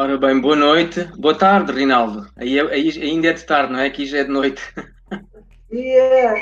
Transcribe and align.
Ora 0.00 0.16
bem, 0.16 0.40
boa 0.40 0.54
noite. 0.54 1.02
Boa 1.16 1.34
tarde, 1.34 1.72
Rinaldo. 1.72 2.30
Aí, 2.36 2.60
aí 2.60 3.02
ainda 3.02 3.30
é 3.30 3.32
de 3.32 3.44
tarde, 3.44 3.72
não 3.72 3.80
é? 3.80 3.86
Aqui 3.86 4.06
já 4.06 4.18
é 4.18 4.24
de 4.24 4.30
noite. 4.30 4.62
E 5.70 5.98
é 5.98 6.34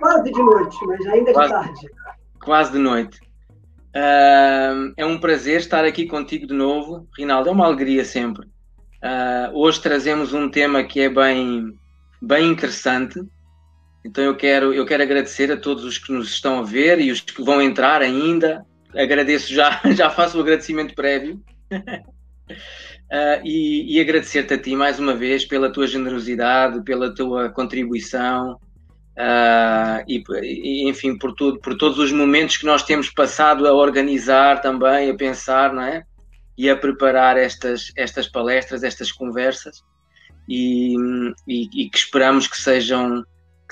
quase 0.00 0.32
de 0.32 0.42
noite, 0.42 0.76
mas 0.86 1.06
ainda 1.06 1.30
é 1.30 1.32
de 1.32 1.48
tarde. 1.48 1.86
Quase 2.42 2.72
de 2.72 2.78
noite. 2.78 3.20
Ah, 3.94 4.92
é 4.96 5.06
um 5.06 5.20
prazer 5.20 5.60
estar 5.60 5.84
aqui 5.84 6.06
contigo 6.06 6.48
de 6.48 6.54
novo, 6.54 7.06
Rinaldo. 7.16 7.48
É 7.48 7.52
uma 7.52 7.66
alegria 7.66 8.04
sempre. 8.04 8.48
Ah, 9.00 9.50
hoje 9.52 9.80
trazemos 9.80 10.32
um 10.32 10.48
tema 10.48 10.82
que 10.82 11.00
é 11.00 11.08
bem, 11.08 11.78
bem 12.20 12.48
interessante. 12.48 13.20
Então 14.04 14.24
eu 14.24 14.34
quero, 14.34 14.74
eu 14.74 14.84
quero 14.84 15.02
agradecer 15.02 15.52
a 15.52 15.56
todos 15.56 15.84
os 15.84 15.96
que 15.96 16.10
nos 16.10 16.30
estão 16.30 16.58
a 16.58 16.62
ver 16.62 16.98
e 16.98 17.12
os 17.12 17.20
que 17.20 17.44
vão 17.44 17.62
entrar 17.62 18.02
ainda. 18.02 18.66
Agradeço 18.96 19.52
já, 19.54 19.80
já 19.94 20.10
faço 20.10 20.38
o 20.38 20.40
agradecimento 20.40 20.94
prévio. 20.94 21.40
Ah, 23.12 23.42
e, 23.44 23.94
e 23.94 24.00
agradecer-te 24.00 24.54
a 24.54 24.58
ti 24.58 24.74
mais 24.74 24.98
uma 24.98 25.14
vez 25.14 25.44
pela 25.44 25.70
tua 25.70 25.86
generosidade, 25.86 26.82
pela 26.82 27.14
tua 27.14 27.50
contribuição, 27.50 28.58
ah, 29.18 30.02
e, 30.08 30.24
e, 30.40 30.88
enfim, 30.88 31.18
por 31.18 31.34
tudo, 31.34 31.60
por 31.60 31.76
todos 31.76 31.98
os 31.98 32.10
momentos 32.10 32.56
que 32.56 32.64
nós 32.64 32.82
temos 32.82 33.10
passado 33.10 33.68
a 33.68 33.74
organizar 33.74 34.62
também, 34.62 35.10
a 35.10 35.14
pensar, 35.14 35.74
não 35.74 35.82
é? 35.82 36.04
E 36.56 36.70
a 36.70 36.76
preparar 36.76 37.36
estas, 37.36 37.92
estas 37.96 38.26
palestras, 38.28 38.82
estas 38.82 39.12
conversas, 39.12 39.82
e, 40.48 40.96
e 41.46 41.90
que 41.90 41.98
esperamos 41.98 42.46
que 42.46 42.56
sejam, 42.56 43.22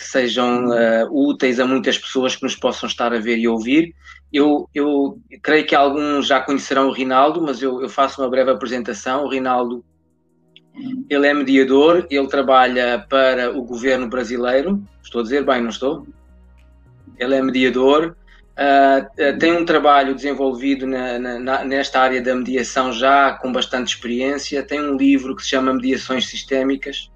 que 0.01 0.07
sejam 0.07 0.73
ah, 0.73 1.07
úteis 1.11 1.61
a 1.61 1.67
muitas 1.67 1.99
pessoas 1.99 2.35
que 2.35 2.43
nos 2.43 2.57
possam 2.57 2.89
estar 2.89 3.13
a 3.13 3.19
ver 3.19 3.37
e 3.37 3.47
ouvir. 3.47 3.95
Eu, 4.33 4.69
eu 4.75 5.19
creio 5.43 5.67
que 5.67 5.75
alguns 5.75 6.27
já 6.27 6.41
conhecerão 6.41 6.89
o 6.89 6.93
Rinaldo, 6.93 7.43
mas 7.43 7.61
eu, 7.61 7.83
eu 7.83 7.89
faço 7.89 8.23
uma 8.23 8.31
breve 8.31 8.51
apresentação. 8.51 9.25
O 9.25 9.29
Rinaldo 9.29 9.85
ele 11.09 11.27
é 11.27 11.35
mediador, 11.35 12.07
ele 12.11 12.29
trabalha 12.29 13.05
para 13.09 13.51
o 13.51 13.63
governo 13.63 14.09
brasileiro. 14.09 14.83
Estou 15.03 15.21
a 15.21 15.25
dizer 15.25 15.45
bem, 15.45 15.61
não 15.61 15.71
estou? 15.71 16.07
Ele 17.19 17.35
é 17.35 17.43
mediador, 17.43 18.17
uh, 18.57 19.05
uh, 19.05 19.39
tem 19.39 19.53
um 19.53 19.65
trabalho 19.65 20.15
desenvolvido 20.15 20.87
na, 20.87 21.19
na, 21.19 21.65
nesta 21.65 22.01
área 22.01 22.23
da 22.23 22.35
mediação 22.35 22.93
já 22.93 23.33
com 23.33 23.53
bastante 23.53 23.95
experiência. 23.95 24.63
Tem 24.63 24.81
um 24.81 24.97
livro 24.97 25.37
que 25.37 25.43
se 25.43 25.51
chama 25.51 25.75
Mediações 25.75 26.27
Sistémicas, 26.27 27.11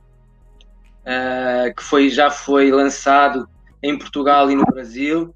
uh, 1.05 1.75
que 1.75 1.83
foi, 1.83 2.09
já 2.11 2.31
foi 2.31 2.71
lançado 2.71 3.49
em 3.83 3.97
Portugal 3.97 4.51
e 4.51 4.55
no 4.55 4.65
Brasil. 4.65 5.35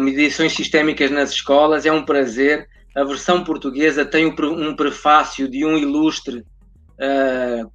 mediações 0.00 0.52
Sistémicas 0.52 1.10
nas 1.10 1.30
Escolas 1.30 1.86
é 1.86 1.92
um 1.92 2.04
prazer. 2.04 2.68
A 2.94 3.04
versão 3.04 3.44
portuguesa 3.44 4.04
tem 4.04 4.26
um 4.26 4.76
prefácio 4.76 5.48
de 5.48 5.64
um 5.64 5.76
ilustre 5.76 6.38
uh, 6.38 7.70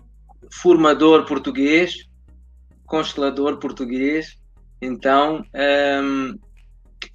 formador 0.51 1.25
português, 1.25 2.07
constelador 2.85 3.57
português. 3.57 4.37
Então 4.81 5.43
um, 6.03 6.37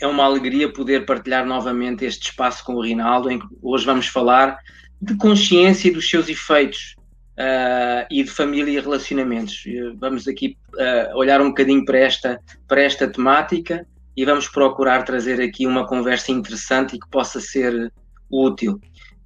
é 0.00 0.06
uma 0.06 0.24
alegria 0.24 0.72
poder 0.72 1.06
partilhar 1.06 1.46
novamente 1.46 2.04
este 2.04 2.30
espaço 2.30 2.64
com 2.64 2.74
o 2.74 2.82
Rinaldo, 2.82 3.30
em 3.30 3.38
que 3.38 3.46
hoje 3.62 3.84
vamos 3.84 4.08
falar 4.08 4.58
de 5.00 5.16
consciência 5.16 5.88
e 5.88 5.92
dos 5.92 6.08
seus 6.08 6.28
efeitos 6.28 6.96
uh, 7.38 8.06
e 8.10 8.22
de 8.22 8.30
família 8.30 8.72
e 8.72 8.80
relacionamentos. 8.80 9.62
Vamos 9.96 10.26
aqui 10.26 10.58
uh, 10.74 11.16
olhar 11.16 11.40
um 11.40 11.48
bocadinho 11.48 11.84
para 11.84 11.98
esta, 11.98 12.40
para 12.66 12.82
esta 12.82 13.08
temática 13.08 13.86
e 14.16 14.24
vamos 14.24 14.48
procurar 14.48 15.04
trazer 15.04 15.40
aqui 15.40 15.64
uma 15.66 15.86
conversa 15.86 16.32
interessante 16.32 16.96
e 16.96 16.98
que 16.98 17.08
possa 17.08 17.40
ser 17.40 17.92
útil. 18.28 18.80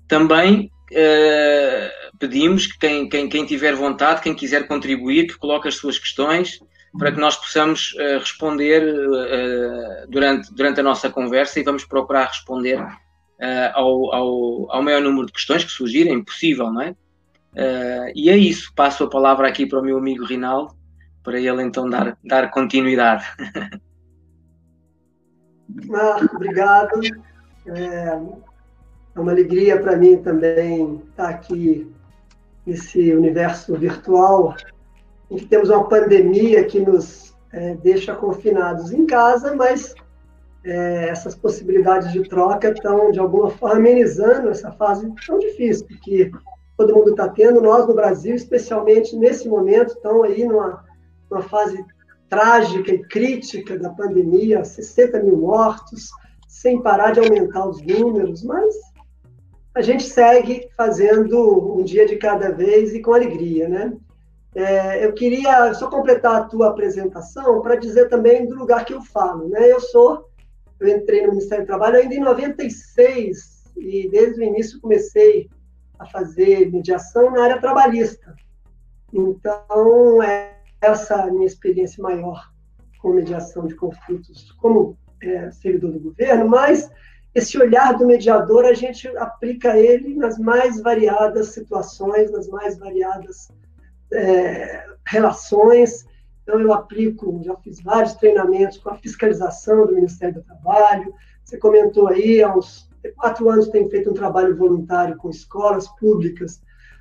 Também 0.06 0.70
uh, 0.90 2.18
pedimos 2.18 2.66
que 2.66 2.78
quem, 2.78 3.08
quem, 3.08 3.28
quem, 3.28 3.46
tiver 3.46 3.74
vontade, 3.74 4.20
quem 4.20 4.34
quiser 4.34 4.68
contribuir, 4.68 5.26
que 5.28 5.38
coloque 5.38 5.68
as 5.68 5.76
suas 5.76 5.98
questões 5.98 6.58
para 6.98 7.10
que 7.10 7.18
nós 7.18 7.36
possamos 7.36 7.94
uh, 7.94 8.18
responder 8.18 8.82
uh, 8.82 10.10
durante, 10.10 10.52
durante 10.52 10.80
a 10.80 10.82
nossa 10.82 11.08
conversa 11.08 11.58
e 11.58 11.62
vamos 11.62 11.86
procurar 11.86 12.26
responder 12.26 12.78
ao, 13.74 14.14
ao, 14.14 14.70
ao 14.70 14.82
maior 14.84 15.00
número 15.00 15.26
de 15.26 15.32
questões 15.32 15.64
que 15.64 15.70
surgirem, 15.72 16.22
possível, 16.22 16.72
não 16.72 16.80
é? 16.80 16.94
E 18.14 18.30
é 18.30 18.36
isso, 18.36 18.72
passo 18.74 19.04
a 19.04 19.10
palavra 19.10 19.48
aqui 19.48 19.66
para 19.66 19.80
o 19.80 19.84
meu 19.84 19.98
amigo 19.98 20.24
Rinaldo, 20.24 20.74
para 21.22 21.38
ele 21.38 21.62
então 21.62 21.88
dar, 21.88 22.16
dar 22.24 22.50
continuidade. 22.50 23.24
Ah, 25.94 26.28
obrigado. 26.34 27.00
É, 27.66 28.18
é 29.14 29.20
uma 29.20 29.32
alegria 29.32 29.80
para 29.80 29.96
mim 29.96 30.16
também 30.18 31.02
estar 31.10 31.28
aqui 31.28 31.90
nesse 32.66 33.14
universo 33.14 33.74
virtual, 33.76 34.54
em 35.30 35.36
que 35.36 35.46
temos 35.46 35.68
uma 35.70 35.88
pandemia 35.88 36.64
que 36.64 36.80
nos 36.80 37.34
é, 37.52 37.74
deixa 37.74 38.14
confinados 38.14 38.92
em 38.92 39.06
casa, 39.06 39.54
mas 39.54 39.94
é, 40.64 41.08
essas 41.08 41.34
possibilidades 41.34 42.12
de 42.12 42.22
troca 42.28 42.70
estão, 42.70 43.10
de 43.10 43.18
alguma 43.18 43.50
forma, 43.50 43.76
amenizando 43.76 44.48
essa 44.48 44.70
fase 44.72 45.12
tão 45.26 45.38
difícil 45.38 45.86
que 46.02 46.30
todo 46.82 46.94
mundo 46.94 47.10
está 47.10 47.28
tendo. 47.28 47.60
Nós, 47.60 47.86
no 47.86 47.94
Brasil, 47.94 48.34
especialmente 48.34 49.16
nesse 49.16 49.48
momento, 49.48 49.94
estão 49.94 50.22
aí 50.24 50.44
numa, 50.44 50.84
numa 51.30 51.42
fase 51.42 51.84
trágica 52.28 52.92
e 52.92 53.02
crítica 53.04 53.78
da 53.78 53.90
pandemia 53.90 54.64
60 54.64 55.22
mil 55.22 55.36
mortos, 55.36 56.10
sem 56.48 56.82
parar 56.82 57.12
de 57.12 57.20
aumentar 57.20 57.68
os 57.68 57.80
números, 57.82 58.42
mas 58.42 58.74
a 59.74 59.80
gente 59.80 60.02
segue 60.02 60.68
fazendo 60.76 61.76
um 61.78 61.84
dia 61.84 62.06
de 62.06 62.16
cada 62.16 62.50
vez 62.50 62.94
e 62.94 63.00
com 63.00 63.14
alegria, 63.14 63.68
né? 63.68 63.92
É, 64.54 65.06
eu 65.06 65.14
queria 65.14 65.72
só 65.72 65.88
completar 65.88 66.36
a 66.36 66.44
tua 66.44 66.68
apresentação 66.68 67.62
para 67.62 67.76
dizer 67.76 68.08
também 68.08 68.46
do 68.46 68.54
lugar 68.54 68.84
que 68.84 68.92
eu 68.92 69.00
falo, 69.00 69.48
né? 69.48 69.70
Eu 69.70 69.80
sou, 69.80 70.28
eu 70.78 70.88
entrei 70.88 71.22
no 71.22 71.32
Ministério 71.32 71.64
do 71.64 71.68
Trabalho 71.68 71.96
ainda 71.96 72.14
em 72.14 72.20
96 72.20 73.62
e 73.78 74.08
desde 74.10 74.40
o 74.40 74.44
início 74.44 74.80
comecei 74.80 75.48
a 76.02 76.06
fazer 76.06 76.70
mediação 76.70 77.30
na 77.30 77.44
área 77.44 77.60
trabalhista. 77.60 78.34
Então, 79.12 80.22
é 80.22 80.56
essa 80.80 81.22
a 81.22 81.30
minha 81.30 81.46
experiência 81.46 82.02
maior 82.02 82.50
com 82.98 83.12
mediação 83.12 83.66
de 83.66 83.74
conflitos 83.74 84.52
como 84.52 84.96
é, 85.20 85.50
servidor 85.50 85.92
do 85.92 86.00
governo, 86.00 86.48
mas 86.48 86.90
esse 87.34 87.58
olhar 87.58 87.96
do 87.96 88.06
mediador, 88.06 88.64
a 88.66 88.74
gente 88.74 89.08
aplica 89.16 89.76
ele 89.78 90.14
nas 90.14 90.38
mais 90.38 90.80
variadas 90.80 91.48
situações, 91.48 92.30
nas 92.30 92.46
mais 92.48 92.78
variadas 92.78 93.48
é, 94.12 94.84
relações. 95.06 96.04
Então, 96.42 96.60
eu 96.60 96.72
aplico, 96.72 97.40
já 97.42 97.56
fiz 97.56 97.80
vários 97.80 98.14
treinamentos 98.14 98.78
com 98.78 98.90
a 98.90 98.98
fiscalização 98.98 99.86
do 99.86 99.94
Ministério 99.94 100.34
do 100.34 100.42
Trabalho. 100.42 101.14
Você 101.42 101.56
comentou 101.56 102.08
aí, 102.08 102.42
há 102.42 102.54
uns 102.54 102.91
quatro 103.16 103.48
anos 103.48 103.68
tenho 103.68 103.88
feito 103.88 104.10
um 104.10 104.14
trabalho 104.14 104.56
voluntário 104.56 105.16
com 105.16 105.30
escolas 105.30 105.88
públicas 105.98 106.60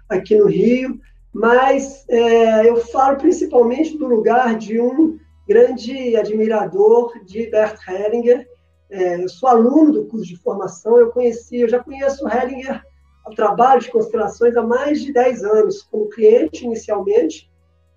aqui 0.10 0.36
no 0.36 0.48
Rio, 0.48 1.00
mas 1.34 2.06
é, 2.10 2.68
eu 2.68 2.78
falo 2.78 3.18
principalmente 3.18 3.98
do 3.98 4.08
lugar 4.08 4.58
de 4.58 4.80
um 4.80 5.18
grande 5.48 6.16
admirador 6.16 7.24
de 7.26 7.50
Bert 7.50 7.80
Hellinger, 7.88 8.48
é, 8.90 9.24
eu 9.24 9.30
sou 9.30 9.48
aluno 9.48 9.94
do 9.94 10.06
curso 10.06 10.28
de 10.28 10.36
formação, 10.36 10.98
eu 10.98 11.12
conheci, 11.12 11.62
eu 11.62 11.70
já 11.70 11.80
conheço 11.80 12.28
Hellinger, 12.28 12.82
o 13.26 13.34
trabalho 13.34 13.80
de 13.80 13.90
constelações 13.90 14.58
há 14.58 14.64
mais 14.64 15.02
de 15.02 15.14
10 15.14 15.44
anos, 15.44 15.82
como 15.84 16.10
cliente 16.10 16.66
inicialmente. 16.66 17.50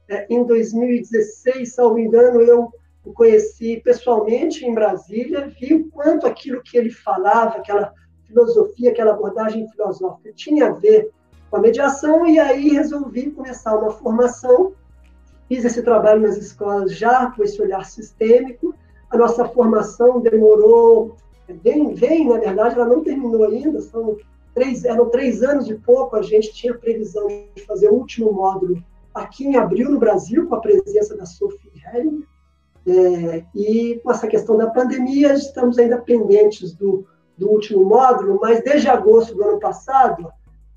É, 0.09 0.27
em 0.29 0.45
2016, 0.45 1.75
salvo 1.75 1.99
engano, 1.99 2.41
eu 2.43 2.71
o 3.05 3.13
conheci 3.13 3.81
pessoalmente 3.85 4.65
em 4.65 4.75
Brasília, 4.75 5.53
vi 5.61 5.75
o 5.75 5.89
quanto 5.91 6.27
aquilo 6.27 6.63
que 6.63 6.77
ele 6.77 6.91
falava, 6.91 7.59
aquela 7.59 7.93
filosofia, 8.27 8.91
aquela 8.91 9.13
abordagem 9.13 9.69
filosófica 9.69 10.33
tinha 10.33 10.69
a 10.69 10.73
ver 10.73 11.11
com 11.51 11.59
a 11.59 11.61
mediação, 11.61 12.27
e 12.27 12.39
aí 12.39 12.71
resolvi 12.71 13.31
começar 13.31 13.77
uma 13.77 13.91
formação. 13.91 14.73
Fiz 15.49 15.65
esse 15.65 15.83
trabalho 15.83 16.23
nas 16.23 16.39
escolas 16.39 16.97
já 16.97 17.31
com 17.31 17.43
esse 17.43 17.61
olhar 17.61 17.85
sistêmico, 17.85 18.75
a 19.11 19.17
nossa 19.17 19.47
formação 19.47 20.21
demorou, 20.21 21.17
bem, 21.63 21.95
bem, 21.95 22.27
na 22.29 22.39
verdade, 22.39 22.75
ela 22.75 22.89
não 22.89 23.05
terminou 23.05 23.45
ainda, 23.45 23.81
são 23.81 24.17
três, 24.55 24.85
eram 24.85 25.11
três 25.11 25.43
anos 25.43 25.69
e 25.69 25.75
pouco, 25.75 26.17
a 26.17 26.23
gente 26.23 26.53
tinha 26.53 26.75
previsão 26.75 27.29
de 27.29 27.63
fazer 27.65 27.89
o 27.89 27.95
último 27.95 28.33
módulo 28.33 28.83
aqui 29.15 29.47
em 29.47 29.57
abril 29.57 29.91
no 29.91 29.99
Brasil, 29.99 30.49
com 30.49 30.55
a 30.55 30.61
presença 30.61 31.17
da 31.17 31.27
Sophie 31.27 31.71
Helling, 31.93 32.25
é, 32.87 33.45
e 33.55 34.01
com 34.03 34.11
essa 34.11 34.27
questão 34.27 34.57
da 34.57 34.71
pandemia, 34.71 35.33
estamos 35.35 35.79
ainda 35.79 36.01
pendentes 36.01 36.75
do, 36.75 37.07
do 37.37 37.51
último 37.51 37.85
módulo, 37.85 38.39
mas 38.41 38.63
desde 38.63 38.89
agosto 38.89 39.35
do 39.35 39.45
ano 39.45 39.59
passado, 39.59 40.31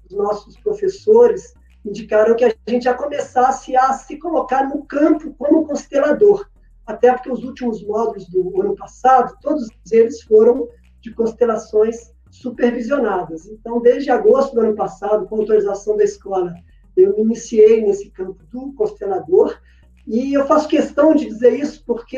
os 0.09 0.15
nossos 0.15 0.57
professores 0.59 1.53
indicaram 1.85 2.35
que 2.35 2.45
a 2.45 2.53
gente 2.67 2.83
já 2.83 2.93
começasse 2.93 3.75
a 3.75 3.93
se 3.93 4.17
colocar 4.17 4.67
no 4.67 4.83
campo 4.83 5.33
como 5.37 5.65
constelador 5.65 6.45
até 6.87 7.11
porque 7.11 7.29
os 7.29 7.43
últimos 7.43 7.85
módulos 7.85 8.29
do 8.29 8.61
ano 8.61 8.73
passado, 8.73 9.37
todos 9.41 9.67
eles 9.91 10.23
foram 10.23 10.69
de 11.01 11.13
constelações 11.13 12.13
supervisionadas. 12.31 13.45
Então, 13.45 13.81
desde 13.81 14.09
agosto 14.09 14.55
do 14.55 14.61
ano 14.61 14.73
passado, 14.73 15.27
com 15.27 15.35
autorização 15.35 15.97
da 15.97 16.05
escola, 16.05 16.55
eu 16.95 17.13
me 17.13 17.23
iniciei 17.23 17.81
nesse 17.81 18.09
campo 18.09 18.41
do 18.49 18.71
constelador, 18.73 19.59
e 20.07 20.33
eu 20.33 20.47
faço 20.47 20.69
questão 20.69 21.13
de 21.13 21.25
dizer 21.25 21.59
isso 21.59 21.83
porque 21.85 22.17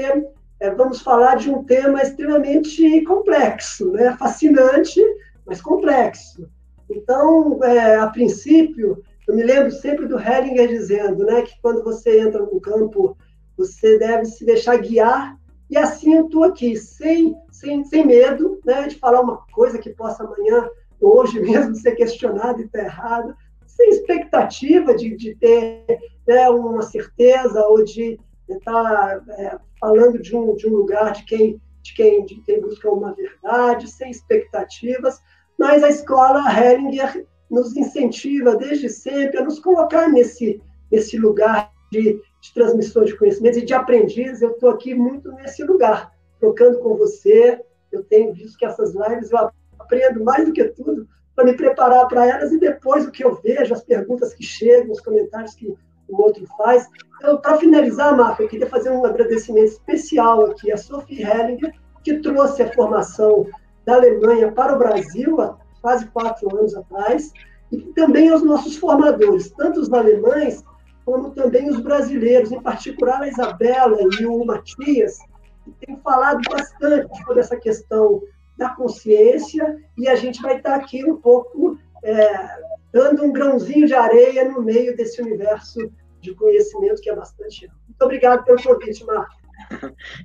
é, 0.59 0.71
vamos 0.71 1.01
falar 1.01 1.35
de 1.35 1.49
um 1.49 1.63
tema 1.63 2.01
extremamente 2.01 3.01
complexo, 3.03 3.91
né? 3.91 4.15
fascinante, 4.17 5.01
mas 5.45 5.59
complexo. 5.59 6.47
Então, 6.89 7.63
é, 7.63 7.95
a 7.95 8.07
princípio, 8.07 9.03
eu 9.27 9.35
me 9.35 9.43
lembro 9.43 9.71
sempre 9.71 10.07
do 10.07 10.19
Hellinger 10.19 10.67
dizendo 10.67 11.23
né, 11.25 11.41
que 11.43 11.59
quando 11.61 11.83
você 11.83 12.19
entra 12.19 12.41
no 12.41 12.59
campo, 12.59 13.17
você 13.57 13.97
deve 13.97 14.25
se 14.25 14.45
deixar 14.45 14.77
guiar, 14.77 15.37
e 15.69 15.77
assim 15.77 16.15
eu 16.15 16.25
estou 16.25 16.43
aqui, 16.43 16.75
sem, 16.75 17.35
sem, 17.51 17.83
sem 17.83 18.05
medo 18.05 18.59
né, 18.65 18.87
de 18.87 18.95
falar 18.95 19.21
uma 19.21 19.45
coisa 19.51 19.77
que 19.77 19.91
possa 19.91 20.23
amanhã, 20.23 20.67
hoje 20.99 21.39
mesmo, 21.41 21.75
ser 21.75 21.95
questionada 21.95 22.59
e 22.61 22.65
estar 22.65 22.79
tá 22.79 22.85
errada, 22.85 23.37
sem 23.67 23.89
expectativa 23.89 24.95
de, 24.95 25.15
de 25.15 25.35
ter 25.35 25.85
né, 26.29 26.47
uma 26.47 26.83
certeza 26.83 27.59
ou 27.65 27.83
de 27.83 28.19
estar 28.47 29.23
é, 29.29 29.57
falando 29.79 30.21
de 30.21 30.35
um, 30.35 30.55
de 30.55 30.67
um 30.67 30.75
lugar 30.75 31.11
de 31.11 31.23
quem, 31.25 31.59
de, 31.81 31.93
quem, 31.95 32.23
de 32.23 32.35
quem 32.41 32.61
busca 32.61 32.87
uma 32.87 33.15
verdade, 33.15 33.89
sem 33.89 34.11
expectativas, 34.11 35.19
mas 35.57 35.83
a 35.83 35.89
escola 35.89 36.43
Hellinger 36.53 37.25
nos 37.49 37.75
incentiva 37.75 38.55
desde 38.55 38.89
sempre 38.89 39.39
a 39.39 39.43
nos 39.43 39.59
colocar 39.59 40.07
nesse, 40.07 40.61
nesse 40.91 41.17
lugar 41.17 41.71
de, 41.91 42.21
de 42.39 42.53
transmissão 42.53 43.03
de 43.03 43.17
conhecimentos 43.17 43.57
e 43.57 43.65
de 43.65 43.73
aprendiz. 43.73 44.39
Eu 44.39 44.51
estou 44.51 44.69
aqui 44.69 44.93
muito 44.93 45.31
nesse 45.31 45.63
lugar, 45.63 46.13
trocando 46.39 46.77
com 46.77 46.95
você. 46.95 47.59
Eu 47.91 48.03
tenho 48.03 48.31
visto 48.33 48.55
que 48.55 48.65
essas 48.65 48.93
lives 48.93 49.31
eu 49.31 49.49
aprendo 49.79 50.23
mais 50.23 50.45
do 50.45 50.53
que 50.53 50.63
tudo 50.65 51.07
para 51.35 51.45
me 51.45 51.55
preparar 51.55 52.07
para 52.07 52.27
elas 52.27 52.51
e 52.51 52.59
depois 52.59 53.07
o 53.07 53.11
que 53.11 53.23
eu 53.23 53.33
vejo, 53.41 53.73
as 53.73 53.83
perguntas 53.83 54.31
que 54.35 54.43
chegam, 54.43 54.91
os 54.91 55.01
comentários 55.01 55.55
que 55.55 55.75
o 56.09 56.21
outro 56.21 56.45
faz. 56.57 56.87
Então, 57.17 57.37
para 57.37 57.57
finalizar, 57.57 58.15
Marco, 58.15 58.43
eu 58.43 58.47
queria 58.47 58.67
fazer 58.67 58.89
um 58.89 59.05
agradecimento 59.05 59.67
especial 59.67 60.45
aqui 60.45 60.71
à 60.71 60.77
Sophie 60.77 61.21
Hellinger, 61.21 61.73
que 62.03 62.19
trouxe 62.19 62.63
a 62.63 62.73
formação 62.73 63.45
da 63.85 63.95
Alemanha 63.95 64.51
para 64.51 64.75
o 64.75 64.79
Brasil 64.79 65.39
há 65.41 65.57
quase 65.81 66.05
quatro 66.07 66.55
anos 66.57 66.75
atrás, 66.75 67.31
e 67.71 67.77
também 67.93 68.29
aos 68.29 68.43
nossos 68.43 68.77
formadores, 68.77 69.51
tanto 69.51 69.79
os 69.79 69.91
alemães 69.91 70.63
como 71.05 71.31
também 71.31 71.69
os 71.69 71.79
brasileiros, 71.79 72.51
em 72.51 72.61
particular 72.61 73.21
a 73.21 73.27
Isabela 73.27 73.97
e 74.19 74.25
o 74.25 74.45
Matias, 74.45 75.17
que 75.63 75.85
têm 75.85 75.99
falado 76.03 76.41
bastante 76.49 77.17
sobre 77.23 77.39
essa 77.39 77.57
questão 77.57 78.21
da 78.57 78.69
consciência, 78.69 79.77
e 79.97 80.07
a 80.07 80.15
gente 80.15 80.41
vai 80.41 80.57
estar 80.57 80.75
aqui 80.75 81.03
um 81.03 81.15
pouco 81.15 81.77
é, 82.03 82.47
dando 82.91 83.23
um 83.23 83.31
grãozinho 83.31 83.87
de 83.87 83.93
areia 83.93 84.49
no 84.49 84.61
meio 84.61 84.95
desse 84.95 85.21
universo 85.21 85.91
de 86.21 86.33
conhecimento 86.33 87.01
que 87.01 87.09
é 87.09 87.15
bastante. 87.15 87.67
Muito 87.87 88.01
obrigado 88.01 88.43
pelo 88.43 88.61
convite, 88.61 89.03
Marco. 89.05 89.39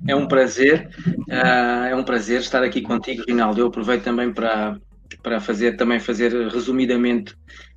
É 0.07 0.15
um 0.15 0.27
prazer, 0.27 0.89
uh, 1.29 1.85
é 1.89 1.95
um 1.95 2.03
prazer 2.03 2.39
estar 2.39 2.63
aqui 2.63 2.81
contigo, 2.81 3.23
Rinaldo. 3.27 3.59
Eu 3.59 3.67
aproveito 3.67 4.03
também 4.03 4.33
para, 4.33 4.79
para 5.21 5.39
fazer 5.39 5.75
também 5.75 5.99
fazer 5.99 6.31
resumidamente. 6.47 7.33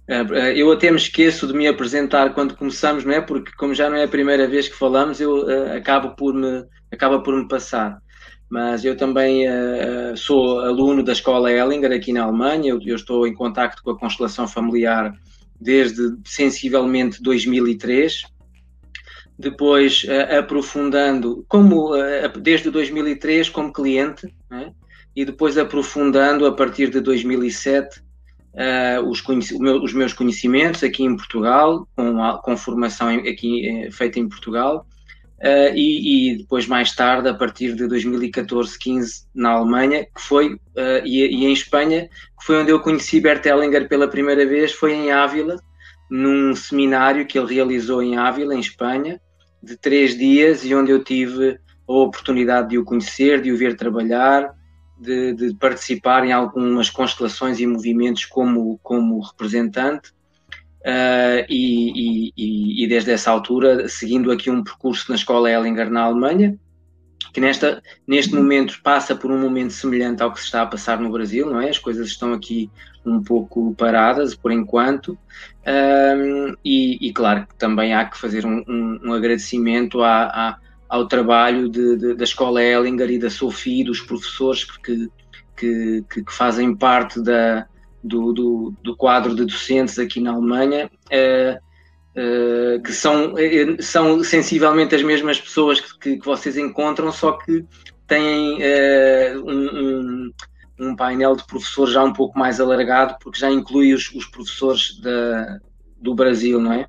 Uh, 0.09 0.35
eu 0.55 0.71
até 0.71 0.91
me 0.91 0.97
esqueço 0.97 1.47
de 1.47 1.53
me 1.53 1.67
apresentar 1.67 2.33
quando 2.33 2.57
começamos, 2.57 3.05
não 3.05 3.13
é? 3.13 3.21
Porque 3.21 3.53
como 3.57 3.75
já 3.75 3.91
não 3.91 3.97
é 3.97 4.05
a 4.05 4.09
primeira 4.09 4.47
vez 4.47 4.69
que 4.69 4.77
falamos, 4.77 5.21
eu 5.21 5.45
acabo 5.75 6.15
por 6.15 6.33
me 6.33 6.65
acaba 6.91 7.23
por 7.23 7.35
me 7.37 7.47
passar 7.47 8.01
mas 8.51 8.83
eu 8.83 8.97
também 8.97 9.45
sou 10.17 10.61
aluno 10.61 11.03
da 11.03 11.13
Escola 11.13 11.53
Ellinger 11.53 11.93
aqui 11.93 12.15
na 12.15 12.23
Alemanha, 12.23 12.71
eu, 12.71 12.97
estou 12.97 13.27
em 13.27 13.35
contacto 13.35 13.83
com 13.83 13.91
a 13.91 13.99
constelação 13.99 14.49
familiar 14.49 15.13
desde 15.61 16.17
sensivelmente 16.25 17.23
2003, 17.23 18.23
depois 19.39 20.05
uh, 20.05 20.39
aprofundando, 20.39 21.45
como 21.49 21.95
uh, 21.95 22.39
desde 22.41 22.71
2003 22.71 23.49
como 23.49 23.73
cliente, 23.73 24.33
né? 24.51 24.73
e 25.15 25.25
depois 25.25 25.59
aprofundando 25.59 26.47
a 26.47 26.53
partir 26.53 26.91
de 26.91 27.01
2007 27.01 28.07
os, 29.07 29.23
os, 29.83 29.93
meus 29.93 30.13
conhecimentos 30.13 30.83
aqui 30.83 31.05
em 31.05 31.17
Portugal, 31.17 31.87
com, 31.95 32.23
a, 32.23 32.39
com 32.39 32.57
formação 32.57 33.09
aqui 33.09 33.89
feita 33.93 34.19
em 34.19 34.29
Portugal, 34.29 34.85
Uh, 35.41 35.71
e, 35.73 36.33
e, 36.33 36.37
depois 36.39 36.67
mais 36.67 36.93
tarde, 36.97 37.29
a 37.29 37.35
partir 37.35 37.73
de 37.75 37.85
2014-15 37.85 39.25
na 39.33 39.51
Alemanha, 39.51 40.05
que 40.05 40.21
foi, 40.21 40.55
uh, 40.55 41.05
e, 41.05 41.25
e, 41.27 41.45
em 41.47 41.53
Espanha, 41.53 42.09
que 42.39 42.45
foi 42.45 42.61
onde 42.61 42.73
eu 42.73 42.81
conheci 42.81 43.21
Bert 43.21 43.47
Hellinger 43.47 43.89
pela 43.89 44.09
primeira 44.09 44.45
vez, 44.45 44.73
foi 44.73 44.93
em 44.95 45.13
Ávila, 45.13 45.57
num 46.11 46.57
seminário 46.57 47.25
que 47.25 47.39
ele 47.39 47.55
realizou 47.55 48.03
em 48.03 48.17
Ávila, 48.17 48.53
em 48.53 48.59
Espanha, 48.59 49.21
de 49.63 49.77
três 49.77 50.19
dias, 50.19 50.65
e 50.65 50.75
onde 50.75 50.91
eu 50.91 51.05
tive 51.05 51.61
a 51.89 51.93
oportunidade 51.93 52.71
de 52.71 52.79
o 52.79 52.85
conhecer, 52.85 53.41
de 53.41 53.53
o 53.53 53.57
ver 53.57 53.77
trabalhar, 53.77 54.53
de, 54.99 55.35
de 55.35 55.55
participar 55.55 56.27
em 56.27 56.33
algumas 56.33 56.91
constelações 56.91 57.61
e 57.61 57.67
movimentos 57.67 58.25
como, 58.25 58.79
como 58.83 59.21
representante, 59.21 60.13
Uh, 60.89 61.45
e, 61.51 62.33
e, 62.35 62.83
e, 62.83 62.87
desde 62.87 63.11
essa 63.11 63.31
altura, 63.31 63.87
seguindo 63.91 64.33
aqui 64.33 64.49
um 64.49 64.65
percurso 64.65 65.11
na 65.11 65.17
escola 65.17 65.51
Ellinger 65.51 65.91
na 65.91 66.05
Alemanha, 66.05 66.59
que 67.31 67.43
nesta, 67.43 67.83
neste 68.07 68.35
momento 68.35 68.81
passa 68.83 69.15
por 69.15 69.31
um 69.31 69.39
momento 69.39 69.75
semelhante 69.75 70.23
ao 70.23 70.33
que 70.33 70.39
se 70.39 70.47
está 70.47 70.63
a 70.63 70.67
passar 70.67 70.99
no 70.99 71.13
Brasil, 71.13 71.45
não 71.45 71.61
é? 71.61 71.69
As 71.69 71.79
coisas 71.79 72.09
estão 72.09 72.33
aqui 72.33 72.71
um 73.05 73.23
pouco 73.23 73.75
paradas 73.75 74.35
por 74.35 74.51
enquanto, 74.51 75.19
e, 76.65 77.07
e, 77.07 77.13
claro 77.13 77.47
que 77.47 77.55
também 77.57 77.93
há 77.93 78.07
que 78.07 78.17
fazer 78.17 78.47
um, 78.47 78.65
um, 78.67 79.01
um 79.05 79.13
agradecimento 79.13 80.03
à, 80.03 80.25
à, 80.25 80.59
ao 80.89 81.07
trabalho 81.07 81.69
de, 81.69 81.97
de, 81.99 82.15
da 82.15 82.25
escola 82.25 82.63
Ellinger 82.63 83.11
e 83.11 83.19
da 83.19 83.29
Sofia, 83.29 83.85
dos 83.85 84.01
professores 84.01 84.65
que, 84.65 85.11
que, 85.55 86.03
que 86.09 86.25
fazem 86.33 86.75
parte 86.75 87.21
da, 87.21 87.67
do, 88.03 88.33
do, 88.33 88.75
do 88.83 88.97
quadro 88.97 89.35
de 89.35 89.45
docentes 89.45 89.99
aqui 89.99 90.21
na 90.21 90.33
Alemanha, 90.33 90.91
uh, 91.07 92.83
que 92.83 92.93
são, 92.93 93.35
uh, 93.35 93.83
são 93.83 94.23
sensivelmente 94.23 94.95
as 94.95 95.03
mesmas 95.03 95.41
pessoas 95.41 95.81
que, 95.81 96.17
que, 96.17 96.25
vocês 96.25 96.57
encontram, 96.57 97.11
só 97.13 97.33
que 97.33 97.65
têm 98.07 98.59
um, 99.45 99.51
um, 99.51 100.33
um, 100.81 100.97
painel 100.97 101.37
de 101.37 101.47
professores 101.47 101.93
já 101.93 102.03
um 102.03 102.13
pouco 102.13 102.39
mais 102.39 102.61
alargado, 102.61 103.17
porque 103.21 103.39
já 103.39 103.51
inclui 103.51 103.93
os, 103.93 104.11
os 104.15 104.27
professores 104.27 104.99
da, 105.01 105.59
do 106.01 106.15
Brasil, 106.15 106.61
não 106.61 106.73
é? 106.73 106.87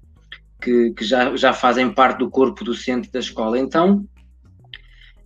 Que, 0.61 0.91
que 0.91 1.03
já, 1.03 1.35
já 1.35 1.53
fazem 1.53 1.93
parte 1.93 2.19
do 2.19 2.29
corpo 2.29 2.63
docente 2.63 3.11
da 3.11 3.19
escola. 3.19 3.57
Então, 3.57 4.05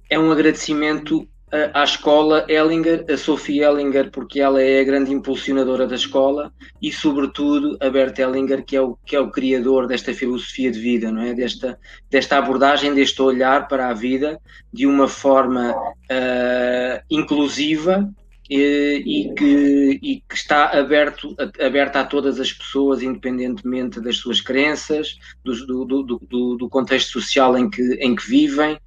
é 0.10 0.18
um 0.18 0.32
agradecimento 0.32 1.28
à 1.72 1.84
escola 1.84 2.46
Ellinger, 2.50 3.06
a 3.08 3.16
Sophie 3.16 3.62
Ellinger, 3.62 4.10
porque 4.10 4.40
ela 4.40 4.60
é 4.60 4.80
a 4.80 4.84
grande 4.84 5.14
impulsionadora 5.14 5.86
da 5.86 5.94
escola, 5.96 6.52
e 6.82 6.92
sobretudo 6.92 7.78
a 7.80 7.90
Bert 7.92 8.18
Ellinger, 8.18 8.66
que 8.66 8.76
é 8.76 8.82
o, 8.82 8.98
que 9.06 9.16
é 9.16 9.20
o 9.20 9.30
criador 9.30 9.86
desta 9.86 10.14
filosofia 10.16 10.72
de 10.72 10.80
vida, 10.80 11.12
não 11.12 11.22
é? 11.22 11.34
desta, 11.36 11.78
desta 12.10 12.38
abordagem, 12.38 12.96
deste 12.96 13.22
olhar 13.22 13.68
para 13.68 13.90
a 13.90 13.94
vida 13.94 14.40
de 14.72 14.88
uma 14.88 15.08
forma 15.08 15.74
uh, 15.74 17.04
inclusiva 17.08 18.12
e, 18.50 19.04
e, 19.06 19.34
que, 19.36 20.00
e 20.02 20.24
que 20.28 20.36
está 20.36 20.78
aberto, 20.78 21.36
aberta 21.60 22.00
a 22.00 22.06
todas 22.06 22.40
as 22.40 22.52
pessoas, 22.52 23.04
independentemente 23.04 24.02
das 24.02 24.18
suas 24.18 24.42
crenças, 24.42 25.20
do, 25.44 25.86
do, 25.86 26.04
do, 26.04 26.58
do 26.58 26.70
contexto 26.70 27.12
social 27.12 27.56
em 27.56 27.70
que, 27.70 27.82
em 28.02 28.16
que 28.16 28.28
vivem, 28.28 28.78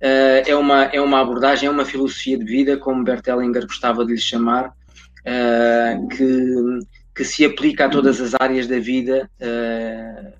é, 0.00 0.54
uma, 0.54 0.84
é 0.84 1.00
uma 1.00 1.20
abordagem, 1.20 1.68
é 1.68 1.70
uma 1.70 1.84
filosofia 1.84 2.38
de 2.38 2.44
vida, 2.44 2.76
como 2.76 3.04
Bert 3.04 3.26
Hellinger 3.26 3.66
gostava 3.66 4.04
de 4.04 4.12
lhe 4.12 4.20
chamar, 4.20 4.68
uh, 4.68 6.08
que, 6.08 6.80
que 7.14 7.24
se 7.24 7.44
aplica 7.44 7.86
a 7.86 7.88
todas 7.88 8.20
as 8.20 8.34
áreas 8.38 8.66
da 8.66 8.78
vida 8.78 9.28
uh, 9.40 10.32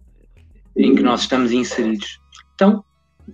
em 0.76 0.94
que 0.94 1.02
nós 1.02 1.22
estamos 1.22 1.52
inseridos. 1.52 2.20
Então, 2.54 2.84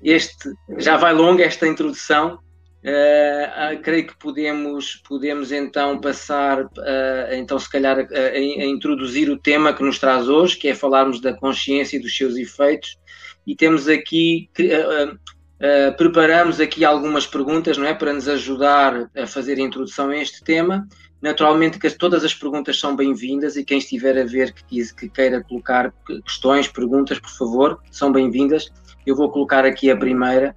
este 0.02 0.52
já 0.78 0.96
vai 0.96 1.12
longa 1.12 1.44
esta 1.44 1.66
introdução. 1.66 2.38
Uh, 2.84 3.80
creio 3.80 4.08
que 4.08 4.18
podemos, 4.18 5.00
podemos 5.06 5.52
então 5.52 6.00
passar, 6.00 6.64
uh, 6.64 7.32
então 7.32 7.56
se 7.56 7.70
calhar, 7.70 7.96
a, 7.98 8.02
a, 8.02 8.66
introduzir 8.66 9.30
o 9.30 9.38
tema 9.38 9.72
que 9.72 9.84
nos 9.84 10.00
traz 10.00 10.28
hoje, 10.28 10.56
que 10.56 10.68
é 10.68 10.74
falarmos 10.74 11.20
da 11.20 11.32
consciência 11.32 11.96
e 11.96 12.00
dos 12.00 12.16
seus 12.16 12.36
efeitos. 12.36 12.98
E 13.46 13.54
temos 13.54 13.88
aqui, 13.88 14.48
Uh, 15.62 15.96
preparamos 15.96 16.58
aqui 16.58 16.84
algumas 16.84 17.24
perguntas, 17.24 17.78
não 17.78 17.86
é, 17.86 17.94
para 17.94 18.12
nos 18.12 18.26
ajudar 18.28 19.08
a 19.16 19.26
fazer 19.28 19.58
a 19.58 19.60
introdução 19.60 20.10
a 20.10 20.16
este 20.16 20.42
tema. 20.42 20.88
Naturalmente 21.20 21.78
que 21.78 21.88
todas 21.90 22.24
as 22.24 22.34
perguntas 22.34 22.80
são 22.80 22.96
bem-vindas 22.96 23.54
e 23.54 23.64
quem 23.64 23.78
estiver 23.78 24.18
a 24.18 24.24
ver 24.24 24.52
que, 24.52 24.92
que 24.92 25.08
queira 25.08 25.40
colocar 25.44 25.94
questões, 26.26 26.66
perguntas, 26.66 27.20
por 27.20 27.30
favor, 27.30 27.80
são 27.92 28.10
bem-vindas. 28.10 28.72
Eu 29.06 29.14
vou 29.14 29.30
colocar 29.30 29.64
aqui 29.64 29.88
a 29.88 29.96
primeira. 29.96 30.52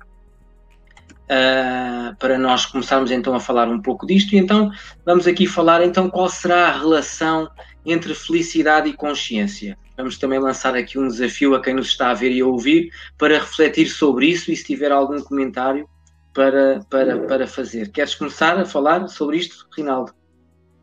uh, 1.25 2.15
para 2.17 2.38
nós 2.38 2.65
começarmos 2.65 3.12
então 3.12 3.33
a 3.33 3.39
falar 3.39 3.67
um 3.67 3.81
pouco 3.81 4.05
disto. 4.05 4.33
E 4.33 4.38
então 4.38 4.71
vamos 5.05 5.27
aqui 5.27 5.47
falar 5.47 5.83
então 5.83 6.09
qual 6.09 6.29
será 6.29 6.67
a 6.67 6.77
relação 6.77 7.50
entre 7.85 8.13
felicidade 8.13 8.89
e 8.89 8.93
consciência. 8.93 9.77
Vamos 9.97 10.17
também 10.17 10.39
lançar 10.39 10.75
aqui 10.75 10.99
um 10.99 11.07
desafio 11.07 11.55
a 11.55 11.61
quem 11.61 11.73
nos 11.73 11.87
está 11.87 12.11
a 12.11 12.13
ver 12.13 12.31
e 12.31 12.41
a 12.41 12.45
ouvir 12.45 12.91
para 13.17 13.39
refletir 13.39 13.87
sobre 13.87 14.27
isso 14.27 14.51
e 14.51 14.55
se 14.55 14.65
tiver 14.65 14.91
algum 14.91 15.21
comentário 15.21 15.87
para, 16.33 16.81
para, 16.89 17.19
para 17.19 17.47
fazer. 17.47 17.89
Queres 17.91 18.13
começar 18.13 18.59
a 18.59 18.65
falar 18.65 19.07
sobre 19.07 19.37
isto, 19.37 19.67
Rinaldo? 19.75 20.13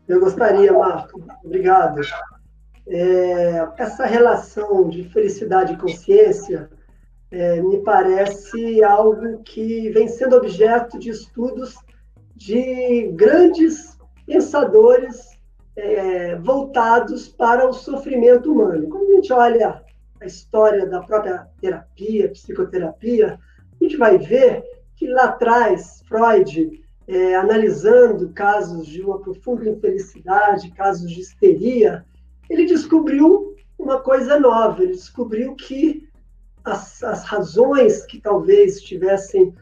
Eu 0.07 0.19
gostaria, 0.19 0.73
Marco. 0.73 1.23
Obrigado. 1.43 2.01
É, 2.87 3.67
essa 3.77 4.05
relação 4.05 4.89
de 4.89 5.03
felicidade 5.09 5.73
e 5.73 5.77
consciência 5.77 6.69
é, 7.31 7.61
me 7.61 7.77
parece 7.83 8.83
algo 8.83 9.41
que 9.43 9.89
vem 9.91 10.07
sendo 10.07 10.35
objeto 10.35 10.99
de 10.99 11.09
estudos 11.09 11.75
de 12.35 13.11
grandes 13.13 13.97
pensadores 14.25 15.29
é, 15.75 16.35
voltados 16.35 17.27
para 17.27 17.67
o 17.67 17.73
sofrimento 17.73 18.51
humano. 18.51 18.87
Quando 18.89 19.11
a 19.11 19.15
gente 19.15 19.33
olha 19.33 19.83
a 20.21 20.25
história 20.25 20.85
da 20.85 21.01
própria 21.01 21.47
terapia, 21.59 22.29
psicoterapia, 22.29 23.39
a 23.79 23.83
gente 23.83 23.97
vai 23.97 24.17
ver 24.17 24.63
que 24.95 25.07
lá 25.07 25.25
atrás, 25.25 26.03
Freud, 26.07 26.81
é, 27.07 27.35
analisando 27.35 28.29
casos 28.29 28.87
de 28.87 29.01
uma 29.01 29.19
profunda 29.19 29.69
infelicidade, 29.69 30.71
casos 30.71 31.11
de 31.11 31.19
histeria, 31.19 32.05
ele 32.49 32.65
descobriu 32.65 33.55
uma 33.77 33.99
coisa 33.99 34.39
nova, 34.39 34.81
ele 34.81 34.93
descobriu 34.93 35.55
que 35.55 36.07
as, 36.63 37.03
as 37.03 37.25
razões 37.25 38.05
que 38.05 38.21
talvez 38.21 38.77
estivessem 38.77 39.53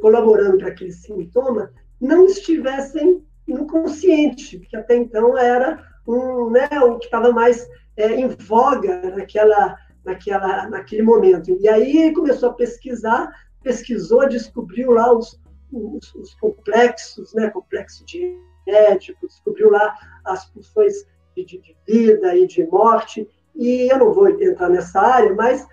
colaborando 0.00 0.58
para 0.58 0.68
aquele 0.68 0.90
sintoma 0.90 1.70
não 2.00 2.26
estivessem 2.26 3.22
no 3.46 3.66
consciente, 3.66 4.58
que 4.58 4.76
até 4.76 4.96
então 4.96 5.36
era 5.36 5.84
um, 6.06 6.50
né, 6.50 6.68
o 6.82 6.98
que 6.98 7.06
estava 7.06 7.32
mais 7.32 7.66
é, 7.96 8.14
em 8.14 8.28
voga 8.28 9.10
naquela, 9.10 9.76
naquela, 10.04 10.68
naquele 10.68 11.02
momento. 11.02 11.56
E 11.60 11.68
aí 11.68 11.96
ele 11.96 12.14
começou 12.14 12.50
a 12.50 12.54
pesquisar, 12.54 13.30
pesquisou, 13.62 14.28
descobriu 14.28 14.92
lá 14.92 15.12
os, 15.12 15.40
os, 15.72 16.14
os 16.14 16.34
complexos, 16.34 17.34
né, 17.34 17.50
complexo 17.50 18.04
de 18.04 18.36
ético, 18.66 19.26
descobriu 19.26 19.70
lá 19.70 19.94
as 20.24 20.44
funções 20.46 20.94
de, 21.36 21.44
de, 21.44 21.58
de 21.60 21.76
vida 21.86 22.36
e 22.36 22.46
de 22.46 22.66
morte, 22.66 23.28
e 23.54 23.90
eu 23.90 23.98
não 23.98 24.12
vou 24.12 24.28
entrar 24.28 24.68
nessa 24.68 25.00
área, 25.00 25.34
mas 25.34 25.66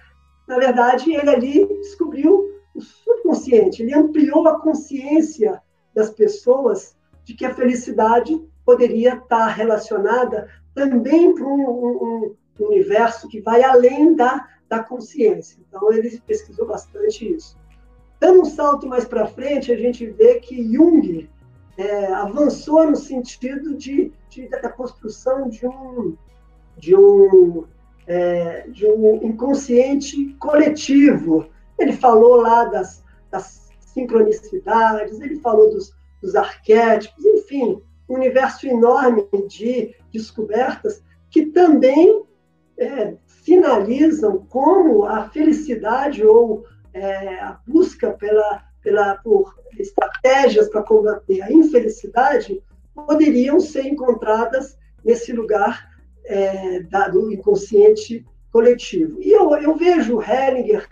na 0.48 0.58
verdade, 0.58 1.13
ele 1.13 1.30
ali 1.30 1.68
descobriu 1.80 2.51
o 2.75 2.82
subconsciente, 2.82 3.82
ele 3.82 3.94
ampliou 3.94 4.48
a 4.48 4.60
consciência 4.60 5.62
das 5.94 6.10
pessoas 6.10 6.96
de 7.24 7.34
que 7.34 7.46
a 7.46 7.53
felicidade 7.53 8.39
poderia 8.65 9.15
estar 9.15 9.48
relacionada 9.48 10.50
também 10.74 11.34
para 11.34 11.46
um, 11.46 11.62
um, 11.62 12.36
um 12.60 12.65
universo 12.65 13.27
que 13.27 13.42
vai 13.42 13.63
além 13.63 14.15
da, 14.15 14.48
da 14.70 14.84
consciência. 14.84 15.60
Então, 15.68 15.92
ele 15.92 16.20
pesquisou 16.25 16.68
bastante 16.68 17.34
isso. 17.36 17.58
Dando 18.20 18.42
um 18.42 18.46
salto 18.46 18.88
mais 18.88 19.06
para 19.06 19.27
frente, 19.27 19.72
a 19.72 19.77
gente 19.77 20.06
vê 20.06 20.39
que 20.39 20.63
Jung 20.72 21.30
é, 21.77 22.06
avançou 22.13 22.89
no 22.89 22.96
sentido 22.96 23.75
de, 23.75 24.13
de, 24.30 24.48
da 24.48 24.70
construção 24.70 25.50
de 25.50 25.68
um, 25.68 26.15
de 26.77 26.96
um 26.96 27.65
é, 28.08 28.68
de 28.70 28.86
um 28.86 29.15
inconsciente 29.24 30.34
coletivo. 30.39 31.50
Ele 31.77 31.94
falou 31.94 32.38
lá 32.38 32.65
das, 32.65 33.03
das 33.32 33.70
sincronicidades, 33.80 35.20
ele 35.20 35.39
falou 35.39 35.70
dos, 35.70 35.94
dos 36.24 36.36
arquétipos, 36.36 37.24
enfim, 37.25 37.82
um 38.10 38.15
universo 38.15 38.65
enorme 38.65 39.27
de 39.50 39.94
descobertas 40.12 41.03
que 41.30 41.48
também 41.48 42.24
é, 42.77 43.15
sinalizam 43.27 44.46
como 44.48 45.03
a 45.03 45.30
felicidade 45.30 46.25
ou 46.25 46.65
é, 46.94 47.39
a 47.39 47.60
busca 47.68 48.12
pela, 48.12 48.63
pela, 48.82 49.15
por 49.18 49.53
estratégias 49.77 50.70
para 50.70 50.84
combater 50.84 51.42
a 51.42 51.51
infelicidade 51.51 52.63
poderiam 52.96 53.60
ser 53.60 53.86
encontradas 53.86 54.77
nesse 55.03 55.34
lugar 55.34 55.89
é, 56.25 56.82
da, 56.84 57.10
do 57.10 57.34
inconsciente 57.34 58.25
coletivo. 58.50 59.20
E 59.20 59.32
eu, 59.32 59.51
eu 59.56 59.75
vejo 59.75 60.22
Hellinger 60.22 60.88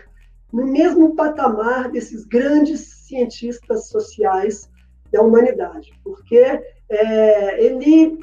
no 0.51 0.65
mesmo 0.65 1.15
patamar 1.15 1.89
desses 1.89 2.25
grandes 2.25 2.81
cientistas 3.05 3.87
sociais 3.87 4.70
da 5.11 5.21
humanidade, 5.21 5.91
porque 6.03 6.61
é, 6.89 7.63
ele, 7.63 8.19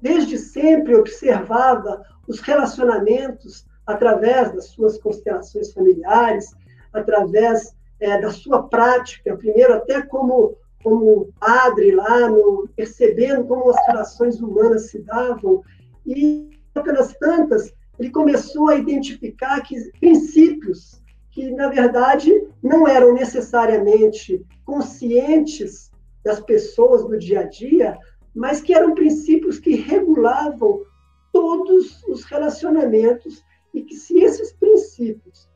desde 0.00 0.38
sempre, 0.38 0.94
observava 0.94 2.02
os 2.26 2.40
relacionamentos 2.40 3.66
através 3.86 4.52
das 4.52 4.66
suas 4.66 4.98
constelações 4.98 5.72
familiares, 5.72 6.54
através 6.92 7.74
é, 7.98 8.20
da 8.20 8.30
sua 8.30 8.68
prática, 8.68 9.36
primeiro 9.36 9.74
até 9.74 10.02
como, 10.02 10.56
como 10.82 11.32
padre 11.38 11.92
lá, 11.92 12.28
no, 12.28 12.68
percebendo 12.76 13.44
como 13.44 13.70
as 13.70 13.86
relações 13.86 14.40
humanas 14.40 14.90
se 14.90 15.00
davam, 15.02 15.62
e, 16.06 16.50
pelas 16.72 17.12
tantas, 17.14 17.72
ele 17.98 18.10
começou 18.10 18.70
a 18.70 18.76
identificar 18.76 19.60
que 19.60 19.76
princípios 19.98 21.00
que, 21.30 21.50
na 21.50 21.68
verdade, 21.68 22.32
não 22.62 22.88
eram 22.88 23.14
necessariamente 23.14 24.44
conscientes 24.64 25.89
das 26.24 26.40
pessoas 26.40 27.02
no 27.02 27.18
dia 27.18 27.40
a 27.40 27.44
dia, 27.44 27.98
mas 28.34 28.60
que 28.60 28.74
eram 28.74 28.94
princípios 28.94 29.58
que 29.58 29.74
regulavam 29.74 30.82
todos 31.32 32.02
os 32.04 32.24
relacionamentos 32.24 33.42
e 33.72 33.82
que, 33.82 33.94
se 33.94 34.20
esses 34.20 34.52
princípios 34.52 35.48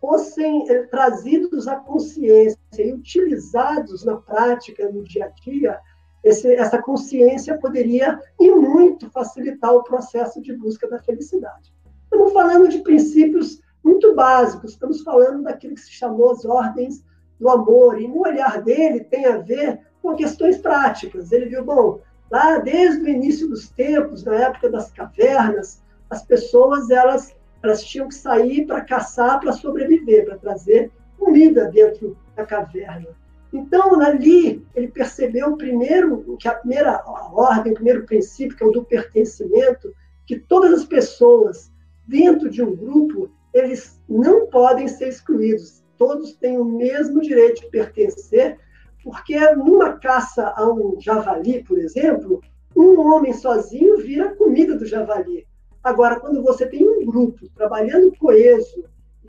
fossem 0.00 0.70
eh, 0.70 0.82
trazidos 0.84 1.66
à 1.66 1.76
consciência 1.76 2.58
e 2.78 2.92
utilizados 2.92 4.04
na 4.04 4.16
prática, 4.16 4.88
no 4.90 5.02
dia 5.02 5.26
a 5.26 5.28
dia, 5.28 5.80
esse, 6.22 6.52
essa 6.54 6.80
consciência 6.80 7.58
poderia 7.58 8.20
e 8.38 8.50
muito 8.50 9.10
facilitar 9.10 9.72
o 9.74 9.82
processo 9.82 10.40
de 10.40 10.52
busca 10.56 10.88
da 10.88 10.98
felicidade. 10.98 11.72
Estamos 12.04 12.32
falando 12.32 12.68
de 12.68 12.78
princípios 12.80 13.60
muito 13.82 14.14
básicos, 14.14 14.72
estamos 14.72 15.02
falando 15.02 15.44
daquilo 15.44 15.74
que 15.74 15.80
se 15.80 15.92
chamou 15.92 16.32
as 16.32 16.44
ordens 16.44 17.04
do 17.38 17.48
amor, 17.48 18.00
e 18.00 18.08
no 18.08 18.20
olhar 18.20 18.62
dele 18.62 19.04
tem 19.04 19.26
a 19.26 19.38
ver 19.38 19.80
com 20.06 20.14
questões 20.14 20.58
práticas. 20.58 21.32
Ele 21.32 21.46
viu, 21.46 21.64
bom, 21.64 22.00
lá 22.30 22.58
desde 22.58 23.02
o 23.02 23.08
início 23.08 23.48
dos 23.48 23.68
tempos, 23.70 24.22
na 24.22 24.36
época 24.36 24.70
das 24.70 24.92
cavernas, 24.92 25.82
as 26.08 26.22
pessoas 26.24 26.88
elas, 26.90 27.34
elas 27.60 27.82
tinham 27.82 28.06
que 28.06 28.14
sair 28.14 28.64
para 28.66 28.82
caçar, 28.82 29.40
para 29.40 29.52
sobreviver, 29.52 30.24
para 30.24 30.38
trazer 30.38 30.92
comida 31.18 31.68
dentro 31.72 32.16
da 32.36 32.46
caverna. 32.46 33.08
Então, 33.52 34.00
ali, 34.00 34.64
ele 34.76 34.88
percebeu 34.88 35.56
primeiro 35.56 36.36
que 36.38 36.46
a 36.46 36.54
primeira 36.54 37.02
ordem, 37.32 37.72
o 37.72 37.74
primeiro 37.74 38.04
princípio, 38.04 38.56
que 38.56 38.62
é 38.62 38.66
o 38.66 38.70
do 38.70 38.84
pertencimento, 38.84 39.92
que 40.24 40.38
todas 40.38 40.72
as 40.72 40.84
pessoas 40.84 41.72
dentro 42.06 42.48
de 42.48 42.62
um 42.62 42.76
grupo, 42.76 43.28
eles 43.52 44.00
não 44.08 44.46
podem 44.46 44.86
ser 44.86 45.08
excluídos. 45.08 45.82
Todos 45.96 46.36
têm 46.36 46.58
o 46.58 46.64
mesmo 46.64 47.20
direito 47.20 47.62
de 47.62 47.70
pertencer, 47.70 48.58
porque 49.06 49.38
numa 49.54 50.00
caça 50.00 50.52
a 50.56 50.68
um 50.68 51.00
javali, 51.00 51.62
por 51.62 51.78
exemplo, 51.78 52.42
um 52.74 52.98
homem 52.98 53.32
sozinho 53.32 53.98
vira 53.98 54.34
comida 54.34 54.76
do 54.76 54.84
javali. 54.84 55.46
Agora, 55.80 56.18
quando 56.18 56.42
você 56.42 56.66
tem 56.66 56.84
um 56.84 57.06
grupo 57.06 57.48
trabalhando 57.54 58.12
coeso, 58.18 58.82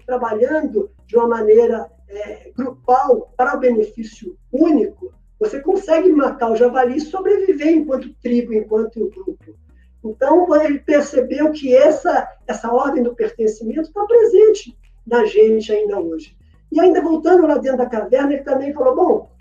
trabalhando 0.03 0.89
de 1.05 1.15
uma 1.15 1.27
maneira 1.27 1.91
é, 2.09 2.51
grupal 2.57 3.31
para 3.37 3.55
o 3.55 3.59
benefício 3.59 4.35
único, 4.51 5.13
você 5.39 5.59
consegue 5.59 6.11
matar 6.11 6.49
o 6.49 6.55
javali 6.55 6.97
e 6.97 7.01
sobreviver 7.01 7.67
enquanto 7.67 8.15
tribo, 8.15 8.55
enquanto 8.55 9.11
grupo. 9.11 9.55
Então, 10.03 10.55
ele 10.55 10.79
percebeu 10.79 11.51
que 11.51 11.75
essa, 11.75 12.27
essa 12.47 12.73
ordem 12.73 13.03
do 13.03 13.13
pertencimento 13.13 13.81
está 13.81 14.03
presente 14.05 14.75
na 15.05 15.23
gente 15.25 15.71
ainda 15.71 15.99
hoje. 15.99 16.35
E 16.71 16.79
ainda 16.79 16.99
voltando 16.99 17.45
lá 17.45 17.59
dentro 17.59 17.77
da 17.77 17.85
caverna, 17.85 18.33
ele 18.33 18.43
também 18.43 18.73
falou, 18.73 18.95
bom, 18.95 19.36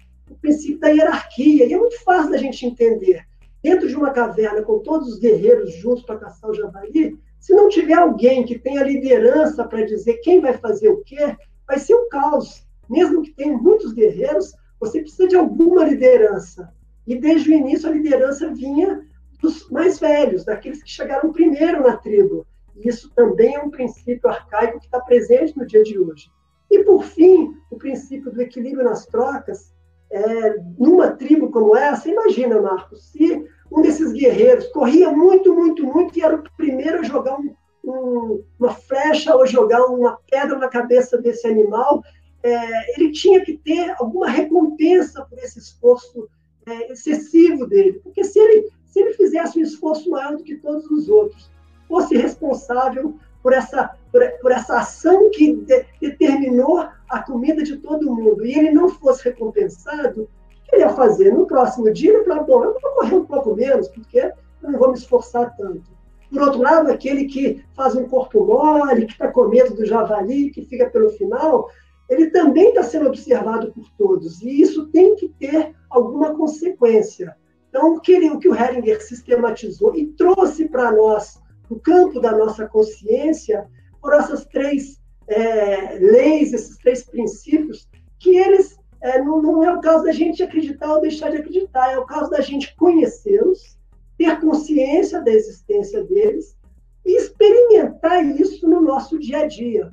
princípio 0.47 0.79
da 0.79 0.89
hierarquia, 0.89 1.67
e 1.67 1.73
é 1.73 1.77
muito 1.77 2.01
fácil 2.05 2.31
da 2.31 2.37
gente 2.37 2.65
entender. 2.65 3.25
Dentro 3.63 3.89
de 3.89 3.97
uma 3.97 4.13
caverna, 4.13 4.63
com 4.63 4.79
todos 4.79 5.09
os 5.09 5.19
guerreiros 5.19 5.75
juntos 5.75 6.05
para 6.05 6.19
caçar 6.19 6.49
o 6.49 6.55
javali, 6.55 7.19
se 7.41 7.53
não 7.53 7.69
tiver 7.69 7.95
alguém 7.95 8.45
que 8.45 8.59
tenha 8.59 8.85
liderança 8.85 9.65
para 9.65 9.85
dizer 9.85 10.19
quem 10.19 10.41
vai 10.41 10.57
fazer 10.57 10.89
o 10.89 11.03
quê, 11.03 11.37
vai 11.67 11.79
ser 11.81 11.97
um 11.97 12.09
caos. 12.09 12.65
Mesmo 12.89 13.23
que 13.23 13.33
tenha 13.33 13.59
muitos 13.59 13.93
guerreiros, 13.93 14.53
você 14.79 15.01
precisa 15.01 15.27
de 15.27 15.35
alguma 15.35 15.85
liderança. 15.85 16.73
E 17.07 17.19
desde 17.19 17.51
o 17.51 17.55
início 17.55 17.89
a 17.89 17.93
liderança 17.93 18.53
vinha 18.53 19.05
dos 19.43 19.69
mais 19.69 19.99
velhos, 19.99 20.45
daqueles 20.45 20.81
que 20.81 20.91
chegaram 20.91 21.33
primeiro 21.33 21.83
na 21.83 21.97
tribo. 21.97 22.47
E 22.77 22.89
isso 22.89 23.11
também 23.17 23.57
é 23.57 23.61
um 23.61 23.71
princípio 23.71 24.31
arcaico 24.31 24.79
que 24.79 24.87
está 24.87 25.01
presente 25.01 25.57
no 25.57 25.67
dia 25.67 25.83
de 25.83 25.99
hoje. 25.99 26.31
E, 26.71 26.85
por 26.85 27.03
fim, 27.03 27.53
o 27.71 27.77
princípio 27.77 28.31
do 28.31 28.41
equilíbrio 28.41 28.85
nas 28.85 29.07
trocas, 29.07 29.73
é, 30.17 30.57
numa 30.79 31.11
tribo 31.11 31.51
como 31.51 31.77
essa, 31.77 32.09
imagina, 32.09 32.61
Marcos, 32.61 33.11
se 33.13 33.45
um 33.71 33.83
desses 33.83 34.13
guerreiros 34.13 34.67
corria 34.69 35.11
muito, 35.11 35.55
muito, 35.55 35.85
muito 35.85 36.19
e 36.19 36.23
era 36.23 36.37
o 36.37 36.45
primeiro 36.57 37.01
a 37.01 37.03
jogar 37.03 37.39
um, 37.39 37.55
um, 37.85 38.45
uma 38.59 38.71
flecha 38.71 39.35
ou 39.37 39.47
jogar 39.47 39.85
uma 39.87 40.19
pedra 40.31 40.59
na 40.59 40.69
cabeça 40.69 41.19
desse 41.19 41.47
animal, 41.47 42.03
é, 42.43 42.95
ele 42.95 43.13
tinha 43.13 43.45
que 43.45 43.59
ter 43.59 43.95
alguma 43.99 44.29
recompensa 44.29 45.25
por 45.25 45.39
esse 45.39 45.59
esforço 45.59 46.29
é, 46.67 46.93
excessivo 46.93 47.67
dele. 47.67 48.01
Porque 48.03 48.25
se 48.25 48.39
ele, 48.39 48.71
se 48.87 49.01
ele 49.01 49.13
fizesse 49.15 49.59
um 49.59 49.63
esforço 49.63 50.09
maior 50.09 50.37
do 50.37 50.45
que 50.45 50.57
todos 50.57 50.91
os 50.91 51.09
outros, 51.09 51.51
fosse 51.87 52.17
responsável 52.17 53.19
por 53.47 53.53
essa, 53.53 53.93
por, 54.11 54.29
por 54.43 54.51
essa 54.51 54.79
ação 54.79 55.31
que 55.31 55.55
de, 55.55 55.87
determinou 56.01 56.85
a 57.09 57.23
comida 57.23 57.63
de 57.63 57.77
todo 57.77 58.13
mundo, 58.13 58.45
e 58.45 58.59
ele 58.59 58.73
não 58.73 58.89
fosse 58.89 59.23
recompensado, 59.23 60.23
o 60.23 60.69
que 60.69 60.75
ele 60.75 60.83
ia 60.83 60.89
fazer? 60.89 61.33
No 61.33 61.47
próximo 61.47 61.93
dia, 61.93 62.13
ele 62.13 62.25
falava, 62.25 62.43
bom, 62.43 62.65
eu 62.65 62.73
vou 62.73 62.91
correr 62.91 63.15
um 63.15 63.25
pouco 63.25 63.55
menos, 63.55 63.87
porque 63.87 64.19
eu 64.19 64.33
não 64.73 64.77
vou 64.77 64.89
me 64.89 64.99
esforçar 64.99 65.57
tanto. 65.57 65.85
Por 66.29 66.43
outro 66.43 66.61
lado, 66.61 66.91
aquele 66.91 67.27
que 67.27 67.65
faz 67.77 67.95
um 67.95 68.09
corpo 68.09 68.45
mole, 68.45 69.07
que 69.07 69.13
está 69.13 69.29
com 69.29 69.47
medo 69.47 69.77
do 69.77 69.87
javali, 69.87 70.51
que 70.51 70.65
fica 70.65 70.91
pelo 70.91 71.11
final, 71.11 71.71
ele 72.11 72.31
também 72.31 72.71
está 72.71 72.83
sendo 72.83 73.07
observado 73.07 73.73
por 73.73 73.89
todos, 73.97 74.43
e 74.43 74.61
isso 74.61 74.89
tem 74.89 75.15
que 75.15 75.29
ter 75.29 75.73
alguma 75.89 76.35
consequência. 76.35 77.37
Então, 77.69 77.95
o 77.95 78.01
que, 78.01 78.29
o, 78.29 78.41
que 78.41 78.49
o 78.49 78.57
Heringer 78.57 79.01
sistematizou 79.01 79.95
e 79.95 80.09
trouxe 80.09 80.69
para 80.69 80.91
nós, 80.91 81.39
no 81.71 81.79
campo 81.81 82.21
da 82.21 82.33
nossa 82.33 82.67
consciência, 82.67 83.67
foram 84.01 84.19
essas 84.19 84.45
três 84.47 85.01
é, 85.29 85.99
leis, 85.99 86.53
esses 86.53 86.77
três 86.79 87.05
princípios, 87.05 87.89
que 88.19 88.37
eles 88.37 88.77
é, 89.01 89.23
não, 89.23 89.43
não, 89.43 89.63
é 89.63 89.73
o 89.73 89.81
caso 89.81 90.05
da 90.05 90.13
gente 90.13 90.43
acreditar 90.43 90.95
ou 90.95 91.01
deixar 91.01 91.31
de 91.31 91.37
acreditar, 91.37 91.93
é 91.93 91.99
o 91.99 92.07
caso 92.07 92.31
da 92.31 92.41
gente 92.41 92.75
conhecê-los, 92.77 93.79
ter 94.17 94.41
consciência 94.41 95.21
da 95.21 95.31
existência 95.31 96.03
deles 96.05 96.57
e 97.05 97.17
experimentar 97.17 98.25
isso 98.25 98.69
no 98.69 98.81
nosso 98.81 99.19
dia 99.19 99.41
a 99.41 99.47
dia. 99.47 99.93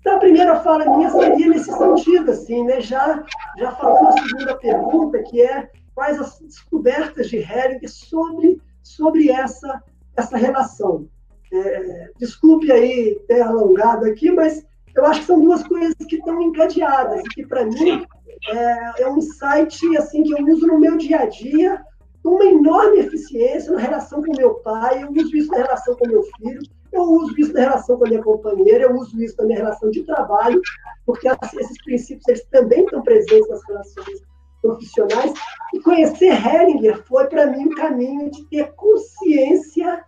Então, 0.00 0.16
a 0.16 0.18
primeira 0.18 0.60
fala 0.60 0.96
minha 0.96 1.10
seria 1.10 1.48
nesse 1.48 1.70
sentido, 1.70 2.30
assim, 2.30 2.64
né? 2.64 2.80
já, 2.80 3.24
já 3.58 3.72
falando 3.72 4.08
a 4.08 4.12
segunda 4.12 4.56
pergunta, 4.56 5.22
que 5.22 5.42
é 5.42 5.70
quais 5.94 6.18
as 6.18 6.38
descobertas 6.38 7.28
de 7.28 7.36
Hering 7.36 7.86
sobre, 7.86 8.60
sobre 8.82 9.30
essa, 9.30 9.82
essa 10.20 10.36
relação. 10.36 11.08
É, 11.52 12.10
desculpe 12.18 12.70
aí 12.70 13.18
ter 13.26 13.40
alongado 13.40 14.06
aqui, 14.06 14.30
mas 14.30 14.64
eu 14.94 15.04
acho 15.04 15.20
que 15.20 15.26
são 15.26 15.40
duas 15.40 15.62
coisas 15.66 15.94
que 16.08 16.16
estão 16.16 16.40
encadeadas, 16.40 17.20
e 17.20 17.28
que 17.28 17.46
para 17.46 17.64
mim 17.64 18.04
é, 18.48 19.02
é, 19.02 19.08
um 19.08 19.18
insight 19.18 19.96
assim, 19.96 20.22
que 20.22 20.32
eu 20.32 20.46
uso 20.46 20.66
no 20.66 20.78
meu 20.78 20.96
dia 20.96 21.20
a 21.20 21.26
dia, 21.26 21.82
com 22.22 22.30
uma 22.30 22.44
enorme 22.44 22.98
eficiência 22.98 23.72
na 23.72 23.80
relação 23.80 24.22
com 24.22 24.36
meu 24.36 24.54
pai, 24.56 25.02
eu 25.02 25.10
uso 25.10 25.36
isso 25.36 25.50
na 25.50 25.58
relação 25.58 25.96
com 25.96 26.08
meu 26.08 26.22
filho, 26.22 26.60
eu 26.92 27.02
uso 27.02 27.34
isso 27.38 27.52
na 27.52 27.60
relação 27.60 27.96
com 27.96 28.04
a 28.04 28.08
minha 28.08 28.22
companheira, 28.22 28.84
eu 28.84 28.94
uso 28.94 29.20
isso 29.22 29.36
na 29.38 29.44
minha 29.44 29.58
relação 29.58 29.90
de 29.90 30.02
trabalho, 30.02 30.60
porque 31.06 31.28
esses 31.28 31.82
princípios 31.82 32.28
eles 32.28 32.44
também 32.50 32.84
estão 32.84 33.02
presentes 33.02 33.48
nas 33.48 33.64
relações 33.66 34.22
profissionais. 34.60 35.32
E 35.72 35.80
conhecer 35.80 36.32
Hellinger 36.32 37.02
foi, 37.06 37.26
para 37.28 37.46
mim, 37.46 37.66
um 37.66 37.74
caminho 37.74 38.30
de 38.30 38.44
ter 38.46 38.72
consciência 38.74 40.04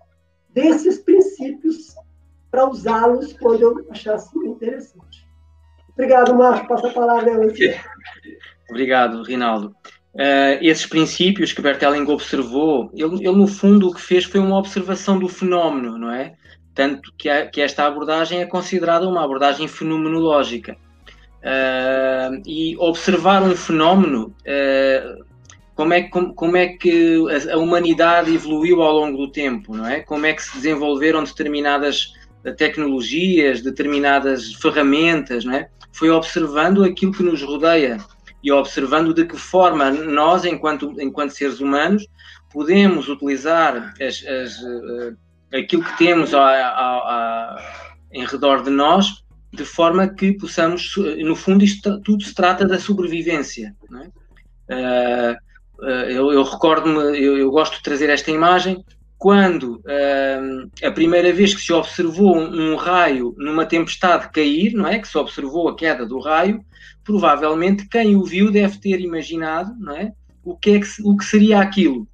desses 0.55 0.99
princípios 0.99 1.95
para 2.51 2.69
usá-los 2.69 3.33
quando 3.35 3.63
eu 3.63 3.87
achasse 3.91 4.37
interessante. 4.39 5.27
Obrigado, 5.93 6.35
Marco. 6.35 6.69
Passa 6.69 6.89
a 6.89 6.93
palavra 6.93 7.35
a 7.35 7.39
você. 7.39 7.81
Obrigado, 8.69 9.23
Rinaldo. 9.23 9.75
Uh, 10.15 10.61
esses 10.61 10.85
princípios 10.85 11.53
que 11.53 11.63
Bertelling 11.63 12.07
observou, 12.11 12.91
ele, 12.95 13.27
ele, 13.27 13.37
no 13.37 13.47
fundo 13.47 13.89
o 13.89 13.95
que 13.95 14.01
fez 14.01 14.25
foi 14.25 14.41
uma 14.41 14.59
observação 14.59 15.19
do 15.19 15.27
fenómeno, 15.27 15.97
não 15.97 16.11
é? 16.11 16.35
Tanto 16.75 17.13
que, 17.17 17.31
a, 17.31 17.47
que 17.47 17.63
esta 17.63 17.87
abordagem 17.87 18.41
é 18.41 18.47
considerada 18.47 19.09
uma 19.09 19.25
abordagem 19.25 19.67
fenomenológica. 19.67 20.77
Uh, 21.43 22.41
e 22.47 22.77
observar 22.79 23.43
um 23.43 23.57
fenómeno, 23.57 24.35
uh, 24.41 25.25
como, 25.75 25.95
é, 25.95 26.03
como, 26.03 26.35
como 26.35 26.57
é 26.57 26.69
que 26.69 27.17
a, 27.51 27.57
humanidade 27.59 28.35
evoluiu 28.35 28.83
ao 28.83 28.93
longo 28.93 29.17
do 29.17 29.33
tempo, 29.33 29.75
não 29.77 29.87
é? 29.87 30.01
Como 30.01 30.27
é 30.27 30.33
que 30.33 30.43
se 30.43 30.55
desenvolveram 30.57 31.25
determinadas 31.25 32.13
tecnologias, 32.57 33.63
determinadas 33.63 34.55
ferramentas, 34.55 35.45
não 35.45 35.55
é? 35.55 35.69
Foi 35.93 36.11
observando 36.11 36.83
aquilo 36.83 37.13
que 37.13 37.23
nos 37.23 37.43
rodeia 37.43 37.99
e 38.43 38.51
observando 38.51 39.15
de 39.15 39.25
que 39.25 39.37
forma 39.37 39.91
nós, 39.91 40.45
enquanto, 40.45 40.95
enquanto 41.01 41.31
seres 41.31 41.61
humanos, 41.61 42.07
podemos 42.51 43.09
utilizar 43.09 43.95
as, 44.01 44.25
as, 44.27 44.59
uh, 44.59 45.17
aquilo 45.55 45.85
que 45.85 45.97
temos 45.97 46.35
a, 46.35 46.43
a, 46.43 46.97
a, 46.97 47.87
em 48.13 48.27
redor 48.27 48.63
de 48.63 48.71
nós, 48.71 49.23
de 49.53 49.65
forma 49.65 50.09
que 50.09 50.33
possamos, 50.33 50.95
no 51.25 51.37
fundo, 51.37 51.63
isto 51.63 52.01
tudo 52.01 52.25
se 52.25 52.35
trata 52.35 52.67
da 52.67 52.79
sobrevivência. 52.79 53.75
É? 54.69 54.75
Uh, 54.75 55.33
uh, 55.33 55.52
eu, 55.89 56.33
eu 56.33 56.43
recordo-me, 56.43 56.99
eu, 57.19 57.37
eu, 57.37 57.51
gosto 57.51 57.77
de 57.77 57.83
trazer 57.83 58.09
esta 58.11 58.31
imagem, 58.31 58.85
quando 59.19 59.77
uh, 59.77 60.71
a 60.85 60.91
primeira 60.91 61.33
vez 61.33 61.55
que 61.55 61.61
se 61.61 61.73
observou 61.73 62.37
um, 62.37 62.73
um, 62.73 62.77
raio 62.77 63.35
numa 63.39 63.65
tempestade 63.65 64.31
cair, 64.31 64.73
não 64.73 64.87
é? 64.87 64.99
Que 64.99 65.07
se 65.07 65.17
observou 65.17 65.69
a 65.69 65.77
queda 65.77 66.05
do 66.05 66.19
raio, 66.19 66.65
provavelmente 67.05 67.89
quem 67.89 68.17
o 68.17 68.25
viu 68.25 68.51
deve 68.51 68.79
ter 68.79 69.01
imaginado, 69.01 69.73
não 69.79 69.95
é? 69.95 70.13
O 70.43 70.57
que, 70.57 70.71
é 70.71 70.81
que, 70.81 70.89
o 71.05 71.17
que 71.17 71.25
seria 71.25 71.61
aquilo, 71.61 72.07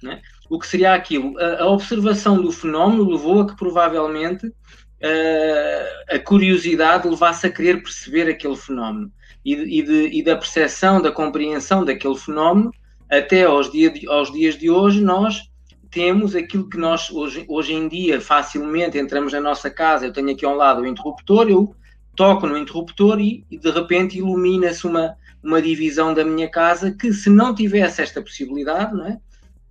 não 0.00 0.12
é? 0.12 0.20
o 0.48 0.58
que 0.58 0.66
seria 0.66 0.94
aquilo? 0.94 1.38
A, 1.38 1.62
a 1.62 1.66
observação 1.66 2.40
do 2.40 2.50
fenómeno 2.50 3.08
levou 3.08 3.40
a 3.40 3.46
que 3.46 3.56
provavelmente 3.56 4.46
uh, 4.46 6.14
a 6.14 6.18
curiosidade 6.18 7.08
levasse 7.08 7.46
a 7.46 7.50
querer 7.50 7.82
perceber 7.82 8.28
aquele 8.30 8.56
fenómeno 8.56 9.12
e, 9.44 9.80
e, 9.80 9.82
de, 9.82 10.18
e 10.18 10.22
da 10.22 10.36
percepção, 10.36 11.00
da 11.00 11.12
compreensão 11.12 11.84
daquele 11.84 12.16
fenómeno 12.16 12.70
até 13.10 13.44
aos, 13.44 13.70
dia 13.70 13.90
de, 13.90 14.08
aos 14.08 14.32
dias 14.32 14.56
de 14.56 14.70
hoje 14.70 15.00
nós 15.00 15.50
temos 15.90 16.36
aquilo 16.36 16.68
que 16.68 16.76
nós 16.76 17.10
hoje, 17.10 17.44
hoje 17.48 17.72
em 17.72 17.88
dia 17.88 18.20
facilmente 18.20 18.98
entramos 18.98 19.32
na 19.32 19.40
nossa 19.40 19.70
casa, 19.70 20.06
eu 20.06 20.12
tenho 20.12 20.30
aqui 20.30 20.44
ao 20.44 20.54
lado 20.54 20.82
o 20.82 20.86
interruptor, 20.86 21.48
eu 21.48 21.74
toco 22.14 22.46
no 22.46 22.58
interruptor 22.58 23.20
e, 23.20 23.44
e 23.50 23.58
de 23.58 23.70
repente 23.70 24.18
ilumina-se 24.18 24.86
uma, 24.86 25.16
uma 25.42 25.62
divisão 25.62 26.12
da 26.12 26.24
minha 26.24 26.50
casa 26.50 26.90
que 26.90 27.12
se 27.12 27.30
não 27.30 27.54
tivesse 27.54 28.02
esta 28.02 28.20
possibilidade, 28.20 28.94
não 28.94 29.06
é? 29.06 29.18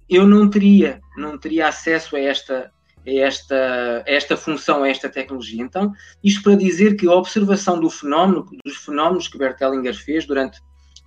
eu 0.09 0.25
não 0.25 0.49
teria, 0.49 1.01
não 1.17 1.37
teria 1.37 1.67
acesso 1.67 2.15
a 2.15 2.19
esta, 2.19 2.71
esta, 3.05 4.03
esta 4.05 4.37
função, 4.37 4.83
a 4.83 4.89
esta 4.89 5.09
tecnologia. 5.09 5.61
Então, 5.61 5.93
isto 6.23 6.43
para 6.43 6.55
dizer 6.55 6.95
que 6.95 7.07
a 7.07 7.13
observação 7.13 7.79
do 7.79 7.89
fenómeno, 7.89 8.47
dos 8.63 8.77
fenómenos 8.77 9.27
que 9.27 9.37
Bert 9.37 9.59
Hellinger 9.59 9.95
fez 9.95 10.25
durante, 10.25 10.59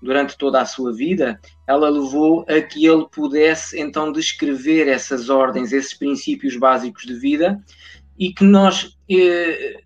durante 0.03 0.37
toda 0.37 0.61
a 0.61 0.67
sua 0.67 0.93
vida, 0.93 1.41
ela 1.67 1.89
levou 1.89 2.45
a 2.49 2.61
que 2.61 2.87
ele 2.87 3.07
pudesse 3.11 3.79
então 3.79 4.11
descrever 4.11 4.89
essas 4.89 5.29
ordens, 5.29 5.73
esses 5.73 5.95
princípios 5.95 6.57
básicos 6.57 7.05
de 7.05 7.15
vida 7.15 7.63
e 8.19 8.33
que 8.33 8.45
nós, 8.45 8.97
eh, 9.11 9.81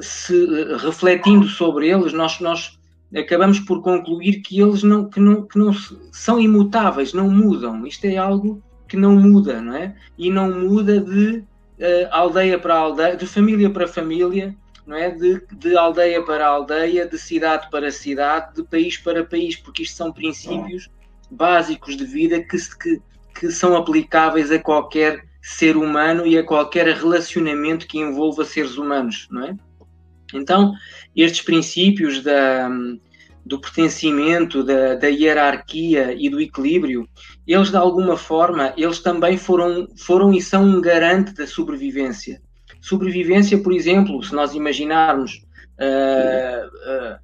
se, 0.00 0.34
refletindo 0.76 1.46
sobre 1.46 1.88
eles, 1.88 2.12
nós, 2.12 2.40
nós 2.40 2.78
acabamos 3.14 3.60
por 3.60 3.82
concluir 3.82 4.40
que 4.40 4.60
eles 4.60 4.82
não, 4.82 5.08
que 5.08 5.20
não, 5.20 5.46
que 5.46 5.58
não 5.58 5.72
são 6.12 6.40
imutáveis, 6.40 7.12
não 7.12 7.30
mudam. 7.30 7.86
Isto 7.86 8.06
é 8.06 8.16
algo 8.16 8.62
que 8.88 8.96
não 8.96 9.16
muda, 9.16 9.60
não 9.60 9.74
é? 9.74 9.94
E 10.18 10.30
não 10.30 10.50
muda 10.60 11.00
de 11.00 11.38
uh, 11.38 11.44
aldeia 12.10 12.58
para 12.58 12.76
aldeia, 12.76 13.16
de 13.16 13.26
família 13.26 13.70
para 13.70 13.86
família, 13.86 14.56
não 14.86 14.96
é? 14.96 15.10
De, 15.10 15.40
de 15.52 15.76
aldeia 15.76 16.22
para 16.22 16.46
aldeia, 16.46 17.06
de 17.06 17.18
cidade 17.18 17.68
para 17.70 17.90
cidade, 17.90 18.54
de 18.54 18.62
país 18.62 18.96
para 18.98 19.24
país, 19.24 19.56
porque 19.56 19.82
isto 19.82 19.96
são 19.96 20.12
princípios 20.12 20.90
básicos 21.30 21.96
de 21.96 22.04
vida 22.04 22.42
que, 22.42 22.56
que, 22.78 23.02
que 23.38 23.50
são 23.50 23.76
aplicáveis 23.76 24.50
a 24.50 24.58
qualquer 24.58 25.24
ser 25.42 25.76
humano 25.76 26.26
e 26.26 26.38
a 26.38 26.44
qualquer 26.44 26.86
relacionamento 26.86 27.86
que 27.86 27.98
envolva 27.98 28.44
seres 28.44 28.76
humanos, 28.76 29.28
não 29.30 29.44
é? 29.44 29.56
Então, 30.32 30.72
estes 31.14 31.42
princípios 31.42 32.22
da, 32.22 32.68
do 33.44 33.60
pertencimento, 33.60 34.64
da, 34.64 34.94
da, 34.94 35.08
hierarquia 35.08 36.14
e 36.18 36.30
do 36.30 36.40
equilíbrio, 36.40 37.06
eles 37.46 37.70
de 37.70 37.76
alguma 37.76 38.16
forma, 38.16 38.72
eles 38.76 39.00
também 39.00 39.36
foram, 39.36 39.86
foram 39.96 40.32
e 40.32 40.40
são 40.40 40.64
um 40.64 40.80
garante 40.80 41.34
da 41.34 41.46
sobrevivência. 41.46 42.40
Sobrevivência, 42.84 43.58
por 43.58 43.72
exemplo, 43.72 44.22
se 44.22 44.34
nós 44.34 44.54
imaginarmos 44.54 45.42
uh, 45.80 46.66
uh, 46.66 47.18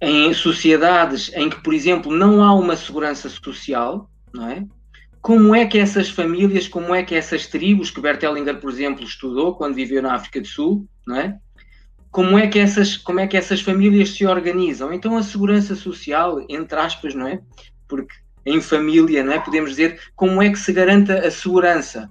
em 0.00 0.34
sociedades 0.34 1.30
em 1.34 1.48
que, 1.48 1.62
por 1.62 1.72
exemplo, 1.72 2.10
não 2.10 2.42
há 2.42 2.52
uma 2.52 2.76
segurança 2.76 3.28
social, 3.28 4.10
não 4.34 4.48
é? 4.48 4.64
Como 5.22 5.54
é 5.54 5.64
que 5.66 5.78
essas 5.78 6.08
famílias, 6.08 6.66
como 6.66 6.94
é 6.94 7.02
que 7.02 7.14
essas 7.14 7.46
tribos 7.46 7.90
que 7.90 8.00
Bert 8.00 8.22
Hellinger, 8.22 8.60
por 8.60 8.70
exemplo, 8.70 9.04
estudou 9.04 9.54
quando 9.54 9.74
viveu 9.74 10.02
na 10.02 10.14
África 10.14 10.40
do 10.40 10.46
Sul, 10.46 10.88
não 11.06 11.16
é? 11.16 11.38
como 12.16 12.38
é 12.38 12.46
que 12.46 12.58
essas, 12.58 12.96
como 12.96 13.20
é 13.20 13.26
que 13.26 13.36
essas 13.36 13.60
famílias 13.60 14.08
se 14.08 14.24
organizam? 14.24 14.90
Então 14.90 15.18
a 15.18 15.22
segurança 15.22 15.74
social, 15.76 16.44
entre 16.48 16.78
aspas, 16.78 17.14
não 17.14 17.28
é? 17.28 17.40
Porque 17.86 18.14
em 18.46 18.58
família, 18.58 19.22
não 19.22 19.34
é? 19.34 19.38
Podemos 19.38 19.70
dizer 19.70 20.00
como 20.16 20.40
é 20.40 20.50
que 20.50 20.58
se 20.58 20.72
garanta 20.72 21.18
a 21.18 21.30
segurança. 21.30 22.10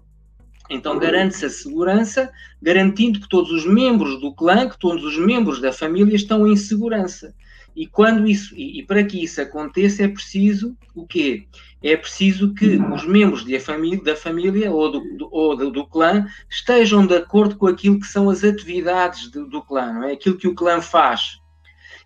Então 0.69 0.97
garante-se 0.97 1.45
a 1.45 1.49
segurança, 1.49 2.32
garantindo 2.62 3.19
que 3.19 3.30
todos 3.30 3.51
os 3.51 3.65
membros 3.65 4.19
do 4.19 4.34
clã, 4.34 4.67
que 4.67 4.80
todos 4.80 5.04
os 5.04 5.17
membros 5.17 5.62
da 5.62 5.71
família 5.71 6.15
estão 6.15 6.47
em 6.47 6.56
segurança. 6.56 7.34
E 7.75 7.86
quando 7.86 8.25
isso, 8.25 8.56
e, 8.56 8.80
e 8.80 8.84
para 8.84 9.04
que 9.04 9.21
isso 9.21 9.41
aconteça, 9.41 10.04
é 10.04 10.08
preciso 10.08 10.78
o 10.95 11.06
quê? 11.06 11.45
É 11.84 11.95
preciso 11.97 12.54
que 12.54 12.78
os 12.78 13.06
membros 13.06 13.45
família, 13.62 14.01
da 14.01 14.15
família 14.15 14.71
ou, 14.71 14.91
do, 14.91 15.17
do, 15.17 15.30
ou 15.30 15.56
do, 15.58 15.69
do, 15.69 15.86
clã 15.86 16.25
estejam 16.49 17.06
de 17.06 17.15
acordo 17.15 17.58
com 17.58 17.67
aquilo 17.67 17.99
que 17.99 18.08
são 18.08 18.30
as 18.30 18.43
atividades 18.43 19.30
do, 19.30 19.47
do 19.47 19.62
clã, 19.62 19.91
não 19.91 20.04
é? 20.06 20.13
Aquilo 20.13 20.38
que 20.38 20.47
o 20.47 20.56
clã 20.56 20.82
faz. 20.82 21.38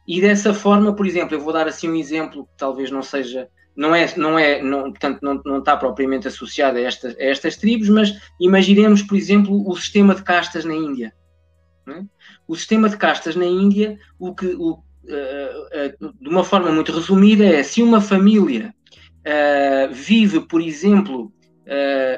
E 0.07 0.19
dessa 0.19 0.55
forma, 0.55 0.93
por 0.95 1.05
exemplo, 1.05 1.35
eu 1.35 1.39
vou 1.39 1.53
dar 1.53 1.67
assim 1.67 1.87
um 1.87 1.95
exemplo 1.95 2.45
que 2.45 2.57
talvez 2.57 2.89
não 2.89 3.03
seja 3.03 3.47
não 3.79 3.95
é, 3.95 4.13
não 4.17 4.37
é, 4.37 4.61
não, 4.61 4.91
portanto, 4.91 5.19
não, 5.21 5.41
não 5.45 5.59
está 5.59 5.77
propriamente 5.77 6.27
associado 6.27 6.77
a, 6.77 6.81
esta, 6.81 7.15
a 7.17 7.23
estas 7.23 7.55
tribos, 7.55 7.87
mas 7.87 8.13
imaginemos, 8.37 9.01
por 9.01 9.15
exemplo, 9.15 9.65
o 9.65 9.73
sistema 9.77 10.13
de 10.13 10.21
castas 10.21 10.65
na 10.65 10.75
Índia. 10.75 11.13
É? 11.87 12.03
O 12.45 12.57
sistema 12.57 12.89
de 12.89 12.97
castas 12.97 13.37
na 13.37 13.45
Índia, 13.45 13.97
o 14.19 14.35
que, 14.35 14.47
o, 14.47 14.73
uh, 14.73 14.75
uh, 14.75 16.13
de 16.21 16.27
uma 16.27 16.43
forma 16.43 16.69
muito 16.73 16.91
resumida, 16.91 17.45
é 17.45 17.63
se 17.63 17.81
uma 17.81 18.01
família 18.01 18.75
uh, 19.19 19.93
vive, 19.93 20.41
por 20.41 20.59
exemplo, 20.59 21.31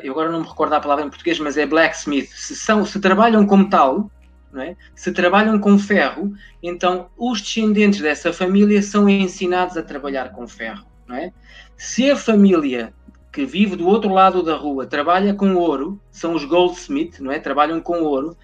eu 0.01 0.13
agora 0.13 0.31
não 0.31 0.39
me 0.39 0.47
recordo 0.47 0.73
a 0.73 0.79
palavra 0.79 1.05
em 1.05 1.09
português, 1.09 1.37
mas 1.37 1.57
é 1.57 1.65
blacksmith, 1.65 2.29
se, 2.29 2.55
são, 2.55 2.85
se 2.85 3.01
trabalham 3.01 3.45
como 3.45 3.69
tal, 3.69 4.09
é? 4.55 4.77
se 4.95 5.11
trabalham 5.11 5.59
com 5.59 5.77
ferro, 5.77 6.33
então 6.63 7.09
os 7.17 7.41
descendentes 7.41 7.99
dessa 7.99 8.31
família 8.31 8.81
são 8.81 9.09
ensinados 9.09 9.75
a 9.75 9.83
trabalhar 9.83 10.31
com 10.31 10.47
ferro 10.47 10.89
é? 11.15 11.31
Se 11.77 12.09
a 12.09 12.15
família 12.15 12.93
que 13.31 13.45
vive 13.45 13.75
do 13.75 13.87
outro 13.87 14.11
lado 14.11 14.43
da 14.43 14.55
rua 14.55 14.85
trabalha 14.85 15.33
com 15.33 15.55
ouro, 15.55 15.99
são 16.11 16.35
os 16.35 16.43
goldsmith, 16.43 17.19
não 17.19 17.31
é? 17.31 17.39
Trabalham 17.39 17.79
com 17.79 18.01
ouro. 18.03 18.35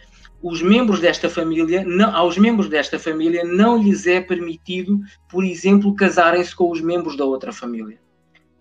Os 0.42 0.62
membros 0.62 1.00
desta 1.00 1.30
família, 1.30 1.84
não, 1.84 2.16
aos 2.16 2.38
membros 2.38 2.70
desta 2.70 2.98
família 2.98 3.44
não 3.44 3.82
lhes 3.82 4.08
é 4.08 4.22
permitido, 4.22 5.00
por 5.30 5.44
exemplo, 5.44 5.96
casarem-se 5.96 6.56
com 6.56 6.72
os 6.72 6.80
membros 6.80 7.18
da 7.18 7.26
outra 7.26 7.52
família, 7.52 8.00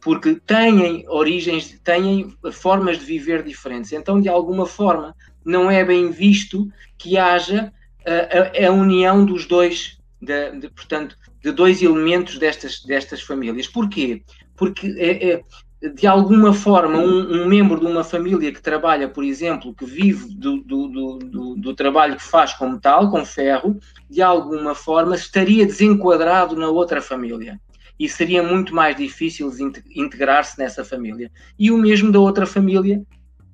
porque 0.01 0.35
têm 0.35 1.05
origens, 1.09 1.79
têm 1.85 2.35
formas 2.51 2.99
de 2.99 3.05
viver 3.05 3.42
diferentes. 3.42 3.92
Então, 3.92 4.21
de 4.21 4.29
alguma 4.29 4.66
forma, 4.66 5.14
não 5.45 5.71
é 5.71 5.85
bem 5.85 6.11
visto 6.11 6.66
que 6.99 7.19
haja 7.19 7.73
a, 8.05 8.64
a, 8.64 8.69
a 8.69 8.73
união 8.73 9.25
dos 9.25 9.47
dois, 9.47 9.99
de, 10.21 10.59
de, 10.59 10.71
portanto, 10.71 11.16
de 11.46 11.52
dois 11.52 11.80
elementos 11.80 12.38
destas, 12.38 12.82
destas 12.82 13.22
famílias. 13.22 13.68
Porquê? 13.68 14.24
Porque 14.56 14.88
é, 14.98 15.30
é 15.30 15.44
de 15.94 16.04
alguma 16.04 16.52
forma, 16.52 16.98
um, 16.98 17.42
um, 17.42 17.46
membro 17.46 17.78
de 17.78 17.87
uma 17.87 18.02
família 18.02 18.50
que 18.50 18.61
trabalha, 18.61 19.09
por 19.09 19.22
exemplo, 19.22 19.72
que 19.72 19.85
vive 19.85 20.35
do, 20.35 20.56
do, 20.56 20.88
do, 20.88 21.54
do, 21.54 21.74
trabalho 21.74 22.16
que 22.16 22.24
faz 22.24 22.52
com 22.54 22.70
metal, 22.70 23.11
com 23.12 23.24
ferro, 23.24 23.78
de 24.11 24.20
alguma 24.20 24.74
forma 24.74 25.14
estaria 25.14 25.64
desenquadrado 25.64 26.56
na 26.56 26.68
outra 26.68 27.00
família. 27.00 27.61
E 27.96 28.09
seria 28.09 28.42
muito 28.42 28.74
mais 28.74 28.96
difícil 28.96 29.52
integrar-se 29.94 30.59
nessa 30.59 30.85
família. 30.85 31.30
E 31.56 31.70
o 31.70 31.78
mesmo 31.78 32.11
da 32.11 32.18
outra 32.18 32.44
família, 32.44 33.00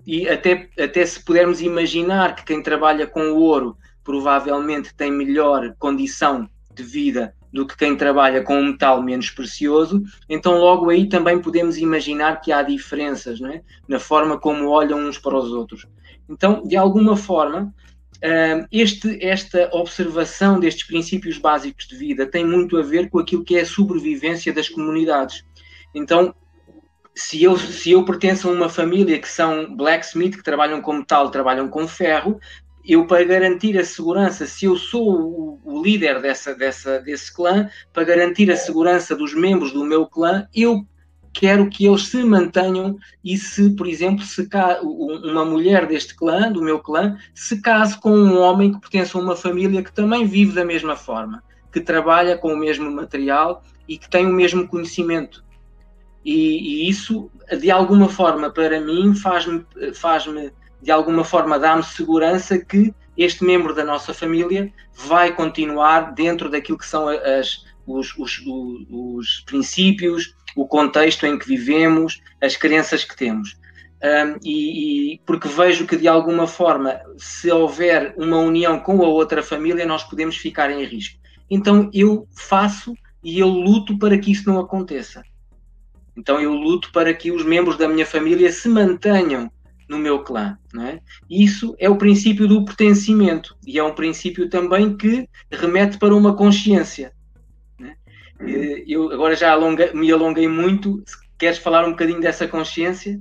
e 0.06 0.26
até, 0.26 0.70
até 0.78 1.04
se 1.04 1.22
pudermos 1.22 1.60
imaginar 1.60 2.36
que 2.36 2.44
quem 2.44 2.62
trabalha 2.62 3.06
com 3.06 3.32
ouro 3.32 3.76
provavelmente 4.02 4.94
tem 4.94 5.12
melhor 5.12 5.74
condição 5.78 6.48
de 6.74 6.82
vida 6.82 7.34
do 7.52 7.66
que 7.66 7.76
quem 7.76 7.96
trabalha 7.96 8.42
com 8.42 8.56
um 8.56 8.68
metal 8.68 9.02
menos 9.02 9.30
precioso, 9.30 10.02
então 10.28 10.58
logo 10.58 10.88
aí 10.88 11.08
também 11.08 11.40
podemos 11.40 11.76
imaginar 11.76 12.40
que 12.40 12.50
há 12.50 12.62
diferenças 12.62 13.40
é? 13.42 13.62
na 13.86 13.98
forma 13.98 14.38
como 14.38 14.68
olham 14.68 14.98
uns 14.98 15.18
para 15.18 15.36
os 15.36 15.52
outros. 15.52 15.86
Então, 16.28 16.62
de 16.64 16.76
alguma 16.76 17.16
forma, 17.16 17.74
hum, 18.22 18.66
este, 18.72 19.22
esta 19.24 19.68
observação 19.72 20.58
destes 20.58 20.86
princípios 20.86 21.36
básicos 21.36 21.86
de 21.86 21.96
vida 21.96 22.26
tem 22.26 22.46
muito 22.46 22.78
a 22.78 22.82
ver 22.82 23.10
com 23.10 23.18
aquilo 23.18 23.44
que 23.44 23.56
é 23.56 23.60
a 23.60 23.66
sobrevivência 23.66 24.52
das 24.52 24.68
comunidades. 24.68 25.44
Então, 25.94 26.34
se 27.14 27.42
eu, 27.42 27.56
se 27.58 27.90
eu 27.90 28.04
pertenço 28.04 28.48
a 28.48 28.52
uma 28.52 28.68
família 28.68 29.18
que 29.18 29.28
são 29.28 29.76
blacksmith, 29.76 30.36
que 30.36 30.42
trabalham 30.42 30.80
com 30.80 30.94
metal, 30.94 31.30
trabalham 31.30 31.68
com 31.68 31.86
ferro, 31.86 32.40
eu 32.84 33.06
para 33.06 33.24
garantir 33.24 33.78
a 33.78 33.84
segurança, 33.84 34.46
se 34.46 34.64
eu 34.66 34.76
sou 34.76 35.08
o, 35.08 35.60
o, 35.64 35.82
líder 35.82 36.20
dessa, 36.20 36.54
dessa, 36.54 37.00
desse 37.00 37.32
clã, 37.32 37.68
para 37.92 38.04
garantir 38.04 38.50
a 38.50 38.56
segurança 38.56 39.14
dos 39.14 39.34
membros 39.34 39.72
do 39.72 39.84
meu 39.84 40.06
clã, 40.06 40.48
eu 40.54 40.84
quero 41.32 41.68
que 41.70 41.86
eles 41.86 42.08
se 42.08 42.22
mantenham 42.22 42.98
e 43.24 43.38
se, 43.38 43.70
por 43.70 43.86
exemplo, 43.86 44.22
se 44.24 44.48
uma 44.82 45.44
mulher 45.44 45.86
deste 45.86 46.14
clã, 46.14 46.50
do 46.50 46.62
meu 46.62 46.78
clã, 46.78 47.16
se 47.34 47.60
case 47.60 47.98
com 47.98 48.10
um 48.10 48.38
homem 48.38 48.72
que 48.72 48.80
pertence 48.80 49.16
a 49.16 49.20
uma 49.20 49.34
família 49.34 49.82
que 49.82 49.92
também 49.92 50.26
vive 50.26 50.52
da 50.52 50.64
mesma 50.64 50.94
forma, 50.94 51.42
que 51.72 51.80
trabalha 51.80 52.36
com 52.36 52.52
o 52.52 52.58
mesmo 52.58 52.90
material 52.90 53.62
e 53.88 53.96
que 53.96 54.10
tem 54.10 54.26
o 54.26 54.32
mesmo 54.32 54.68
conhecimento. 54.68 55.42
E, 56.24 56.84
e 56.84 56.88
isso, 56.88 57.30
de 57.58 57.70
alguma 57.70 58.08
forma, 58.08 58.50
para 58.50 58.80
mim, 58.80 59.14
faz-me 59.14 59.64
faz, 59.94 60.26
-me, 60.26 60.52
de 60.82 60.90
alguma 60.90 61.24
forma 61.24 61.58
dá-me 61.58 61.84
segurança 61.84 62.58
que 62.58 62.92
este 63.16 63.44
membro 63.44 63.74
da 63.74 63.84
nossa 63.84 64.12
família 64.12 64.72
vai 64.94 65.32
continuar 65.32 66.12
dentro 66.12 66.50
daquilo 66.50 66.78
que 66.78 66.86
são 66.86 67.08
as, 67.08 67.64
os, 67.86 68.16
os, 68.18 68.42
os, 68.90 69.40
princípios, 69.46 70.34
o 70.56 70.66
contexto 70.66 71.24
em 71.26 71.38
que 71.38 71.46
vivemos, 71.46 72.20
as 72.40 72.56
crenças 72.56 73.04
que 73.04 73.16
temos. 73.16 73.56
Um, 74.02 74.38
e, 74.42 75.12
e, 75.14 75.20
porque 75.24 75.46
vejo 75.46 75.86
que 75.86 75.96
de 75.96 76.08
alguma 76.08 76.48
forma, 76.48 77.00
se 77.16 77.50
houver 77.50 78.14
uma 78.16 78.38
união 78.38 78.80
com 78.80 79.00
a 79.02 79.08
outra 79.08 79.42
família, 79.42 79.86
nós 79.86 80.02
podemos 80.02 80.36
ficar 80.36 80.70
em 80.70 80.84
risco. 80.84 81.20
Então 81.48 81.88
eu 81.92 82.26
faço 82.34 82.94
e 83.22 83.38
eu 83.38 83.46
luto 83.46 83.96
para 83.98 84.18
que 84.18 84.32
isso 84.32 84.48
não 84.48 84.58
aconteça. 84.58 85.22
Então 86.16 86.40
eu 86.40 86.52
luto 86.52 86.90
para 86.90 87.14
que 87.14 87.30
os 87.30 87.44
membros 87.44 87.76
da 87.76 87.86
minha 87.86 88.04
família 88.04 88.50
se 88.50 88.68
mantenham 88.68 89.50
no 89.92 89.98
meu 89.98 90.24
clã. 90.24 90.58
Não 90.72 90.86
é? 90.86 91.00
Isso 91.30 91.76
é 91.78 91.88
o 91.88 91.98
princípio 91.98 92.48
do 92.48 92.64
pertencimento 92.64 93.54
e 93.66 93.78
é 93.78 93.84
um 93.84 93.94
princípio 93.94 94.48
também 94.48 94.96
que 94.96 95.28
remete 95.50 95.98
para 95.98 96.14
uma 96.14 96.34
consciência. 96.34 97.12
É? 97.80 97.94
Eu 98.86 99.12
agora 99.12 99.36
já 99.36 99.56
me 99.94 100.10
alonguei 100.10 100.48
muito. 100.48 101.04
Queres 101.38 101.58
falar 101.58 101.84
um 101.86 101.90
bocadinho 101.90 102.20
dessa 102.20 102.48
consciência? 102.48 103.20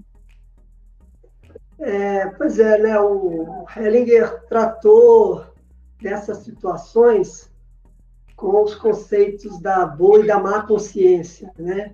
É, 1.79 2.27
pois 2.37 2.57
é, 2.59 2.77
né? 2.77 2.99
O 2.99 3.65
Hellinger 3.75 4.47
tratou 4.47 5.45
dessas 5.99 6.39
situações 6.39 7.51
com 8.35 8.63
os 8.63 8.75
conceitos 8.75 9.59
da 9.59 9.85
boa 9.85 10.21
e 10.21 10.27
da 10.27 10.39
má 10.39 10.63
consciência, 10.63 11.51
né? 11.57 11.93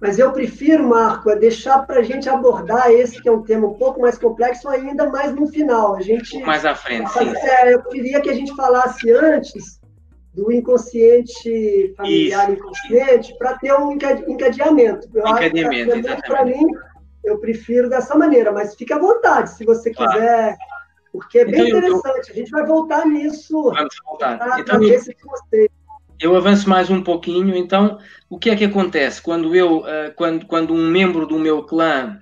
Mas 0.00 0.18
eu 0.18 0.30
prefiro, 0.32 0.86
Marco, 0.86 1.28
é 1.28 1.36
deixar 1.36 1.84
para 1.84 2.00
a 2.00 2.02
gente 2.02 2.28
abordar 2.28 2.90
esse, 2.90 3.20
que 3.20 3.28
é 3.28 3.32
um 3.32 3.42
tema 3.42 3.66
um 3.66 3.74
pouco 3.74 4.00
mais 4.00 4.16
complexo, 4.16 4.68
ainda 4.68 5.08
mais 5.08 5.34
no 5.34 5.48
final. 5.48 5.96
A 5.96 6.00
gente, 6.00 6.38
mais 6.40 6.64
à 6.64 6.74
frente, 6.74 7.10
sim. 7.10 7.32
É, 7.36 7.74
eu 7.74 7.82
queria 7.82 8.20
que 8.20 8.30
a 8.30 8.34
gente 8.34 8.54
falasse 8.54 9.10
antes 9.10 9.80
do 10.32 10.52
inconsciente 10.52 11.94
familiar 11.96 12.48
Isso. 12.48 12.60
inconsciente 12.60 13.38
para 13.38 13.58
ter 13.58 13.72
um 13.74 13.92
encadeamento. 13.92 15.08
Eu 15.12 15.26
encadeamento, 15.26 16.08
acho 16.08 16.22
Para 16.22 16.44
mim, 16.44 16.64
eu 17.24 17.38
prefiro 17.38 17.88
dessa 17.88 18.16
maneira, 18.16 18.52
mas 18.52 18.76
fique 18.76 18.92
à 18.92 18.98
vontade, 18.98 19.50
se 19.50 19.64
você 19.64 19.92
claro. 19.92 20.12
quiser, 20.12 20.56
porque 21.12 21.40
é 21.40 21.44
bem 21.44 21.66
então, 21.66 21.78
interessante. 21.78 22.28
Eu... 22.28 22.34
A 22.34 22.36
gente 22.36 22.50
vai 22.52 22.64
voltar 22.64 23.04
nisso. 23.04 23.62
Vamos 23.62 23.96
voltar. 24.04 24.38
Pra, 24.38 24.60
então, 24.60 24.78
pra 24.78 24.88
você 24.88 25.68
eu 26.20 26.36
avanço 26.36 26.68
mais 26.68 26.90
um 26.90 27.02
pouquinho, 27.02 27.54
então 27.54 27.98
o 28.28 28.38
que 28.38 28.50
é 28.50 28.56
que 28.56 28.64
acontece 28.64 29.22
quando 29.22 29.54
eu, 29.54 29.78
uh, 29.78 30.12
quando, 30.16 30.46
quando 30.46 30.74
um 30.74 30.88
membro 30.88 31.26
do 31.26 31.38
meu 31.38 31.62
clã, 31.62 32.20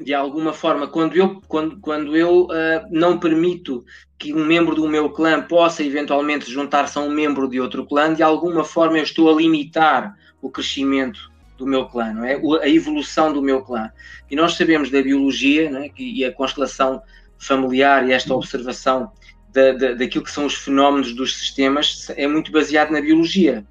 de 0.00 0.12
alguma 0.12 0.52
forma, 0.52 0.86
quando 0.86 1.16
eu, 1.16 1.40
quando, 1.48 1.80
quando 1.80 2.16
eu 2.16 2.44
uh, 2.44 2.86
não 2.90 3.18
permito 3.18 3.84
que 4.18 4.34
um 4.34 4.44
membro 4.44 4.74
do 4.74 4.88
meu 4.88 5.10
clã 5.10 5.40
possa 5.40 5.82
eventualmente 5.82 6.50
juntar-se 6.50 6.98
a 6.98 7.00
um 7.00 7.10
membro 7.10 7.48
de 7.48 7.60
outro 7.60 7.86
clã, 7.86 8.12
de 8.12 8.22
alguma 8.22 8.64
forma 8.64 8.98
eu 8.98 9.04
estou 9.04 9.32
a 9.32 9.40
limitar 9.40 10.14
o 10.42 10.50
crescimento 10.50 11.32
do 11.56 11.66
meu 11.66 11.86
clã, 11.86 12.12
não 12.12 12.24
é? 12.24 12.40
A 12.62 12.68
evolução 12.68 13.32
do 13.32 13.40
meu 13.40 13.62
clã. 13.62 13.90
E 14.30 14.36
nós 14.36 14.54
sabemos 14.54 14.90
da 14.90 15.00
biologia, 15.00 15.70
não 15.70 15.80
é? 15.80 15.90
e 15.96 16.24
a 16.24 16.32
constelação 16.32 17.00
familiar 17.38 18.06
e 18.06 18.12
esta 18.12 18.34
observação 18.34 19.12
da, 19.54 19.72
da, 19.72 19.94
daquilo 19.94 20.24
que 20.24 20.30
são 20.30 20.44
os 20.44 20.54
fenómenos 20.54 21.14
dos 21.14 21.36
sistemas 21.38 22.10
é 22.16 22.26
muito 22.26 22.50
baseado 22.50 22.90
na 22.90 23.00
biologia. 23.00 23.64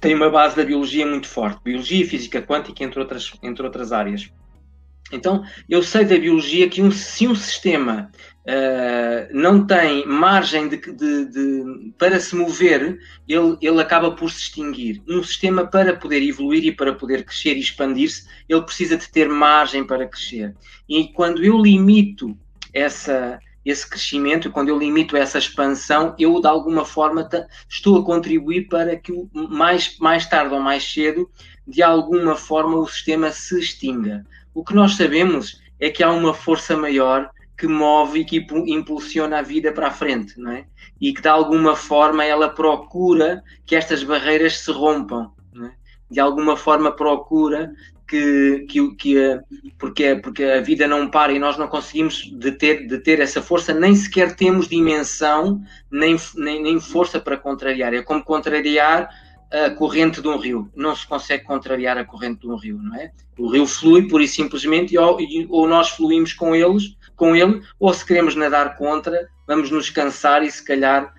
Tem 0.00 0.14
uma 0.14 0.30
base 0.30 0.54
da 0.54 0.64
biologia 0.64 1.04
muito 1.04 1.26
forte, 1.26 1.60
biologia 1.64 2.06
física 2.06 2.40
quântica, 2.40 2.84
entre 2.84 3.00
outras, 3.00 3.32
entre 3.42 3.66
outras 3.66 3.90
áreas. 3.90 4.30
Então, 5.10 5.42
eu 5.68 5.82
sei 5.82 6.04
da 6.04 6.18
biologia 6.18 6.68
que 6.68 6.82
um, 6.82 6.90
se 6.90 7.26
um 7.26 7.34
sistema 7.34 8.12
uh, 8.44 9.28
não 9.32 9.66
tem 9.66 10.06
margem 10.06 10.68
de, 10.68 10.76
de, 10.76 11.24
de, 11.24 11.92
para 11.98 12.20
se 12.20 12.36
mover, 12.36 12.98
ele, 13.26 13.56
ele 13.60 13.80
acaba 13.80 14.12
por 14.12 14.30
se 14.30 14.42
extinguir. 14.42 15.02
Um 15.08 15.22
sistema, 15.22 15.66
para 15.66 15.96
poder 15.96 16.22
evoluir 16.22 16.64
e 16.64 16.72
para 16.72 16.92
poder 16.92 17.24
crescer 17.24 17.56
e 17.56 17.60
expandir-se, 17.60 18.28
ele 18.48 18.62
precisa 18.62 18.96
de 18.96 19.08
ter 19.08 19.28
margem 19.28 19.84
para 19.84 20.06
crescer. 20.06 20.54
E 20.88 21.08
quando 21.08 21.42
eu 21.42 21.58
limito 21.58 22.38
essa, 22.72 23.40
esse 23.64 23.88
crescimento, 23.88 24.50
quando 24.50 24.68
eu 24.68 24.78
limito 24.78 25.16
essa 25.16 25.38
expansão, 25.38 26.14
eu 26.18 26.40
de 26.40 26.46
alguma 26.46 26.84
forma 26.84 27.28
estou 27.68 27.98
a 27.98 28.04
contribuir 28.04 28.68
para 28.68 28.96
que 28.96 29.12
mais, 29.32 29.98
mais 29.98 30.26
tarde 30.26 30.54
ou 30.54 30.60
mais 30.60 30.90
cedo, 30.90 31.30
de 31.66 31.82
alguma 31.82 32.34
forma, 32.34 32.78
o 32.78 32.86
sistema 32.86 33.30
se 33.30 33.58
extinga. 33.58 34.26
O 34.54 34.64
que 34.64 34.74
nós 34.74 34.96
sabemos 34.96 35.60
é 35.78 35.90
que 35.90 36.02
há 36.02 36.10
uma 36.10 36.32
força 36.32 36.76
maior 36.76 37.30
que 37.58 37.66
move 37.66 38.20
e 38.20 38.24
que 38.24 38.46
impulsiona 38.66 39.40
a 39.40 39.42
vida 39.42 39.72
para 39.72 39.88
a 39.88 39.90
frente, 39.90 40.38
não 40.40 40.52
é? 40.52 40.64
E 41.00 41.12
que 41.12 41.20
de 41.20 41.28
alguma 41.28 41.74
forma 41.74 42.24
ela 42.24 42.48
procura 42.48 43.42
que 43.66 43.74
estas 43.74 44.02
barreiras 44.02 44.58
se 44.58 44.70
rompam, 44.70 45.32
é? 45.62 45.72
de 46.08 46.20
alguma 46.20 46.56
forma 46.56 46.92
procura 46.92 47.72
que, 48.08 48.66
que, 48.68 48.94
que 48.96 49.40
porque, 49.78 50.16
porque 50.16 50.42
a 50.42 50.60
vida 50.60 50.88
não 50.88 51.08
para 51.08 51.32
e 51.32 51.38
nós 51.38 51.58
não 51.58 51.68
conseguimos 51.68 52.30
deter, 52.32 52.86
deter 52.86 53.20
essa 53.20 53.42
força, 53.42 53.74
nem 53.74 53.94
sequer 53.94 54.34
temos 54.34 54.66
dimensão 54.66 55.62
nem, 55.90 56.16
nem, 56.34 56.62
nem 56.62 56.80
força 56.80 57.20
para 57.20 57.36
contrariar. 57.36 57.92
É 57.92 58.02
como 58.02 58.24
contrariar 58.24 59.10
a 59.50 59.70
corrente 59.70 60.20
de 60.20 60.28
um 60.28 60.36
rio. 60.36 60.70
Não 60.74 60.96
se 60.96 61.06
consegue 61.06 61.44
contrariar 61.44 61.98
a 61.98 62.04
corrente 62.04 62.40
de 62.40 62.48
um 62.48 62.56
rio, 62.56 62.78
não 62.82 62.96
é? 62.96 63.12
O 63.38 63.48
rio 63.48 63.66
flui 63.66 64.08
pura 64.08 64.24
e 64.24 64.28
simplesmente, 64.28 64.96
ou, 64.98 65.18
ou 65.50 65.68
nós 65.68 65.90
fluímos 65.90 66.32
com 66.32 66.54
eles, 66.54 66.96
com 67.14 67.36
ele, 67.36 67.62
ou 67.78 67.92
se 67.92 68.04
queremos 68.04 68.34
nadar 68.34 68.76
contra, 68.76 69.28
vamos 69.46 69.70
nos 69.70 69.90
cansar 69.90 70.42
e 70.42 70.50
se 70.50 70.64
calhar 70.64 71.12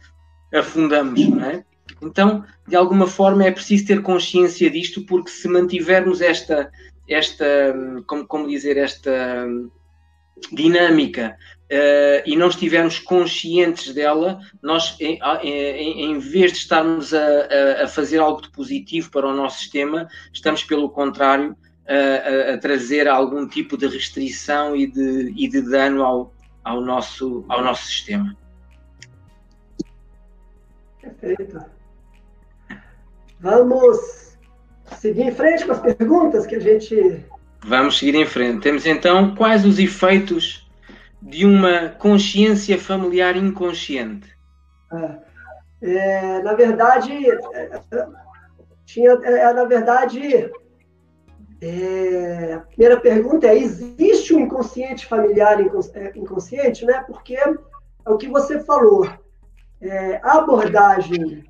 afundamos, 0.53 1.27
não 1.27 1.45
é? 1.45 1.63
Então, 2.01 2.45
de 2.67 2.75
alguma 2.75 3.07
forma, 3.07 3.45
é 3.45 3.51
preciso 3.51 3.87
ter 3.87 4.01
consciência 4.01 4.69
disto, 4.69 5.05
porque 5.05 5.29
se 5.29 5.47
mantivermos 5.47 6.21
esta, 6.21 6.71
esta 7.07 7.45
como, 8.07 8.25
como 8.25 8.47
dizer, 8.47 8.77
esta 8.77 9.47
dinâmica 10.51 11.37
uh, 11.69 12.23
e 12.25 12.35
não 12.35 12.47
estivermos 12.47 12.99
conscientes 12.99 13.93
dela, 13.93 14.39
nós, 14.61 14.95
em, 14.99 15.19
em, 15.43 16.11
em 16.11 16.19
vez 16.19 16.53
de 16.53 16.59
estarmos 16.59 17.13
a, 17.13 17.83
a, 17.83 17.87
fazer 17.87 18.19
algo 18.19 18.41
de 18.41 18.49
positivo 18.51 19.11
para 19.11 19.27
o 19.27 19.35
nosso 19.35 19.59
sistema, 19.59 20.07
estamos, 20.33 20.63
pelo 20.63 20.89
contrário, 20.89 21.55
a, 21.87 22.53
a, 22.53 22.57
trazer 22.57 23.07
algum 23.07 23.47
tipo 23.47 23.75
de 23.77 23.87
restrição 23.87 24.75
e 24.75 24.87
de, 24.87 25.33
e 25.35 25.47
de 25.49 25.61
dano 25.61 26.03
ao, 26.03 26.33
ao, 26.63 26.81
nosso, 26.81 27.43
ao 27.49 27.63
nosso 27.63 27.85
sistema. 27.85 28.35
Perfeito. 31.01 31.78
Vamos 33.39 34.37
seguir 34.97 35.21
em 35.21 35.31
frente 35.31 35.65
com 35.65 35.71
as 35.71 35.79
perguntas 35.79 36.45
que 36.45 36.55
a 36.55 36.59
gente. 36.59 37.25
Vamos 37.63 37.97
seguir 37.97 38.15
em 38.15 38.25
frente. 38.25 38.61
Temos 38.61 38.85
então 38.85 39.35
quais 39.35 39.65
os 39.65 39.79
efeitos 39.79 40.69
de 41.21 41.45
uma 41.45 41.89
consciência 41.89 42.77
familiar 42.77 43.35
inconsciente? 43.35 44.29
É, 44.91 45.19
é 45.81 46.41
na 46.41 46.53
verdade, 46.53 47.11
é, 47.11 47.81
é, 47.91 48.07
tinha, 48.85 49.11
é, 49.11 49.53
na 49.53 49.65
verdade, 49.65 50.51
é, 51.61 52.53
a 52.53 52.59
primeira 52.59 52.99
pergunta 52.99 53.47
é: 53.47 53.57
existe 53.57 54.33
um 54.33 54.39
inconsciente 54.39 55.05
familiar 55.05 55.59
é, 55.61 56.11
inconsciente? 56.17 56.85
Né? 56.85 57.03
Porque 57.07 57.35
é 57.35 57.53
o 58.05 58.17
que 58.17 58.27
você 58.27 58.59
falou. 58.61 59.09
É, 59.81 60.19
a 60.21 60.39
abordagem 60.39 61.45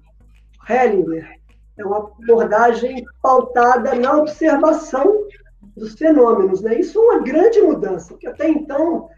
Hellinger 0.70 1.39
é 1.80 1.86
uma 1.86 1.98
abordagem 1.98 3.04
pautada 3.22 3.96
na 3.96 4.18
observação 4.18 5.28
dos 5.76 5.94
fenômenos. 5.94 6.62
Né? 6.62 6.80
Isso 6.80 7.00
é 7.00 7.02
uma 7.02 7.24
grande 7.24 7.62
mudança, 7.62 8.10
porque 8.10 8.28
até 8.28 8.50
então 8.50 8.98
o 8.98 9.10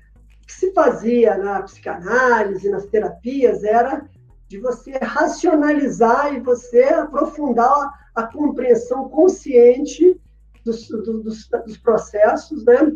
que 0.45 0.54
se 0.54 0.71
fazia 0.71 1.38
na 1.38 1.62
psicanálise, 1.63 2.69
nas 2.69 2.86
terapias, 2.86 3.63
era 3.63 4.06
de 4.47 4.60
você 4.60 4.91
racionalizar 5.02 6.34
e 6.34 6.39
você 6.39 6.84
aprofundar 6.84 7.89
a, 8.13 8.24
compreensão 8.24 9.08
consciente 9.10 10.19
dos, 10.63 10.88
dos, 10.89 11.50
dos 11.65 11.78
processos, 11.78 12.63
né? 12.65 12.93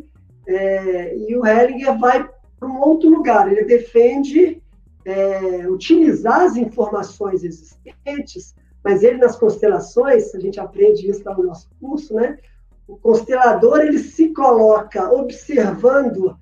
É, 0.47 1.17
e 1.17 1.35
o 1.35 1.45
Hellinger 1.45 1.97
vai 1.97 2.29
para 2.59 2.69
um 2.69 2.79
outro 2.81 3.09
lugar. 3.09 3.51
Ele 3.51 3.63
defende 3.63 4.61
é, 5.05 5.67
utilizar 5.69 6.41
as 6.41 6.55
informações 6.55 7.43
existentes, 7.43 8.54
mas 8.85 9.01
ele 9.01 9.17
nas 9.17 9.35
constelações, 9.35 10.35
a 10.35 10.39
gente 10.39 10.59
aprende 10.59 11.09
isso 11.09 11.23
lá 11.25 11.35
no 11.35 11.43
nosso 11.43 11.67
curso, 11.81 12.13
né? 12.13 12.37
O 12.87 12.95
constelador 12.95 13.79
ele 13.79 13.97
se 13.97 14.31
coloca 14.31 15.11
observando 15.11 16.37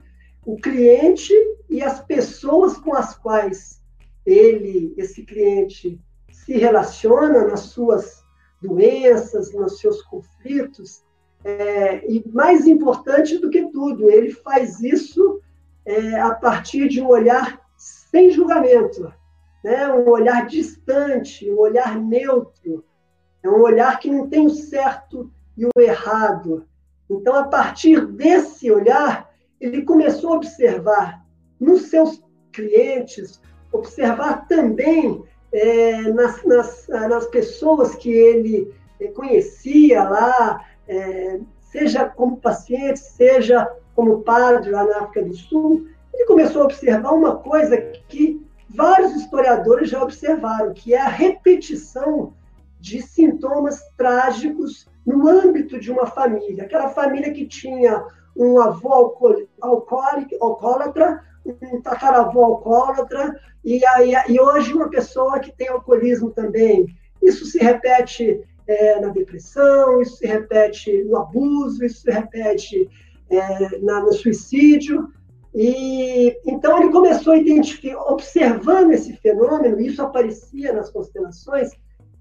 o 0.46 0.58
cliente 0.58 1.34
e 1.70 1.82
as 1.82 2.02
pessoas 2.02 2.76
com 2.76 2.94
as 2.94 3.16
quais 3.16 3.82
ele, 4.26 4.94
esse 4.98 5.24
cliente, 5.24 5.98
se 6.30 6.58
relaciona 6.58 7.48
nas 7.48 7.62
suas 7.62 8.22
doenças, 8.62 9.54
nos 9.54 9.80
seus 9.80 10.02
conflitos, 10.02 11.02
é, 11.46 12.06
e 12.12 12.30
mais 12.30 12.68
importante 12.68 13.38
do 13.38 13.50
que 13.50 13.72
tudo, 13.72 14.10
ele 14.10 14.32
faz 14.32 14.82
isso 14.82 15.40
é, 15.86 16.20
a 16.20 16.34
partir 16.36 16.90
de 16.90 17.02
um 17.02 17.08
olhar 17.08 17.62
sem 17.78 18.30
julgamento, 18.32 19.14
né? 19.64 19.88
um 19.92 20.10
olhar 20.10 20.46
distante, 20.48 21.50
um 21.50 21.60
olhar 21.60 22.00
neutro, 22.00 22.84
é 23.42 23.50
um 23.50 23.62
olhar 23.62 24.00
que 24.00 24.10
não 24.10 24.28
tem 24.30 24.46
o 24.46 24.50
certo 24.50 25.32
e 25.58 25.66
o 25.66 25.72
errado. 25.80 26.66
Então, 27.10 27.36
a 27.36 27.44
partir 27.44 28.06
desse 28.06 28.72
olhar, 28.72 29.30
ele 29.60 29.84
começou 29.84 30.34
a 30.34 30.38
observar 30.38 31.26
nos 31.60 31.84
seus 31.84 32.22
clientes, 32.52 33.42
observar 33.72 34.48
também 34.48 35.24
é, 35.52 36.02
nas, 36.14 36.44
nas, 36.44 36.88
nas 36.88 37.28
pessoas 37.28 37.96
que 37.96 38.12
ele 38.12 38.74
é, 39.00 39.08
conhecia 39.10 40.04
lá, 40.04 40.66
é, 40.88 41.40
seja 41.60 42.06
como 42.10 42.38
paciente, 42.38 43.00
seja 43.00 43.70
como 43.96 44.22
padre 44.22 44.72
lá 44.72 44.84
na 44.84 44.98
África 45.00 45.24
do 45.24 45.36
Sul, 45.36 45.88
ele 46.14 46.26
começou 46.26 46.64
a 46.64 46.66
observar 46.66 47.12
uma 47.12 47.38
coisa 47.38 47.78
que 48.08 48.46
vários 48.74 49.16
historiadores 49.16 49.90
já 49.90 50.02
observaram, 50.02 50.74
que 50.74 50.94
é 50.94 51.02
a 51.02 51.08
repetição 51.08 52.34
de 52.80 53.02
sintomas 53.02 53.80
trágicos 53.96 54.88
no 55.06 55.28
âmbito 55.28 55.80
de 55.80 55.92
uma 55.92 56.06
família. 56.06 56.64
Aquela 56.64 56.90
família 56.90 57.32
que 57.32 57.46
tinha 57.46 58.04
um 58.36 58.60
avô 58.60 58.92
alcoólatra, 59.62 61.24
um 61.46 61.82
tataravô 61.82 62.44
alcoólatra, 62.44 63.40
e, 63.64 63.86
aí, 63.86 64.14
e 64.28 64.40
hoje 64.40 64.74
uma 64.74 64.90
pessoa 64.90 65.40
que 65.40 65.52
tem 65.52 65.70
alcoolismo 65.70 66.32
também. 66.32 66.88
Isso 67.22 67.46
se 67.46 67.60
repete 67.60 68.42
é, 68.68 69.00
na 69.00 69.10
depressão, 69.10 70.02
isso 70.02 70.18
se 70.18 70.26
repete 70.26 71.04
no 71.04 71.18
abuso, 71.18 71.86
isso 71.86 72.02
se 72.02 72.12
repete 72.12 72.90
é, 73.30 73.80
na, 73.80 74.02
no 74.02 74.12
suicídio. 74.12 75.10
E 75.54 76.36
então 76.46 76.82
ele 76.82 76.92
começou 76.92 77.34
a 77.34 77.38
identificar, 77.38 78.00
observando 78.12 78.92
esse 78.92 79.14
fenômeno, 79.18 79.80
isso 79.80 80.02
aparecia 80.02 80.74
nas 80.74 80.90
constelações, 80.90 81.70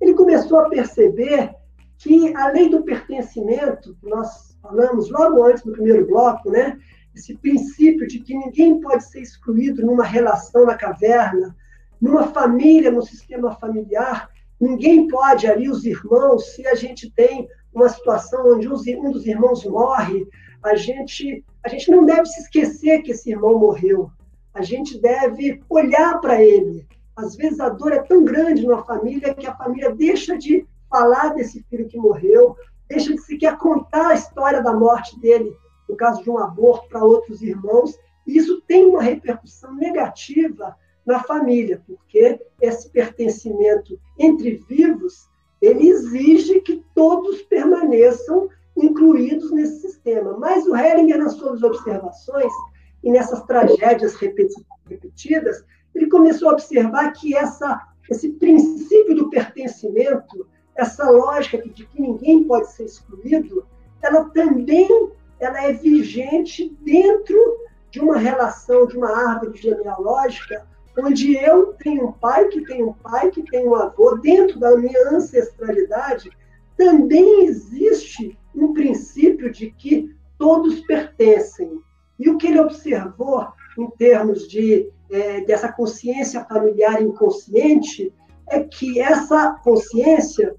ele 0.00 0.14
começou 0.14 0.60
a 0.60 0.68
perceber 0.68 1.54
que 1.98 2.34
além 2.36 2.68
do 2.68 2.82
pertencimento, 2.82 3.96
que 4.00 4.08
nós 4.08 4.56
falamos 4.60 5.10
logo 5.10 5.42
antes 5.44 5.62
do 5.62 5.72
primeiro 5.72 6.06
bloco, 6.06 6.50
né, 6.50 6.78
esse 7.14 7.34
princípio 7.38 8.06
de 8.06 8.20
que 8.20 8.36
ninguém 8.36 8.80
pode 8.80 9.04
ser 9.04 9.20
excluído 9.20 9.84
numa 9.84 10.04
relação 10.04 10.66
na 10.66 10.74
caverna, 10.74 11.56
numa 12.00 12.28
família, 12.28 12.90
no 12.90 13.02
sistema 13.02 13.54
familiar, 13.54 14.28
Ninguém 14.62 15.08
pode 15.08 15.44
ali, 15.48 15.68
os 15.68 15.84
irmãos, 15.84 16.54
se 16.54 16.64
a 16.68 16.76
gente 16.76 17.10
tem 17.10 17.48
uma 17.74 17.88
situação 17.88 18.54
onde 18.54 18.68
um 18.68 19.10
dos 19.10 19.26
irmãos 19.26 19.64
morre, 19.64 20.24
a 20.62 20.74
gente, 20.74 21.44
a 21.64 21.68
gente 21.68 21.90
não 21.90 22.04
deve 22.04 22.26
se 22.26 22.40
esquecer 22.40 23.02
que 23.02 23.12
esse 23.12 23.30
irmão 23.30 23.58
morreu. 23.58 24.10
A 24.54 24.62
gente 24.62 24.98
deve 25.00 25.60
olhar 25.68 26.20
para 26.20 26.42
ele. 26.42 26.86
Às 27.16 27.36
vezes 27.36 27.60
a 27.60 27.68
dor 27.68 27.92
é 27.92 28.02
tão 28.02 28.24
grande 28.24 28.66
numa 28.66 28.84
família 28.84 29.34
que 29.34 29.46
a 29.46 29.56
família 29.56 29.94
deixa 29.94 30.36
de 30.36 30.66
falar 30.88 31.30
desse 31.30 31.62
filho 31.64 31.88
que 31.88 31.98
morreu, 31.98 32.56
deixa 32.88 33.12
de 33.12 33.20
sequer 33.22 33.56
contar 33.58 34.08
a 34.08 34.14
história 34.14 34.62
da 34.62 34.72
morte 34.72 35.18
dele, 35.20 35.56
no 35.88 35.96
caso 35.96 36.22
de 36.22 36.30
um 36.30 36.38
aborto, 36.38 36.88
para 36.88 37.04
outros 37.04 37.42
irmãos. 37.42 37.98
E 38.26 38.36
isso 38.36 38.60
tem 38.62 38.86
uma 38.86 39.02
repercussão 39.02 39.74
negativa 39.74 40.76
na 41.04 41.22
família, 41.22 41.82
porque 41.86 42.40
esse 42.60 42.88
pertencimento 42.90 43.98
entre 44.18 44.62
vivos 44.68 45.28
ele 45.62 45.88
exige 45.88 46.60
que 46.60 46.84
todos 46.92 47.40
permaneçam 47.42 48.48
incluídos 48.76 49.50
nesse 49.52 49.80
sistema. 49.80 50.36
Mas 50.38 50.66
o 50.66 50.76
Hellinger, 50.76 51.18
nas 51.18 51.34
suas 51.34 51.62
observações 51.62 52.52
e 53.02 53.10
nessas 53.10 53.42
tragédias 53.44 54.14
repetidas, 54.14 55.64
ele 55.94 56.08
começou 56.08 56.50
a 56.50 56.52
observar 56.52 57.12
que 57.12 57.36
essa, 57.36 57.80
esse 58.10 58.30
princípio 58.30 59.14
do 59.14 59.30
pertencimento, 59.30 60.46
essa 60.74 61.10
lógica 61.10 61.58
de 61.58 61.86
que 61.86 62.00
ninguém 62.00 62.44
pode 62.44 62.72
ser 62.72 62.84
excluído, 62.84 63.66
ela 64.00 64.24
também 64.30 65.12
ela 65.38 65.64
é 65.64 65.72
vigente 65.72 66.74
dentro 66.80 67.36
de 67.90 68.00
uma 68.00 68.16
relação, 68.16 68.86
de 68.86 68.96
uma 68.96 69.10
árvore 69.10 69.58
genealógica, 69.58 70.64
onde 70.96 71.36
eu 71.36 71.74
tenho 71.74 72.08
um 72.08 72.12
pai 72.12 72.48
que 72.48 72.64
tem 72.64 72.82
um 72.82 72.92
pai 72.92 73.30
que 73.30 73.42
tem 73.42 73.66
um 73.66 73.74
avô, 73.74 74.16
dentro 74.18 74.58
da 74.58 74.76
minha 74.76 75.10
ancestralidade, 75.10 76.30
também 76.76 77.44
existe 77.44 78.38
um 78.54 78.72
princípio 78.72 79.50
de 79.50 79.70
que 79.70 80.14
todos 80.38 80.80
pertencem. 80.80 81.80
E 82.18 82.28
o 82.28 82.36
que 82.36 82.48
ele 82.48 82.60
observou 82.60 83.46
em 83.78 83.88
termos 83.90 84.48
de 84.48 84.90
é, 85.10 85.40
dessa 85.42 85.70
consciência 85.70 86.44
familiar 86.44 87.02
inconsciente 87.02 88.12
é 88.48 88.60
que 88.60 89.00
essa 89.00 89.52
consciência, 89.62 90.54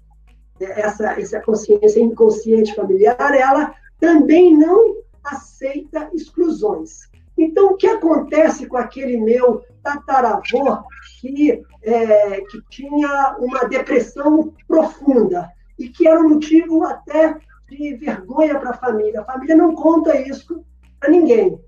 essa, 0.60 1.20
essa 1.20 1.42
consciência 1.42 2.00
inconsciente 2.00 2.74
familiar, 2.76 3.34
ela 3.36 3.74
também 4.00 4.56
não 4.56 4.98
aceita 5.24 6.10
exclusões. 6.14 7.12
Então, 7.38 7.72
o 7.72 7.78
que 7.78 7.88
acontece 7.88 8.68
com 8.68 8.78
aquele 8.78 9.18
meu 9.18 9.64
tataravô 9.82 10.78
que, 11.20 11.62
é, 11.82 12.42
que 12.42 12.62
tinha 12.70 13.36
uma 13.40 13.66
depressão 13.66 14.54
profunda 14.68 15.50
e 15.78 15.90
que 15.90 16.08
era 16.08 16.20
um 16.20 16.30
motivo 16.30 16.84
até 16.84 17.38
de 17.70 17.96
vergonha 17.96 18.60
para 18.60 18.72
a 18.72 18.78
família? 18.78 19.22
A 19.22 19.26
família 19.26 19.56
não 19.56 19.76
conta 19.76 20.20
isso 20.20 20.64
para 21.00 21.10
ninguém. 21.10 21.60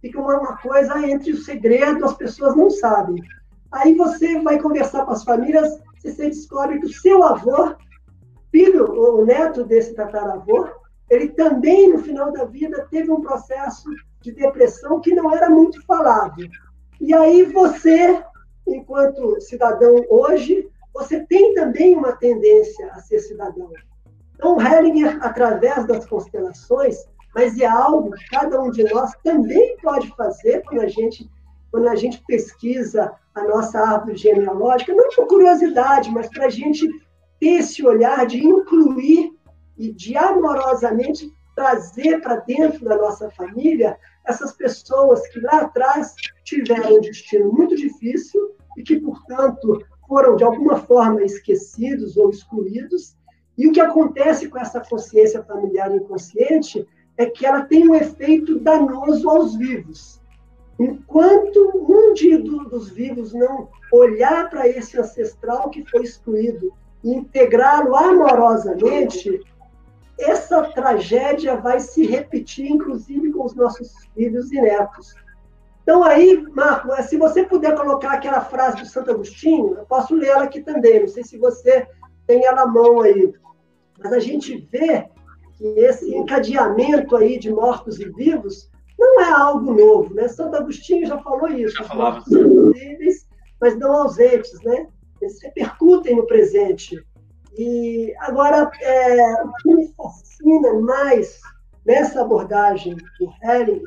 Fica 0.00 0.20
uma, 0.20 0.38
uma 0.38 0.56
coisa 0.58 0.98
entre 1.06 1.32
o 1.32 1.42
segredo, 1.42 2.04
as 2.04 2.14
pessoas 2.14 2.56
não 2.56 2.70
sabem. 2.70 3.22
Aí 3.72 3.94
você 3.94 4.40
vai 4.40 4.60
conversar 4.60 5.04
com 5.04 5.12
as 5.12 5.24
famílias, 5.24 5.80
você 6.02 6.28
descobre 6.28 6.78
que 6.78 6.86
o 6.86 6.92
seu 6.92 7.22
avô, 7.24 7.74
filho 8.50 8.92
ou 8.94 9.24
neto 9.24 9.64
desse 9.64 9.94
tataravô, 9.94 10.68
ele 11.10 11.28
também, 11.28 11.92
no 11.92 11.98
final 11.98 12.32
da 12.32 12.44
vida, 12.44 12.86
teve 12.90 13.10
um 13.10 13.20
processo 13.20 13.88
de 14.20 14.32
depressão 14.32 15.00
que 15.00 15.14
não 15.14 15.34
era 15.34 15.48
muito 15.48 15.84
falado. 15.84 16.42
E 17.00 17.14
aí 17.14 17.44
você, 17.44 18.22
enquanto 18.66 19.40
cidadão 19.40 20.04
hoje, 20.08 20.68
você 20.96 21.26
tem 21.26 21.54
também 21.54 21.94
uma 21.94 22.12
tendência 22.12 22.90
a 22.92 23.00
ser 23.00 23.18
cidadão. 23.18 23.70
Então, 24.34 24.58
Hellinger, 24.60 25.18
através 25.20 25.86
das 25.86 26.06
constelações, 26.06 26.96
mas 27.34 27.58
é 27.58 27.66
algo 27.66 28.12
que 28.12 28.28
cada 28.30 28.60
um 28.60 28.70
de 28.70 28.82
nós 28.84 29.12
também 29.22 29.76
pode 29.82 30.08
fazer 30.16 30.62
quando 30.62 30.80
a 30.80 30.88
gente, 30.88 31.30
quando 31.70 31.88
a 31.88 31.96
gente 31.96 32.22
pesquisa 32.26 33.12
a 33.34 33.44
nossa 33.44 33.78
árvore 33.78 34.16
genealógica, 34.16 34.94
não 34.94 35.10
por 35.10 35.26
curiosidade, 35.26 36.10
mas 36.10 36.30
para 36.30 36.46
a 36.46 36.50
gente 36.50 36.88
ter 37.38 37.58
esse 37.60 37.84
olhar 37.86 38.26
de 38.26 38.42
incluir 38.42 39.32
e 39.76 39.92
de 39.92 40.16
amorosamente 40.16 41.30
trazer 41.54 42.22
para 42.22 42.36
dentro 42.36 42.84
da 42.86 42.96
nossa 42.96 43.30
família 43.30 43.98
essas 44.26 44.52
pessoas 44.52 45.26
que 45.28 45.40
lá 45.40 45.60
atrás 45.60 46.14
tiveram 46.42 46.96
um 46.96 47.00
destino 47.00 47.52
muito 47.52 47.76
difícil 47.76 48.56
e 48.78 48.82
que, 48.82 48.98
portanto, 48.98 49.84
foram 50.08 50.36
de 50.36 50.44
alguma 50.44 50.76
forma 50.76 51.22
esquecidos 51.22 52.16
ou 52.16 52.30
excluídos. 52.30 53.16
E 53.56 53.66
o 53.66 53.72
que 53.72 53.80
acontece 53.80 54.48
com 54.48 54.58
essa 54.58 54.80
consciência 54.80 55.42
familiar 55.42 55.94
inconsciente 55.94 56.86
é 57.16 57.26
que 57.26 57.46
ela 57.46 57.62
tem 57.62 57.88
um 57.88 57.94
efeito 57.94 58.58
danoso 58.60 59.28
aos 59.28 59.56
vivos. 59.56 60.20
Enquanto 60.78 61.72
um 61.74 62.12
de, 62.12 62.36
dos 62.36 62.90
vivos 62.90 63.32
não 63.32 63.68
olhar 63.90 64.50
para 64.50 64.68
esse 64.68 64.98
ancestral 64.98 65.70
que 65.70 65.88
foi 65.90 66.02
excluído 66.02 66.72
e 67.02 67.14
integrá-lo 67.14 67.96
amorosamente, 67.96 69.40
essa 70.18 70.62
tragédia 70.72 71.56
vai 71.56 71.80
se 71.80 72.06
repetir, 72.06 72.70
inclusive 72.70 73.32
com 73.32 73.44
os 73.44 73.54
nossos 73.54 73.94
filhos 74.14 74.52
e 74.52 74.60
netos. 74.60 75.14
Então, 75.86 76.02
aí, 76.02 76.44
Marco, 76.52 76.92
é, 76.92 77.02
se 77.02 77.16
você 77.16 77.44
puder 77.44 77.76
colocar 77.76 78.14
aquela 78.14 78.40
frase 78.40 78.78
do 78.78 78.86
Santo 78.86 79.12
Agostinho, 79.12 79.76
eu 79.78 79.86
posso 79.86 80.16
ler 80.16 80.30
ela 80.30 80.42
aqui 80.42 80.60
também, 80.60 80.98
não 80.98 81.06
sei 81.06 81.22
se 81.22 81.38
você 81.38 81.86
tem 82.26 82.44
ela 82.44 82.62
à 82.62 82.66
mão 82.66 83.02
aí. 83.02 83.32
Mas 84.02 84.12
a 84.12 84.18
gente 84.18 84.68
vê 84.72 85.08
que 85.52 85.64
esse 85.78 86.12
encadeamento 86.12 87.14
aí 87.14 87.38
de 87.38 87.52
mortos 87.52 88.00
e 88.00 88.08
vivos 88.10 88.68
não 88.98 89.20
é 89.20 89.30
algo 89.30 89.72
novo, 89.72 90.12
né? 90.12 90.26
Santo 90.26 90.56
Agostinho 90.56 91.06
já 91.06 91.18
falou 91.18 91.46
isso. 91.46 91.76
Já 91.76 91.84
falava. 91.84 92.20
Possíveis, 92.20 93.28
mas 93.60 93.78
não 93.78 93.92
ausentes, 93.92 94.60
né? 94.64 94.88
Eles 95.22 95.40
repercutem 95.40 96.16
no 96.16 96.26
presente. 96.26 97.00
E 97.56 98.12
agora, 98.18 98.68
é, 98.82 99.44
o 99.44 99.52
que 99.62 99.72
me 99.72 99.94
fascina 99.96 100.80
mais 100.80 101.40
nessa 101.84 102.22
abordagem 102.22 102.96
do 103.20 103.32
Helling 103.40 103.82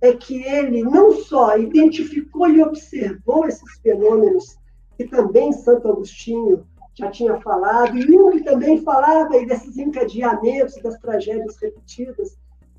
é 0.00 0.12
que 0.12 0.42
ele 0.44 0.82
não 0.82 1.12
só 1.12 1.58
identificou 1.58 2.48
e 2.48 2.62
observou 2.62 3.46
esses 3.46 3.78
fenômenos 3.80 4.56
que 4.96 5.04
também 5.04 5.52
Santo 5.52 5.88
Agostinho 5.88 6.66
já 6.94 7.10
tinha 7.10 7.40
falado, 7.40 7.96
e 7.96 8.02
Jung 8.02 8.42
também 8.42 8.82
falava 8.82 9.38
desses 9.46 9.78
encadeamentos 9.78 10.74
das 10.82 10.98
tragédias 10.98 11.56
repetidas, 11.56 12.36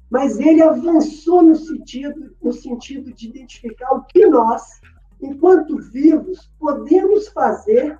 mas 0.09 0.37
ele 0.39 0.61
avançou 0.61 1.41
no 1.41 1.55
sentido, 1.55 2.35
no 2.41 2.51
sentido 2.51 3.13
de 3.13 3.29
identificar 3.29 3.93
o 3.93 4.03
que 4.03 4.25
nós, 4.25 4.81
enquanto 5.21 5.77
vivos, 5.77 6.51
podemos 6.59 7.29
fazer 7.29 7.97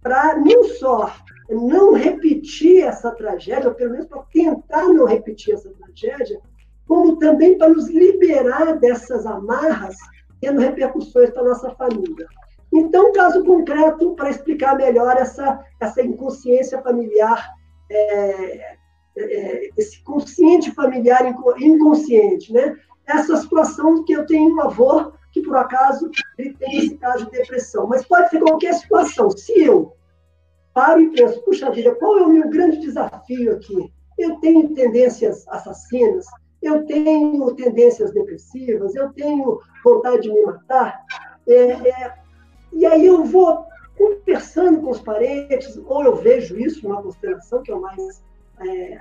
para 0.00 0.38
não 0.38 0.64
só 0.64 1.12
não 1.50 1.92
repetir 1.92 2.84
essa 2.84 3.10
tragédia, 3.10 3.68
ou 3.68 3.74
pelo 3.74 3.92
menos 3.92 4.06
para 4.06 4.22
tentar 4.32 4.84
não 4.88 5.04
repetir 5.04 5.54
essa 5.54 5.70
tragédia, 5.70 6.40
como 6.88 7.18
também 7.18 7.58
para 7.58 7.68
nos 7.68 7.88
liberar 7.88 8.78
dessas 8.78 9.26
amarras, 9.26 9.94
tendo 10.40 10.60
repercussões 10.60 11.30
para 11.30 11.44
nossa 11.44 11.70
família. 11.72 12.26
Então, 12.72 13.10
um 13.10 13.12
caso 13.12 13.44
concreto 13.44 14.14
para 14.14 14.30
explicar 14.30 14.74
melhor 14.74 15.16
essa, 15.16 15.62
essa 15.78 16.02
inconsciência 16.02 16.80
familiar, 16.82 17.50
é, 17.90 18.76
é, 19.16 19.70
esse 19.76 20.02
consciente 20.02 20.72
familiar 20.72 21.22
inconsciente, 21.58 22.52
né? 22.52 22.76
Essa 23.06 23.36
situação 23.36 24.04
que 24.04 24.12
eu 24.12 24.26
tenho 24.26 24.54
um 24.54 24.60
avô 24.60 25.12
que, 25.32 25.42
por 25.42 25.56
acaso, 25.56 26.10
ele 26.38 26.54
tem 26.54 26.78
esse 26.78 26.96
caso 26.96 27.26
de 27.26 27.32
depressão. 27.32 27.86
Mas 27.86 28.06
pode 28.06 28.30
ser 28.30 28.40
qualquer 28.40 28.74
situação. 28.74 29.30
Se 29.30 29.58
eu 29.60 29.94
paro 30.74 31.00
e 31.00 31.10
penso, 31.10 31.42
puxa 31.42 31.70
vida, 31.70 31.94
qual 31.94 32.18
é 32.18 32.22
o 32.22 32.28
meu 32.28 32.48
grande 32.48 32.78
desafio 32.78 33.52
aqui? 33.52 33.92
Eu 34.18 34.36
tenho 34.40 34.74
tendências 34.74 35.46
assassinas, 35.48 36.26
eu 36.62 36.84
tenho 36.84 37.54
tendências 37.54 38.12
depressivas, 38.12 38.94
eu 38.94 39.10
tenho 39.12 39.60
vontade 39.84 40.22
de 40.22 40.32
me 40.32 40.42
matar. 40.42 41.04
É, 41.46 41.70
é, 41.70 42.14
e 42.72 42.84
aí 42.84 43.06
eu 43.06 43.24
vou 43.24 43.64
conversando 43.96 44.80
com 44.80 44.90
os 44.90 45.00
parentes, 45.00 45.80
ou 45.86 46.04
eu 46.04 46.16
vejo 46.16 46.58
isso 46.58 46.86
numa 46.86 47.02
constelação, 47.02 47.62
que 47.62 47.70
é 47.70 47.74
o 47.74 47.80
mais 47.80 48.22
é, 48.60 48.98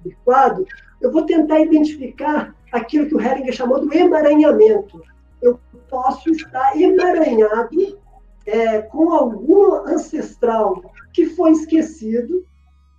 adequado, 0.00 0.66
eu 1.00 1.10
vou 1.10 1.24
tentar 1.24 1.60
identificar 1.60 2.54
aquilo 2.72 3.06
que 3.06 3.14
o 3.14 3.20
Heringer 3.20 3.52
chamou 3.52 3.80
do 3.80 3.92
emaranhamento. 3.92 5.02
Eu 5.42 5.58
posso 5.88 6.30
estar 6.30 6.76
emaranhado 6.80 7.98
é, 8.46 8.82
com 8.82 9.12
algum 9.12 9.74
ancestral 9.86 10.82
que 11.12 11.26
foi 11.26 11.52
esquecido. 11.52 12.44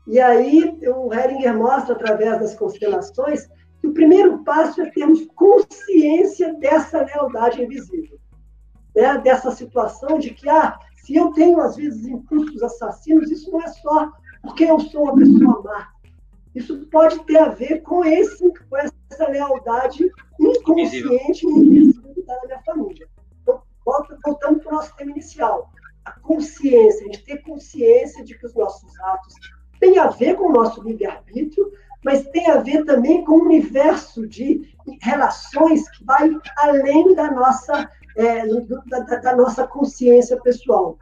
E 0.06 0.20
aí 0.20 0.78
o 0.88 1.14
Heringer 1.14 1.58
mostra, 1.58 1.96
através 1.96 2.40
das 2.40 2.56
constelações, 2.56 3.50
que 3.80 3.88
o 3.88 3.94
primeiro 3.94 4.44
passo 4.44 4.82
é 4.82 4.90
termos 4.90 5.26
consciência 5.36 6.54
dessa 6.56 7.04
lealdade 7.04 7.62
invisível. 7.62 8.20
Né? 8.96 9.18
Dessa 9.20 9.52
situação 9.52 10.18
de 10.18 10.32
que, 10.32 10.50
ah, 10.50 10.78
se 10.96 11.16
eu 11.16 11.32
tenho, 11.32 11.60
às 11.60 11.76
vezes, 11.76 12.06
impulsos 12.06 12.62
assassinos, 12.64 13.32
isso 13.32 13.52
não 13.52 13.62
é 13.62 13.68
só 13.68 14.12
porque 14.42 14.66
eu 14.66 14.80
sou 14.80 15.04
uma 15.04 15.16
pessoa 15.16 15.64
má. 15.64 15.90
Isso 16.56 16.88
pode 16.92 17.20
ter 17.26 17.38
a 17.38 17.50
ver 17.50 17.82
com, 17.82 18.04
esse, 18.04 18.52
com 18.70 18.78
essa 18.78 19.28
lealdade 19.30 20.10
inconsciente 20.40 21.46
e 21.46 21.50
invisível 21.50 22.24
na 22.26 22.40
minha 22.46 22.62
família 22.64 23.08
voltando 24.24 24.60
para 24.60 24.70
o 24.70 24.76
nosso 24.76 24.96
tema 24.96 25.12
inicial. 25.12 25.72
A 26.04 26.12
consciência, 26.20 27.02
a 27.02 27.06
gente 27.06 27.24
ter 27.24 27.38
consciência 27.42 28.24
de 28.24 28.38
que 28.38 28.46
os 28.46 28.54
nossos 28.54 28.98
atos 29.00 29.34
têm 29.80 29.98
a 29.98 30.08
ver 30.08 30.36
com 30.36 30.50
o 30.50 30.52
nosso 30.52 30.82
livre-arbítrio, 30.82 31.72
mas 32.08 32.26
tem 32.30 32.50
a 32.50 32.62
ver 32.62 32.86
também 32.86 33.22
com 33.26 33.34
um 33.34 33.46
universo 33.48 34.26
de 34.26 34.74
relações 35.02 35.90
que 35.90 36.06
vai 36.06 36.32
além 36.56 37.14
da 37.14 37.30
nossa, 37.32 37.92
é, 38.16 38.48
da, 38.88 39.00
da 39.18 39.36
nossa 39.36 39.68
consciência 39.68 40.40
pessoal. 40.40 40.98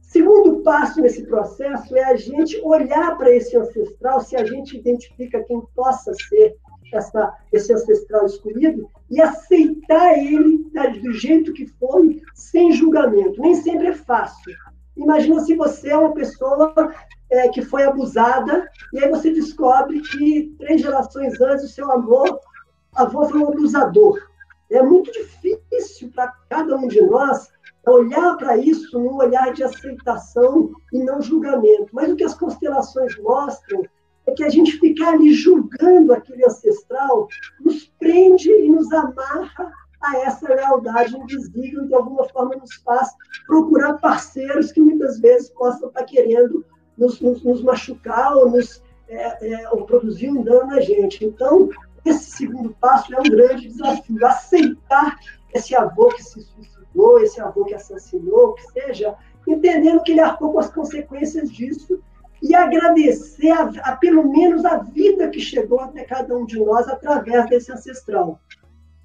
Segundo 0.00 0.62
passo 0.62 1.00
nesse 1.00 1.26
processo 1.26 1.96
é 1.96 2.04
a 2.04 2.14
gente 2.14 2.60
olhar 2.62 3.18
para 3.18 3.34
esse 3.34 3.56
ancestral, 3.56 4.20
se 4.20 4.36
a 4.36 4.44
gente 4.44 4.76
identifica 4.76 5.42
quem 5.42 5.60
possa 5.74 6.14
ser 6.14 6.54
essa, 6.94 7.34
esse 7.52 7.72
ancestral 7.72 8.26
escolhido, 8.26 8.88
e 9.10 9.20
aceitar 9.20 10.16
ele 10.16 10.64
do 11.02 11.10
jeito 11.10 11.52
que 11.54 11.66
foi, 11.66 12.22
sem 12.36 12.70
julgamento. 12.70 13.40
Nem 13.40 13.56
sempre 13.56 13.88
é 13.88 13.94
fácil. 13.94 14.54
Imagina 14.96 15.40
se 15.40 15.56
você 15.56 15.90
é 15.90 15.98
uma 15.98 16.14
pessoa 16.14 16.72
é, 17.30 17.48
que 17.48 17.62
foi 17.62 17.82
abusada, 17.82 18.68
e 18.92 18.98
aí 18.98 19.10
você 19.10 19.32
descobre 19.32 20.00
que 20.00 20.54
três 20.58 20.80
gerações 20.80 21.40
antes 21.40 21.64
o 21.64 21.68
seu 21.68 21.90
avô, 21.90 22.38
avô 22.94 23.28
foi 23.28 23.40
um 23.40 23.48
abusador. 23.48 24.20
É 24.70 24.82
muito 24.82 25.10
difícil 25.12 26.10
para 26.14 26.32
cada 26.48 26.76
um 26.76 26.88
de 26.88 27.00
nós 27.00 27.48
olhar 27.86 28.36
para 28.36 28.56
isso 28.56 28.98
num 28.98 29.14
olhar 29.14 29.52
de 29.52 29.62
aceitação 29.62 30.72
e 30.92 30.98
não 30.98 31.20
julgamento. 31.22 31.88
Mas 31.92 32.10
o 32.10 32.16
que 32.16 32.24
as 32.24 32.34
constelações 32.34 33.16
mostram 33.18 33.82
é 34.26 34.32
que 34.32 34.42
a 34.42 34.48
gente 34.48 34.78
ficar 34.78 35.14
ali 35.14 35.32
julgando 35.32 36.12
aquele 36.12 36.44
ancestral 36.44 37.28
nos 37.60 37.86
prende 37.98 38.50
e 38.50 38.68
nos 38.68 38.92
amarra 38.92 39.72
a 40.02 40.18
essa 40.18 40.52
lealdade 40.52 41.16
invisível 41.16 41.84
e 41.84 41.88
de 41.88 41.94
alguma 41.94 42.28
forma 42.28 42.56
nos 42.56 42.74
faz 42.76 43.08
procurar 43.46 43.94
parceiros 43.94 44.72
que 44.72 44.80
muitas 44.80 45.20
vezes 45.20 45.48
possam 45.50 45.88
estar 45.88 46.04
querendo 46.04 46.64
nos, 46.96 47.20
nos, 47.20 47.42
nos 47.42 47.62
machucar 47.62 48.36
ou, 48.36 48.50
nos, 48.50 48.82
é, 49.08 49.52
é, 49.52 49.70
ou 49.70 49.84
produzir 49.84 50.30
um 50.30 50.42
dano 50.42 50.68
na 50.68 50.80
gente. 50.80 51.24
Então, 51.24 51.68
esse 52.04 52.30
segundo 52.30 52.76
passo 52.80 53.14
é 53.14 53.20
um 53.20 53.24
grande 53.24 53.68
desafio, 53.68 54.26
aceitar 54.26 55.16
esse 55.52 55.74
avô 55.74 56.08
que 56.08 56.22
se 56.22 56.40
suicidou, 56.40 57.20
esse 57.20 57.40
avô 57.40 57.64
que 57.64 57.74
assassinou, 57.74 58.54
que 58.54 58.62
seja, 58.72 59.14
entendendo 59.46 60.02
que 60.02 60.12
ele 60.12 60.20
arcou 60.20 60.52
com 60.52 60.58
as 60.58 60.70
consequências 60.70 61.50
disso 61.50 62.00
e 62.42 62.54
agradecer 62.54 63.50
a, 63.50 63.70
a, 63.82 63.96
pelo 63.96 64.28
menos 64.28 64.64
a 64.64 64.78
vida 64.78 65.28
que 65.28 65.40
chegou 65.40 65.80
até 65.80 66.04
cada 66.04 66.36
um 66.36 66.44
de 66.44 66.58
nós 66.58 66.86
através 66.88 67.48
desse 67.48 67.72
ancestral. 67.72 68.40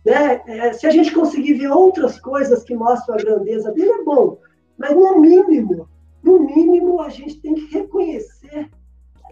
Né? 0.06 0.42
É, 0.48 0.74
se 0.74 0.86
a 0.86 0.90
gente 0.90 1.14
conseguir 1.14 1.54
ver 1.54 1.72
outras 1.72 2.20
coisas 2.20 2.64
que 2.64 2.76
mostram 2.76 3.16
a 3.16 3.20
grandeza 3.20 3.72
dele, 3.72 3.92
é 3.92 4.04
bom, 4.04 4.38
mas 4.78 4.96
no 4.96 5.20
mínimo, 5.20 5.88
no 6.32 6.40
mínimo, 6.46 7.02
a 7.02 7.10
gente 7.10 7.40
tem 7.42 7.54
que 7.54 7.74
reconhecer 7.74 8.70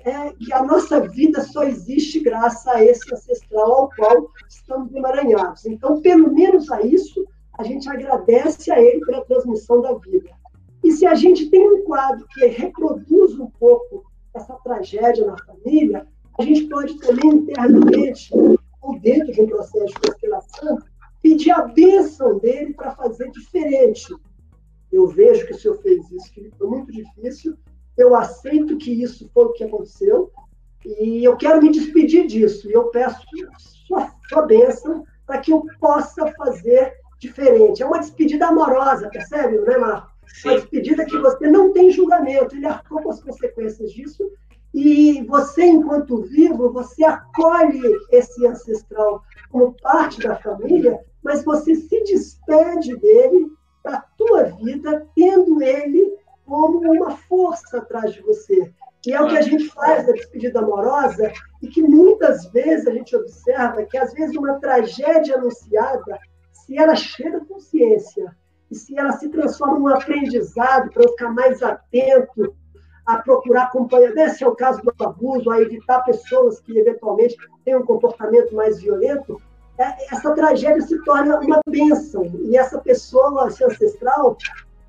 é, 0.03 0.31
que 0.33 0.53
a 0.53 0.63
nossa 0.63 1.07
vida 1.07 1.41
só 1.41 1.63
existe 1.63 2.19
graças 2.19 2.67
a 2.67 2.83
esse 2.83 3.13
ancestral 3.13 3.71
ao 3.71 3.89
qual 3.89 4.29
estamos 4.47 4.93
emaranhados. 4.93 5.65
Então, 5.65 6.01
pelo 6.01 6.33
menos 6.33 6.69
a 6.71 6.81
isso, 6.81 7.25
a 7.57 7.63
gente 7.63 7.89
agradece 7.89 8.71
a 8.71 8.81
ele 8.81 9.05
pela 9.05 9.25
transmissão 9.25 9.81
da 9.81 9.93
vida. 9.95 10.29
E 10.83 10.91
se 10.91 11.05
a 11.05 11.13
gente 11.13 11.49
tem 11.49 11.69
um 11.69 11.83
quadro 11.83 12.25
que 12.33 12.45
reproduz 12.45 13.37
um 13.37 13.49
pouco 13.59 14.05
essa 14.33 14.53
tragédia 14.63 15.25
na 15.25 15.37
família, 15.37 16.07
a 16.39 16.43
gente 16.43 16.67
pode 16.67 16.97
também 16.99 17.29
internamente, 17.29 18.33
ou 18.81 18.97
dentro 18.99 19.33
de 19.33 19.41
um 19.41 19.47
processo 19.47 19.87
de 19.87 19.99
constelação, 19.99 20.77
pedir 21.21 21.51
a 21.51 21.67
bênção 21.67 22.39
dele 22.39 22.73
para 22.73 22.95
fazer 22.95 23.29
diferente. 23.31 24.07
Eu 24.91 25.07
vejo 25.07 25.45
que 25.45 25.53
o 25.53 25.57
senhor 25.57 25.77
fez 25.81 26.09
isso, 26.11 26.31
que 26.31 26.51
foi 26.57 26.67
muito 26.67 26.91
difícil, 26.91 27.55
eu 27.97 28.15
aceito 28.15 28.77
que 28.77 28.91
isso 28.91 29.29
foi 29.33 29.45
o 29.45 29.53
que 29.53 29.63
aconteceu, 29.63 30.31
e 30.85 31.23
eu 31.23 31.35
quero 31.35 31.61
me 31.61 31.71
despedir 31.71 32.25
disso, 32.25 32.69
e 32.69 32.73
eu 32.73 32.85
peço 32.85 33.21
sua, 33.87 34.11
sua 34.27 34.41
bênção 34.43 35.05
para 35.25 35.39
que 35.39 35.51
eu 35.51 35.65
possa 35.79 36.31
fazer 36.33 36.93
diferente. 37.19 37.83
É 37.83 37.85
uma 37.85 37.99
despedida 37.99 38.47
amorosa, 38.47 39.09
percebe, 39.09 39.57
não 39.57 39.67
é, 39.67 39.77
Marco? 39.77 40.09
Uma 40.45 40.55
despedida 40.55 41.05
que 41.05 41.17
você 41.17 41.47
não 41.47 41.73
tem 41.73 41.91
julgamento, 41.91 42.55
ele 42.55 42.65
arcou 42.65 43.01
com 43.01 43.09
as 43.09 43.21
consequências 43.21 43.91
disso, 43.91 44.31
e 44.73 45.23
você, 45.23 45.65
enquanto 45.65 46.21
vivo, 46.23 46.71
você 46.71 47.03
acolhe 47.03 47.81
esse 48.11 48.45
ancestral 48.45 49.23
como 49.49 49.75
parte 49.81 50.21
da 50.21 50.35
família, 50.35 50.99
mas 51.23 51.43
você 51.43 51.75
se 51.75 52.03
despede 52.03 52.95
dele 52.97 53.51
para 53.89 53.97
a 53.97 54.05
tua 54.15 54.43
vida, 54.43 55.07
tendo 55.15 55.61
ele 55.63 56.15
como 56.45 56.79
uma 56.93 57.11
força 57.11 57.79
atrás 57.79 58.13
de 58.13 58.21
você. 58.21 58.71
E 59.05 59.13
é 59.13 59.21
o 59.21 59.27
que 59.27 59.37
a 59.37 59.41
gente 59.41 59.67
faz 59.69 60.05
da 60.05 60.13
despedida 60.13 60.59
amorosa, 60.59 61.31
e 61.61 61.67
que 61.67 61.81
muitas 61.81 62.45
vezes 62.51 62.85
a 62.85 62.91
gente 62.91 63.15
observa 63.15 63.83
que, 63.83 63.97
às 63.97 64.13
vezes, 64.13 64.35
uma 64.35 64.59
tragédia 64.59 65.37
anunciada, 65.37 66.19
se 66.51 66.77
ela 66.77 66.95
chega 66.95 67.37
à 67.37 67.45
consciência 67.45 68.35
e 68.69 68.75
se 68.75 68.97
ela 68.97 69.13
se 69.13 69.29
transforma 69.29 69.79
num 69.79 69.87
aprendizado 69.87 70.91
para 70.91 71.03
eu 71.03 71.09
ficar 71.09 71.33
mais 71.33 71.63
atento 71.63 72.53
a 73.05 73.17
procurar 73.17 73.71
companhia, 73.71 74.13
esse 74.17 74.43
é 74.43 74.47
o 74.47 74.55
caso 74.55 74.81
do 74.83 74.93
abuso, 75.03 75.49
a 75.49 75.59
evitar 75.59 76.01
pessoas 76.01 76.59
que 76.59 76.77
eventualmente 76.77 77.35
têm 77.65 77.75
um 77.75 77.85
comportamento 77.85 78.53
mais 78.53 78.79
violento, 78.79 79.41
essa 79.79 80.33
tragédia 80.35 80.81
se 80.81 81.01
torna 81.03 81.39
uma 81.39 81.61
bênção. 81.67 82.25
E 82.43 82.57
essa 82.57 82.79
pessoa, 82.79 83.47
esse 83.47 83.63
ancestral, 83.63 84.37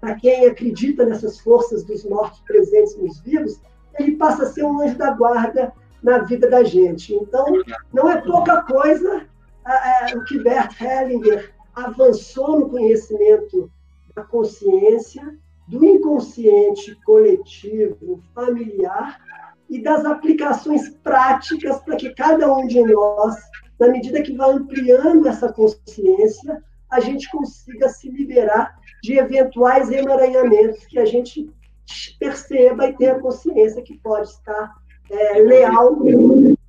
para 0.01 0.16
quem 0.16 0.47
acredita 0.47 1.05
nessas 1.05 1.38
forças 1.41 1.84
dos 1.84 2.05
mortos 2.05 2.41
presentes 2.41 2.97
nos 2.97 3.20
vivos, 3.20 3.61
ele 3.99 4.16
passa 4.16 4.45
a 4.45 4.47
ser 4.47 4.64
um 4.64 4.80
anjo 4.80 4.97
da 4.99 5.11
guarda 5.12 5.72
na 6.03 6.18
vida 6.18 6.49
da 6.49 6.64
gente. 6.64 7.14
Então, 7.14 7.45
não 7.93 8.11
é 8.11 8.20
pouca 8.20 8.62
coisa 8.62 9.26
o 10.16 10.24
que 10.24 10.38
Bert 10.38 10.80
Hellinger 10.80 11.53
avançou 11.74 12.59
no 12.59 12.68
conhecimento 12.68 13.70
da 14.14 14.24
consciência, 14.24 15.36
do 15.68 15.84
inconsciente 15.84 16.99
coletivo, 17.05 18.22
familiar 18.34 19.20
e 19.68 19.80
das 19.80 20.05
aplicações 20.05 20.88
práticas 20.88 21.78
para 21.82 21.97
que 21.97 22.12
cada 22.14 22.53
um 22.53 22.66
de 22.66 22.82
nós, 22.82 23.36
na 23.80 23.88
medida 23.88 24.22
que 24.22 24.36
vai 24.36 24.50
ampliando 24.50 25.26
essa 25.26 25.50
consciência, 25.50 26.62
a 26.90 27.00
gente 27.00 27.30
consiga 27.30 27.88
se 27.88 28.10
liberar 28.10 28.78
de 29.02 29.18
eventuais 29.18 29.90
emaranhamentos 29.90 30.84
que 30.84 30.98
a 30.98 31.06
gente 31.06 31.48
perceba 32.18 32.88
e 32.88 32.96
tenha 32.96 33.18
consciência 33.18 33.82
que 33.82 33.96
pode 33.98 34.28
estar 34.28 34.74
é, 35.10 35.38
leal 35.38 35.98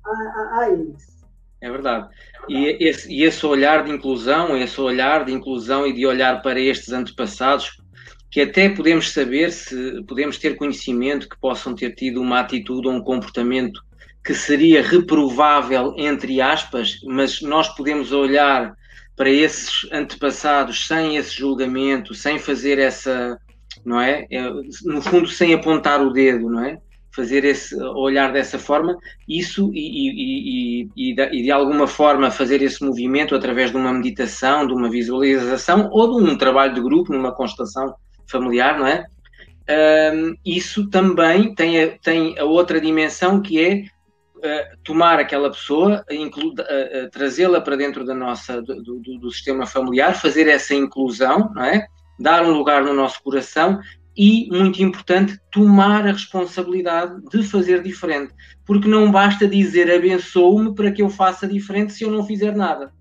a, 0.04 0.60
a, 0.60 0.70
eles. 0.70 1.22
É 1.60 1.70
verdade. 1.70 2.08
E 2.48 2.88
esse, 2.88 3.12
e 3.12 3.22
esse, 3.22 3.44
olhar 3.44 3.84
de 3.84 3.92
inclusão, 3.92 4.56
esse 4.56 4.80
olhar 4.80 5.24
de 5.24 5.32
inclusão 5.32 5.86
e 5.86 5.92
de 5.92 6.06
olhar 6.06 6.40
para 6.42 6.58
estes 6.58 6.92
antepassados, 6.92 7.76
que 8.30 8.40
até 8.40 8.70
podemos 8.70 9.12
saber 9.12 9.52
se 9.52 10.02
podemos 10.04 10.38
ter 10.38 10.56
conhecimento 10.56 11.28
que 11.28 11.38
possam 11.38 11.74
ter 11.74 11.94
tido 11.94 12.20
uma 12.20 12.40
atitude 12.40 12.88
ou 12.88 12.94
um 12.94 13.02
comportamento 13.02 13.84
que 14.24 14.34
seria 14.34 14.82
reprovável, 14.82 15.94
entre 15.96 16.40
aspas, 16.40 17.00
mas 17.04 17.40
nós 17.42 17.68
podemos 17.68 18.12
olhar 18.12 18.74
para 19.16 19.30
esses 19.30 19.86
antepassados 19.92 20.86
sem 20.86 21.16
esse 21.16 21.36
julgamento, 21.36 22.14
sem 22.14 22.38
fazer 22.38 22.78
essa, 22.78 23.38
não 23.84 24.00
é? 24.00 24.26
é 24.30 24.42
no 24.84 25.02
fundo, 25.02 25.28
sem 25.28 25.52
apontar 25.52 26.00
o 26.00 26.12
dedo, 26.12 26.48
não 26.48 26.64
é? 26.64 26.78
fazer 27.14 27.44
esse 27.44 27.76
olhar 27.76 28.32
dessa 28.32 28.58
forma, 28.58 28.96
isso 29.28 29.70
e, 29.74 30.08
e, 30.08 30.88
e, 30.96 31.10
e, 31.10 31.42
de, 31.42 31.50
alguma 31.50 31.86
forma 31.86 32.30
fazer 32.30 32.62
esse 32.62 32.82
movimento 32.82 33.34
através 33.34 33.70
de 33.70 33.76
uma 33.76 33.92
meditação, 33.92 34.66
de 34.66 34.72
uma 34.72 34.90
visualização 34.90 35.90
ou 35.92 36.18
de 36.18 36.30
um 36.30 36.36
trabalho 36.36 36.74
de 36.74 36.80
grupo, 36.80 37.12
numa 37.12 37.34
constelação 37.34 37.94
familiar, 38.26 38.78
não 38.78 38.86
é? 38.86 39.04
Um, 40.14 40.34
isso 40.44 40.88
também 40.88 41.54
tem 41.54 41.82
a, 41.82 41.98
tem 41.98 42.38
a 42.38 42.44
outra 42.44 42.80
dimensão 42.80 43.40
que 43.40 43.60
é 43.60 43.84
tomar 44.82 45.18
aquela 45.18 45.50
pessoa, 45.50 46.04
trazê-la 47.12 47.60
para 47.60 47.76
dentro 47.76 48.04
da 48.04 48.14
nossa, 48.14 48.60
do, 48.60 48.82
do, 48.82 49.18
do 49.18 49.30
sistema 49.30 49.66
familiar, 49.66 50.14
fazer 50.14 50.48
essa 50.48 50.74
inclusão, 50.74 51.50
não 51.54 51.64
é? 51.64 51.86
dar 52.18 52.44
um 52.44 52.52
lugar 52.52 52.84
no 52.84 52.94
nosso 52.94 53.22
coração 53.22 53.80
e, 54.16 54.48
muito 54.50 54.82
importante, 54.82 55.38
tomar 55.50 56.06
a 56.06 56.12
responsabilidade 56.12 57.20
de 57.30 57.42
fazer 57.42 57.82
diferente. 57.82 58.32
Porque 58.64 58.88
não 58.88 59.10
basta 59.10 59.48
dizer 59.48 59.90
abençoo-me 59.90 60.74
para 60.74 60.92
que 60.92 61.02
eu 61.02 61.08
faça 61.08 61.46
diferente 61.46 61.92
se 61.92 62.04
eu 62.04 62.10
não 62.10 62.24
fizer 62.24 62.54
nada. 62.54 62.92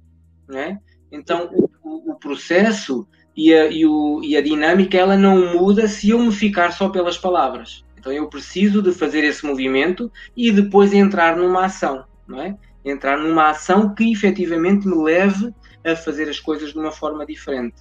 Não 0.47 0.57
é? 0.57 0.77
Então, 1.11 1.49
o, 1.83 2.11
o 2.11 2.15
processo 2.15 3.07
e 3.35 3.53
a, 3.53 3.67
e, 3.67 3.85
o, 3.85 4.21
e 4.23 4.35
a 4.35 4.41
dinâmica 4.41 4.97
ela 4.97 5.17
não 5.17 5.53
muda 5.53 5.87
se 5.87 6.09
eu 6.09 6.19
me 6.19 6.31
ficar 6.31 6.71
só 6.71 6.89
pelas 6.89 7.17
palavras. 7.17 7.83
Então, 8.01 8.11
eu 8.11 8.27
preciso 8.27 8.81
de 8.81 8.91
fazer 8.91 9.23
esse 9.23 9.45
movimento 9.45 10.11
e 10.35 10.51
depois 10.51 10.91
entrar 10.91 11.37
numa 11.37 11.65
ação. 11.65 12.03
Não 12.27 12.41
é? 12.41 12.57
Entrar 12.83 13.15
numa 13.15 13.51
ação 13.51 13.93
que 13.93 14.11
efetivamente 14.11 14.87
me 14.87 14.95
leve 15.03 15.53
a 15.85 15.95
fazer 15.95 16.27
as 16.27 16.39
coisas 16.39 16.71
de 16.71 16.79
uma 16.79 16.91
forma 16.91 17.23
diferente. 17.27 17.75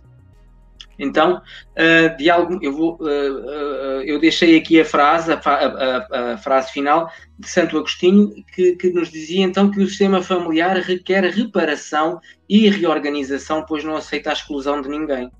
Então, 0.99 1.39
uh, 1.39 2.17
de 2.19 2.29
algum, 2.29 2.59
eu, 2.61 2.77
vou, 2.77 2.99
uh, 3.01 3.07
uh, 3.07 4.03
eu 4.03 4.21
deixei 4.21 4.59
aqui 4.59 4.79
a 4.79 4.85
frase, 4.85 5.33
a, 5.33 5.41
a, 5.43 6.33
a, 6.35 6.37
frase 6.37 6.71
final 6.71 7.11
de 7.39 7.49
Santo 7.49 7.79
Agostinho, 7.79 8.45
que, 8.55 8.77
que, 8.77 8.91
nos 8.91 9.11
dizia 9.11 9.43
então 9.43 9.71
que 9.71 9.81
o 9.81 9.89
sistema 9.89 10.23
familiar 10.23 10.77
requer 10.77 11.25
reparação 11.25 12.21
e 12.47 12.69
reorganização, 12.69 13.65
pois 13.67 13.83
não 13.83 13.97
aceita 13.97 14.29
a 14.29 14.35
exclusão 14.35 14.83
de 14.83 14.91
ninguém. 14.91 15.31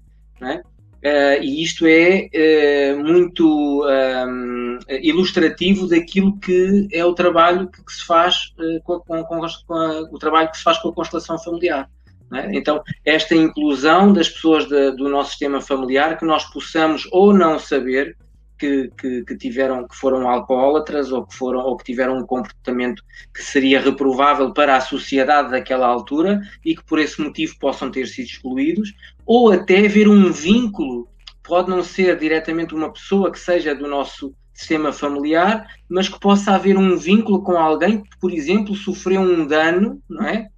É? 0.41 0.63
Uh, 1.03 1.43
e 1.43 1.63
isto 1.63 1.87
é 1.87 2.29
uh, 2.35 3.03
muito 3.03 3.87
um, 3.87 4.79
ilustrativo 5.03 5.89
daquilo 5.89 6.39
que 6.39 6.89
é 6.93 7.03
o 7.03 7.15
trabalho 7.15 7.69
que, 7.69 7.83
que 7.83 7.93
se 7.93 8.05
faz 8.05 8.53
uh, 8.59 8.83
com, 8.83 9.01
com, 9.01 9.25
com, 9.25 9.75
a, 9.75 10.01
o 10.13 10.19
trabalho 10.19 10.51
que 10.51 10.59
se 10.59 10.63
faz 10.63 10.77
com 10.77 10.91
a 10.91 10.93
constelação 10.93 11.39
familiar. 11.39 11.89
É? 12.35 12.55
Então, 12.55 12.83
esta 13.05 13.35
inclusão 13.35 14.13
das 14.13 14.29
pessoas 14.29 14.69
de, 14.69 14.93
do 14.93 15.09
nosso 15.09 15.31
sistema 15.31 15.61
familiar, 15.61 16.19
que 16.19 16.25
nós 16.25 16.45
possamos 16.45 17.09
ou 17.11 17.33
não 17.33 17.59
saber 17.59 18.15
que, 18.61 18.91
que, 18.97 19.25
que, 19.25 19.37
tiveram, 19.37 19.89
que 19.89 19.97
foram 19.97 20.29
alcoólatras 20.29 21.11
ou 21.11 21.27
que 21.27 21.35
foram 21.35 21.61
ou 21.61 21.79
que 21.79 21.85
tiveram 21.85 22.19
um 22.19 22.27
comportamento 22.27 23.03
que 23.35 23.43
seria 23.43 23.81
reprovável 23.81 24.53
para 24.53 24.77
a 24.77 24.81
sociedade 24.83 25.51
daquela 25.51 25.87
altura 25.87 26.43
e 26.63 26.77
que 26.77 26.85
por 26.85 26.99
esse 26.99 27.19
motivo 27.23 27.59
possam 27.59 27.91
ter 27.91 28.07
sido 28.07 28.27
excluídos, 28.27 28.93
ou 29.33 29.53
até 29.53 29.87
ver 29.87 30.09
um 30.09 30.33
vínculo, 30.33 31.09
pode 31.45 31.71
não 31.71 31.85
ser 31.85 32.19
diretamente 32.19 32.75
uma 32.75 32.93
pessoa 32.93 33.31
que 33.31 33.39
seja 33.39 33.73
do 33.73 33.87
nosso 33.87 34.35
sistema 34.53 34.93
familiar, 34.93 35.69
mas 35.89 36.09
que 36.09 36.19
possa 36.19 36.51
haver 36.51 36.77
um 36.77 36.97
vínculo 36.97 37.41
com 37.41 37.53
alguém 37.53 38.03
que, 38.03 38.19
por 38.19 38.33
exemplo, 38.33 38.75
sofreu 38.75 39.21
um 39.21 39.47
dano, 39.47 40.03
não 40.09 40.27
é? 40.27 40.49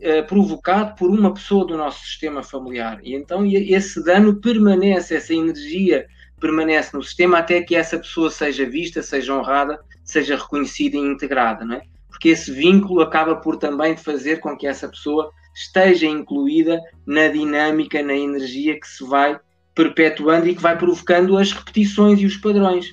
Eh, 0.00 0.22
provocado 0.22 0.94
por 0.94 1.10
uma 1.10 1.34
pessoa 1.34 1.66
do 1.66 1.76
nosso 1.76 2.04
sistema 2.04 2.44
familiar. 2.44 3.00
E 3.02 3.12
então 3.12 3.44
esse 3.44 4.04
dano 4.04 4.40
permanece, 4.40 5.16
essa 5.16 5.34
energia 5.34 6.06
permanece 6.38 6.96
no 6.96 7.02
sistema 7.02 7.38
até 7.38 7.60
que 7.60 7.74
essa 7.74 7.98
pessoa 7.98 8.30
seja 8.30 8.64
vista, 8.64 9.02
seja 9.02 9.36
honrada, 9.36 9.80
seja 10.04 10.36
reconhecida 10.36 10.96
e 10.96 11.00
integrada, 11.00 11.64
não 11.64 11.74
é? 11.74 11.82
Porque 12.08 12.28
esse 12.28 12.52
vínculo 12.52 13.00
acaba 13.00 13.34
por 13.34 13.56
também 13.56 13.96
fazer 13.96 14.38
com 14.38 14.56
que 14.56 14.68
essa 14.68 14.88
pessoa 14.88 15.32
esteja 15.54 16.06
incluída 16.06 16.80
na 17.06 17.28
dinâmica, 17.28 18.02
na 18.02 18.14
energia 18.14 18.78
que 18.78 18.86
se 18.86 19.04
vai 19.04 19.38
perpetuando 19.74 20.48
e 20.48 20.54
que 20.54 20.62
vai 20.62 20.76
provocando 20.76 21.36
as 21.36 21.52
repetições 21.52 22.20
e 22.20 22.26
os 22.26 22.36
padrões. 22.36 22.86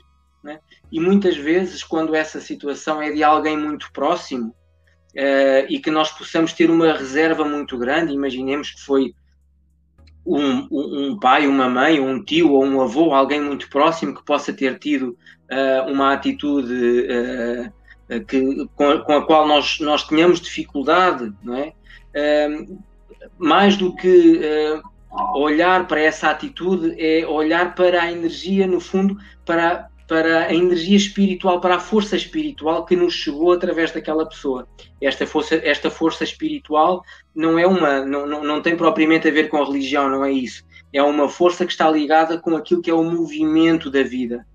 É? 0.47 0.59
E 0.91 0.99
muitas 0.99 1.35
vezes, 1.35 1.83
quando 1.83 2.15
essa 2.15 2.39
situação 2.39 3.01
é 3.01 3.11
de 3.11 3.23
alguém 3.23 3.57
muito 3.57 3.91
próximo 3.91 4.49
uh, 4.49 5.65
e 5.67 5.79
que 5.79 5.91
nós 5.91 6.11
possamos 6.11 6.53
ter 6.53 6.69
uma 6.69 6.93
reserva 6.93 7.43
muito 7.43 7.77
grande, 7.77 8.13
imaginemos 8.13 8.71
que 8.71 8.81
foi 8.81 9.13
um, 10.25 10.67
um, 10.71 11.19
pai, 11.19 11.47
uma 11.47 11.67
mãe, 11.67 11.99
um 11.99 12.23
tio 12.23 12.53
ou 12.53 12.63
um 12.63 12.81
avô, 12.81 13.13
alguém 13.13 13.41
muito 13.41 13.69
próximo 13.69 14.13
que 14.13 14.23
possa 14.23 14.53
ter 14.53 14.77
tido 14.79 15.17
uh, 15.51 15.91
uma 15.91 16.13
atitude 16.13 16.73
uh, 16.73 18.25
que, 18.25 18.67
com, 18.75 18.99
com, 18.99 19.13
a 19.13 19.25
qual 19.25 19.47
nós, 19.47 19.79
nós 19.79 20.03
tenhamos 20.03 20.39
dificuldade, 20.39 21.33
não 21.43 21.55
é? 21.55 21.73
Mais 23.37 23.77
do 23.77 23.95
que 23.95 24.41
olhar 25.33 25.87
para 25.87 26.01
essa 26.01 26.29
atitude, 26.29 26.95
é 26.99 27.25
olhar 27.25 27.75
para 27.75 28.03
a 28.03 28.11
energia, 28.11 28.67
no 28.67 28.79
fundo, 28.79 29.17
para, 29.45 29.89
para 30.07 30.45
a 30.45 30.53
energia 30.53 30.97
espiritual, 30.97 31.59
para 31.59 31.75
a 31.75 31.79
força 31.79 32.15
espiritual 32.15 32.85
que 32.85 32.95
nos 32.95 33.13
chegou 33.13 33.51
através 33.51 33.91
daquela 33.91 34.27
pessoa. 34.27 34.67
Esta 35.01 35.25
força, 35.25 35.55
esta 35.55 35.89
força 35.89 36.23
espiritual 36.23 37.03
não 37.33 37.57
é 37.57 37.65
uma, 37.65 38.05
não, 38.05 38.27
não, 38.27 38.43
não 38.43 38.61
tem 38.61 38.75
propriamente 38.75 39.27
a 39.27 39.31
ver 39.31 39.49
com 39.49 39.61
a 39.61 39.65
religião, 39.65 40.09
não 40.09 40.23
é 40.23 40.31
isso. 40.31 40.63
É 40.93 41.01
uma 41.01 41.27
força 41.27 41.65
que 41.65 41.71
está 41.71 41.89
ligada 41.89 42.37
com 42.37 42.55
aquilo 42.55 42.81
que 42.81 42.89
é 42.89 42.93
o 42.93 43.03
movimento 43.03 43.89
da 43.89 44.03
vida. 44.03 44.45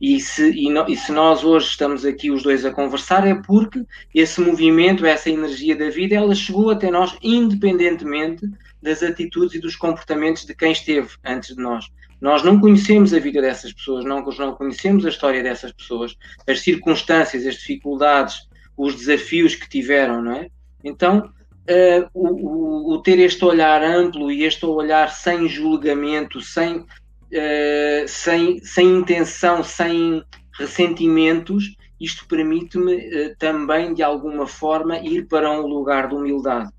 E 0.00 0.20
se, 0.20 0.50
e, 0.50 0.70
no, 0.70 0.88
e 0.88 0.96
se 0.96 1.10
nós 1.10 1.42
hoje 1.42 1.68
estamos 1.68 2.04
aqui 2.04 2.30
os 2.30 2.42
dois 2.42 2.64
a 2.64 2.70
conversar 2.70 3.26
é 3.26 3.34
porque 3.34 3.84
esse 4.14 4.40
movimento, 4.40 5.04
essa 5.04 5.28
energia 5.28 5.74
da 5.74 5.90
vida, 5.90 6.14
ela 6.14 6.34
chegou 6.34 6.70
até 6.70 6.90
nós 6.90 7.16
independentemente 7.20 8.48
das 8.80 9.02
atitudes 9.02 9.56
e 9.56 9.60
dos 9.60 9.74
comportamentos 9.74 10.44
de 10.44 10.54
quem 10.54 10.70
esteve 10.70 11.08
antes 11.24 11.56
de 11.56 11.60
nós. 11.60 11.90
Nós 12.20 12.42
não 12.42 12.60
conhecemos 12.60 13.12
a 13.12 13.18
vida 13.18 13.40
dessas 13.40 13.72
pessoas, 13.72 14.04
não, 14.04 14.24
não 14.24 14.54
conhecemos 14.54 15.04
a 15.04 15.08
história 15.08 15.42
dessas 15.42 15.72
pessoas, 15.72 16.16
as 16.46 16.60
circunstâncias, 16.60 17.46
as 17.46 17.54
dificuldades, 17.54 18.48
os 18.76 18.94
desafios 18.94 19.54
que 19.54 19.68
tiveram, 19.68 20.22
não 20.22 20.32
é? 20.32 20.48
Então, 20.82 21.32
uh, 21.68 22.10
o, 22.14 22.94
o, 22.94 23.02
ter 23.02 23.18
este 23.18 23.44
olhar 23.44 23.82
amplo 23.82 24.30
e 24.30 24.44
este 24.44 24.64
olhar 24.66 25.10
sem 25.10 25.48
julgamento, 25.48 26.40
sem, 26.40 26.84
uh, 27.32 28.08
sem, 28.08 28.60
sem 28.60 28.98
intenção, 28.98 29.62
sem 29.62 30.22
ressentimentos, 30.58 31.76
isto 32.00 32.26
permite-me 32.26 32.96
uh, 32.96 33.36
também, 33.38 33.94
de 33.94 34.02
alguma 34.02 34.46
forma, 34.46 34.98
ir 34.98 35.26
para 35.26 35.50
um 35.50 35.66
lugar 35.66 36.08
de 36.08 36.14
humildade, 36.14 36.70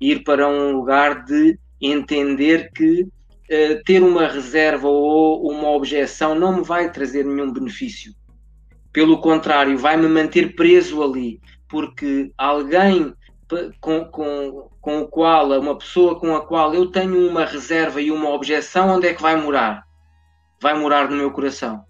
ir 0.00 0.22
para 0.24 0.48
um 0.48 0.72
lugar 0.72 1.24
de 1.24 1.58
entender 1.80 2.70
que 2.72 3.02
uh, 3.02 3.82
ter 3.84 4.02
uma 4.02 4.26
reserva 4.28 4.88
ou 4.88 5.50
uma 5.50 5.70
objeção 5.70 6.34
não 6.34 6.58
me 6.58 6.62
vai 6.62 6.90
trazer 6.90 7.24
nenhum 7.24 7.52
benefício. 7.52 8.12
Pelo 8.92 9.20
contrário, 9.20 9.76
vai-me 9.76 10.08
manter 10.08 10.54
preso 10.54 11.02
ali, 11.02 11.40
porque 11.68 12.32
alguém 12.36 13.14
com, 13.80 14.04
com, 14.06 14.68
com 14.80 15.00
o 15.00 15.08
qual, 15.08 15.50
uma 15.58 15.76
pessoa 15.76 16.18
com 16.18 16.34
a 16.36 16.44
qual 16.44 16.74
eu 16.74 16.86
tenho 16.90 17.28
uma 17.28 17.44
reserva 17.44 18.00
e 18.00 18.10
uma 18.10 18.30
objeção, 18.30 18.90
onde 18.90 19.08
é 19.08 19.14
que 19.14 19.22
vai 19.22 19.36
morar? 19.40 19.87
Vai 20.60 20.78
morar 20.78 21.08
no 21.08 21.16
meu 21.16 21.30
coração, 21.30 21.84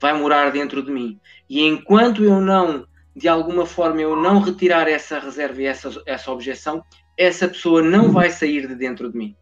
vai 0.00 0.12
morar 0.12 0.50
dentro 0.50 0.82
de 0.82 0.90
mim. 0.90 1.18
E 1.48 1.62
enquanto 1.62 2.22
eu 2.22 2.40
não, 2.40 2.86
de 3.14 3.28
alguma 3.28 3.66
forma, 3.66 4.00
eu 4.00 4.16
não 4.16 4.40
retirar 4.40 4.88
essa 4.88 5.18
reserva 5.18 5.62
e 5.62 5.66
essa, 5.66 5.90
essa 6.06 6.30
objeção, 6.30 6.82
essa 7.16 7.48
pessoa 7.48 7.82
não 7.82 8.10
vai 8.10 8.30
sair 8.30 8.66
de 8.66 8.74
dentro 8.74 9.10
de 9.10 9.16
mim. 9.16 9.36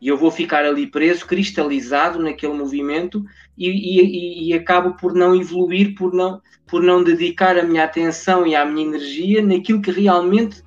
E 0.00 0.08
eu 0.08 0.16
vou 0.16 0.30
ficar 0.30 0.64
ali 0.64 0.86
preso, 0.86 1.26
cristalizado 1.26 2.22
naquele 2.22 2.52
movimento 2.52 3.24
e, 3.56 3.68
e, 3.68 4.48
e, 4.48 4.54
acabo 4.54 4.94
por 4.94 5.14
não 5.14 5.34
evoluir, 5.34 5.94
por 5.94 6.12
não, 6.12 6.40
por 6.66 6.82
não 6.82 7.02
dedicar 7.02 7.58
a 7.58 7.62
minha 7.62 7.84
atenção 7.84 8.46
e 8.46 8.54
a 8.54 8.64
minha 8.64 8.86
energia 8.86 9.42
naquilo 9.42 9.80
que 9.80 9.90
realmente 9.90 10.62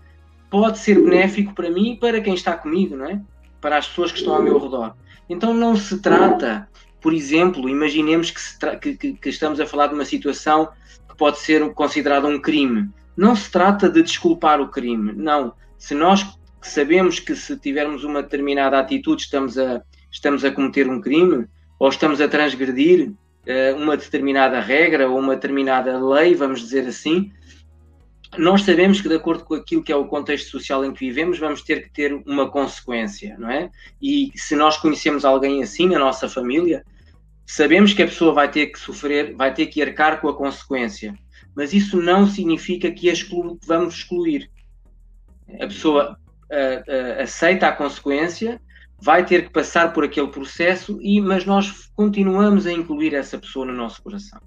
pode 0.50 0.80
ser 0.80 0.96
benéfico 0.96 1.54
para 1.54 1.70
mim 1.70 1.94
e 1.94 1.98
para 1.98 2.20
quem 2.22 2.34
está 2.34 2.58
comigo, 2.58 2.96
não 2.96 3.06
é? 3.06 3.22
Para 3.62 3.78
as 3.78 3.88
pessoas 3.88 4.12
que 4.12 4.18
estão 4.18 4.36
ao 4.36 4.42
meu 4.42 4.58
redor. 4.58 4.96
Então 5.30 5.54
não 5.54 5.76
se 5.76 6.02
trata, 6.02 6.68
por 7.02 7.14
exemplo, 7.14 7.70
imaginemos 7.70 8.32
que, 8.32 8.96
que, 8.96 9.14
que, 9.14 9.30
estamos 9.30 9.60
a 9.60 9.66
falar 9.66 9.88
de 9.88 9.94
uma 9.94 10.06
situação 10.06 10.70
que 11.08 11.16
pode 11.16 11.40
ser 11.40 11.74
considerada 11.74 12.28
um 12.28 12.40
crime. 12.40 12.90
Não 13.16 13.36
se 13.36 13.50
trata 13.52 13.90
de 13.90 14.02
desculpar 14.02 14.62
o 14.62 14.70
crime, 14.70 15.14
não. 15.14 15.54
Se 15.78 15.94
nós 15.96 16.26
sabemos 16.62 17.20
que 17.20 17.36
se 17.36 17.58
tivermos 17.58 18.04
uma 18.04 18.22
determinada 18.22 18.80
atitude 18.80 19.24
estamos 19.24 19.58
a, 19.58 19.82
estamos 20.12 20.44
a 20.44 20.52
cometer 20.52 20.90
um 20.90 21.00
crime 21.00 21.48
ou 21.80 21.90
estamos 21.90 22.20
a 22.20 22.28
transgredir 22.28 23.10
uh, 23.10 23.76
uma 23.78 23.96
determinada 23.96 24.60
regra 24.60 25.10
ou 25.10 25.20
uma 25.20 25.36
determinada 25.36 25.98
lei, 25.98 26.36
vamos 26.36 26.60
dizer 26.62 26.86
assim, 26.88 27.32
nós 28.38 28.62
sabemos 28.64 29.02
que, 29.02 29.10
de 29.10 29.16
acordo 29.16 29.44
com 29.44 29.56
aquilo 29.56 29.84
que 29.84 29.92
é 29.92 29.96
o 29.96 30.06
contexto 30.06 30.50
social 30.50 30.86
em 30.86 30.94
que 30.94 31.00
vivemos, 31.00 31.40
vamos 31.40 31.64
ter 31.64 31.84
que 31.84 31.90
ter 31.92 32.14
uma 32.14 32.50
consequência, 32.50 33.36
não 33.40 33.50
é? 33.50 33.72
E 34.02 34.32
se 34.36 34.56
nós 34.56 34.78
conhecemos 34.78 35.26
alguém 35.26 35.64
assim 35.64 35.88
na 35.88 35.98
nossa 35.98 36.30
família, 36.30 36.86
sabemos 37.46 37.94
que 37.94 38.04
a 38.04 38.08
pessoa 38.08 38.34
vai 38.34 38.50
ter 38.50 38.68
que 38.68 38.80
sofrer, 38.80 39.36
vai 39.36 39.54
ter 39.54 39.66
que 39.68 39.82
arcar 39.82 40.22
com 40.22 40.30
a 40.30 40.36
consequência. 40.36 41.18
Mas 41.56 41.74
isso 41.74 42.00
não 42.00 42.28
significa 42.28 42.92
que 42.92 43.10
exclu 43.10 43.58
vamos 43.66 43.96
excluir. 43.96 44.50
A 45.60 45.66
pessoa 45.66 46.18
aceita 47.22 47.68
a 47.68 47.72
consequência, 47.72 48.62
vai 49.02 49.26
ter 49.26 49.46
que 49.46 49.52
passar 49.52 49.92
por 49.92 50.04
aquele 50.04 50.28
processo, 50.28 51.00
e, 51.02 51.20
mas 51.20 51.46
nós 51.46 51.90
continuamos 51.96 52.68
a 52.68 52.72
incluir 52.72 53.16
essa 53.16 53.40
pessoa 53.40 53.66
no 53.66 53.74
nosso 53.74 54.02
coração 54.04 54.40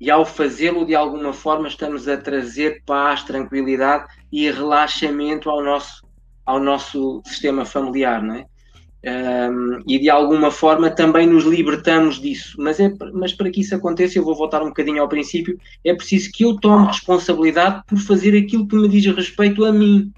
e 0.00 0.10
ao 0.10 0.24
fazê-lo 0.24 0.84
de 0.84 0.94
alguma 0.94 1.32
forma 1.32 1.68
estamos 1.68 2.06
a 2.08 2.16
trazer 2.16 2.82
paz, 2.84 3.22
tranquilidade 3.22 4.06
e 4.30 4.50
relaxamento 4.50 5.48
ao 5.48 5.62
nosso, 5.62 6.06
ao 6.44 6.60
nosso 6.60 7.22
sistema 7.24 7.64
familiar, 7.64 8.22
não 8.22 8.34
é? 8.34 8.46
Um, 9.08 9.84
e 9.86 10.00
de 10.00 10.10
alguma 10.10 10.50
forma 10.50 10.90
também 10.90 11.28
nos 11.28 11.44
libertamos 11.44 12.20
disso. 12.20 12.56
Mas, 12.58 12.80
é, 12.80 12.92
mas 13.12 13.32
para 13.32 13.50
que 13.50 13.60
isso 13.60 13.74
aconteça, 13.74 14.18
eu 14.18 14.24
vou 14.24 14.34
voltar 14.34 14.62
um 14.62 14.68
bocadinho 14.68 15.00
ao 15.00 15.08
princípio, 15.08 15.58
é 15.84 15.94
preciso 15.94 16.30
que 16.32 16.44
eu 16.44 16.56
tome 16.56 16.88
responsabilidade 16.88 17.84
por 17.86 17.98
fazer 17.98 18.36
aquilo 18.36 18.66
que 18.66 18.74
me 18.74 18.88
diz 18.88 19.06
respeito 19.06 19.64
a 19.64 19.72
mim. 19.72 20.12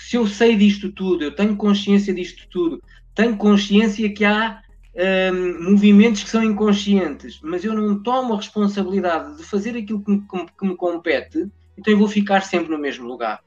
Se 0.00 0.16
eu 0.16 0.26
sei 0.26 0.56
disto 0.56 0.90
tudo, 0.90 1.22
eu 1.22 1.34
tenho 1.34 1.54
consciência 1.54 2.12
disto 2.12 2.48
tudo, 2.50 2.82
tenho 3.14 3.36
consciência 3.36 4.12
que 4.12 4.24
há 4.24 4.60
um, 4.94 5.70
movimentos 5.70 6.22
que 6.22 6.30
são 6.30 6.42
inconscientes, 6.42 7.40
mas 7.42 7.64
eu 7.64 7.74
não 7.74 8.02
tomo 8.02 8.34
a 8.34 8.36
responsabilidade 8.36 9.36
de 9.36 9.42
fazer 9.42 9.76
aquilo 9.76 10.04
que 10.04 10.10
me, 10.10 10.22
que 10.58 10.66
me 10.66 10.76
compete, 10.76 11.46
então 11.76 11.92
eu 11.92 11.98
vou 11.98 12.08
ficar 12.08 12.42
sempre 12.42 12.70
no 12.70 12.78
mesmo 12.78 13.06
lugar. 13.06 13.40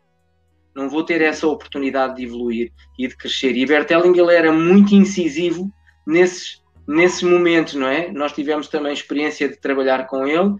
Não 0.75 0.89
vou 0.89 1.03
ter 1.03 1.21
essa 1.21 1.47
oportunidade 1.47 2.15
de 2.15 2.23
evoluir 2.25 2.71
e 2.99 3.07
de 3.07 3.15
crescer. 3.15 3.55
E 3.55 3.65
Bertelling 3.65 4.17
ele 4.19 4.33
era 4.33 4.51
muito 4.51 4.93
incisivo 4.93 5.71
nesses, 6.05 6.61
nesses 6.85 7.23
momentos, 7.23 7.75
não 7.75 7.87
é? 7.87 8.11
Nós 8.11 8.33
tivemos 8.33 8.67
também 8.67 8.91
experiência 8.91 9.47
de 9.47 9.57
trabalhar 9.57 10.05
com 10.07 10.27
ele 10.27 10.55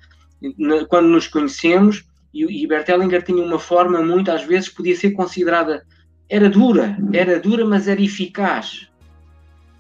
quando 0.88 1.08
nos 1.08 1.28
conhecemos 1.28 2.06
e, 2.34 2.64
e 2.64 2.68
Bertellinger 2.68 3.24
tinha 3.24 3.44
uma 3.44 3.60
forma, 3.60 4.02
muitas 4.02 4.44
vezes, 4.44 4.70
podia 4.70 4.96
ser 4.96 5.12
considerada, 5.12 5.86
era 6.30 6.50
dura, 6.50 6.98
era 7.12 7.40
dura, 7.40 7.66
mas 7.66 7.88
era 7.88 8.02
eficaz 8.02 8.90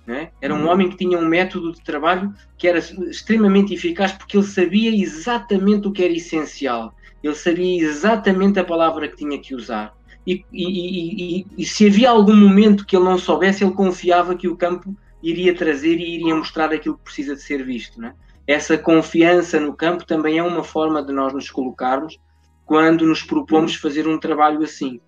É? 0.07 0.29
Era 0.39 0.53
um 0.53 0.69
homem 0.69 0.89
que 0.89 0.97
tinha 0.97 1.17
um 1.17 1.25
método 1.25 1.71
de 1.71 1.81
trabalho 1.81 2.31
que 2.59 2.67
era 2.67 2.77
extremamente 2.77 3.73
eficaz 3.73 4.11
porque 4.11 4.37
ele 4.37 4.45
sabia 4.45 4.95
exatamente 4.95 5.87
o 5.87 5.91
que 5.91 6.03
era 6.03 6.13
essencial, 6.13 6.93
ele 7.23 7.33
sabia 7.33 7.83
exatamente 7.83 8.59
a 8.59 8.63
palavra 8.63 9.07
que 9.07 9.15
tinha 9.15 9.39
que 9.39 9.55
usar. 9.55 9.95
E, 10.27 10.45
e, 10.51 11.39
e, 11.39 11.47
e, 11.57 11.65
se 11.65 11.87
havia 11.87 12.09
algum 12.09 12.35
momento 12.35 12.85
que 12.85 12.95
ele 12.95 13.05
não 13.05 13.17
soubesse, 13.17 13.63
ele 13.63 13.73
confiava 13.73 14.35
que 14.35 14.47
o 14.47 14.55
campo 14.55 14.95
iria 15.21 15.55
trazer 15.55 15.99
e 15.99 16.15
iria 16.15 16.35
mostrar 16.35 16.71
aquilo 16.71 16.97
que 16.97 17.03
precisa 17.03 17.35
de 17.35 17.41
ser 17.41 17.63
visto. 17.63 18.03
É? 18.03 18.13
Essa 18.47 18.77
confiança 18.77 19.59
no 19.59 19.73
campo 19.73 20.05
também 20.05 20.37
é 20.37 20.43
uma 20.43 20.63
forma 20.63 21.03
de 21.03 21.11
nós 21.11 21.33
nos 21.33 21.49
colocarmos 21.49 22.17
quando 22.63 23.05
nos 23.05 23.21
propomos 23.23 23.75
fazer 23.75 24.07
um 24.07 24.19
trabalho 24.19 24.63
assim. 24.63 24.99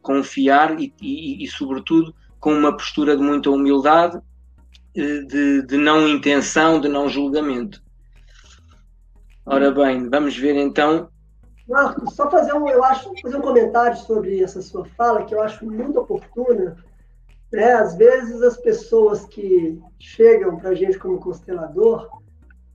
Confiar 0.00 0.76
e, 0.80 1.46
sobretudo, 1.48 2.12
com 2.40 2.52
uma 2.52 2.76
postura 2.76 3.16
de 3.16 3.22
muita 3.22 3.50
humildade 3.50 4.20
de, 4.94 5.62
de 5.62 5.76
não 5.76 6.08
intenção, 6.08 6.80
de 6.80 6.88
não 6.88 7.08
julgamento. 7.08 7.82
Ora 9.44 9.70
bem, 9.70 10.08
vamos 10.08 10.36
ver 10.36 10.56
então. 10.56 11.08
Marcos, 11.66 12.14
só 12.14 12.30
fazer 12.30 12.52
um, 12.52 12.68
eu 12.68 12.84
acho, 12.84 13.10
fazer 13.22 13.36
um 13.36 13.40
comentário 13.40 13.96
sobre 13.96 14.42
essa 14.42 14.60
sua 14.60 14.84
fala 14.96 15.24
que 15.24 15.34
eu 15.34 15.42
acho 15.42 15.64
muito 15.64 15.98
oportuna. 15.98 16.76
Né? 17.52 17.72
Às 17.72 17.96
vezes 17.96 18.42
as 18.42 18.56
pessoas 18.56 19.24
que 19.26 19.80
chegam 19.98 20.56
para 20.56 20.70
a 20.70 20.74
gente 20.74 20.98
como 20.98 21.18
constelador 21.18 22.08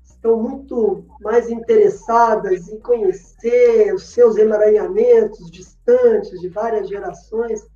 estão 0.04 0.42
muito 0.42 1.06
mais 1.22 1.50
interessadas 1.50 2.68
em 2.68 2.80
conhecer 2.80 3.94
os 3.94 4.04
seus 4.10 4.36
emaranhamentos 4.36 5.50
distantes 5.52 6.40
de 6.40 6.50
várias 6.50 6.90
gerações, 6.90 7.68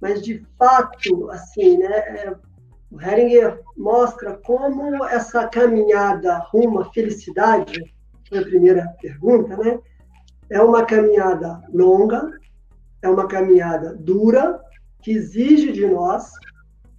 mas 0.00 0.22
de 0.22 0.44
fato, 0.58 1.30
assim, 1.30 1.78
né, 1.78 1.96
é, 1.96 2.36
o 2.90 3.00
Heringer 3.00 3.60
mostra 3.76 4.34
como 4.44 5.04
essa 5.04 5.46
caminhada 5.46 6.38
rumo 6.50 6.80
à 6.80 6.90
felicidade, 6.92 7.94
foi 8.28 8.38
a 8.38 8.42
primeira 8.42 8.94
pergunta, 9.00 9.56
né? 9.56 9.78
É 10.50 10.60
uma 10.60 10.84
caminhada 10.84 11.62
longa, 11.72 12.32
é 13.00 13.08
uma 13.08 13.28
caminhada 13.28 13.94
dura, 13.94 14.60
que 15.02 15.12
exige 15.12 15.72
de 15.72 15.86
nós, 15.86 16.32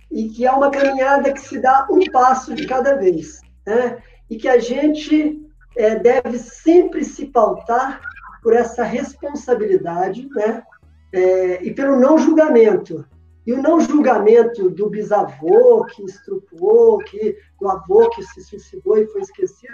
e 0.09 0.29
que 0.29 0.45
é 0.45 0.51
uma 0.51 0.71
caminhada 0.71 1.31
que 1.33 1.41
se 1.41 1.59
dá 1.59 1.87
um 1.89 1.99
passo 2.11 2.53
de 2.53 2.65
cada 2.65 2.95
vez, 2.95 3.41
né? 3.65 4.01
E 4.29 4.37
que 4.37 4.47
a 4.47 4.59
gente 4.59 5.41
é, 5.77 5.95
deve 5.95 6.37
sempre 6.39 7.03
se 7.03 7.27
pautar 7.27 8.01
por 8.41 8.53
essa 8.53 8.83
responsabilidade, 8.83 10.27
né? 10.33 10.63
É, 11.13 11.63
e 11.63 11.73
pelo 11.73 11.99
não 11.99 12.17
julgamento. 12.17 13.05
E 13.45 13.53
o 13.53 13.61
não 13.61 13.79
julgamento 13.79 14.69
do 14.69 14.89
bisavô 14.89 15.85
que 15.85 16.03
estrupou, 16.03 16.99
que, 16.99 17.37
do 17.59 17.67
avô 17.67 18.09
que 18.09 18.23
se 18.23 18.41
suicidou 18.41 18.97
e 18.97 19.07
foi 19.07 19.21
esquecido, 19.21 19.73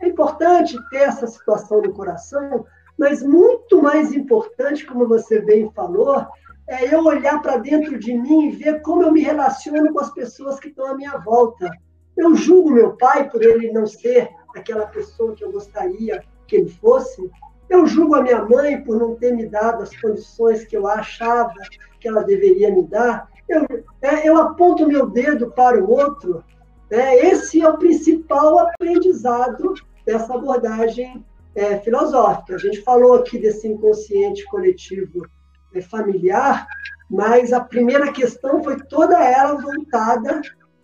é 0.00 0.08
importante 0.08 0.76
ter 0.90 0.98
essa 0.98 1.26
situação 1.26 1.80
no 1.80 1.92
coração, 1.92 2.66
mas 2.98 3.22
muito 3.22 3.82
mais 3.82 4.12
importante, 4.12 4.84
como 4.84 5.08
você 5.08 5.40
bem 5.40 5.70
falou, 5.72 6.26
é 6.66 6.94
eu 6.94 7.04
olhar 7.04 7.40
para 7.40 7.56
dentro 7.56 7.98
de 7.98 8.12
mim 8.12 8.48
e 8.48 8.50
ver 8.50 8.82
como 8.82 9.02
eu 9.02 9.12
me 9.12 9.22
relaciono 9.22 9.92
com 9.92 10.00
as 10.00 10.12
pessoas 10.12 10.60
que 10.60 10.68
estão 10.68 10.86
à 10.86 10.94
minha 10.94 11.16
volta. 11.16 11.70
Eu 12.16 12.34
julgo 12.34 12.70
meu 12.70 12.96
pai 12.96 13.30
por 13.30 13.42
ele 13.42 13.72
não 13.72 13.86
ser 13.86 14.28
aquela 14.54 14.86
pessoa 14.86 15.34
que 15.34 15.42
eu 15.42 15.50
gostaria 15.50 16.22
que 16.46 16.56
ele 16.56 16.68
fosse. 16.68 17.30
Eu 17.68 17.86
julgo 17.86 18.14
a 18.14 18.22
minha 18.22 18.44
mãe 18.44 18.82
por 18.82 18.98
não 18.98 19.14
ter 19.14 19.34
me 19.34 19.46
dado 19.46 19.82
as 19.82 19.94
condições 20.00 20.64
que 20.64 20.76
eu 20.76 20.86
achava 20.86 21.52
que 22.00 22.08
ela 22.08 22.22
deveria 22.22 22.70
me 22.70 22.82
dar, 22.82 23.28
eu, 23.48 23.66
é, 24.02 24.28
eu 24.28 24.36
aponto 24.36 24.86
meu 24.86 25.08
dedo 25.08 25.50
para 25.50 25.82
o 25.82 25.90
outro. 25.90 26.44
Né? 26.90 27.16
Esse 27.26 27.60
é 27.60 27.68
o 27.68 27.78
principal 27.78 28.58
aprendizado 28.58 29.74
dessa 30.04 30.34
abordagem 30.34 31.24
é, 31.54 31.78
filosófica. 31.78 32.54
A 32.54 32.58
gente 32.58 32.82
falou 32.82 33.14
aqui 33.14 33.38
desse 33.38 33.66
inconsciente 33.66 34.44
coletivo 34.46 35.26
é, 35.74 35.80
familiar, 35.80 36.66
mas 37.10 37.52
a 37.52 37.60
primeira 37.60 38.12
questão 38.12 38.62
foi 38.62 38.76
toda 38.76 39.22
ela 39.22 39.54
voltada 39.54 40.40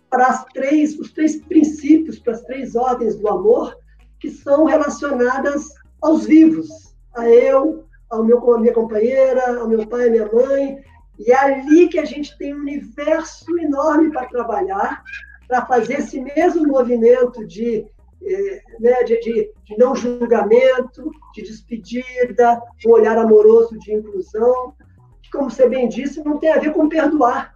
para 0.09 0.27
as 0.27 0.45
três, 0.45 0.97
os 0.99 1.11
três 1.11 1.37
princípios, 1.37 2.19
para 2.19 2.33
as 2.33 2.41
três 2.41 2.75
ordens 2.75 3.15
do 3.15 3.27
amor, 3.27 3.77
que 4.19 4.29
são 4.29 4.65
relacionadas 4.65 5.69
aos 6.01 6.25
vivos, 6.25 6.95
a 7.15 7.29
eu, 7.29 7.85
ao 8.09 8.23
meu, 8.23 8.53
a 8.53 8.59
minha 8.59 8.73
companheira, 8.73 9.59
ao 9.59 9.67
meu 9.67 9.87
pai, 9.87 10.07
à 10.07 10.11
minha 10.11 10.31
mãe, 10.31 10.79
e 11.19 11.31
é 11.31 11.35
ali 11.35 11.87
que 11.87 11.99
a 11.99 12.05
gente 12.05 12.37
tem 12.37 12.53
um 12.53 12.59
universo 12.59 13.57
enorme 13.57 14.11
para 14.11 14.27
trabalhar, 14.27 15.03
para 15.47 15.65
fazer 15.65 15.99
esse 15.99 16.19
mesmo 16.19 16.67
movimento 16.67 17.45
de, 17.45 17.85
eh, 18.21 18.61
né, 18.79 19.03
de, 19.03 19.19
de, 19.19 19.51
de, 19.63 19.77
não 19.77 19.95
julgamento, 19.95 21.09
de 21.33 21.41
despedida, 21.41 22.61
um 22.85 22.91
olhar 22.91 23.17
amoroso 23.17 23.77
de 23.79 23.93
inclusão, 23.93 24.73
que, 25.21 25.29
como 25.31 25.49
você 25.49 25.69
bem 25.69 25.87
disse, 25.87 26.23
não 26.23 26.37
tem 26.37 26.51
a 26.51 26.59
ver 26.59 26.73
com 26.73 26.89
perdoar. 26.89 27.53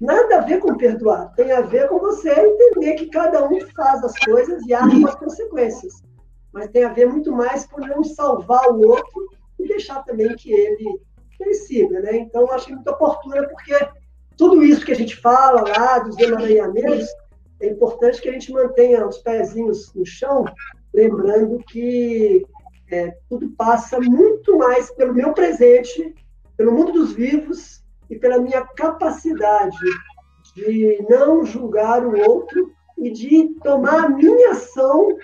Nada 0.00 0.38
a 0.38 0.40
ver 0.42 0.60
com 0.60 0.76
perdoar, 0.76 1.32
tem 1.34 1.50
a 1.50 1.60
ver 1.60 1.88
com 1.88 1.98
você 1.98 2.30
entender 2.30 2.94
que 2.94 3.06
cada 3.06 3.48
um 3.48 3.60
faz 3.74 4.04
as 4.04 4.16
coisas 4.18 4.62
e 4.64 5.00
com 5.00 5.08
as 5.08 5.16
consequências. 5.16 6.07
Mas 6.58 6.70
tem 6.70 6.82
a 6.82 6.92
ver 6.92 7.06
muito 7.06 7.30
mais 7.30 7.64
com 7.66 7.80
não 7.80 8.02
salvar 8.02 8.68
o 8.68 8.84
outro 8.88 9.28
e 9.60 9.68
deixar 9.68 10.02
também 10.02 10.34
que 10.34 10.52
ele 10.52 11.00
sensível, 11.36 12.02
né? 12.02 12.16
Então, 12.16 12.50
achei 12.50 12.74
muito 12.74 12.90
oportuna, 12.90 13.46
porque 13.48 13.74
tudo 14.36 14.64
isso 14.64 14.84
que 14.84 14.90
a 14.90 14.96
gente 14.96 15.14
fala 15.16 15.62
lá 15.62 16.00
dos 16.00 16.18
emaranhamentos, 16.18 17.06
é 17.60 17.68
importante 17.68 18.20
que 18.20 18.28
a 18.28 18.32
gente 18.32 18.52
mantenha 18.52 19.06
os 19.06 19.18
pezinhos 19.18 19.94
no 19.94 20.04
chão, 20.04 20.44
lembrando 20.92 21.62
que 21.68 22.44
é, 22.90 23.16
tudo 23.28 23.50
passa 23.50 24.00
muito 24.00 24.58
mais 24.58 24.90
pelo 24.90 25.14
meu 25.14 25.32
presente, 25.32 26.12
pelo 26.56 26.72
mundo 26.72 26.92
dos 26.92 27.12
vivos 27.12 27.84
e 28.10 28.16
pela 28.16 28.38
minha 28.38 28.62
capacidade 28.62 29.78
de 30.56 31.06
não 31.08 31.44
julgar 31.46 32.04
o 32.04 32.18
outro 32.28 32.72
e 32.96 33.10
de 33.10 33.54
tomar 33.62 34.06
a 34.06 34.08
minha 34.08 34.50
ação 34.50 35.16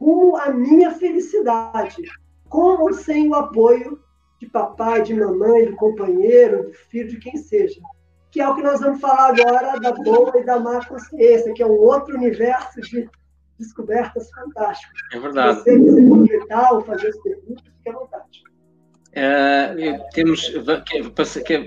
rumo 0.00 0.36
à 0.36 0.50
minha 0.50 0.90
felicidade, 0.92 2.02
com 2.48 2.82
ou 2.82 2.92
sem 2.92 3.28
o 3.28 3.34
apoio 3.34 4.00
de 4.40 4.48
papai, 4.48 5.02
de 5.02 5.14
mamãe, 5.14 5.66
do 5.66 5.76
companheiro, 5.76 6.64
do 6.64 6.72
filho, 6.72 7.08
de 7.08 7.18
quem 7.18 7.36
seja. 7.36 7.80
Que 8.30 8.40
é 8.40 8.48
o 8.48 8.54
que 8.54 8.62
nós 8.62 8.80
vamos 8.80 9.00
falar 9.00 9.28
agora 9.28 9.78
da 9.78 9.92
boa 9.92 10.32
e 10.38 10.44
da 10.44 10.58
má 10.58 10.84
consciência, 10.84 11.52
que 11.52 11.62
é 11.62 11.66
um 11.66 11.78
outro 11.78 12.16
universo 12.16 12.80
de 12.80 13.08
descobertas 13.58 14.30
fantásticas. 14.30 14.98
É 15.12 15.20
verdade. 15.20 15.58
Se 15.58 15.64
você 15.64 15.78
quiser 15.78 16.08
completar 16.08 16.72
ou 16.72 16.80
fazer 16.80 17.08
as 17.08 17.18
perguntas, 17.18 17.64
fique 17.64 17.88
à 17.90 17.92
vontade. 17.92 18.42
Uh, 19.10 19.98
temos, 20.12 20.52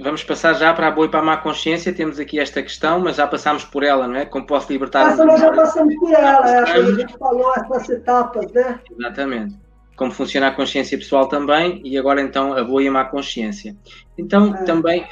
vamos 0.02 0.24
passar 0.24 0.54
já 0.54 0.74
para 0.74 0.88
a 0.88 0.92
boa 0.92 1.08
e 1.08 1.10
para 1.10 1.20
a 1.20 1.24
má 1.24 1.38
consciência. 1.38 1.94
Temos 1.94 2.18
aqui 2.20 2.40
esta 2.40 2.62
questão, 2.64 3.00
mas 3.00 3.18
já 3.18 3.28
passámos 3.28 3.66
por 3.66 3.84
ela, 3.84 4.08
não 4.08 4.16
é? 4.16 4.26
Como 4.26 4.46
posso 4.46 4.72
libertar? 4.72 5.10
Passa, 5.10 5.26
nós 5.26 5.42
já 5.42 5.52
passamos 5.52 5.94
por 5.96 6.12
ela, 6.14 6.50
é, 6.50 6.60
a 6.60 6.92
gente 6.92 7.18
falou 7.18 7.52
essas 7.58 7.90
etapas, 7.90 8.52
né? 8.54 8.80
Exatamente 8.98 9.64
como 9.96 10.12
funciona 10.12 10.48
a 10.48 10.52
consciência 10.52 10.98
pessoal 10.98 11.28
também, 11.28 11.82
e 11.84 11.98
agora 11.98 12.22
então 12.22 12.54
a 12.54 12.64
boa 12.64 12.82
e 12.84 12.88
a 12.88 12.92
má 12.92 13.06
consciência. 13.06 13.76
Então, 14.18 14.54
é. 14.56 14.64
também 14.64 15.06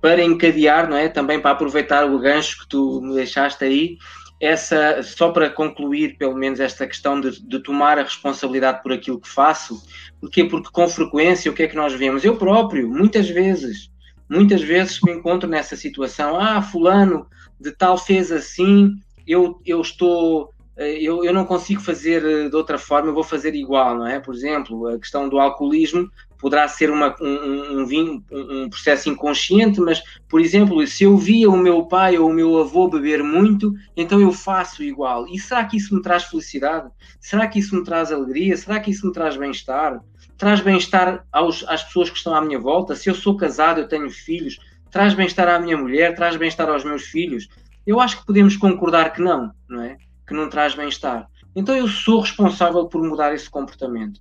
para 0.00 0.22
encadear, 0.22 0.88
não 0.88 0.96
é? 0.96 1.08
Também 1.08 1.40
para 1.40 1.52
aproveitar 1.52 2.04
o 2.04 2.18
gancho 2.18 2.60
que 2.60 2.68
tu 2.68 3.00
me 3.00 3.14
deixaste 3.14 3.64
aí, 3.64 3.96
essa, 4.44 5.02
só 5.02 5.30
para 5.30 5.50
concluir 5.50 6.16
pelo 6.16 6.34
menos 6.34 6.60
esta 6.60 6.86
questão 6.86 7.20
de, 7.20 7.42
de, 7.42 7.58
tomar 7.60 7.98
a 7.98 8.02
responsabilidade 8.02 8.82
por 8.82 8.92
aquilo 8.92 9.20
que 9.20 9.28
faço, 9.28 9.82
porquê? 10.20 10.44
Porque 10.44 10.70
com 10.70 10.88
frequência 10.88 11.50
o 11.50 11.54
que 11.54 11.62
é 11.62 11.68
que 11.68 11.76
nós 11.76 11.92
vemos? 11.92 12.24
Eu 12.24 12.36
próprio, 12.36 12.88
muitas 12.88 13.28
vezes, 13.28 13.90
muitas 14.28 14.62
vezes 14.62 15.00
me 15.02 15.12
encontro 15.12 15.48
nessa 15.48 15.76
situação, 15.76 16.38
ah, 16.38 16.62
fulano 16.62 17.26
de 17.60 17.72
tal 17.72 17.96
fez 17.98 18.30
assim, 18.30 18.94
eu, 19.26 19.60
eu 19.64 19.80
estou 19.80 20.53
eu, 20.76 21.24
eu 21.24 21.32
não 21.32 21.44
consigo 21.44 21.80
fazer 21.80 22.24
eh, 22.24 22.48
de 22.48 22.56
outra 22.56 22.78
forma, 22.78 23.08
eu 23.08 23.14
vou 23.14 23.22
fazer 23.22 23.54
igual, 23.54 23.96
não 23.96 24.06
é? 24.06 24.18
Por 24.18 24.34
exemplo, 24.34 24.88
a 24.88 24.98
questão 24.98 25.28
do 25.28 25.38
alcoolismo 25.38 26.10
poderá 26.36 26.66
ser 26.66 26.90
uma, 26.90 27.14
um, 27.22 27.84
um, 27.84 28.24
um, 28.32 28.68
processo 28.68 29.08
inconsciente, 29.08 29.80
mas, 29.80 30.02
por 30.28 30.40
exemplo, 30.40 30.84
se 30.86 31.04
eu 31.04 31.16
via 31.16 31.48
o 31.48 31.56
meu 31.56 31.86
pai 31.86 32.18
ou 32.18 32.28
o 32.28 32.32
meu 32.32 32.58
avô 32.58 32.88
beber 32.88 33.22
muito, 33.22 33.72
então 33.96 34.20
eu 34.20 34.32
faço 34.32 34.82
igual. 34.82 35.26
E 35.28 35.38
será 35.38 35.64
que 35.64 35.76
isso 35.76 35.94
me 35.94 36.02
traz 36.02 36.24
felicidade? 36.24 36.90
Será 37.20 37.46
que 37.46 37.60
isso 37.60 37.74
me 37.76 37.84
traz 37.84 38.10
alegria? 38.10 38.56
Será 38.56 38.80
que 38.80 38.90
isso 38.90 39.06
me 39.06 39.12
traz 39.12 39.36
bem-estar? 39.36 40.02
Traz 40.36 40.60
bem-estar 40.60 41.24
às 41.32 41.84
pessoas 41.84 42.10
que 42.10 42.18
estão 42.18 42.34
à 42.34 42.42
minha 42.42 42.58
volta? 42.58 42.96
Se 42.96 43.08
eu 43.08 43.14
sou 43.14 43.36
casado, 43.36 43.80
eu 43.80 43.88
tenho 43.88 44.10
filhos, 44.10 44.58
traz 44.90 45.14
bem-estar 45.14 45.48
à 45.48 45.58
minha 45.58 45.78
mulher, 45.78 46.14
traz 46.14 46.36
bem-estar 46.36 46.68
aos 46.68 46.84
meus 46.84 47.04
filhos? 47.04 47.48
Eu 47.86 48.00
acho 48.00 48.18
que 48.18 48.26
podemos 48.26 48.56
concordar 48.56 49.12
que 49.12 49.22
não, 49.22 49.52
não 49.68 49.82
é? 49.82 49.96
Que 50.26 50.34
não 50.34 50.48
traz 50.48 50.74
bem-estar. 50.74 51.28
Então 51.54 51.76
eu 51.76 51.88
sou 51.88 52.20
responsável 52.20 52.86
por 52.86 53.02
mudar 53.02 53.34
esse 53.34 53.48
comportamento. 53.48 54.20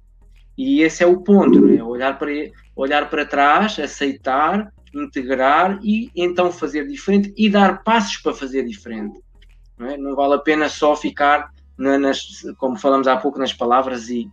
E 0.58 0.82
esse 0.82 1.04
é 1.04 1.08
o 1.08 1.22
ponto, 1.22 1.60
né? 1.60 1.82
olhar, 1.84 2.18
para, 2.20 2.30
olhar 2.76 3.10
para 3.10 3.26
trás, 3.26 3.80
aceitar, 3.80 4.72
integrar 4.94 5.80
e 5.82 6.12
então 6.16 6.52
fazer 6.52 6.88
diferente 6.88 7.34
e 7.36 7.50
dar 7.50 7.84
passos 7.84 8.18
para 8.18 8.34
fazer 8.34 8.64
diferente. 8.64 9.20
Não, 9.78 9.88
é? 9.88 9.98
não 9.98 10.16
vale 10.16 10.36
a 10.36 10.40
pena 10.40 10.70
só 10.70 10.96
ficar, 10.96 11.52
na, 11.78 11.98
nas, 11.98 12.44
como 12.58 12.78
falamos 12.78 13.08
há 13.08 13.18
pouco, 13.18 13.40
nas 13.40 13.54
palavras 13.54 14.10
e, 14.10 14.30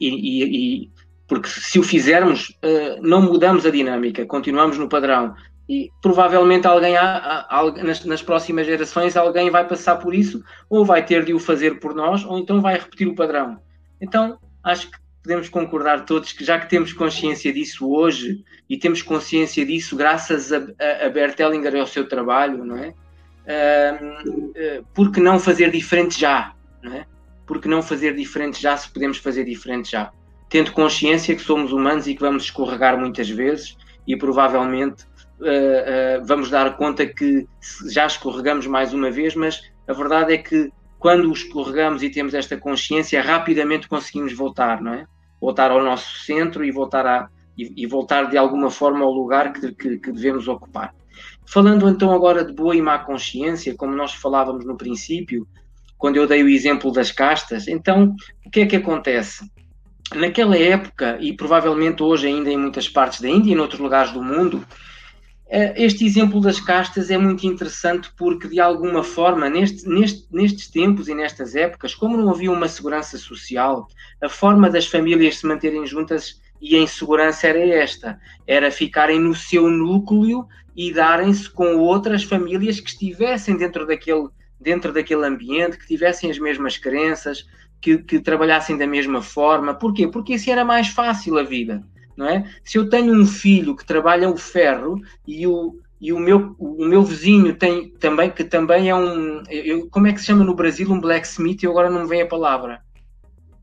e, 0.00 0.84
e, 0.84 0.90
porque 1.26 1.48
se 1.48 1.78
o 1.78 1.82
fizermos, 1.82 2.50
uh, 2.64 3.02
não 3.02 3.22
mudamos 3.22 3.66
a 3.66 3.70
dinâmica, 3.70 4.24
continuamos 4.26 4.78
no 4.78 4.88
padrão. 4.88 5.34
E 5.70 5.88
provavelmente 6.02 6.66
alguém, 6.66 6.96
há, 6.96 7.46
há, 7.48 7.70
nas, 7.84 8.04
nas, 8.04 8.20
próximas 8.20 8.66
gerações, 8.66 9.16
alguém 9.16 9.50
vai 9.50 9.64
passar 9.64 9.98
por 9.98 10.12
isso, 10.12 10.42
ou 10.68 10.84
vai 10.84 11.04
ter 11.06 11.24
de 11.24 11.32
o 11.32 11.38
fazer 11.38 11.78
por 11.78 11.94
nós, 11.94 12.24
ou 12.24 12.38
então 12.38 12.60
vai 12.60 12.74
repetir 12.74 13.06
o 13.06 13.14
padrão. 13.14 13.56
Então, 14.00 14.36
acho 14.64 14.90
que 14.90 14.98
podemos 15.22 15.48
concordar 15.48 16.04
todos 16.04 16.32
que 16.32 16.44
já 16.44 16.58
que 16.58 16.68
temos 16.68 16.92
consciência 16.92 17.52
disso 17.52 17.88
hoje, 17.88 18.44
e 18.68 18.76
temos 18.76 19.00
consciência 19.00 19.64
disso 19.64 19.94
graças 19.94 20.52
a, 20.52 20.56
a, 20.56 21.06
a 21.06 21.08
Bert 21.08 21.38
Hellinger 21.38 21.76
e 21.76 21.78
ao 21.80 21.86
seu 21.86 22.08
trabalho, 22.08 22.64
não 22.64 22.76
é? 22.76 22.92
Uh, 23.46 24.80
uh, 24.80 24.86
por 24.92 25.12
que 25.12 25.20
não 25.20 25.38
fazer 25.38 25.70
diferente 25.70 26.18
já? 26.18 26.52
Não 26.82 26.94
é? 26.94 27.06
Por 27.46 27.60
que 27.60 27.68
não 27.68 27.80
fazer 27.80 28.16
diferente 28.16 28.60
já 28.60 28.76
se 28.76 28.90
podemos 28.90 29.18
fazer 29.18 29.44
diferente 29.44 29.92
já? 29.92 30.10
tendo 30.50 30.72
consciência 30.72 31.34
que 31.34 31.40
somos 31.40 31.72
humanos 31.72 32.08
e 32.08 32.14
que 32.14 32.20
vamos 32.20 32.42
escorregar 32.42 32.98
muitas 32.98 33.30
vezes 33.30 33.78
e 34.06 34.16
provavelmente 34.16 35.06
uh, 35.40 36.24
vamos 36.24 36.50
dar 36.50 36.76
conta 36.76 37.06
que 37.06 37.46
já 37.88 38.06
escorregamos 38.06 38.66
mais 38.66 38.92
uma 38.92 39.10
vez, 39.10 39.34
mas 39.34 39.62
a 39.86 39.92
verdade 39.92 40.34
é 40.34 40.38
que 40.38 40.70
quando 40.98 41.32
escorregamos 41.32 42.02
e 42.02 42.10
temos 42.10 42.34
esta 42.34 42.56
consciência, 42.56 43.22
rapidamente 43.22 43.88
conseguimos 43.88 44.32
voltar, 44.34 44.80
não 44.82 44.94
é? 44.94 45.06
Voltar 45.40 45.70
ao 45.70 45.82
nosso 45.82 46.20
centro 46.20 46.64
e 46.64 46.70
voltar, 46.70 47.06
a, 47.06 47.28
e, 47.56 47.72
e 47.82 47.86
voltar 47.86 48.24
de 48.24 48.36
alguma 48.36 48.70
forma 48.70 49.04
ao 49.04 49.10
lugar 49.10 49.52
que, 49.52 49.72
que, 49.72 49.98
que 49.98 50.12
devemos 50.12 50.46
ocupar. 50.46 50.94
Falando 51.46 51.88
então 51.88 52.12
agora 52.12 52.44
de 52.44 52.52
boa 52.52 52.76
e 52.76 52.82
má 52.82 52.98
consciência, 52.98 53.74
como 53.74 53.96
nós 53.96 54.14
falávamos 54.14 54.64
no 54.66 54.76
princípio, 54.76 55.48
quando 55.96 56.16
eu 56.16 56.26
dei 56.26 56.42
o 56.42 56.48
exemplo 56.48 56.92
das 56.92 57.10
castas, 57.10 57.66
então 57.66 58.14
o 58.44 58.50
que 58.50 58.60
é 58.60 58.66
que 58.66 58.76
acontece? 58.76 59.44
naquela 60.14 60.56
época, 60.56 61.18
e 61.20 61.32
provavelmente 61.32 62.02
hoje 62.02 62.26
ainda 62.26 62.50
em 62.50 62.56
muitas 62.56 62.88
partes 62.88 63.20
da 63.20 63.28
Índia 63.28 63.50
e 63.50 63.54
em 63.54 63.60
outros 63.60 63.80
lugares 63.80 64.12
do 64.12 64.22
mundo, 64.22 64.64
este 65.50 66.06
exemplo 66.06 66.40
das 66.40 66.60
castas 66.60 67.10
é 67.10 67.18
muito 67.18 67.44
interessante 67.44 68.08
porque, 68.16 68.46
de 68.46 68.60
alguma 68.60 69.02
forma, 69.02 69.50
neste, 69.50 69.88
neste, 69.88 70.24
nestes 70.30 70.68
tempos 70.68 71.08
e 71.08 71.14
nestas 71.14 71.56
épocas, 71.56 71.92
como 71.92 72.16
não 72.16 72.30
havia 72.30 72.52
uma 72.52 72.68
segurança 72.68 73.18
social, 73.18 73.88
a 74.22 74.28
forma 74.28 74.70
das 74.70 74.86
famílias 74.86 75.38
se 75.38 75.46
manterem 75.46 75.84
juntas 75.84 76.40
e 76.60 76.76
em 76.76 76.86
segurança 76.86 77.48
era 77.48 77.58
esta: 77.58 78.20
era 78.46 78.70
ficarem 78.70 79.18
no 79.18 79.34
seu 79.34 79.68
núcleo 79.68 80.46
e 80.76 80.92
darem-se 80.92 81.50
com 81.50 81.78
outras 81.78 82.22
famílias 82.22 82.78
que 82.78 82.90
estivessem 82.90 83.56
dentro 83.56 83.86
daquele, 83.86 84.28
dentro 84.60 84.92
daquele 84.92 85.26
ambiente, 85.26 85.78
que 85.78 85.86
tivessem 85.86 86.30
as 86.30 86.38
mesmas 86.38 86.76
crenças, 86.76 87.44
que, 87.80 87.98
que, 87.98 88.20
trabalhassem 88.20 88.78
da 88.78 88.86
mesma 88.86 89.20
forma. 89.20 89.74
Porquê? 89.74 90.06
Porque 90.06 90.34
assim 90.34 90.52
era 90.52 90.64
mais 90.64 90.88
fácil 90.88 91.38
a 91.38 91.42
vida, 91.42 91.82
não 92.20 92.28
é? 92.28 92.44
Se 92.62 92.76
eu 92.76 92.86
tenho 92.88 93.14
um 93.14 93.26
filho 93.26 93.74
que 93.74 93.84
trabalha 93.84 94.28
o 94.28 94.36
ferro 94.36 95.00
e 95.26 95.46
o, 95.46 95.78
e 95.98 96.12
o 96.12 96.18
meu, 96.18 96.54
o 96.58 96.84
meu 96.84 97.02
vizinho 97.02 97.54
tem 97.56 97.88
também, 97.98 98.30
que 98.30 98.44
também 98.44 98.90
é 98.90 98.94
um, 98.94 99.42
eu, 99.48 99.88
como 99.88 100.06
é 100.06 100.12
que 100.12 100.20
se 100.20 100.26
chama 100.26 100.44
no 100.44 100.54
Brasil, 100.54 100.92
um 100.92 101.00
blacksmith, 101.00 101.62
e 101.62 101.66
agora 101.66 101.88
não 101.88 102.02
me 102.02 102.08
vem 102.08 102.20
a 102.20 102.26
palavra. 102.26 102.82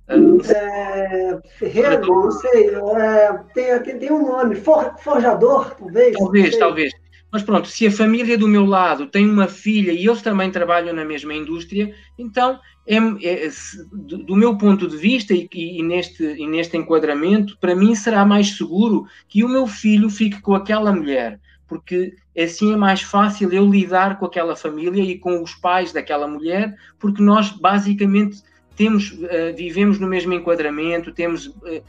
É, 0.10 1.38
ferreiro, 1.60 2.08
não 2.08 2.32
sei, 2.32 2.70
é, 2.74 3.34
tem, 3.54 4.00
tem 4.00 4.12
um 4.12 4.26
nome, 4.26 4.56
for, 4.56 4.96
forjador, 4.98 5.76
talvez. 5.76 6.18
Talvez, 6.18 6.58
talvez. 6.58 6.94
Mas 7.32 7.44
pronto, 7.44 7.68
se 7.68 7.86
a 7.86 7.92
família 7.92 8.38
do 8.38 8.48
meu 8.48 8.66
lado 8.66 9.08
tem 9.08 9.30
uma 9.30 9.48
filha 9.48 9.92
e 9.92 10.08
eles 10.08 10.22
também 10.22 10.50
trabalham 10.50 10.96
na 10.96 11.04
mesma 11.04 11.34
indústria, 11.34 11.94
então, 12.18 12.60
é, 12.86 12.96
é, 12.96 13.50
do, 13.92 14.18
do, 14.20 14.36
meu 14.36 14.58
ponto 14.58 14.88
de 14.88 14.96
vista 14.96 15.34
e, 15.34 15.48
e, 15.54 15.84
neste, 15.84 16.24
e 16.24 16.48
neste 16.48 16.78
enquadramento, 16.78 17.58
para 17.60 17.76
mim 17.76 17.94
será 17.96 18.26
mais 18.26 18.56
seguro 18.56 19.06
que 19.28 19.44
o 19.44 19.50
meu 19.50 19.68
filho 19.68 20.10
fique 20.10 20.42
com 20.42 20.56
aquela 20.56 20.94
mulher, 20.94 21.40
porque 21.68 22.16
assim 22.38 22.72
é 22.72 22.78
mais 22.78 23.02
fácil 23.02 23.52
eu 23.52 23.70
lidar 23.70 24.18
com 24.18 24.26
aquela 24.26 24.56
família 24.56 25.04
e 25.04 25.20
com 25.20 25.44
os 25.44 25.54
pais 25.54 25.92
daquela 25.92 26.28
mulher, 26.28 26.74
porque 26.98 27.22
nós 27.22 27.52
basicamente 27.52 28.42
temos, 28.78 29.12
uh, 29.12 29.56
vivemos 29.56 30.00
no 30.00 30.08
mesmo 30.08 30.32
enquadramento, 30.34 31.12
temos 31.12 31.48
uh, 31.48 31.84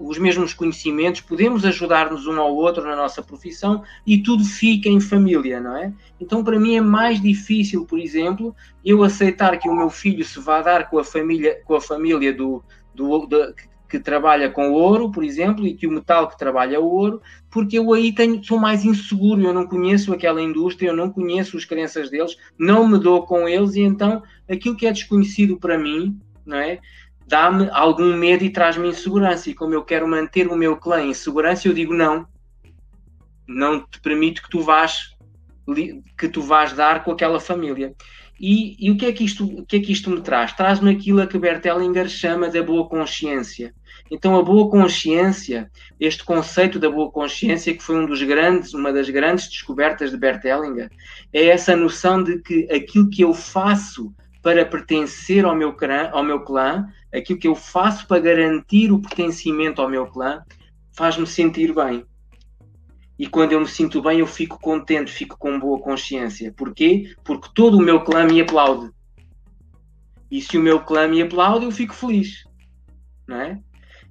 os 0.00 0.18
mesmos 0.18 0.54
conhecimentos, 0.54 1.20
podemos 1.20 1.62
ajudar-nos 1.66 2.26
um 2.26 2.40
ao 2.40 2.56
outro 2.56 2.82
na 2.82 2.96
nossa 2.96 3.22
profissão 3.22 3.84
e 4.06 4.22
tudo 4.22 4.42
fica 4.44 4.88
em 4.88 4.98
família, 4.98 5.60
não 5.60 5.76
é? 5.76 5.92
Então, 6.18 6.42
para 6.42 6.58
mim 6.58 6.74
é 6.74 6.80
mais 6.80 7.20
difícil, 7.20 7.84
por 7.84 7.98
exemplo, 7.98 8.56
eu 8.82 9.02
aceitar 9.02 9.58
que 9.58 9.68
o 9.68 9.74
meu 9.74 9.90
filho 9.90 10.24
se 10.24 10.40
vá 10.40 10.62
dar 10.62 10.88
com 10.88 10.98
a 10.98 11.04
família, 11.04 11.60
com 11.66 11.74
a 11.74 11.80
família 11.80 12.32
do, 12.32 12.64
do, 12.94 13.26
do 13.26 13.54
que 13.94 14.00
trabalha 14.00 14.50
com 14.50 14.72
ouro, 14.72 15.08
por 15.12 15.22
exemplo, 15.22 15.64
e 15.64 15.72
que 15.72 15.86
o 15.86 15.92
metal 15.92 16.28
que 16.28 16.36
trabalha 16.36 16.80
o 16.80 16.84
ouro, 16.84 17.22
porque 17.48 17.78
eu 17.78 17.92
aí 17.92 18.12
tenho, 18.12 18.42
sou 18.42 18.58
mais 18.58 18.84
inseguro, 18.84 19.40
eu 19.40 19.54
não 19.54 19.68
conheço 19.68 20.12
aquela 20.12 20.42
indústria, 20.42 20.88
eu 20.88 20.96
não 20.96 21.08
conheço 21.08 21.56
as 21.56 21.64
crenças 21.64 22.10
deles, 22.10 22.36
não 22.58 22.88
me 22.88 22.98
dou 22.98 23.24
com 23.24 23.48
eles, 23.48 23.76
e 23.76 23.82
então 23.82 24.20
aquilo 24.50 24.76
que 24.76 24.84
é 24.84 24.90
desconhecido 24.90 25.56
para 25.56 25.78
mim, 25.78 26.18
não 26.44 26.56
é? 26.56 26.80
Dá-me 27.24 27.68
algum 27.70 28.16
medo 28.16 28.42
e 28.42 28.50
traz-me 28.50 28.88
insegurança. 28.88 29.48
E 29.48 29.54
como 29.54 29.72
eu 29.72 29.84
quero 29.84 30.08
manter 30.08 30.48
o 30.48 30.56
meu 30.56 30.76
clã 30.76 31.00
em 31.00 31.14
segurança, 31.14 31.68
eu 31.68 31.72
digo 31.72 31.94
não. 31.94 32.26
Não 33.46 33.80
te 33.80 34.00
permito 34.00 34.42
que 34.42 34.50
tu 34.50 34.60
vás 34.60 35.14
que 36.18 36.28
tu 36.28 36.42
vais 36.42 36.72
dar 36.72 37.04
com 37.04 37.12
aquela 37.12 37.40
família. 37.40 37.94
E, 38.38 38.76
e, 38.84 38.90
o, 38.90 38.96
que 38.96 39.06
é 39.06 39.12
que 39.12 39.24
isto, 39.24 39.44
o 39.44 39.64
que 39.64 39.76
é 39.76 39.80
que 39.80 39.92
isto 39.92 40.10
me 40.10 40.20
traz? 40.20 40.52
Traz-me 40.52 40.90
aquilo 40.90 41.22
a 41.22 41.26
que 41.26 41.38
Bert 41.38 41.64
Hellinger 41.64 42.08
chama 42.08 42.48
da 42.48 42.62
boa 42.62 42.88
consciência. 42.88 43.72
Então, 44.10 44.36
a 44.36 44.42
boa 44.42 44.68
consciência, 44.68 45.70
este 45.98 46.24
conceito 46.24 46.78
da 46.78 46.90
boa 46.90 47.10
consciência, 47.10 47.74
que 47.74 47.82
foi 47.82 47.96
um 47.96 48.06
dos 48.06 48.22
grandes, 48.22 48.74
uma 48.74 48.92
das 48.92 49.08
grandes 49.08 49.48
descobertas 49.48 50.10
de 50.10 50.16
Bert 50.16 50.44
Hellinger, 50.44 50.90
é 51.32 51.46
essa 51.46 51.76
noção 51.76 52.22
de 52.22 52.40
que 52.40 52.68
aquilo 52.72 53.08
que 53.08 53.22
eu 53.22 53.32
faço 53.32 54.12
para 54.42 54.64
pertencer 54.66 55.44
ao 55.44 55.56
meu, 55.56 55.74
ao 56.12 56.22
meu 56.22 56.40
clã, 56.40 56.86
aquilo 57.12 57.38
que 57.38 57.48
eu 57.48 57.54
faço 57.54 58.06
para 58.06 58.20
garantir 58.20 58.92
o 58.92 59.00
pertencimento 59.00 59.80
ao 59.80 59.88
meu 59.88 60.06
clã, 60.06 60.42
faz-me 60.92 61.26
sentir 61.26 61.72
bem. 61.72 62.04
E 63.18 63.28
quando 63.28 63.52
eu 63.52 63.60
me 63.60 63.68
sinto 63.68 64.02
bem, 64.02 64.18
eu 64.18 64.26
fico 64.26 64.58
contente, 64.60 65.12
fico 65.12 65.38
com 65.38 65.58
boa 65.58 65.80
consciência. 65.80 66.52
Porquê? 66.56 67.14
Porque 67.24 67.48
todo 67.54 67.78
o 67.78 67.82
meu 67.82 68.02
clã 68.02 68.24
me 68.24 68.40
aplaude. 68.40 68.90
E 70.30 70.40
se 70.40 70.58
o 70.58 70.62
meu 70.62 70.80
clã 70.80 71.06
me 71.06 71.22
aplaude, 71.22 71.64
eu 71.64 71.70
fico 71.70 71.94
feliz. 71.94 72.44
Não 73.26 73.40
é? 73.40 73.58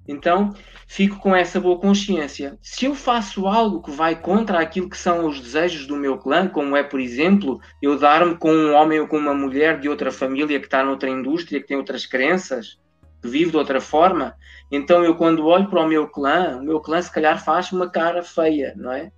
Então, 0.08 0.54
fico 0.88 1.18
com 1.18 1.36
essa 1.36 1.60
boa 1.60 1.80
consciência. 1.80 2.58
Se 2.62 2.86
eu 2.86 2.96
faço 2.96 3.48
algo 3.48 3.82
que 3.82 3.92
vai 3.92 4.16
contra 4.20 4.60
aquilo 4.60 4.90
que 4.90 4.98
são 4.98 5.28
os 5.28 5.40
desejos 5.40 5.88
do 5.88 5.96
meu 5.96 6.18
clã, 6.18 6.48
como 6.48 6.76
é, 6.76 6.84
por 6.84 7.00
exemplo, 7.00 7.60
eu 7.82 7.98
dar-me 7.98 8.36
com 8.36 8.54
um 8.54 8.74
homem 8.74 9.00
ou 9.00 9.08
com 9.08 9.18
uma 9.18 9.34
mulher 9.34 9.80
de 9.80 9.88
outra 9.88 10.12
família 10.12 10.60
que 10.60 10.66
está 10.66 10.84
noutra 10.84 11.10
indústria, 11.10 11.62
que 11.62 11.68
tem 11.68 11.78
outras 11.78 12.06
crenças, 12.06 12.78
vive 13.24 13.52
de 13.52 13.58
outra 13.58 13.80
forma, 13.80 14.36
então 14.72 15.04
eu 15.04 15.16
quando 15.16 15.46
olho 15.46 15.70
para 15.70 15.82
o 15.82 15.88
meu 15.88 16.08
clã, 16.08 16.58
o 16.58 16.64
meu 16.64 16.80
clã 16.80 17.02
se 17.02 17.12
calhar 17.12 17.44
faz 17.44 17.72
uma 17.72 17.90
cara 17.90 18.22
feia, 18.24 18.74
não 18.76 18.92
é? 18.92 19.12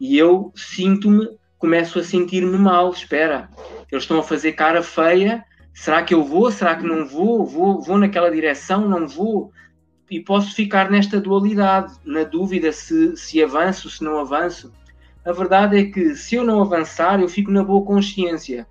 E 0.00 0.16
eu 0.16 0.52
sinto-me, 0.54 1.28
começo 1.58 1.98
a 1.98 2.04
sentir-me 2.04 2.56
mal, 2.56 2.90
espera, 2.90 3.48
eles 3.90 4.04
estão 4.04 4.18
a 4.18 4.22
fazer 4.22 4.52
cara 4.52 4.82
feia, 4.82 5.44
será 5.74 6.02
que 6.02 6.14
eu 6.14 6.24
vou, 6.24 6.50
será 6.50 6.74
que 6.76 6.86
não 6.86 7.06
vou, 7.06 7.44
vou, 7.44 7.80
vou 7.80 7.98
naquela 7.98 8.30
direção, 8.30 8.88
não 8.88 9.06
vou? 9.06 9.52
E 10.10 10.20
posso 10.20 10.54
ficar 10.54 10.90
nesta 10.90 11.20
dualidade, 11.20 11.94
na 12.04 12.24
dúvida 12.24 12.72
se, 12.72 13.16
se 13.16 13.42
avanço, 13.42 13.88
se 13.88 14.04
não 14.04 14.18
avanço. 14.18 14.72
A 15.24 15.32
verdade 15.32 15.78
é 15.78 15.84
que 15.84 16.14
se 16.14 16.34
eu 16.34 16.44
não 16.44 16.60
avançar, 16.60 17.20
eu 17.20 17.28
fico 17.28 17.50
na 17.50 17.62
boa 17.62 17.84
consciência, 17.84 18.66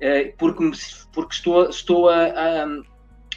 eh, 0.00 0.34
porque, 0.38 0.70
porque 1.12 1.34
estou, 1.34 1.68
estou 1.68 2.08
a, 2.08 2.26
a 2.26 2.66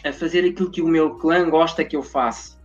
a 0.04 0.12
fazer 0.12 0.46
aquilo 0.46 0.72
que 0.72 0.82
o 0.82 0.88
meu 0.88 1.16
clã 1.16 1.50
gosta 1.50 1.84
que 1.84 1.96
eu 1.96 2.04
faça, 2.04 2.60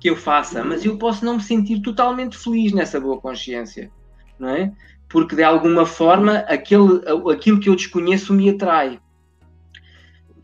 que 0.00 0.10
eu 0.10 0.16
faça, 0.16 0.64
mas 0.64 0.84
eu 0.84 0.98
posso 0.98 1.24
não 1.24 1.36
me 1.36 1.42
sentir 1.42 1.80
totalmente 1.80 2.36
feliz 2.36 2.72
nessa 2.72 3.00
boa 3.00 3.20
consciência, 3.20 3.90
não 4.38 4.48
é? 4.48 4.72
Porque 5.08 5.36
de 5.36 5.44
alguma 5.44 5.86
forma 5.86 6.38
aquele, 6.38 7.02
aquilo 7.32 7.60
que 7.60 7.68
eu 7.68 7.76
desconheço 7.76 8.32
me 8.32 8.50
atrai. 8.50 8.98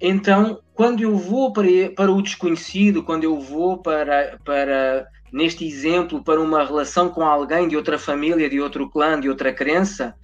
Então, 0.00 0.60
quando 0.74 1.02
eu 1.02 1.16
vou 1.16 1.52
para, 1.52 1.66
para 1.96 2.12
o 2.12 2.22
desconhecido, 2.22 3.02
quando 3.02 3.24
eu 3.24 3.40
vou 3.40 3.78
para, 3.78 4.38
para, 4.44 5.08
neste 5.32 5.66
exemplo, 5.66 6.22
para 6.22 6.40
uma 6.40 6.64
relação 6.64 7.08
com 7.08 7.22
alguém 7.22 7.66
de 7.66 7.76
outra 7.76 7.98
família, 7.98 8.48
de 8.48 8.60
outro 8.60 8.88
clã, 8.88 9.18
de 9.18 9.28
outra 9.28 9.52
crença, 9.52 10.14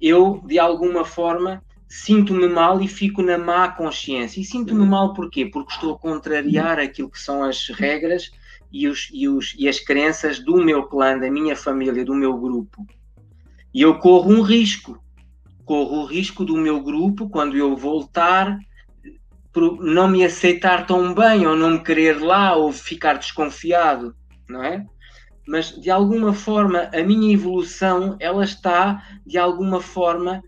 eu, 0.00 0.40
de 0.46 0.58
alguma 0.58 1.04
forma, 1.04 1.62
sinto-me 1.94 2.48
mal 2.48 2.80
e 2.80 2.88
fico 2.88 3.22
na 3.22 3.38
má 3.38 3.68
consciência. 3.68 4.40
E 4.40 4.44
sinto-me 4.44 4.84
mal 4.84 5.14
porquê? 5.14 5.46
Porque 5.46 5.74
estou 5.74 5.94
a 5.94 5.98
contrariar 5.98 6.80
aquilo 6.80 7.08
que 7.08 7.20
são 7.20 7.44
as 7.44 7.68
regras 7.68 8.32
e, 8.72 8.88
os, 8.88 9.08
e, 9.12 9.28
os, 9.28 9.54
e 9.56 9.68
as 9.68 9.78
crenças 9.78 10.40
do 10.40 10.56
meu 10.56 10.88
clã, 10.88 11.16
da 11.16 11.30
minha 11.30 11.54
família, 11.54 12.04
do 12.04 12.12
meu 12.12 12.36
grupo. 12.36 12.84
E 13.72 13.80
eu 13.80 13.96
corro 14.00 14.32
um 14.32 14.42
risco. 14.42 15.00
corro 15.64 16.02
o 16.02 16.04
risco 16.04 16.44
do 16.44 16.56
meu 16.56 16.82
grupo, 16.82 17.28
quando 17.28 17.56
eu 17.56 17.76
voltar, 17.76 18.58
não 19.80 20.08
me 20.08 20.24
aceitar 20.24 20.86
tão 20.86 21.14
bem, 21.14 21.46
ou 21.46 21.54
não 21.54 21.70
me 21.70 21.84
querer 21.84 22.20
lá, 22.20 22.56
ou 22.56 22.72
ficar 22.72 23.18
desconfiado, 23.18 24.16
não 24.48 24.64
é? 24.64 24.84
Mas 25.46 25.80
de 25.80 25.90
alguma 25.92 26.32
forma 26.32 26.90
a 26.92 27.02
minha 27.04 27.32
evolução 27.32 28.16
ela 28.18 28.42
está 28.42 29.00
de 29.24 29.38
alguma 29.38 29.80
forma 29.80 30.42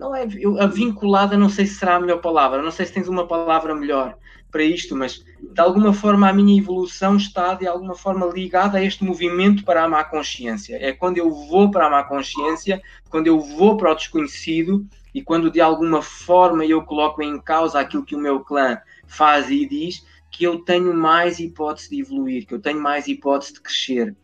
não 0.00 0.16
é 0.16 0.26
a 0.58 0.66
vinculada, 0.66 1.36
não 1.36 1.50
sei 1.50 1.66
se 1.66 1.74
será 1.74 1.96
a 1.96 2.00
melhor 2.00 2.22
palavra, 2.22 2.62
não 2.62 2.70
sei 2.70 2.86
se 2.86 2.92
tens 2.92 3.06
uma 3.06 3.28
palavra 3.28 3.74
melhor 3.74 4.16
para 4.50 4.64
isto, 4.64 4.96
mas 4.96 5.22
de 5.38 5.60
alguma 5.60 5.92
forma 5.92 6.26
a 6.26 6.32
minha 6.32 6.58
evolução 6.58 7.18
está 7.18 7.52
de 7.52 7.68
alguma 7.68 7.94
forma 7.94 8.24
ligada 8.26 8.78
a 8.78 8.82
este 8.82 9.04
movimento 9.04 9.62
para 9.62 9.84
a 9.84 9.88
má 9.88 10.02
consciência. 10.02 10.78
É 10.80 10.90
quando 10.90 11.18
eu 11.18 11.30
vou 11.30 11.70
para 11.70 11.86
a 11.86 11.90
má 11.90 12.02
consciência, 12.02 12.80
quando 13.10 13.26
eu 13.26 13.38
vou 13.38 13.76
para 13.76 13.92
o 13.92 13.94
desconhecido 13.94 14.86
e 15.14 15.22
quando 15.22 15.50
de 15.50 15.60
alguma 15.60 16.00
forma 16.00 16.64
eu 16.64 16.82
coloco 16.82 17.22
em 17.22 17.38
causa 17.38 17.78
aquilo 17.78 18.04
que 18.04 18.16
o 18.16 18.18
meu 18.18 18.40
clã 18.40 18.78
faz 19.06 19.50
e 19.50 19.66
diz, 19.66 20.02
que 20.30 20.44
eu 20.44 20.60
tenho 20.60 20.94
mais 20.94 21.38
hipótese 21.38 21.90
de 21.90 22.00
evoluir, 22.00 22.46
que 22.46 22.54
eu 22.54 22.60
tenho 22.60 22.80
mais 22.80 23.08
hipótese 23.08 23.52
de 23.52 23.60
crescer. 23.60 24.16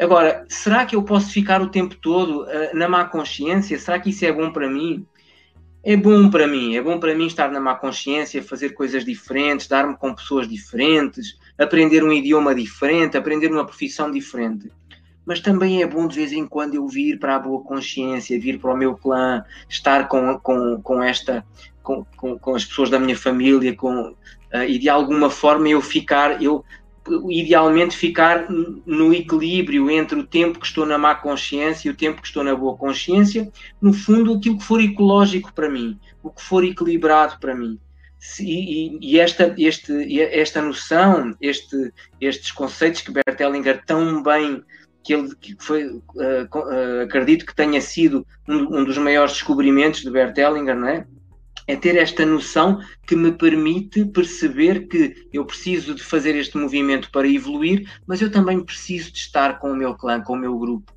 Agora, 0.00 0.46
será 0.48 0.86
que 0.86 0.96
eu 0.96 1.02
posso 1.02 1.30
ficar 1.30 1.60
o 1.60 1.68
tempo 1.68 1.94
todo 1.94 2.44
uh, 2.44 2.74
na 2.74 2.88
má 2.88 3.04
consciência? 3.04 3.78
Será 3.78 4.00
que 4.00 4.08
isso 4.08 4.24
é 4.24 4.32
bom 4.32 4.50
para 4.50 4.66
mim? 4.66 5.06
É 5.84 5.94
bom 5.94 6.30
para 6.30 6.46
mim, 6.46 6.74
é 6.74 6.82
bom 6.82 6.98
para 6.98 7.14
mim 7.14 7.26
estar 7.26 7.50
na 7.50 7.60
má 7.60 7.74
consciência, 7.74 8.42
fazer 8.42 8.70
coisas 8.70 9.04
diferentes, 9.04 9.66
dar-me 9.66 9.96
com 9.96 10.14
pessoas 10.14 10.48
diferentes, 10.48 11.38
aprender 11.58 12.02
um 12.02 12.12
idioma 12.12 12.54
diferente, 12.54 13.16
aprender 13.16 13.50
uma 13.50 13.64
profissão 13.64 14.10
diferente. 14.10 14.70
Mas 15.24 15.40
também 15.40 15.82
é 15.82 15.86
bom 15.86 16.06
de 16.06 16.16
vez 16.16 16.32
em 16.32 16.46
quando 16.46 16.74
eu 16.74 16.86
vir 16.88 17.18
para 17.18 17.36
a 17.36 17.38
boa 17.38 17.62
consciência, 17.62 18.40
vir 18.40 18.58
para 18.58 18.72
o 18.72 18.76
meu 18.76 18.94
clã, 18.94 19.44
estar 19.68 20.08
com, 20.08 20.38
com, 20.38 20.80
com 20.82 21.02
esta, 21.02 21.44
com, 21.82 22.04
com, 22.16 22.38
com 22.38 22.54
as 22.54 22.64
pessoas 22.64 22.88
da 22.88 22.98
minha 22.98 23.16
família, 23.16 23.74
com, 23.76 24.10
uh, 24.10 24.64
e 24.66 24.78
de 24.78 24.88
alguma 24.88 25.28
forma 25.28 25.68
eu 25.68 25.80
ficar, 25.80 26.42
eu 26.42 26.64
idealmente 27.30 27.96
ficar 27.96 28.46
no 28.48 29.12
equilíbrio 29.12 29.90
entre 29.90 30.18
o 30.18 30.26
tempo 30.26 30.58
que 30.58 30.66
estou 30.66 30.86
na 30.86 30.98
má 30.98 31.14
consciência 31.14 31.88
e 31.88 31.90
o 31.90 31.96
tempo 31.96 32.20
que 32.20 32.26
estou 32.26 32.44
na 32.44 32.54
boa 32.54 32.76
consciência, 32.76 33.50
no 33.80 33.92
fundo, 33.92 34.34
aquilo 34.34 34.58
que 34.58 34.64
for 34.64 34.80
ecológico 34.80 35.52
para 35.52 35.68
mim, 35.68 35.98
o 36.22 36.30
que 36.30 36.42
for 36.42 36.64
equilibrado 36.64 37.38
para 37.40 37.54
mim. 37.54 37.78
E, 38.38 38.98
e, 39.00 39.18
esta, 39.18 39.54
este, 39.56 40.20
esta 40.20 40.60
noção, 40.60 41.34
este, 41.40 41.92
estes 42.20 42.52
conceitos 42.52 43.00
que 43.00 43.12
Bert 43.12 43.40
Hellinger 43.40 43.82
tão 43.86 44.22
bem 44.22 44.62
que 45.02 45.14
ele 45.14 45.34
que 45.40 45.56
foi, 45.58 45.86
uh, 45.86 46.00
uh, 46.54 47.02
acredito 47.04 47.46
que 47.46 47.54
tenha 47.54 47.80
sido 47.80 48.26
um, 48.46 48.80
um, 48.80 48.84
dos 48.84 48.98
maiores 48.98 49.32
descobrimentos 49.32 50.02
de 50.02 50.10
Bert 50.10 50.36
Hellinger, 50.36 50.76
não 50.76 50.88
é? 50.88 51.06
É 51.70 51.76
ter 51.76 51.96
esta 51.96 52.26
noção 52.26 52.80
que 53.06 53.14
me 53.14 53.30
permite 53.30 54.04
perceber 54.04 54.88
que 54.88 55.28
eu 55.32 55.44
preciso 55.44 55.94
de 55.94 56.02
fazer 56.02 56.34
este 56.34 56.58
movimento 56.58 57.10
para 57.10 57.28
evoluir, 57.28 57.88
mas 58.06 58.20
eu 58.20 58.30
também 58.30 58.60
preciso 58.60 59.12
de 59.12 59.18
estar 59.18 59.58
com 59.60 59.70
o 59.70 59.76
meu 59.76 59.94
clã, 59.94 60.20
com 60.20 60.32
o 60.32 60.36
meu 60.36 60.58
grupo. 60.58 60.92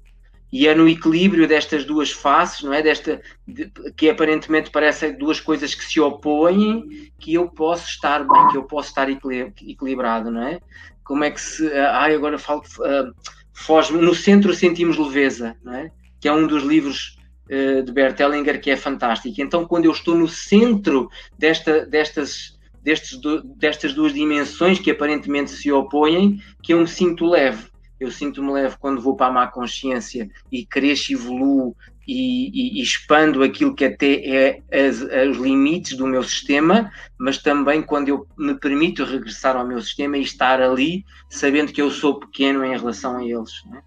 E 0.51 0.67
é 0.67 0.75
no 0.75 0.87
equilíbrio 0.87 1.47
destas 1.47 1.83
duas 1.83 2.11
faces, 2.11 2.63
não 2.63 2.73
é? 2.73 2.81
Desta, 2.81 3.21
de, 3.47 3.71
que 3.95 4.09
aparentemente 4.09 4.69
parecem 4.69 5.17
duas 5.17 5.39
coisas 5.39 5.73
que 5.73 5.83
se 5.83 5.99
opõem, 5.99 7.11
que 7.19 7.33
eu 7.33 7.47
posso 7.49 7.87
estar 7.87 8.19
bem, 8.19 8.47
que 8.49 8.57
eu 8.57 8.63
posso 8.63 8.89
estar 8.89 9.09
equilibrado, 9.09 10.29
não 10.29 10.43
é? 10.43 10.59
Como 11.03 11.23
é 11.23 11.31
que 11.31 11.41
se. 11.41 11.71
Ai, 11.73 12.13
agora 12.13 12.37
falo. 12.37 12.61
Uh, 12.79 13.13
foge 13.51 13.93
no 13.93 14.13
centro 14.13 14.53
sentimos 14.53 14.97
leveza, 14.97 15.55
não 15.63 15.73
é? 15.73 15.91
Que 16.19 16.27
é 16.27 16.31
um 16.33 16.45
dos 16.45 16.63
livros 16.63 17.17
de 17.47 17.91
Bert 17.91 18.19
Hellinger 18.19 18.61
que 18.61 18.71
é 18.71 18.75
fantástico. 18.75 19.41
Então, 19.41 19.65
quando 19.65 19.85
eu 19.85 19.91
estou 19.91 20.15
no 20.15 20.27
centro 20.27 21.09
desta, 21.37 21.85
destas, 21.85 22.57
destes, 22.81 23.19
destas 23.57 23.93
duas 23.93 24.13
dimensões 24.13 24.79
que 24.79 24.91
aparentemente 24.91 25.51
se 25.51 25.71
opõem, 25.71 26.41
que 26.61 26.73
eu 26.73 26.79
me 26.79 26.87
sinto 26.87 27.25
leve. 27.25 27.71
Eu 27.99 28.11
sinto-me 28.11 28.51
leve 28.51 28.75
quando 28.79 29.01
vou 29.01 29.15
para 29.15 29.27
a 29.27 29.31
má 29.31 29.47
consciência 29.47 30.29
e 30.51 30.65
cresço, 30.65 31.13
evoluo 31.13 31.73
e, 32.05 32.49
e, 32.49 32.79
e 32.79 32.83
expando 32.83 33.43
aquilo 33.43 33.73
que 33.73 33.85
até 33.85 34.61
é 34.69 34.89
os 35.29 35.37
limites 35.37 35.95
do 35.95 36.05
meu 36.05 36.21
sistema, 36.21 36.91
mas 37.17 37.37
também 37.37 37.81
quando 37.81 38.09
eu 38.09 38.27
me 38.37 38.55
permito 38.55 39.05
regressar 39.05 39.55
ao 39.55 39.65
meu 39.65 39.81
sistema 39.81 40.17
e 40.17 40.21
estar 40.21 40.61
ali, 40.61 41.05
sabendo 41.29 41.71
que 41.71 41.81
eu 41.81 41.89
sou 41.89 42.19
pequeno 42.19 42.65
em 42.65 42.71
relação 42.71 43.17
a 43.17 43.23
eles. 43.23 43.63
Né? 43.67 43.81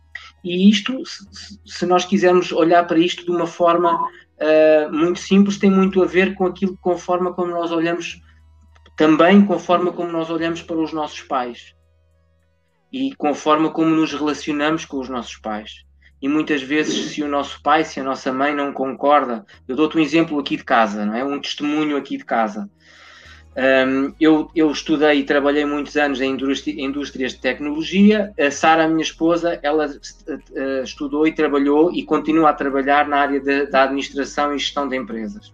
E 0.46 0.70
isto, 0.70 1.02
se 1.66 1.84
nós 1.86 2.04
quisermos 2.04 2.52
olhar 2.52 2.86
para 2.86 3.00
isto 3.00 3.24
de 3.24 3.30
uma 3.32 3.48
forma 3.48 4.00
uh, 4.00 4.92
muito 4.92 5.18
simples, 5.18 5.58
tem 5.58 5.68
muito 5.68 6.00
a 6.00 6.06
ver 6.06 6.36
com 6.36 6.46
aquilo, 6.46 6.78
com 6.80 6.92
a 6.92 6.98
forma 6.98 7.34
como 7.34 7.50
nós 7.50 7.72
olhamos, 7.72 8.22
também 8.96 9.44
com 9.44 9.58
forma 9.58 9.92
como 9.92 10.12
nós 10.12 10.30
olhamos 10.30 10.62
para 10.62 10.76
os 10.76 10.92
nossos 10.92 11.20
pais 11.22 11.74
e 12.92 13.12
com 13.16 13.30
a 13.30 13.34
forma 13.34 13.70
como 13.70 13.90
nos 13.90 14.12
relacionamos 14.12 14.84
com 14.84 15.00
os 15.00 15.08
nossos 15.08 15.36
pais. 15.36 15.84
E 16.22 16.28
muitas 16.28 16.62
vezes, 16.62 17.10
se 17.10 17.24
o 17.24 17.28
nosso 17.28 17.60
pai, 17.60 17.84
se 17.84 17.98
a 17.98 18.04
nossa 18.04 18.32
mãe 18.32 18.54
não 18.54 18.72
concorda, 18.72 19.44
eu 19.66 19.74
dou-te 19.74 19.98
um 19.98 20.00
exemplo 20.00 20.38
aqui 20.38 20.56
de 20.56 20.64
casa, 20.64 21.04
não 21.04 21.14
é? 21.14 21.24
Um 21.24 21.40
testemunho 21.40 21.96
aqui 21.96 22.16
de 22.16 22.24
casa. 22.24 22.70
Um, 23.56 24.12
eu, 24.20 24.50
eu, 24.54 24.70
estudei 24.70 25.20
e 25.20 25.24
trabalhei 25.24 25.64
muitos 25.64 25.96
anos 25.96 26.20
em 26.20 26.36
indústrias 26.76 27.32
de 27.32 27.38
tecnologia. 27.38 28.30
A 28.38 28.50
Sara, 28.50 28.86
minha 28.86 29.02
esposa, 29.02 29.58
ela 29.62 29.86
uh, 29.86 30.82
estudou 30.84 31.26
e 31.26 31.32
trabalhou 31.32 31.90
e 31.90 32.02
continua 32.02 32.50
a 32.50 32.52
trabalhar 32.52 33.08
na 33.08 33.16
área 33.16 33.40
de, 33.40 33.64
da 33.66 33.84
administração 33.84 34.54
e 34.54 34.58
gestão 34.58 34.86
de 34.86 34.94
empresas. 34.94 35.50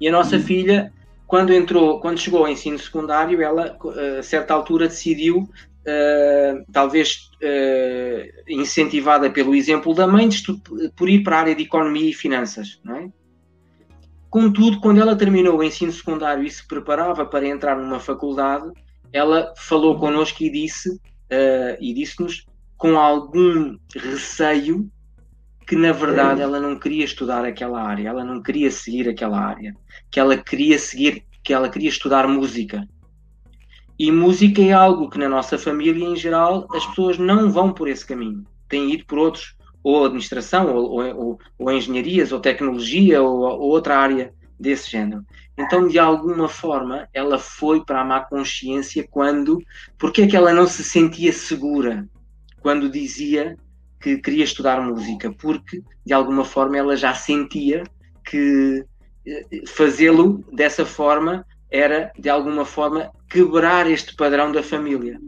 E 0.00 0.06
a 0.06 0.12
nossa 0.12 0.38
filha, 0.38 0.92
quando 1.26 1.52
entrou, 1.52 1.98
quando 1.98 2.20
chegou 2.20 2.44
ao 2.44 2.48
ensino 2.48 2.78
secundário, 2.78 3.42
ela 3.42 3.76
a 4.18 4.22
certa 4.22 4.54
altura 4.54 4.86
decidiu, 4.86 5.38
uh, 5.38 6.64
talvez 6.72 7.28
uh, 7.42 8.42
incentivada 8.48 9.28
pelo 9.28 9.52
exemplo 9.52 9.92
da 9.92 10.06
mãe, 10.06 10.28
por 10.94 11.08
ir 11.08 11.24
para 11.24 11.38
a 11.38 11.40
área 11.40 11.56
de 11.56 11.64
economia 11.64 12.08
e 12.08 12.14
finanças, 12.14 12.80
não 12.84 12.94
é? 12.94 13.08
Contudo, 14.30 14.80
quando 14.80 15.00
ela 15.00 15.16
terminou 15.16 15.58
o 15.58 15.62
ensino 15.62 15.90
secundário 15.90 16.44
e 16.44 16.50
se 16.50 16.66
preparava 16.66 17.24
para 17.24 17.46
entrar 17.46 17.76
numa 17.76 17.98
faculdade, 17.98 18.70
ela 19.12 19.54
falou 19.56 19.98
connosco 19.98 20.42
e 20.42 20.50
disse 20.50 20.90
uh, 20.90 21.76
e 21.80 21.94
disse-nos 21.94 22.44
com 22.76 22.98
algum 22.98 23.76
receio 23.94 24.90
que 25.66 25.76
na 25.76 25.92
verdade 25.92 26.40
ela 26.40 26.58
não 26.58 26.78
queria 26.78 27.04
estudar 27.04 27.44
aquela 27.44 27.82
área, 27.82 28.08
ela 28.08 28.24
não 28.24 28.42
queria 28.42 28.70
seguir 28.70 29.08
aquela 29.08 29.38
área, 29.38 29.74
que 30.10 30.18
ela 30.18 30.36
queria 30.36 30.78
seguir, 30.78 31.24
que 31.42 31.52
ela 31.52 31.68
queria 31.68 31.90
estudar 31.90 32.26
música. 32.26 32.88
E 33.98 34.10
música 34.10 34.62
é 34.62 34.72
algo 34.72 35.10
que 35.10 35.18
na 35.18 35.28
nossa 35.28 35.58
família 35.58 36.06
em 36.06 36.16
geral 36.16 36.66
as 36.72 36.86
pessoas 36.86 37.18
não 37.18 37.50
vão 37.50 37.72
por 37.72 37.88
esse 37.88 38.06
caminho, 38.06 38.44
têm 38.66 38.94
ido 38.94 39.04
por 39.04 39.18
outros 39.18 39.57
ou 39.82 40.04
administração, 40.04 40.74
ou, 40.74 41.16
ou, 41.16 41.38
ou 41.58 41.72
engenharias, 41.72 42.32
ou 42.32 42.40
tecnologia, 42.40 43.22
ou, 43.22 43.40
ou, 43.40 43.60
outra 43.60 43.98
área 43.98 44.32
desse 44.58 44.90
género. 44.90 45.24
Então, 45.56 45.88
de 45.88 45.98
alguma 45.98 46.48
forma, 46.48 47.08
ela 47.12 47.38
foi 47.38 47.84
para 47.84 48.00
a 48.00 48.04
má 48.04 48.20
consciência 48.20 49.06
quando. 49.08 49.60
Porque 49.98 50.22
é 50.22 50.26
que 50.26 50.36
ela 50.36 50.52
não 50.52 50.66
se 50.66 50.84
sentia 50.84 51.32
segura 51.32 52.08
quando 52.60 52.90
dizia 52.90 53.56
que 54.00 54.18
queria 54.18 54.44
estudar 54.44 54.80
música? 54.80 55.32
Porque, 55.32 55.82
de 56.04 56.12
alguma 56.12 56.44
forma, 56.44 56.76
ela 56.76 56.96
já 56.96 57.14
sentia 57.14 57.82
que 58.24 58.84
eh, 59.26 59.44
fazê-lo 59.66 60.44
dessa 60.52 60.86
forma 60.86 61.44
era, 61.70 62.12
de 62.18 62.28
alguma 62.28 62.64
forma, 62.64 63.10
quebrar 63.28 63.90
este 63.90 64.14
padrão 64.14 64.52
da 64.52 64.62
família. 64.62 65.20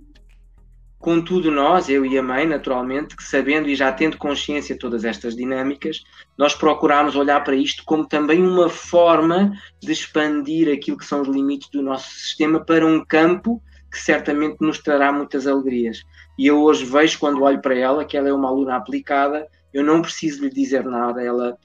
Contudo, 1.00 1.50
nós, 1.50 1.88
eu 1.88 2.04
e 2.04 2.18
a 2.18 2.22
mãe, 2.22 2.46
naturalmente, 2.46 3.16
que 3.16 3.24
sabendo 3.24 3.70
e 3.70 3.74
já 3.74 3.90
tendo 3.90 4.18
consciência 4.18 4.74
de 4.74 4.78
todas 4.78 5.02
estas 5.02 5.34
dinâmicas, 5.34 6.04
nós 6.36 6.54
procuramos 6.54 7.16
olhar 7.16 7.42
para 7.42 7.56
isto 7.56 7.82
como 7.86 8.06
também 8.06 8.46
uma 8.46 8.68
forma 8.68 9.50
de 9.80 9.90
expandir 9.90 10.70
aquilo 10.70 10.98
que 10.98 11.06
são 11.06 11.22
os 11.22 11.28
limites 11.28 11.70
do 11.70 11.80
nosso 11.80 12.10
sistema 12.10 12.62
para 12.62 12.86
um 12.86 13.02
campo 13.02 13.62
que 13.90 13.98
certamente 13.98 14.58
nos 14.60 14.78
trará 14.78 15.10
muitas 15.10 15.46
alegrias. 15.46 16.04
E 16.38 16.46
eu 16.46 16.60
hoje 16.60 16.84
vejo, 16.84 17.18
quando 17.18 17.42
olho 17.42 17.62
para 17.62 17.74
ela, 17.74 18.04
que 18.04 18.18
ela 18.18 18.28
é 18.28 18.32
uma 18.32 18.50
aluna 18.50 18.76
aplicada, 18.76 19.48
eu 19.72 19.82
não 19.82 20.02
preciso 20.02 20.42
lhe 20.42 20.50
dizer 20.50 20.84
nada, 20.84 21.22
ela 21.22 21.56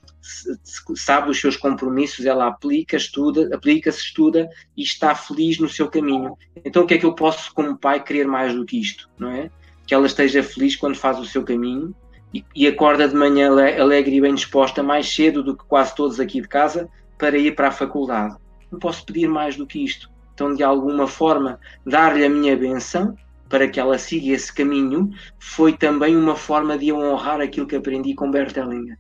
sabe 0.96 1.30
os 1.30 1.40
seus 1.40 1.56
compromissos, 1.56 2.26
ela 2.26 2.48
aplica, 2.48 2.98
estuda, 2.98 3.50
aplica-se, 3.54 4.00
estuda 4.00 4.50
e 4.76 4.82
está 4.82 5.14
feliz 5.14 5.60
no 5.60 5.70
seu 5.70 5.88
caminho. 5.88 6.38
Então 6.64 6.84
o 6.84 6.88
que 6.88 6.96
é 6.96 6.98
que 6.98 7.06
eu 7.06 7.14
posso, 7.14 7.54
como 7.54 7.78
pai, 7.78 8.04
querer 8.04 8.28
mais 8.28 8.54
do 8.54 8.66
que 8.66 8.80
isto, 8.80 9.10
não 9.18 9.30
é? 9.30 9.50
Que 9.86 9.94
ela 9.94 10.08
esteja 10.08 10.42
feliz 10.42 10.76
quando 10.76 10.96
faz 10.96 11.20
o 11.20 11.26
seu 11.26 11.44
caminho 11.44 11.96
e, 12.34 12.44
e 12.56 12.68
acorda 12.68 13.08
de 13.08 13.16
manhã 13.16 13.50
alegre 13.50 14.16
e 14.16 14.22
bem 14.22 14.34
disposta 14.34 14.82
mais 14.82 15.14
cedo 15.14 15.44
do 15.44 15.56
que 15.56 15.66
quase 15.66 15.96
todos 15.96 16.20
aqui 16.20 16.42
de 16.42 16.48
casa 16.48 16.90
para 17.18 17.38
ir 17.38 17.56
para 17.56 17.68
a 17.68 17.72
faculdade. 17.72 18.36
Não 18.72 18.80
posso 18.80 19.06
pedir 19.06 19.28
mais 19.28 19.56
do 19.56 19.68
que 19.68 19.84
isto. 19.84 20.10
Então, 20.34 20.54
de 20.54 20.64
alguma 20.64 21.08
forma, 21.08 21.60
dar-lhe 21.86 22.26
a 22.26 22.30
minha 22.30 22.58
benção 22.58 23.16
para 23.48 23.68
que 23.70 23.80
ela 23.80 23.98
siga 23.98 24.34
esse 24.34 24.54
caminho 24.54 25.12
foi 25.40 25.74
também 25.74 26.18
uma 26.18 26.36
forma 26.36 26.78
de 26.78 26.90
eu 26.90 26.98
honrar 26.98 27.40
aquilo 27.40 27.68
que 27.68 27.76
aprendi 27.76 28.16
com 28.16 28.32
Bertelinha 28.32 28.98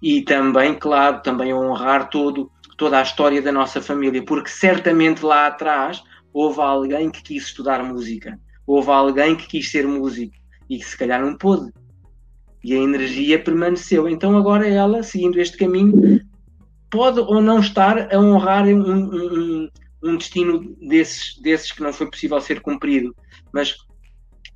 e 0.00 0.22
também, 0.22 0.74
claro, 0.74 1.22
também 1.22 1.54
honrar 1.54 2.10
todo, 2.10 2.50
toda 2.76 2.98
a 2.98 3.02
história 3.02 3.40
da 3.40 3.52
nossa 3.52 3.80
família, 3.80 4.24
porque 4.24 4.50
certamente 4.50 5.24
lá 5.24 5.46
atrás 5.46 6.02
houve 6.32 6.60
alguém 6.60 7.10
que 7.10 7.22
quis 7.22 7.44
estudar 7.44 7.82
música, 7.82 8.38
houve 8.66 8.90
alguém 8.90 9.34
que 9.34 9.46
quis 9.46 9.70
ser 9.70 9.86
músico 9.86 10.34
e 10.68 10.78
que 10.78 10.84
se 10.84 10.96
calhar 10.96 11.20
não 11.20 11.36
pôde. 11.36 11.72
E 12.62 12.74
a 12.74 12.78
energia 12.78 13.42
permaneceu. 13.42 14.08
Então 14.08 14.36
agora 14.36 14.66
ela, 14.66 15.02
seguindo 15.02 15.40
este 15.40 15.56
caminho, 15.56 16.20
pode 16.90 17.20
ou 17.20 17.40
não 17.40 17.60
estar 17.60 18.12
a 18.12 18.18
honrar 18.18 18.66
um, 18.66 18.80
um, 18.80 19.68
um 20.02 20.16
destino 20.16 20.76
desses, 20.80 21.40
desses 21.40 21.72
que 21.72 21.82
não 21.82 21.92
foi 21.92 22.10
possível 22.10 22.40
ser 22.40 22.60
cumprido. 22.60 23.14
Mas 23.52 23.76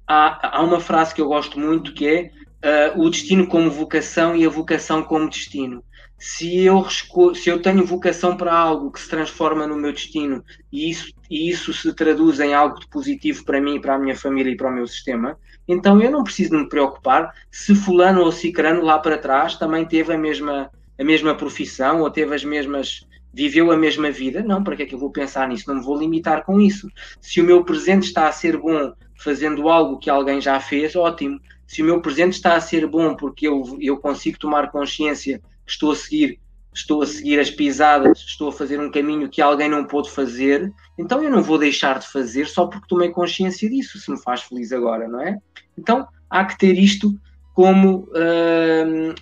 há, 0.07 0.59
há 0.59 0.63
uma 0.63 0.81
frase 0.81 1.15
que 1.15 1.21
eu 1.21 1.29
gosto 1.29 1.59
muito 1.59 1.95
que 1.95 2.07
é 2.07 2.31
uh, 2.65 3.01
o 3.01 3.11
destino 3.11 3.47
como 3.47 3.71
vocação 3.71 4.37
e 4.37 4.45
a 4.45 4.49
vocação 4.49 5.03
como 5.03 5.29
destino. 5.29 5.85
Se 6.19 6.65
eu, 6.65 6.87
se 7.35 7.49
eu 7.49 7.63
tenho 7.63 7.85
vocação 7.85 8.37
para 8.37 8.55
algo 8.55 8.91
que 8.91 9.01
se 9.01 9.09
transforma 9.09 9.67
no 9.67 9.77
meu 9.77 9.91
destino 9.91 10.45
e 10.71 10.91
isso, 10.91 11.15
e 11.31 11.49
isso 11.49 11.73
se 11.73 11.95
traduz 11.95 12.41
em 12.41 12.53
algo 12.53 12.79
de 12.79 12.87
positivo 12.89 13.43
para 13.45 13.61
mim, 13.61 13.81
para 13.81 13.95
a 13.95 13.99
minha 13.99 14.15
família 14.15 14.53
e 14.53 14.57
para 14.57 14.69
o 14.69 14.75
meu 14.75 14.87
sistema, 14.87 15.39
então 15.67 16.01
eu 16.03 16.11
não 16.11 16.23
preciso 16.23 16.55
me 16.55 16.69
preocupar 16.69 17.33
se 17.51 17.75
fulano 17.75 18.21
ou 18.21 18.31
cicrano 18.31 18.83
lá 18.83 18.99
para 18.99 19.17
trás 19.17 19.57
também 19.57 19.87
teve 19.87 20.13
a 20.13 20.19
mesma, 20.19 20.71
a 20.99 21.05
mesma 21.05 21.35
profissão 21.35 22.03
ou 22.03 22.11
teve 22.11 22.35
as 22.35 22.45
mesmas 22.45 23.07
viveu 23.33 23.71
a 23.71 23.77
mesma 23.77 24.11
vida, 24.11 24.43
não, 24.43 24.63
para 24.63 24.77
que 24.77 24.83
é 24.83 24.87
que 24.87 24.95
eu 24.95 24.99
vou 24.99 25.11
pensar 25.11 25.49
nisso? 25.49 25.65
Não 25.69 25.77
me 25.77 25.85
vou 25.85 25.97
limitar 25.97 26.45
com 26.45 26.61
isso. 26.61 26.89
Se 27.21 27.41
o 27.41 27.45
meu 27.45 27.65
presente 27.65 28.05
está 28.05 28.29
a 28.29 28.33
ser 28.33 28.57
bom 28.57 28.93
fazendo 29.17 29.69
algo 29.69 29.99
que 29.99 30.11
alguém 30.11 30.41
já 30.41 30.59
fez, 30.59 30.97
ótimo. 30.97 31.41
Se 31.71 31.83
o 31.83 31.85
meu 31.85 32.03
presente 32.03 32.33
está 32.33 32.57
a 32.57 32.61
ser 32.61 32.85
bom 32.85 33.15
porque 33.15 33.47
eu, 33.47 33.79
eu 33.81 33.97
consigo 33.97 34.37
tomar 34.37 34.73
consciência 34.73 35.39
que 35.65 35.71
estou 35.71 35.93
a 35.93 35.95
seguir 35.95 36.41
estou 36.75 37.01
a 37.01 37.07
seguir 37.07 37.39
as 37.39 37.49
pisadas, 37.49 38.19
estou 38.19 38.49
a 38.49 38.53
fazer 38.53 38.81
um 38.81 38.91
caminho 38.91 39.29
que 39.29 39.41
alguém 39.41 39.69
não 39.69 39.85
pôde 39.85 40.11
fazer, 40.11 40.73
então 40.99 41.23
eu 41.23 41.31
não 41.31 41.43
vou 41.43 41.59
deixar 41.59 42.01
de 42.01 42.09
fazer 42.09 42.49
só 42.49 42.67
porque 42.67 42.89
tomei 42.89 43.11
consciência 43.11 43.71
disso, 43.71 44.01
se 44.01 44.11
me 44.11 44.21
faz 44.21 44.43
feliz 44.43 44.73
agora, 44.73 45.07
não 45.07 45.21
é? 45.21 45.39
Então 45.79 46.09
há 46.29 46.45
que 46.45 46.59
ter 46.59 46.77
isto 46.77 47.15
como 47.55 48.09
uh, 48.09 49.15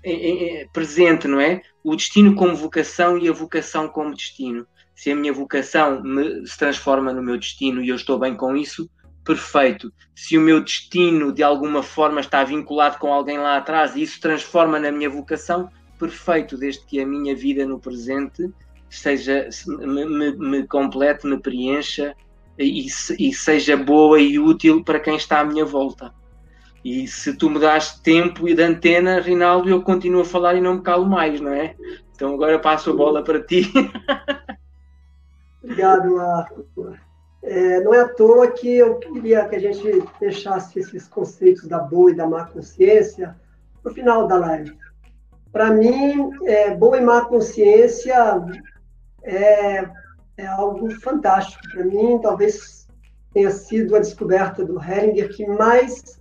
presente, 0.72 1.28
não 1.28 1.40
é? 1.40 1.60
O 1.84 1.94
destino 1.94 2.34
como 2.34 2.56
vocação 2.56 3.18
e 3.18 3.28
a 3.28 3.32
vocação 3.32 3.88
como 3.88 4.14
destino. 4.14 4.66
Se 4.94 5.10
a 5.10 5.16
minha 5.16 5.34
vocação 5.34 6.02
me, 6.02 6.46
se 6.46 6.56
transforma 6.56 7.12
no 7.12 7.22
meu 7.22 7.36
destino 7.36 7.82
e 7.82 7.90
eu 7.90 7.96
estou 7.96 8.18
bem 8.18 8.34
com 8.34 8.56
isso, 8.56 8.88
perfeito. 9.28 9.92
Se 10.14 10.38
o 10.38 10.40
meu 10.40 10.64
destino 10.64 11.30
de 11.30 11.42
alguma 11.42 11.82
forma 11.82 12.18
está 12.18 12.42
vinculado 12.42 12.98
com 12.98 13.12
alguém 13.12 13.36
lá 13.36 13.58
atrás 13.58 13.94
e 13.94 14.00
isso 14.00 14.18
transforma 14.22 14.78
na 14.78 14.90
minha 14.90 15.10
vocação, 15.10 15.68
perfeito, 15.98 16.56
desde 16.56 16.86
que 16.86 16.98
a 16.98 17.06
minha 17.06 17.36
vida 17.36 17.66
no 17.66 17.78
presente 17.78 18.50
seja, 18.88 19.46
me, 19.66 20.06
me, 20.06 20.32
me 20.34 20.66
complete, 20.66 21.26
me 21.26 21.38
preencha 21.38 22.16
e, 22.58 22.86
e 22.86 23.34
seja 23.34 23.76
boa 23.76 24.18
e 24.18 24.38
útil 24.38 24.82
para 24.82 24.98
quem 24.98 25.16
está 25.16 25.40
à 25.40 25.44
minha 25.44 25.66
volta. 25.66 26.10
E 26.82 27.06
se 27.06 27.36
tu 27.36 27.50
me 27.50 27.58
das 27.58 28.00
tempo 28.00 28.48
e 28.48 28.54
de 28.54 28.62
antena, 28.62 29.20
Rinaldo, 29.20 29.68
eu 29.68 29.82
continuo 29.82 30.22
a 30.22 30.24
falar 30.24 30.54
e 30.54 30.60
não 30.62 30.76
me 30.76 30.82
calo 30.82 31.04
mais, 31.04 31.38
não 31.38 31.52
é? 31.52 31.76
Então 32.14 32.32
agora 32.32 32.58
passo 32.58 32.90
a 32.90 32.96
bola 32.96 33.22
para 33.22 33.42
ti. 33.42 33.70
Obrigado, 35.62 36.16
Marco. 36.16 36.64
É, 37.42 37.80
não 37.80 37.94
é 37.94 38.00
à 38.00 38.08
toa 38.08 38.50
que 38.50 38.78
eu 38.78 38.96
queria 38.96 39.48
que 39.48 39.56
a 39.56 39.60
gente 39.60 40.04
deixasse 40.18 40.78
esses 40.78 41.06
conceitos 41.06 41.66
da 41.68 41.78
boa 41.78 42.10
e 42.10 42.14
da 42.14 42.26
má 42.26 42.46
consciência 42.46 43.36
no 43.84 43.92
final 43.92 44.26
da 44.26 44.36
live. 44.36 44.76
Para 45.52 45.70
mim, 45.70 46.30
é, 46.44 46.74
boa 46.74 46.98
e 46.98 47.00
má 47.00 47.24
consciência 47.24 48.44
é, 49.22 49.88
é 50.36 50.46
algo 50.46 50.90
fantástico. 51.00 51.62
Para 51.70 51.84
mim, 51.84 52.18
talvez 52.20 52.86
tenha 53.32 53.50
sido 53.50 53.94
a 53.94 54.00
descoberta 54.00 54.64
do 54.64 54.82
Heringer 54.82 55.28
que 55.34 55.46
mais 55.46 56.20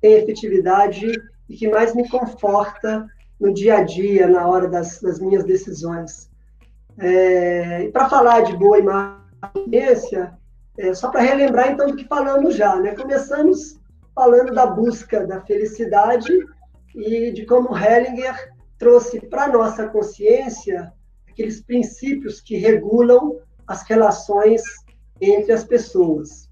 tem 0.00 0.14
efetividade 0.14 1.10
e 1.48 1.56
que 1.56 1.68
mais 1.68 1.94
me 1.94 2.08
conforta 2.08 3.06
no 3.40 3.52
dia 3.52 3.78
a 3.78 3.82
dia, 3.82 4.26
na 4.26 4.46
hora 4.46 4.68
das, 4.68 5.00
das 5.00 5.18
minhas 5.18 5.44
decisões. 5.44 6.28
É, 6.98 7.84
e 7.84 7.92
para 7.92 8.08
falar 8.08 8.42
de 8.42 8.56
boa 8.56 8.78
e 8.78 8.82
má 8.82 9.20
consciência, 9.54 10.36
é, 10.78 10.94
só 10.94 11.10
para 11.10 11.20
relembrar 11.20 11.72
então 11.72 11.88
do 11.88 11.96
que 11.96 12.06
falamos 12.06 12.54
já, 12.54 12.76
né? 12.76 12.94
Começamos 12.94 13.78
falando 14.14 14.54
da 14.54 14.64
busca 14.66 15.26
da 15.26 15.40
felicidade 15.40 16.32
e 16.94 17.32
de 17.32 17.44
como 17.44 17.76
Hellinger 17.76 18.52
trouxe 18.78 19.20
para 19.20 19.48
nossa 19.48 19.88
consciência 19.88 20.92
aqueles 21.28 21.60
princípios 21.60 22.40
que 22.40 22.56
regulam 22.56 23.40
as 23.66 23.82
relações 23.82 24.62
entre 25.20 25.52
as 25.52 25.64
pessoas, 25.64 26.48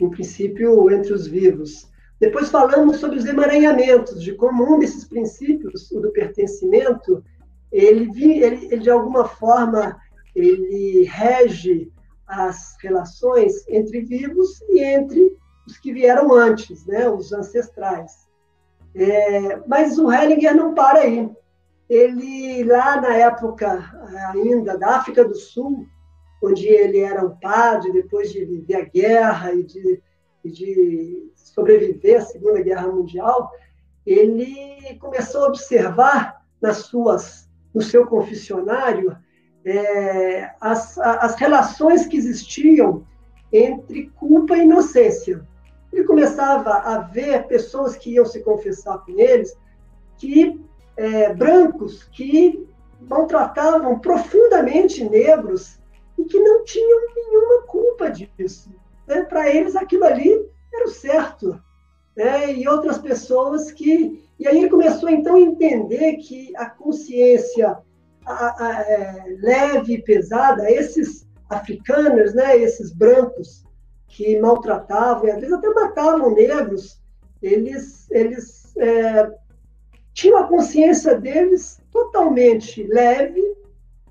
em 0.00 0.08
princípio 0.08 0.90
entre 0.90 1.12
os 1.12 1.26
vivos. 1.26 1.88
Depois 2.18 2.50
falamos 2.50 2.96
sobre 2.96 3.18
os 3.18 3.26
emaranhamentos, 3.26 4.22
de 4.22 4.34
como 4.34 4.74
um 4.74 4.78
desses 4.78 5.04
princípios, 5.04 5.90
o 5.90 6.00
do 6.00 6.10
pertencimento, 6.10 7.22
ele, 7.70 8.10
ele, 8.42 8.66
ele 8.66 8.78
de 8.78 8.90
alguma 8.90 9.26
forma 9.26 9.98
ele 10.34 11.04
rege 11.04 11.90
as 12.30 12.76
relações 12.80 13.66
entre 13.68 14.02
vivos 14.02 14.62
e 14.68 14.80
entre 14.80 15.36
os 15.66 15.76
que 15.78 15.92
vieram 15.92 16.32
antes, 16.32 16.86
né, 16.86 17.08
os 17.08 17.32
ancestrais. 17.32 18.28
É, 18.94 19.56
mas 19.66 19.98
o 19.98 20.10
Hellinger 20.10 20.54
não 20.54 20.72
para 20.72 21.00
aí. 21.00 21.28
Ele, 21.88 22.62
lá 22.64 23.00
na 23.00 23.16
época 23.16 23.84
ainda 24.28 24.78
da 24.78 24.96
África 24.96 25.24
do 25.24 25.34
Sul, 25.34 25.86
onde 26.42 26.68
ele 26.68 27.00
era 27.00 27.24
um 27.24 27.36
padre, 27.36 27.92
depois 27.92 28.32
de 28.32 28.44
viver 28.44 28.76
a 28.76 28.84
guerra 28.84 29.52
e 29.52 29.64
de, 29.64 30.02
e 30.44 30.50
de 30.50 31.32
sobreviver 31.34 32.20
à 32.20 32.24
Segunda 32.24 32.62
Guerra 32.62 32.86
Mundial, 32.86 33.50
ele 34.06 34.96
começou 35.00 35.44
a 35.44 35.48
observar 35.48 36.44
nas 36.60 36.78
suas, 36.78 37.48
no 37.74 37.82
seu 37.82 38.06
confessionário 38.06 39.16
é, 39.64 40.50
as, 40.60 40.98
as 40.98 41.34
relações 41.34 42.06
que 42.06 42.16
existiam 42.16 43.06
entre 43.52 44.10
culpa 44.10 44.56
e 44.56 44.62
inocência. 44.62 45.46
Ele 45.92 46.04
começava 46.04 46.70
a 46.70 46.98
ver 46.98 47.46
pessoas 47.46 47.96
que 47.96 48.14
iam 48.14 48.24
se 48.24 48.40
confessar 48.40 48.98
com 48.98 49.18
eles, 49.18 49.56
que 50.16 50.60
é, 50.96 51.34
brancos 51.34 52.04
que 52.04 52.66
maltratavam 53.00 53.98
profundamente 53.98 55.02
negros 55.08 55.80
e 56.18 56.24
que 56.24 56.38
não 56.38 56.64
tinham 56.64 57.00
nenhuma 57.14 57.62
culpa 57.62 58.10
disso. 58.10 58.70
Né? 59.06 59.22
Para 59.22 59.48
eles, 59.48 59.74
aquilo 59.74 60.04
ali 60.04 60.48
era 60.72 60.84
o 60.84 60.90
certo. 60.90 61.60
Né? 62.16 62.52
E 62.52 62.68
outras 62.68 62.98
pessoas 62.98 63.72
que. 63.72 64.28
E 64.38 64.46
aí 64.46 64.58
ele 64.58 64.70
começou 64.70 65.08
então 65.08 65.34
a 65.36 65.40
entender 65.40 66.16
que 66.16 66.54
a 66.56 66.66
consciência 66.66 67.78
a, 68.30 68.66
a, 68.66 68.80
é, 68.82 69.36
leve 69.40 69.94
e 69.94 70.02
pesada, 70.02 70.70
esses 70.70 71.26
africanos, 71.48 72.34
né, 72.34 72.56
esses 72.56 72.92
brancos 72.92 73.64
que 74.06 74.38
maltratavam 74.38 75.26
e 75.26 75.30
às 75.30 75.40
vezes 75.40 75.52
até 75.52 75.68
matavam 75.70 76.34
negros, 76.34 77.00
eles, 77.42 78.10
eles 78.10 78.76
é, 78.76 79.30
tinham 80.12 80.38
a 80.38 80.46
consciência 80.46 81.18
deles 81.18 81.80
totalmente 81.90 82.82
leve, 82.84 83.42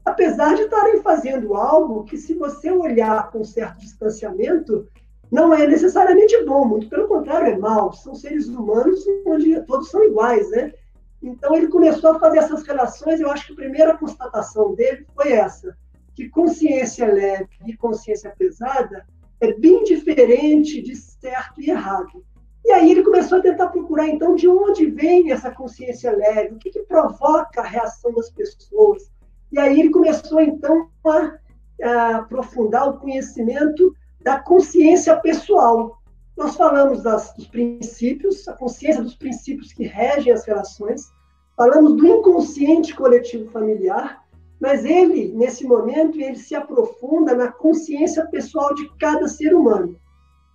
apesar 0.04 0.56
de 0.56 0.64
estarem 0.64 1.02
fazendo 1.02 1.54
algo 1.54 2.04
que, 2.04 2.18
se 2.18 2.34
você 2.34 2.72
olhar 2.72 3.32
com 3.32 3.44
certo 3.44 3.80
distanciamento, 3.80 4.88
não 5.32 5.54
é 5.54 5.68
necessariamente 5.68 6.44
bom, 6.44 6.66
muito 6.66 6.90
pelo 6.90 7.08
contrário, 7.08 7.54
é 7.54 7.58
mal. 7.58 7.94
São 7.94 8.16
seres 8.16 8.48
humanos 8.48 9.06
onde 9.26 9.62
todos 9.66 9.90
são 9.90 10.04
iguais, 10.04 10.50
né? 10.50 10.74
Então 11.22 11.56
ele 11.56 11.68
começou 11.68 12.12
a 12.12 12.20
fazer 12.20 12.40
essas 12.40 12.66
relações. 12.66 13.20
Eu 13.20 13.30
acho 13.30 13.48
que 13.48 13.54
a 13.54 13.56
primeira 13.56 13.98
constatação 13.98 14.74
dele 14.74 15.06
foi 15.14 15.34
essa: 15.34 15.78
que 16.16 16.30
consciência 16.30 17.06
leve 17.06 17.50
e 17.66 17.76
consciência 17.76 18.34
pesada 18.38 19.06
é 19.42 19.54
bem 19.54 19.84
diferente 19.84 20.82
de 20.82 20.96
certo 20.96 21.62
e 21.62 21.70
errado. 21.70 22.24
E 22.66 22.72
aí 22.72 22.92
ele 22.92 23.04
começou 23.04 23.40
a 23.40 23.42
tentar 23.42 23.68
procurar, 23.68 24.08
então, 24.08 24.36
de 24.36 24.48
onde 24.48 24.86
vem 24.86 25.32
essa 25.32 25.50
consciência 25.50 26.12
leve, 26.12 26.56
o 26.56 26.58
que, 26.58 26.70
que 26.70 26.82
provoca 26.82 27.62
a 27.62 27.66
reação 27.66 28.14
das 28.14 28.30
pessoas. 28.30 29.10
E 29.52 29.58
aí 29.58 29.80
ele 29.80 29.90
começou, 29.90 30.42
então, 30.42 30.90
a, 31.06 31.38
a 31.82 32.18
aprofundar 32.18 32.90
o 32.90 33.00
conhecimento 33.00 33.96
da 34.22 34.40
consciência 34.40 35.16
pessoal. 35.18 35.99
Nós 36.40 36.56
falamos 36.56 37.04
das, 37.04 37.34
dos 37.34 37.48
princípios, 37.48 38.48
a 38.48 38.54
consciência 38.54 39.04
dos 39.04 39.14
princípios 39.14 39.74
que 39.74 39.84
regem 39.84 40.32
as 40.32 40.46
relações, 40.46 41.12
falamos 41.58 41.98
do 41.98 42.08
inconsciente 42.08 42.96
coletivo 42.96 43.52
familiar, 43.52 44.24
mas 44.58 44.86
ele, 44.86 45.34
nesse 45.34 45.66
momento, 45.66 46.18
ele 46.18 46.38
se 46.38 46.56
aprofunda 46.56 47.36
na 47.36 47.52
consciência 47.52 48.26
pessoal 48.28 48.74
de 48.74 48.90
cada 48.98 49.28
ser 49.28 49.54
humano, 49.54 50.00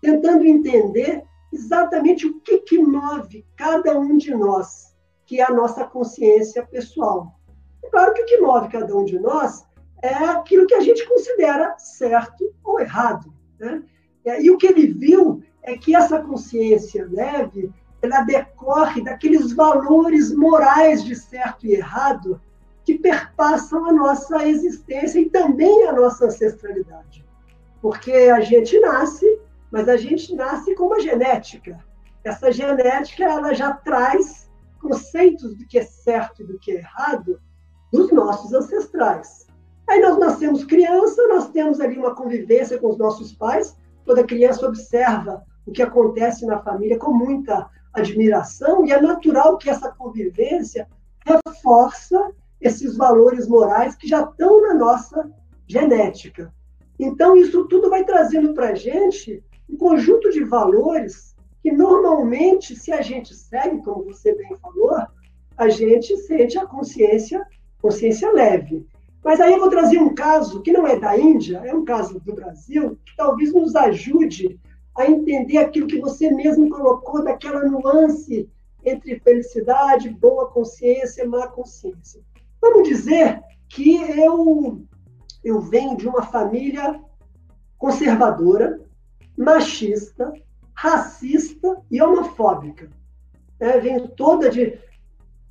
tentando 0.01 0.47
entender 0.47 1.23
exatamente 1.53 2.27
o 2.27 2.41
que, 2.41 2.61
que 2.61 2.79
move 2.79 3.45
cada 3.55 3.99
um 3.99 4.17
de 4.17 4.35
nós, 4.35 4.97
que 5.27 5.39
é 5.39 5.45
a 5.45 5.53
nossa 5.53 5.85
consciência 5.85 6.67
pessoal. 6.67 7.39
claro 7.91 8.15
que 8.15 8.23
o 8.23 8.27
que 8.27 8.39
move 8.39 8.71
cada 8.71 8.97
um 8.97 9.05
de 9.05 9.19
nós 9.19 9.67
é 10.03 10.15
aquilo 10.15 10.67
que 10.67 10.75
a 10.75 10.81
gente 10.81 11.07
considera 11.07 11.77
certo 11.77 12.55
ou 12.65 12.81
errado. 12.81 13.31
Né? 13.61 13.83
E 14.41 14.51
o 14.51 14.57
que 14.57 14.67
ele 14.67 14.87
viu 14.87 15.43
é 15.65 15.77
que 15.77 15.97
essa 15.97 16.21
consciência 16.21 17.09
leve 17.11 17.73
ela 18.03 18.21
decorre 18.21 19.03
daqueles 19.03 19.53
valores 19.55 20.31
morais 20.35 21.03
de 21.03 21.17
certo 21.17 21.67
e 21.67 21.73
errado 21.73 22.39
que 22.85 22.99
perpassam 22.99 23.87
a 23.87 23.93
nossa 23.93 24.47
existência 24.47 25.19
e 25.19 25.31
também 25.31 25.89
a 25.89 25.93
nossa 25.93 26.27
ancestralidade. 26.27 27.25
Porque 27.81 28.13
a 28.13 28.41
gente 28.43 28.79
nasce, 28.79 29.41
mas 29.71 29.89
a 29.89 29.97
gente 29.97 30.35
nasce 30.35 30.75
com 30.75 30.85
uma 30.85 31.01
genética. 31.01 31.83
Essa 32.23 32.53
genética 32.53 33.25
ela 33.25 33.55
já 33.55 33.73
traz 33.73 34.51
conceitos 34.79 35.57
do 35.57 35.67
que 35.67 35.79
é 35.79 35.83
certo 35.83 36.43
e 36.43 36.47
do 36.47 36.59
que 36.59 36.73
é 36.73 36.77
errado 36.77 37.41
dos 37.91 38.13
nossos 38.13 38.53
ancestrais. 38.53 39.47
Aí 39.89 40.01
nós 40.01 40.19
nascemos 40.19 40.65
criança, 40.65 41.27
nós 41.29 41.49
temos 41.49 41.81
ali 41.81 41.97
uma 41.97 42.15
convivência 42.15 42.79
com 42.79 42.91
os 42.91 42.99
nossos 42.99 43.33
pais, 43.33 43.75
toda 44.05 44.25
criança 44.25 44.67
observa 44.67 45.43
o 45.67 45.73
que 45.73 45.83
acontece 45.83 46.47
na 46.47 46.59
família 46.59 46.99
com 46.99 47.13
muita 47.13 47.69
admiração, 47.93 48.85
e 48.85 48.93
é 48.93 49.01
natural 49.01 49.57
que 49.57 49.71
essa 49.71 49.91
convivência 49.91 50.89
reforça 51.25 52.33
esses 52.61 52.97
valores 52.97 53.47
morais 53.47 53.95
que 53.95 54.09
já 54.09 54.23
estão 54.23 54.63
na 54.63 54.75
nossa 54.75 55.31
genética. 55.67 56.53
Então, 56.99 57.37
isso 57.37 57.67
tudo 57.67 57.91
vai 57.91 58.05
trazendo 58.05 58.55
para 58.55 58.71
a 58.71 58.75
gente 58.75 59.43
um 59.69 59.77
conjunto 59.77 60.31
de 60.31 60.43
valores 60.45 61.35
que, 61.63 61.71
normalmente, 61.73 62.77
se 62.77 62.93
a 62.93 63.01
gente 63.01 63.35
segue, 63.35 63.83
como 63.83 64.05
você 64.05 64.35
bem 64.35 64.57
falou, 64.57 64.97
a 65.57 65.69
gente 65.69 66.17
sente 66.19 66.59
a 66.59 66.67
consciência, 66.67 67.45
consciência 67.81 68.33
leve. 68.33 68.87
Mas 69.25 69.41
aí 69.41 69.53
eu 69.53 69.61
vou 69.61 69.71
trazer 69.71 69.99
um 69.99 70.15
caso 70.15 70.61
que 70.61 70.73
não 70.73 70.87
é 70.87 70.99
da 70.99 71.19
Índia, 71.19 71.63
é 71.65 71.75
um 71.75 71.85
caso 71.85 72.21
do 72.21 72.35
Brasil, 72.35 72.99
que 73.05 73.17
talvez 73.17 73.53
nos 73.53 73.75
ajude 73.75 74.61
a 74.97 75.07
entender 75.07 75.59
aquilo 75.59 75.87
que 75.87 76.01
você 76.01 76.31
mesmo 76.31 76.69
colocou 76.71 77.23
daquela 77.23 77.65
nuance 77.65 78.49
entre 78.85 79.19
felicidade, 79.21 80.09
boa 80.11 80.51
consciência 80.51 81.27
má 81.27 81.49
consciência. 81.49 82.21
Vamos 82.61 82.89
dizer 82.89 83.43
que 83.69 83.97
eu, 83.97 84.83
eu 85.43 85.61
venho 85.61 85.97
de 85.97 86.07
uma 86.07 86.23
família 86.23 87.01
conservadora, 87.79 88.81
machista, 89.37 90.33
racista 90.75 91.83
e 91.91 92.01
homofóbica. 92.01 92.91
É, 93.59 93.81
venho 93.81 94.09
toda 94.09 94.51
de 94.51 94.79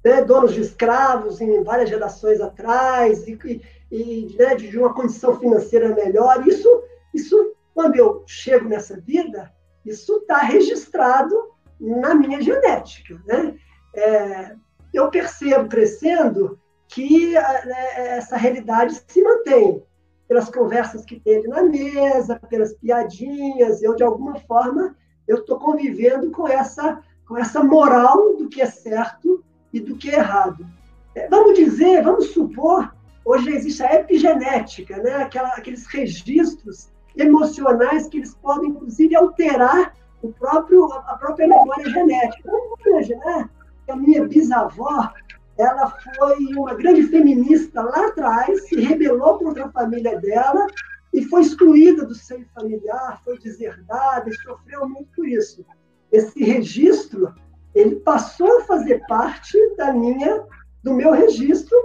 né, 0.03 0.21
donos 0.21 0.53
de 0.53 0.61
escravos 0.61 1.39
em 1.39 1.63
várias 1.63 1.89
gerações 1.89 2.41
atrás 2.41 3.27
e, 3.27 3.61
e 3.91 4.35
né, 4.37 4.55
de 4.55 4.77
uma 4.77 4.93
condição 4.93 5.39
financeira 5.39 5.95
melhor. 5.95 6.45
Isso, 6.47 6.83
isso 7.13 7.53
quando 7.73 7.95
eu 7.95 8.23
chego 8.27 8.67
nessa 8.69 8.99
vida, 8.99 9.51
isso 9.85 10.17
está 10.17 10.37
registrado 10.39 11.35
na 11.79 12.13
minha 12.15 12.41
genética. 12.41 13.21
Né? 13.25 13.55
É, 13.95 14.55
eu 14.93 15.09
percebo 15.09 15.67
crescendo 15.67 16.59
que 16.87 17.33
né, 17.33 18.17
essa 18.17 18.37
realidade 18.37 19.01
se 19.07 19.21
mantém 19.21 19.83
pelas 20.27 20.49
conversas 20.49 21.03
que 21.03 21.19
teve 21.19 21.47
na 21.47 21.63
mesa, 21.63 22.39
pelas 22.49 22.73
piadinhas, 22.75 23.81
eu 23.81 23.95
de 23.95 24.03
alguma 24.03 24.39
forma 24.41 24.95
eu 25.27 25.37
estou 25.37 25.57
convivendo 25.59 26.31
com 26.31 26.47
essa 26.47 27.01
com 27.27 27.37
essa 27.37 27.63
moral 27.63 28.35
do 28.35 28.49
que 28.49 28.61
é 28.61 28.65
certo 28.65 29.43
e 29.71 29.79
do 29.79 29.95
que 29.95 30.09
é 30.09 30.15
errado. 30.15 30.67
É, 31.15 31.27
vamos 31.29 31.57
dizer, 31.57 32.03
vamos 32.03 32.27
supor, 32.31 32.93
hoje 33.23 33.49
existe 33.49 33.81
a 33.81 33.95
epigenética, 33.95 34.97
né? 34.97 35.15
Aquela, 35.15 35.49
aqueles 35.49 35.85
registros 35.87 36.91
emocionais 37.15 38.07
que 38.07 38.17
eles 38.17 38.35
podem, 38.35 38.69
inclusive, 38.69 39.15
alterar 39.15 39.93
o 40.21 40.31
próprio, 40.31 40.85
a 40.91 41.17
própria 41.17 41.47
memória 41.47 41.89
genética. 41.89 42.51
Vamos 42.51 42.85
imaginar 42.85 43.49
que 43.85 43.91
a 43.91 43.95
minha 43.95 44.27
bisavó 44.27 45.11
ela 45.57 45.93
foi 46.15 46.37
uma 46.55 46.73
grande 46.73 47.03
feminista 47.03 47.81
lá 47.81 48.07
atrás, 48.07 48.67
se 48.67 48.79
rebelou 48.79 49.37
contra 49.37 49.65
a 49.65 49.71
família 49.71 50.19
dela 50.19 50.65
e 51.13 51.23
foi 51.25 51.41
excluída 51.41 52.05
do 52.05 52.15
seio 52.15 52.45
familiar, 52.55 53.21
foi 53.23 53.37
deserdada 53.37 54.29
e 54.29 54.33
sofreu 54.33 54.89
muito 54.89 55.09
por 55.15 55.27
isso. 55.27 55.63
Esse 56.11 56.43
registro, 56.43 57.33
ele 57.75 57.97
passou 57.97 58.59
a 58.59 58.63
fazer 58.63 59.05
parte 59.07 59.57
da 59.75 59.93
minha, 59.93 60.43
do 60.83 60.93
meu 60.93 61.11
registro 61.11 61.77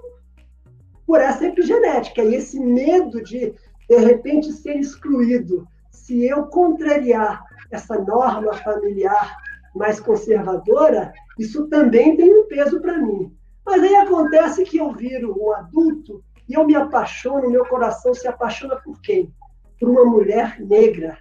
por 1.06 1.20
essa 1.20 1.46
epigenética. 1.46 2.22
E 2.22 2.34
esse 2.34 2.58
medo 2.58 3.22
de 3.22 3.54
de 3.88 3.96
repente 3.96 4.52
ser 4.52 4.76
excluído, 4.76 5.66
se 5.90 6.26
eu 6.26 6.46
contrariar 6.46 7.42
essa 7.70 7.98
norma 7.98 8.52
familiar 8.54 9.36
mais 9.74 10.00
conservadora, 10.00 11.12
isso 11.38 11.66
também 11.68 12.16
tem 12.16 12.32
um 12.32 12.46
peso 12.46 12.80
para 12.80 12.98
mim. 12.98 13.32
Mas 13.64 13.82
aí 13.82 13.96
acontece 13.96 14.64
que 14.64 14.78
eu 14.78 14.92
viro 14.92 15.34
um 15.38 15.52
adulto 15.52 16.22
e 16.48 16.54
eu 16.54 16.66
me 16.66 16.74
apaixono, 16.74 17.50
meu 17.50 17.64
coração 17.66 18.14
se 18.14 18.26
apaixona 18.26 18.76
por 18.76 19.00
quem? 19.00 19.32
Por 19.78 19.90
uma 19.90 20.04
mulher 20.04 20.58
negra. 20.60 21.18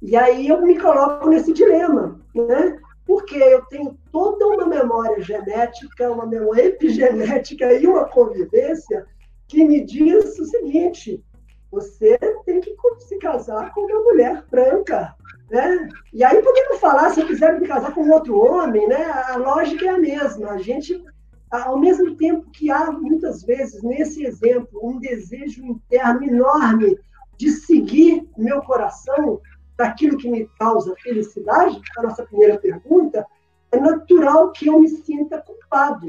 E 0.00 0.16
aí 0.16 0.48
eu 0.48 0.62
me 0.62 0.78
coloco 0.78 1.28
nesse 1.28 1.52
dilema, 1.52 2.20
né? 2.34 2.78
Porque 3.04 3.36
eu 3.36 3.64
tenho 3.66 3.98
toda 4.12 4.46
uma 4.46 4.66
memória 4.66 5.20
genética, 5.20 6.10
uma 6.10 6.26
memória 6.26 6.66
epigenética 6.66 7.72
e 7.74 7.86
uma 7.86 8.06
convivência 8.06 9.06
que 9.46 9.64
me 9.64 9.84
diz 9.84 10.38
o 10.38 10.44
seguinte: 10.44 11.22
você 11.70 12.18
tem 12.44 12.60
que 12.60 12.74
se 13.00 13.18
casar 13.18 13.72
com 13.72 13.82
uma 13.82 14.00
mulher 14.00 14.44
branca, 14.50 15.14
né? 15.50 15.88
E 16.12 16.24
aí 16.24 16.42
podemos 16.42 16.78
falar, 16.78 17.10
se 17.10 17.20
eu 17.20 17.26
quiser 17.26 17.58
me 17.58 17.66
casar 17.66 17.94
com 17.94 18.08
outro 18.10 18.38
homem, 18.38 18.86
né? 18.88 19.04
A 19.04 19.36
lógica 19.36 19.86
é 19.86 19.88
a 19.88 19.98
mesma. 19.98 20.50
A 20.52 20.58
gente, 20.58 21.02
ao 21.50 21.78
mesmo 21.78 22.16
tempo 22.16 22.50
que 22.50 22.70
há 22.70 22.90
muitas 22.90 23.42
vezes 23.42 23.82
nesse 23.82 24.24
exemplo 24.24 24.80
um 24.82 24.98
desejo 24.98 25.64
interno 25.64 26.24
enorme 26.24 26.98
de 27.36 27.50
seguir 27.50 28.28
meu 28.36 28.60
coração 28.62 29.40
daquilo 29.76 30.18
que 30.18 30.28
me 30.28 30.48
causa 30.58 30.94
felicidade, 31.02 31.80
a 31.96 32.02
nossa 32.02 32.24
primeira 32.24 32.58
pergunta, 32.58 33.24
é 33.70 33.78
natural 33.78 34.50
que 34.50 34.66
eu 34.66 34.80
me 34.80 34.88
sinta 34.88 35.40
culpado 35.40 36.06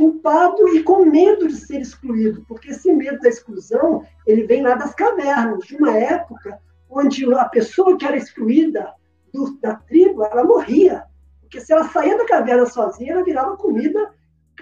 culpado 0.00 0.66
e 0.74 0.82
com 0.82 1.04
medo 1.04 1.46
de 1.46 1.56
ser 1.56 1.78
excluído, 1.78 2.42
porque 2.48 2.70
esse 2.70 2.90
medo 2.90 3.18
da 3.18 3.28
exclusão 3.28 4.02
ele 4.26 4.44
vem 4.44 4.62
lá 4.62 4.74
das 4.74 4.94
cavernas, 4.94 5.66
de 5.66 5.76
uma 5.76 5.94
época 5.94 6.58
onde 6.88 7.30
a 7.34 7.44
pessoa 7.44 7.98
que 7.98 8.06
era 8.06 8.16
excluída 8.16 8.94
do, 9.30 9.58
da 9.60 9.74
tribo, 9.74 10.24
ela 10.24 10.42
morria, 10.42 11.04
porque 11.42 11.60
se 11.60 11.70
ela 11.70 11.84
saía 11.84 12.16
da 12.16 12.24
caverna 12.24 12.64
sozinha, 12.64 13.12
ela 13.12 13.24
virava 13.24 13.58
comida 13.58 14.10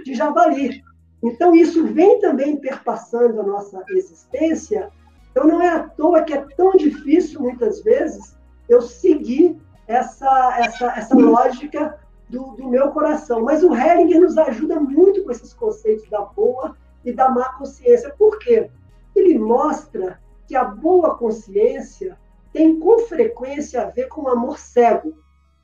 de 0.05 0.13
javali. 0.13 0.83
Então 1.23 1.55
isso 1.55 1.87
vem 1.87 2.19
também 2.19 2.57
perpassando 2.57 3.41
a 3.41 3.45
nossa 3.45 3.85
existência. 3.91 4.91
Então 5.31 5.47
não 5.47 5.63
é 5.63 5.69
à 5.69 5.85
toa 5.85 6.23
que 6.23 6.35
é 6.35 6.45
tão 6.57 6.73
difícil 6.73 7.41
muitas 7.41 7.81
vezes 7.85 8.37
eu 8.69 8.83
seguir 8.83 9.57
essa 9.87 10.59
essa 10.59 10.87
essa 10.97 11.15
lógica 11.15 11.97
do, 12.29 12.53
do 12.53 12.69
meu 12.69 12.91
coração. 12.91 13.43
Mas 13.43 13.63
o 13.63 13.75
Hellinger 13.75 14.21
nos 14.21 14.37
ajuda 14.37 14.79
muito 14.81 15.23
com 15.25 15.31
esses 15.31 15.53
conceitos 15.53 16.09
da 16.09 16.21
boa 16.21 16.77
e 17.05 17.13
da 17.13 17.29
má 17.29 17.53
consciência. 17.55 18.15
Por 18.19 18.39
quê? 18.39 18.71
Ele 19.15 19.39
mostra 19.39 20.21
que 20.47 20.55
a 20.55 20.65
boa 20.65 21.17
consciência 21.17 22.19
tem 22.53 22.79
com 22.79 23.01
frequência 23.01 23.83
a 23.83 23.91
ver 23.91 24.09
com 24.09 24.23
o 24.23 24.29
amor 24.29 24.59
cego, 24.59 25.15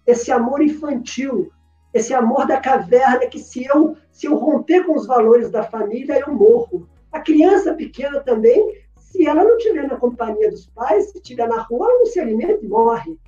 esse 0.06 0.30
amor 0.30 0.62
infantil, 0.62 1.50
esse 1.92 2.12
amor 2.12 2.46
da 2.46 2.60
caverna 2.60 3.26
que 3.26 3.38
se 3.38 3.64
eu 3.64 3.96
se 4.10 4.26
eu 4.26 4.36
romper 4.36 4.84
com 4.84 4.94
os 4.94 5.06
valores 5.06 5.50
da 5.50 5.62
família 5.62 6.20
eu 6.20 6.32
morro. 6.32 6.88
A 7.10 7.20
criança 7.20 7.74
pequena 7.74 8.20
também, 8.20 8.76
se 8.96 9.26
ela 9.26 9.42
não 9.44 9.56
estiver 9.56 9.88
na 9.88 9.96
companhia 9.96 10.50
dos 10.50 10.66
pais, 10.66 11.10
se 11.10 11.18
estiver 11.18 11.48
na 11.48 11.62
rua, 11.62 11.88
ela 11.88 11.98
não 11.98 12.06
se 12.06 12.20
alimenta 12.20 12.64
e 12.64 12.68
morre. 12.68 13.18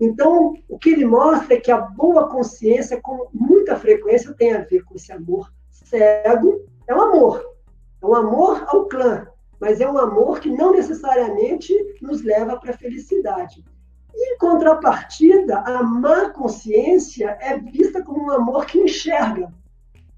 Então, 0.00 0.54
o 0.68 0.78
que 0.78 0.90
ele 0.90 1.04
mostra 1.04 1.54
é 1.54 1.60
que 1.60 1.70
a 1.70 1.80
boa 1.80 2.28
consciência, 2.28 3.00
com 3.00 3.28
muita 3.32 3.76
frequência, 3.76 4.32
tem 4.32 4.52
a 4.52 4.62
ver 4.62 4.84
com 4.84 4.94
esse 4.94 5.12
amor 5.12 5.52
cego. 5.70 6.64
É 6.86 6.94
um 6.94 7.00
amor, 7.00 7.44
é 8.00 8.06
um 8.06 8.14
amor 8.14 8.64
ao 8.68 8.86
clã, 8.86 9.26
mas 9.60 9.80
é 9.80 9.90
um 9.90 9.98
amor 9.98 10.40
que 10.40 10.50
não 10.50 10.72
necessariamente 10.72 11.74
nos 12.00 12.22
leva 12.22 12.56
para 12.58 12.70
a 12.70 12.76
felicidade. 12.76 13.64
Em 14.14 14.38
contrapartida, 14.38 15.58
a 15.58 15.82
má 15.82 16.30
consciência 16.30 17.36
é 17.40 17.58
vista 17.58 18.02
como 18.02 18.24
um 18.24 18.30
amor 18.30 18.66
que 18.66 18.78
enxerga. 18.78 19.52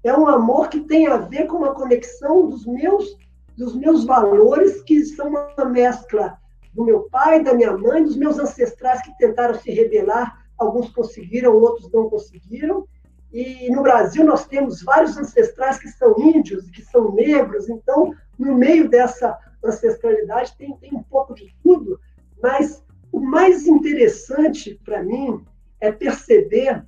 É 0.03 0.15
um 0.15 0.27
amor 0.27 0.69
que 0.69 0.81
tem 0.81 1.07
a 1.07 1.17
ver 1.17 1.45
com 1.45 1.57
uma 1.57 1.73
conexão 1.73 2.49
dos 2.49 2.65
meus, 2.65 3.15
dos 3.55 3.75
meus 3.75 4.03
valores, 4.03 4.81
que 4.81 5.03
são 5.05 5.27
uma 5.27 5.65
mescla 5.65 6.40
do 6.73 6.83
meu 6.83 7.07
pai, 7.09 7.43
da 7.43 7.53
minha 7.53 7.75
mãe, 7.75 8.03
dos 8.03 8.15
meus 8.15 8.39
ancestrais 8.39 9.01
que 9.01 9.17
tentaram 9.17 9.55
se 9.55 9.71
rebelar, 9.71 10.45
alguns 10.57 10.89
conseguiram, 10.91 11.55
outros 11.55 11.91
não 11.91 12.09
conseguiram. 12.09 12.87
E 13.31 13.69
no 13.71 13.81
Brasil 13.81 14.23
nós 14.25 14.45
temos 14.45 14.81
vários 14.83 15.17
ancestrais 15.17 15.79
que 15.79 15.87
são 15.89 16.15
índios, 16.19 16.69
que 16.69 16.81
são 16.81 17.13
negros, 17.13 17.69
então 17.69 18.13
no 18.37 18.55
meio 18.55 18.89
dessa 18.89 19.37
ancestralidade 19.63 20.55
tem, 20.57 20.75
tem 20.77 20.93
um 20.93 21.03
pouco 21.03 21.33
de 21.33 21.55
tudo, 21.63 21.99
mas 22.41 22.83
o 23.11 23.19
mais 23.19 23.67
interessante 23.67 24.79
para 24.83 25.03
mim 25.03 25.45
é 25.79 25.91
perceber 25.91 26.83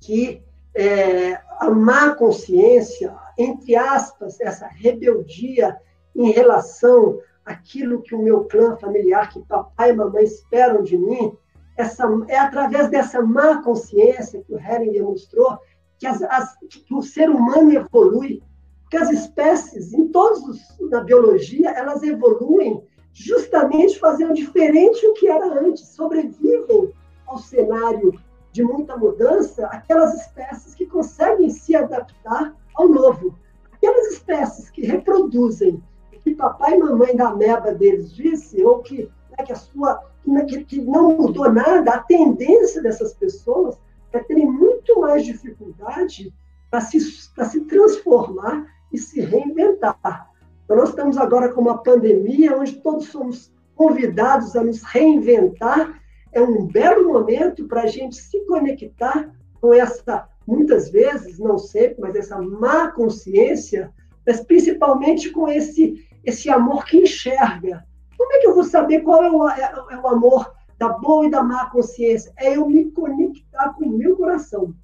que 0.00 0.42
é, 0.74 1.34
a 1.60 1.70
má 1.70 2.14
consciência, 2.14 3.14
entre 3.38 3.76
aspas, 3.76 4.40
essa 4.40 4.66
rebeldia 4.66 5.78
em 6.14 6.30
relação 6.30 7.20
àquilo 7.44 8.02
que 8.02 8.14
o 8.14 8.22
meu 8.22 8.44
clã 8.44 8.76
familiar, 8.76 9.28
que 9.28 9.40
papai 9.40 9.90
e 9.90 9.94
mamãe 9.94 10.24
esperam 10.24 10.82
de 10.82 10.96
mim, 10.96 11.36
essa, 11.76 12.04
é 12.28 12.38
através 12.38 12.88
dessa 12.88 13.20
má 13.22 13.62
consciência 13.62 14.42
que 14.42 14.54
o 14.54 14.58
Hering 14.58 15.00
mostrou 15.00 15.58
que, 15.98 16.06
as, 16.06 16.22
as, 16.22 16.56
que, 16.68 16.94
o 16.94 17.02
ser 17.02 17.30
humano 17.30 17.72
evolui, 17.72 18.42
que 18.90 18.96
as 18.96 19.10
espécies, 19.10 19.92
em 19.92 20.08
todos 20.08 20.42
os, 20.46 20.90
na 20.90 21.00
biologia, 21.00 21.70
elas 21.70 22.02
evoluem 22.02 22.82
justamente 23.12 23.98
fazendo 23.98 24.34
diferente 24.34 25.06
o 25.06 25.14
que 25.14 25.28
era 25.28 25.60
antes, 25.60 25.88
sobrevivem 25.88 26.92
ao 27.26 27.38
cenário 27.38 28.18
de 28.50 28.62
muita 28.62 28.96
mudança 28.96 29.66
aquelas 29.66 30.14
espécies 30.14 30.74
que 30.74 30.86
conseguem 30.86 31.48
se 31.48 31.74
adaptar 31.74 32.54
ao 32.74 32.88
novo. 32.88 33.38
Aquelas 33.72 34.12
espécies 34.12 34.70
que 34.70 34.86
reproduzem 34.86 35.82
que 36.22 36.34
papai 36.34 36.74
e 36.74 36.78
mamãe 36.78 37.16
da 37.16 37.34
meba 37.34 37.72
deles 37.72 38.12
disse, 38.12 38.62
ou 38.62 38.78
que, 38.78 39.10
né, 39.30 39.44
que 39.44 39.52
a 39.52 39.56
sua 39.56 40.02
que, 40.46 40.64
que 40.64 40.80
não 40.80 41.16
mudou 41.16 41.52
nada, 41.52 41.92
a 41.92 41.98
tendência 41.98 42.80
dessas 42.80 43.12
pessoas 43.14 43.76
é 44.12 44.18
terem 44.20 44.46
muito 44.46 45.00
mais 45.00 45.24
dificuldade 45.24 46.32
para 46.70 46.80
se, 46.80 47.00
se 47.00 47.60
transformar 47.62 48.66
e 48.92 48.98
se 48.98 49.20
reinventar. 49.20 50.30
Então, 50.64 50.76
nós 50.76 50.90
estamos 50.90 51.18
agora 51.18 51.50
com 51.52 51.60
uma 51.60 51.82
pandemia 51.82 52.56
onde 52.56 52.80
todos 52.80 53.06
somos 53.08 53.52
convidados 53.74 54.54
a 54.54 54.62
nos 54.62 54.82
reinventar. 54.82 56.00
É 56.32 56.40
um 56.40 56.66
belo 56.66 57.12
momento 57.12 57.66
para 57.66 57.82
a 57.82 57.86
gente 57.86 58.16
se 58.16 58.40
conectar 58.46 59.30
com 59.60 59.74
essa, 59.74 60.28
muitas 60.46 60.90
vezes, 60.90 61.38
não 61.38 61.58
sempre, 61.58 61.96
mas 62.00 62.14
essa 62.14 62.40
má 62.40 62.90
consciência, 62.90 63.92
mas 64.26 64.40
principalmente 64.40 65.30
com 65.30 65.48
esse, 65.48 66.06
esse 66.24 66.48
amor 66.50 66.84
que 66.84 66.98
enxerga, 66.98 67.84
como 68.16 68.32
é 68.32 68.38
que 68.38 68.46
eu 68.46 68.54
vou 68.54 68.64
saber 68.64 69.00
qual 69.00 69.22
é 69.22 69.30
o, 69.30 69.48
é, 69.48 69.72
é 69.90 69.96
o 69.96 70.06
amor 70.06 70.54
da 70.78 70.90
boa 70.90 71.26
e 71.26 71.30
da 71.30 71.42
má 71.42 71.66
consciência? 71.70 72.32
É 72.36 72.56
eu 72.56 72.68
me 72.68 72.90
conectar 72.90 73.70
com 73.74 73.84
o 73.84 73.98
meu 73.98 74.16
coração. 74.16 74.74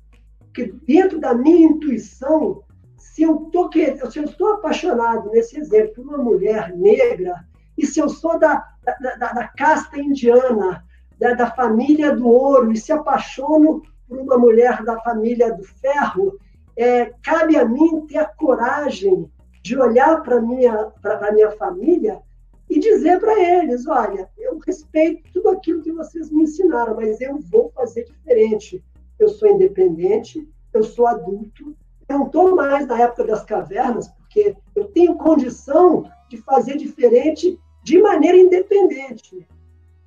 Porque 0.41 0.73
dentro 0.87 1.21
da 1.21 1.35
minha 1.35 1.69
intuição, 1.69 2.63
se 2.97 3.23
eu, 3.23 3.37
tô, 3.53 3.71
se 3.73 4.19
eu 4.19 4.25
estou 4.25 4.55
apaixonado, 4.55 5.31
nesse 5.31 5.59
exemplo, 5.59 5.95
por 5.95 6.05
uma 6.05 6.19
mulher 6.19 6.77
negra, 6.77 7.45
e 7.77 7.87
se 7.87 8.01
eu 8.01 8.09
sou 8.09 8.39
da, 8.39 8.67
da, 8.83 9.17
da, 9.17 9.33
da 9.33 9.49
casta 9.49 10.01
indiana, 10.01 10.85
da, 11.19 11.35
da 11.35 11.51
família 11.51 12.15
do 12.15 12.27
ouro, 12.29 12.73
e 12.73 12.77
se 12.77 12.93
apaixono 12.93 13.83
por 14.09 14.19
uma 14.19 14.37
mulher 14.37 14.83
da 14.85 15.01
família 15.01 15.55
do 15.55 15.63
ferro, 15.63 16.39
é, 16.77 17.13
cabe 17.23 17.57
a 17.57 17.65
mim 17.65 18.07
ter 18.07 18.19
a 18.19 18.25
coragem 18.25 19.31
de 19.69 19.79
olhar 19.79 20.23
para 20.23 20.39
a 20.39 20.41
minha, 20.41 20.91
minha 21.31 21.51
família 21.51 22.23
e 22.71 22.81
dizer 22.81 23.21
para 23.21 23.39
eles: 23.39 23.87
olha, 23.87 24.27
eu 24.39 24.59
respeito 24.67 25.31
tudo 25.31 25.51
aquilo 25.51 25.83
que 25.83 25.93
vocês 25.93 26.31
me 26.31 26.45
ensinaram, 26.45 26.97
mas 26.97 27.21
eu 27.21 27.39
vou 27.39 27.71
fazer 27.75 28.05
diferente. 28.05 28.83
Eu 29.19 29.29
sou 29.29 29.47
independente, 29.47 30.49
eu 30.73 30.83
sou 30.83 31.07
adulto, 31.07 31.77
eu 32.09 32.19
não 32.19 32.27
estou 32.27 32.57
mais 32.57 32.87
na 32.87 32.99
época 32.99 33.25
das 33.25 33.45
cavernas, 33.45 34.09
porque 34.09 34.57
eu 34.75 34.87
tenho 34.87 35.17
condição 35.17 36.11
de 36.31 36.39
fazer 36.39 36.79
diferente 36.79 37.61
de 37.83 38.01
maneira 38.01 38.39
independente. 38.39 39.47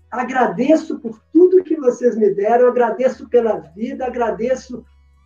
Agradeço 0.09 0.99
por 0.99 1.21
tudo 1.31 1.63
que 1.63 1.75
vocês 1.75 2.17
me 2.17 2.33
deram, 2.33 2.67
agradeço 2.67 3.29
pela 3.29 3.57
vida, 3.57 4.07
agradeço 4.07 4.83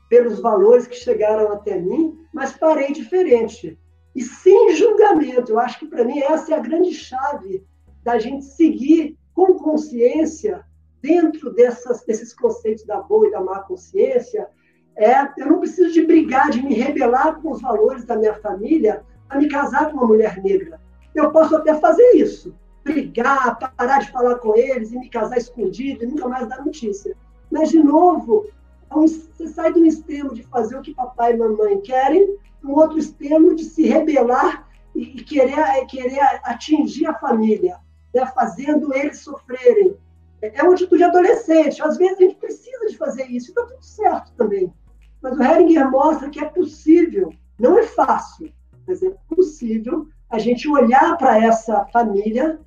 pelos 0.10 0.42
valores 0.42 0.88
que 0.88 0.96
chegaram 0.96 1.54
até 1.54 1.80
mim, 1.80 2.20
mas 2.34 2.52
farei 2.52 2.92
diferente 2.92 3.80
e 4.16 4.22
sem 4.22 4.74
julgamento. 4.76 5.52
Eu 5.52 5.60
acho 5.60 5.78
que, 5.80 5.88
para 5.88 6.06
mim, 6.06 6.20
essa 6.20 6.54
é 6.54 6.58
a 6.58 6.62
grande 6.62 6.94
chave 6.94 7.64
da 8.02 8.18
gente 8.18 8.46
seguir 8.46 9.18
com 9.34 9.56
consciência 9.56 10.64
dentro 11.02 11.54
dessas, 11.54 12.04
desses 12.06 12.34
conceitos 12.34 12.86
da 12.86 13.02
boa 13.02 13.28
e 13.28 13.32
da 13.32 13.42
má 13.42 13.60
consciência. 13.60 14.48
É, 14.96 15.28
eu 15.38 15.48
não 15.48 15.60
preciso 15.60 15.92
de 15.92 16.06
brigar, 16.06 16.50
de 16.50 16.64
me 16.64 16.74
rebelar 16.74 17.42
com 17.42 17.52
os 17.52 17.62
valores 17.62 18.06
da 18.06 18.16
minha 18.16 18.34
família 18.36 19.04
para 19.28 19.38
me 19.38 19.50
casar 19.50 19.92
com 19.92 19.98
uma 19.98 20.08
mulher 20.08 20.42
negra. 20.42 20.80
Eu 21.14 21.32
posso 21.32 21.56
até 21.56 21.76
fazer 21.76 22.12
isso, 22.16 22.56
brigar, 22.84 23.58
parar 23.76 24.00
de 24.00 24.12
falar 24.12 24.36
com 24.36 24.56
eles 24.56 24.92
e 24.92 24.98
me 24.98 25.10
casar 25.10 25.38
escondido 25.38 26.04
e 26.04 26.08
nunca 26.08 26.30
mais 26.30 26.48
dar 26.48 26.64
notícia. 26.64 27.16
Mas, 27.52 27.70
de 27.70 27.84
novo, 27.84 28.46
é 28.90 28.94
você 28.94 29.48
sai 29.48 29.74
do 29.74 29.86
extremo 29.86 30.34
de 30.34 30.44
fazer 30.44 30.78
o 30.78 30.82
que 30.82 30.94
papai 30.94 31.34
e 31.34 31.38
mamãe 31.38 31.82
querem 31.82 32.38
um 32.66 32.74
outro 32.74 32.98
extremo 32.98 33.56
de 33.56 33.64
se 33.64 33.88
rebelar 33.88 34.68
e 34.96 35.06
querer, 35.24 35.86
querer 35.88 36.20
atingir 36.44 37.06
a 37.06 37.14
família, 37.14 37.78
né? 38.14 38.26
fazendo 38.28 38.94
eles 38.94 39.20
sofrerem. 39.20 39.96
É 40.42 40.64
uma 40.64 40.74
atitude 40.74 41.04
adolescente. 41.04 41.82
Às 41.82 41.98
vezes 41.98 42.18
a 42.18 42.22
gente 42.22 42.36
precisa 42.36 42.88
de 42.88 42.98
fazer 42.98 43.26
isso, 43.26 43.50
está 43.50 43.64
tudo 43.64 43.84
certo 43.84 44.32
também. 44.34 44.74
Mas 45.22 45.38
o 45.38 45.44
Heringer 45.44 45.90
mostra 45.90 46.30
que 46.30 46.40
é 46.40 46.46
possível, 46.46 47.34
não 47.60 47.78
é 47.78 47.84
fácil, 47.84 48.52
mas 48.88 49.02
é 49.02 49.12
possível 49.28 50.08
a 50.30 50.38
gente 50.38 50.68
olhar 50.70 51.18
para 51.18 51.44
essa 51.44 51.86
família 51.86 52.60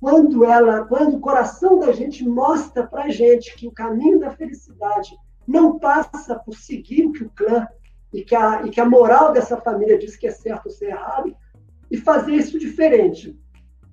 quando 0.00 0.44
ela, 0.44 0.84
quando 0.84 1.16
o 1.16 1.20
coração 1.20 1.78
da 1.78 1.92
gente 1.92 2.26
mostra 2.26 2.86
para 2.86 3.04
a 3.04 3.10
gente 3.10 3.54
que 3.56 3.66
o 3.66 3.72
caminho 3.72 4.20
da 4.20 4.30
felicidade 4.30 5.16
não 5.46 5.78
passa 5.78 6.36
por 6.36 6.54
seguir 6.54 7.06
o 7.06 7.12
que 7.12 7.24
o 7.24 7.30
clã 7.30 7.66
e 8.12 8.22
que, 8.22 8.34
a, 8.34 8.62
e 8.62 8.70
que 8.70 8.80
a 8.80 8.88
moral 8.88 9.32
dessa 9.32 9.56
família 9.56 9.98
diz 9.98 10.16
que 10.16 10.26
é 10.26 10.30
certo 10.30 10.66
ou 10.66 10.72
ser 10.72 10.86
errado, 10.86 11.34
e 11.90 11.96
fazer 11.96 12.32
isso 12.32 12.58
diferente. 12.58 13.38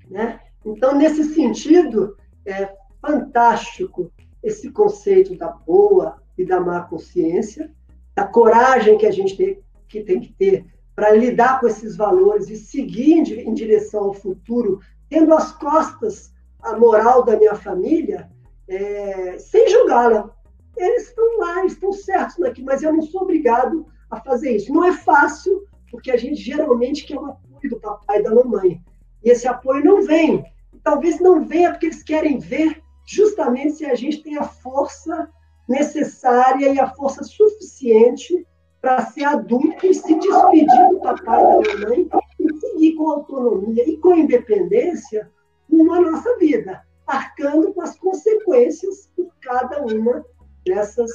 Né? 0.09 0.39
Então, 0.65 0.95
nesse 0.95 1.23
sentido, 1.33 2.17
é 2.45 2.73
fantástico 3.01 4.11
esse 4.43 4.71
conceito 4.71 5.35
da 5.35 5.49
boa 5.49 6.21
e 6.37 6.45
da 6.45 6.59
má 6.59 6.81
consciência, 6.81 7.71
da 8.13 8.25
coragem 8.27 8.97
que 8.97 9.05
a 9.05 9.11
gente 9.11 9.35
tem 9.35 9.63
que, 9.87 10.01
tem 10.01 10.19
que 10.19 10.33
ter 10.33 10.65
para 10.95 11.11
lidar 11.11 11.59
com 11.59 11.67
esses 11.67 11.95
valores 11.95 12.49
e 12.49 12.55
seguir 12.55 13.37
em 13.37 13.53
direção 13.53 14.05
ao 14.05 14.13
futuro, 14.13 14.79
tendo 15.09 15.33
às 15.33 15.51
costas 15.51 16.33
a 16.61 16.77
moral 16.77 17.23
da 17.23 17.37
minha 17.37 17.55
família, 17.55 18.29
é, 18.67 19.37
sem 19.37 19.67
julgá-la. 19.69 20.33
Eles 20.75 21.09
estão 21.09 21.37
lá, 21.37 21.65
estão 21.65 21.91
certos 21.91 22.37
naquilo, 22.37 22.65
mas 22.65 22.81
eu 22.81 22.93
não 22.93 23.01
sou 23.01 23.21
obrigado 23.21 23.85
a 24.09 24.19
fazer 24.21 24.55
isso. 24.55 24.73
Não 24.73 24.83
é 24.83 24.93
fácil, 24.93 25.67
porque 25.89 26.11
a 26.11 26.17
gente 26.17 26.35
geralmente 26.35 27.05
quer 27.05 27.17
o 27.17 27.25
apoio 27.25 27.69
do 27.69 27.79
papai 27.79 28.19
e 28.19 28.23
da 28.23 28.33
mamãe. 28.33 28.81
E 29.23 29.29
esse 29.29 29.47
apoio 29.47 29.83
não 29.83 30.03
vem. 30.03 30.43
Talvez 30.83 31.19
não 31.19 31.45
venha 31.45 31.71
porque 31.71 31.87
eles 31.87 32.03
querem 32.03 32.37
ver 32.37 32.81
justamente 33.05 33.73
se 33.73 33.85
a 33.85 33.95
gente 33.95 34.23
tem 34.23 34.37
a 34.37 34.43
força 34.43 35.29
necessária 35.67 36.73
e 36.73 36.79
a 36.79 36.93
força 36.93 37.23
suficiente 37.23 38.45
para 38.81 39.05
ser 39.07 39.23
adulto 39.23 39.85
e 39.85 39.93
se 39.93 40.13
despedir 40.19 40.89
do 40.89 40.99
papai 40.99 41.41
e 41.41 41.63
da 41.63 41.79
mamãe 41.79 42.09
e 42.39 42.59
seguir 42.59 42.95
com 42.95 43.09
autonomia 43.09 43.89
e 43.89 43.97
com 43.97 44.13
independência 44.13 45.31
uma 45.67 45.99
nossa 45.99 46.37
vida, 46.37 46.85
arcando 47.07 47.73
com 47.73 47.81
as 47.81 47.97
consequências 47.97 49.09
por 49.15 49.27
cada 49.41 49.81
uma 49.83 50.23
dessas, 50.65 51.11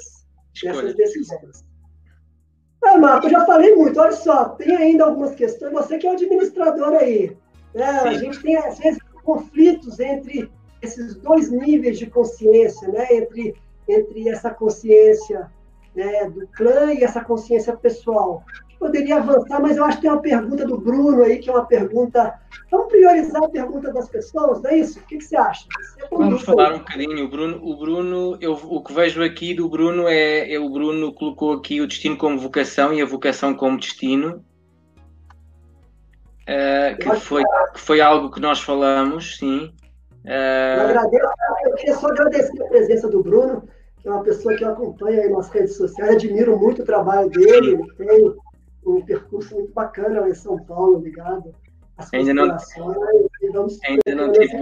dessas 0.63 0.95
decisões. 0.95 1.65
Ah, 2.83 2.99
Marco, 2.99 3.27
eu 3.27 3.31
já 3.31 3.45
falei 3.45 3.75
muito. 3.75 4.01
Olha 4.01 4.13
só, 4.13 4.51
tem 4.51 4.75
ainda 4.75 5.05
algumas 5.05 5.35
questões. 5.35 5.73
Você 5.73 5.99
que 5.99 6.07
é 6.07 6.11
o 6.11 6.15
administrador 6.15 6.95
aí. 6.95 7.37
Né? 7.75 7.85
A 7.85 8.13
gente 8.15 8.41
tem, 8.41 8.57
às 8.57 8.79
vezes, 8.79 9.01
conflitos 9.23 10.01
entre 10.01 10.51
esses 10.83 11.15
dois 11.17 11.51
níveis 11.51 11.99
de 11.99 12.07
consciência, 12.07 12.89
né? 12.89 13.07
entre, 13.11 13.55
entre 13.87 14.29
essa 14.29 14.51
consciência 14.51 15.51
né, 15.95 16.29
do 16.31 16.47
clã 16.49 16.93
e 16.93 17.05
essa 17.05 17.23
consciência 17.23 17.77
pessoal 17.77 18.45
poderia 18.81 19.19
avançar, 19.19 19.61
mas 19.61 19.77
eu 19.77 19.85
acho 19.85 19.99
que 19.99 20.03
tem 20.03 20.11
uma 20.11 20.23
pergunta 20.23 20.67
do 20.67 20.79
Bruno 20.79 21.23
aí, 21.23 21.39
que 21.39 21.51
é 21.51 21.53
uma 21.53 21.67
pergunta. 21.67 22.35
Vamos 22.71 22.89
priorizar 22.89 23.45
a 23.45 23.49
pergunta 23.49 23.93
das 23.93 24.09
pessoas, 24.09 24.63
não 24.63 24.71
é 24.71 24.79
isso? 24.79 24.99
O 24.99 25.03
que, 25.03 25.19
que 25.19 25.25
você 25.25 25.37
acha? 25.37 25.67
Você 25.79 26.09
Vamos 26.11 26.43
falar 26.43 26.73
um 26.73 26.79
bocadinho. 26.79 27.27
O 27.27 27.29
Bruno, 27.29 27.61
o 27.63 27.77
Bruno 27.77 28.39
eu, 28.41 28.53
o 28.55 28.83
que 28.83 28.95
vejo 28.95 29.23
aqui 29.23 29.53
do 29.53 29.69
Bruno 29.69 30.09
é, 30.09 30.51
é 30.51 30.59
o 30.59 30.71
Bruno 30.71 31.13
colocou 31.13 31.53
aqui 31.53 31.81
o 31.81 31.87
destino 31.87 32.17
como 32.17 32.39
vocação 32.39 32.93
e 32.95 33.03
a 33.03 33.07
vocação 33.07 33.55
como 33.55 33.79
destino. 33.79 34.43
Uh, 36.49 36.97
que, 36.99 37.21
foi, 37.21 37.45
que 37.75 37.81
foi 37.81 38.01
algo 38.01 38.31
que 38.31 38.41
nós 38.41 38.61
falamos, 38.61 39.37
sim. 39.37 39.73
Uh... 40.25 40.81
Eu, 40.81 40.89
agradeço, 40.89 41.27
eu 41.65 41.75
queria 41.75 41.95
só 41.95 42.07
agradecer 42.09 42.63
a 42.63 42.67
presença 42.67 43.09
do 43.09 43.23
Bruno. 43.23 43.69
que 44.01 44.09
é 44.09 44.11
uma 44.11 44.25
pessoa 44.25 44.57
que 44.57 44.65
eu 44.65 44.71
acompanho 44.71 45.21
aí 45.21 45.29
nas 45.29 45.51
redes 45.51 45.77
sociais, 45.77 46.17
admiro 46.17 46.59
muito 46.59 46.83
o 46.83 46.85
trabalho 46.85 47.29
dele, 47.29 47.75
ele 47.75 47.95
tem 47.95 48.35
um 48.85 49.03
percurso 49.03 49.55
muito 49.55 49.73
bacana 49.73 50.29
em 50.29 50.35
São 50.35 50.59
Paulo, 50.65 51.01
ligado? 51.01 51.55
ainda 52.13 52.33
não, 52.35 52.45
ainda 53.85 54.15
não 54.15 54.33
tive, 54.33 54.57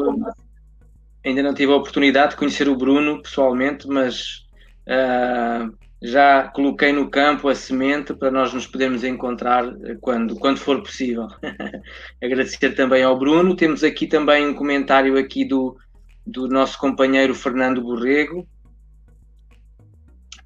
ainda 1.25 1.43
não 1.43 1.55
tive 1.55 1.73
a 1.73 1.77
oportunidade 1.77 2.31
de 2.33 2.37
conhecer 2.37 2.69
o 2.69 2.77
Bruno 2.77 3.23
pessoalmente, 3.23 3.87
mas 3.87 4.45
uh, 4.87 5.73
já 6.01 6.49
coloquei 6.49 6.93
no 6.93 7.11
campo 7.11 7.49
a 7.49 7.55
semente 7.55 8.15
para 8.15 8.31
nós 8.31 8.53
nos 8.53 8.67
podermos 8.67 9.03
encontrar 9.05 9.65
quando, 10.01 10.37
quando 10.37 10.59
for 10.59 10.81
possível. 10.83 11.27
Agradecer 12.23 12.75
também 12.75 13.03
ao 13.03 13.19
Bruno. 13.19 13.57
Temos 13.57 13.83
aqui 13.83 14.07
também 14.07 14.47
um 14.47 14.55
comentário 14.55 15.19
aqui 15.19 15.45
do, 15.45 15.77
do 16.25 16.49
nosso 16.49 16.79
companheiro 16.79 17.35
Fernando 17.35 17.83
Borrego. 17.83 18.47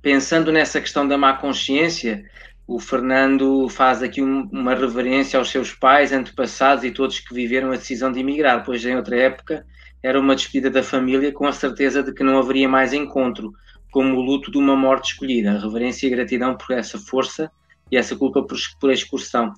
Pensando 0.01 0.51
nessa 0.51 0.81
questão 0.81 1.07
da 1.07 1.19
má 1.19 1.35
consciência, 1.35 2.24
o 2.66 2.78
Fernando 2.78 3.68
faz 3.68 4.02
aqui 4.02 4.22
um, 4.22 4.48
uma 4.52 4.74
reverência 4.74 5.39
aos 5.39 5.51
seus 5.51 5.72
pais, 5.72 6.12
antepassados 6.12 6.84
e 6.84 6.90
todos 6.90 7.18
que 7.18 7.34
viveram 7.34 7.68
a 7.68 7.76
decisão 7.76 8.10
de 8.12 8.20
emigrar, 8.20 8.64
pois 8.64 8.84
em 8.84 8.97
outra 8.97 9.16
época 9.16 9.66
era 10.02 10.18
uma 10.18 10.34
despedida 10.34 10.70
da 10.70 10.82
família 10.82 11.32
com 11.32 11.47
a 11.47 11.52
certeza 11.52 12.02
de 12.02 12.12
que 12.12 12.24
não 12.24 12.39
haveria 12.39 12.68
mais 12.68 12.93
encontro 12.93 13.52
como 13.90 14.16
o 14.16 14.20
luto 14.20 14.51
de 14.51 14.59
uma 14.59 14.74
morte 14.74 15.12
escolhida, 15.12 15.59
reverência 15.59 16.06
e 16.06 16.10
gratidão 16.10 16.56
por 16.56 16.72
essa 16.72 16.98
força 16.98 17.51
e 17.90 17.97
essa 17.97 18.16
culpa 18.16 18.43
por, 18.43 18.56
por 18.80 18.90
a 18.90 18.94
excursão. 18.94 19.48